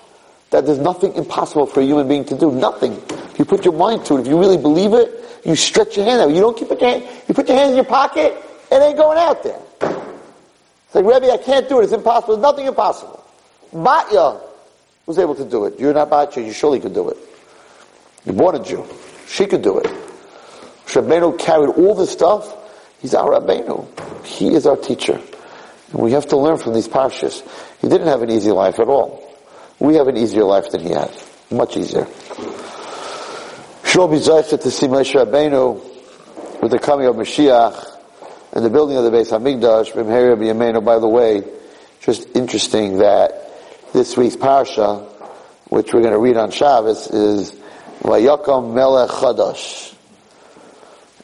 that 0.49 0.65
there's 0.65 0.79
nothing 0.79 1.13
impossible 1.13 1.67
for 1.67 1.81
a 1.81 1.83
human 1.83 2.07
being 2.07 2.25
to 2.25 2.35
do. 2.35 2.51
Nothing. 2.51 2.93
If 2.93 3.37
you 3.37 3.45
put 3.45 3.65
your 3.65 3.75
mind 3.75 4.03
to 4.05 4.17
it, 4.17 4.21
if 4.21 4.27
you 4.27 4.39
really 4.39 4.57
believe 4.57 4.93
it, 4.93 5.43
you 5.45 5.55
stretch 5.55 5.95
your 5.95 6.07
hand 6.07 6.21
out. 6.21 6.31
You 6.31 6.41
don't 6.41 6.57
keep 6.57 6.69
your 6.69 6.79
hand, 6.79 7.03
you 7.27 7.35
put 7.35 7.47
your 7.47 7.57
hand 7.57 7.69
in 7.69 7.75
your 7.75 7.85
pocket, 7.85 8.35
it 8.71 8.81
ain't 8.81 8.97
going 8.97 9.19
out 9.19 9.43
there. 9.43 9.61
It's 9.79 10.95
like, 10.95 11.05
Rebbe, 11.05 11.31
I 11.31 11.37
can't 11.37 11.69
do 11.69 11.81
it. 11.81 11.83
It's 11.83 11.93
impossible. 11.93 12.37
There's 12.37 12.41
nothing 12.41 12.65
impossible. 12.65 13.24
Batya 13.73 14.41
was 15.05 15.19
able 15.19 15.35
to 15.35 15.45
do 15.45 15.65
it. 15.65 15.79
You're 15.79 15.93
not 15.93 16.09
Batya, 16.09 16.45
you 16.45 16.53
surely 16.53 16.79
could 16.79 16.93
do 16.93 17.09
it. 17.09 17.17
You're 18.25 18.35
born 18.35 18.55
a 18.55 18.63
Jew. 18.63 18.85
She 19.27 19.45
could 19.45 19.61
do 19.61 19.79
it. 19.79 19.85
Rabbeinu 20.87 21.37
carried 21.37 21.69
all 21.71 21.93
this 21.93 22.11
stuff. 22.11 22.55
He's 23.01 23.13
our 23.13 23.31
Rabbeinu. 23.31 24.25
He 24.25 24.53
is 24.53 24.65
our 24.65 24.77
teacher. 24.77 25.19
And 25.91 26.01
we 26.01 26.13
have 26.13 26.27
to 26.27 26.37
learn 26.37 26.57
from 26.57 26.73
these 26.73 26.87
parshas. 26.87 27.43
He 27.81 27.89
didn't 27.89 28.07
have 28.07 28.21
an 28.21 28.31
easy 28.31 28.51
life 28.51 28.79
at 28.79 28.87
all. 28.87 29.21
We 29.79 29.95
have 29.95 30.07
an 30.07 30.17
easier 30.17 30.43
life 30.43 30.69
than 30.71 30.81
he 30.81 30.89
had. 30.89 31.11
Much 31.51 31.75
easier. 31.77 32.07
Shul 33.83 34.07
be 34.07 34.19
to 34.19 34.71
see 34.71 34.87
Moshe 34.87 35.13
Rabbeinu 35.13 36.61
with 36.61 36.71
the 36.71 36.79
coming 36.79 37.07
of 37.07 37.15
Mashiach 37.15 37.97
and 38.53 38.63
the 38.63 38.69
building 38.69 38.97
of 38.97 39.03
the 39.03 39.11
Beis 39.11 39.29
Hamikdash. 39.29 40.85
By 40.85 40.99
the 40.99 41.07
way, 41.07 41.43
just 41.99 42.35
interesting 42.35 42.99
that 42.99 43.44
this 43.95 44.17
week's 44.17 44.35
parsha, 44.35 45.09
which 45.69 45.93
we're 45.93 46.01
going 46.01 46.11
to 46.11 46.19
read 46.19 46.35
on 46.35 46.51
Shabbos, 46.51 47.07
is 47.07 47.53
Vayakam 48.01 48.73
Melech 48.73 49.09
Chadash 49.09 49.95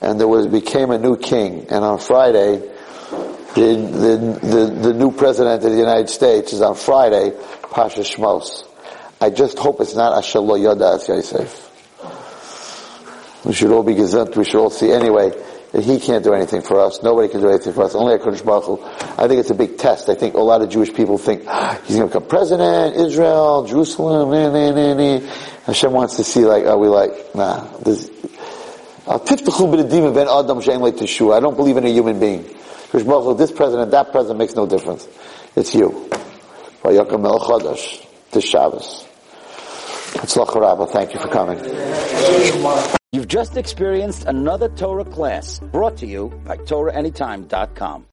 and 0.01 0.19
there 0.19 0.27
was 0.27 0.47
became 0.47 0.89
a 0.89 0.97
new 0.97 1.17
king. 1.17 1.67
And 1.69 1.83
on 1.83 1.99
Friday, 1.99 2.57
the, 2.57 4.39
the, 4.41 4.47
the, 4.47 4.65
the 4.87 4.93
new 4.93 5.11
president 5.11 5.63
of 5.63 5.71
the 5.71 5.77
United 5.77 6.09
States 6.09 6.53
is 6.53 6.61
on 6.61 6.75
Friday, 6.75 7.37
Pasha 7.69 8.01
Shmos. 8.01 8.65
I 9.19 9.29
just 9.29 9.59
hope 9.59 9.81
it's 9.81 9.93
not 9.93 10.17
Asher 10.17 10.39
Lo 10.39 10.57
Yoda 10.57 10.95
As 10.95 11.07
Yosef. 11.07 11.67
We 13.45 13.53
should 13.53 13.71
all 13.71 13.83
be 13.83 13.95
gezunt. 13.95 14.35
We 14.35 14.45
should 14.45 14.59
all 14.61 14.69
see 14.69 14.91
anyway 14.91 15.31
that 15.71 15.83
he 15.83 15.99
can't 15.99 16.23
do 16.23 16.33
anything 16.33 16.61
for 16.61 16.79
us. 16.79 17.01
Nobody 17.01 17.29
can 17.29 17.41
do 17.41 17.49
anything 17.49 17.73
for 17.73 17.83
us. 17.83 17.95
Only 17.95 18.17
HaKadosh 18.17 18.45
Baruch 18.45 18.65
Hu. 18.65 18.79
I 19.21 19.27
think 19.27 19.39
it's 19.39 19.49
a 19.49 19.55
big 19.55 19.77
test. 19.77 20.09
I 20.09 20.15
think 20.15 20.33
a 20.35 20.41
lot 20.41 20.61
of 20.61 20.69
Jewish 20.69 20.93
people 20.93 21.17
think 21.17 21.43
ah, 21.47 21.79
he's 21.85 21.95
going 21.95 22.09
to 22.09 22.13
become 22.13 22.27
president, 22.27 22.95
Israel, 22.97 23.65
Jerusalem, 23.65 24.31
nah, 24.31 24.49
nah, 24.51 24.71
nah, 24.71 24.93
nah. 24.93 25.19
Hashem 25.65 25.91
wants 25.93 26.17
to 26.17 26.23
see 26.23 26.45
like, 26.45 26.65
are 26.65 26.77
we 26.77 26.87
like, 26.87 27.35
nah, 27.35 27.65
this, 27.77 28.09
I 29.07 29.17
don't 31.39 31.57
believe 31.57 31.77
in 31.77 31.85
a 31.85 31.89
human 31.89 32.19
being. 32.19 32.43
This 32.91 33.51
president, 33.51 33.91
that 33.91 34.11
president 34.11 34.39
makes 34.39 34.55
no 34.55 34.65
difference. 34.67 35.07
It's 35.55 35.73
you. 35.73 36.09
This 36.83 38.45
Shabbos. 38.45 39.10
Thank 40.87 41.13
you 41.13 41.19
for 41.19 41.27
coming. 41.27 41.59
You've 43.11 43.27
just 43.27 43.57
experienced 43.57 44.25
another 44.25 44.69
Torah 44.69 45.05
class 45.05 45.59
brought 45.59 45.97
to 45.97 46.07
you 46.07 46.29
by 46.45 46.57
TorahAnytime.com. 46.57 48.05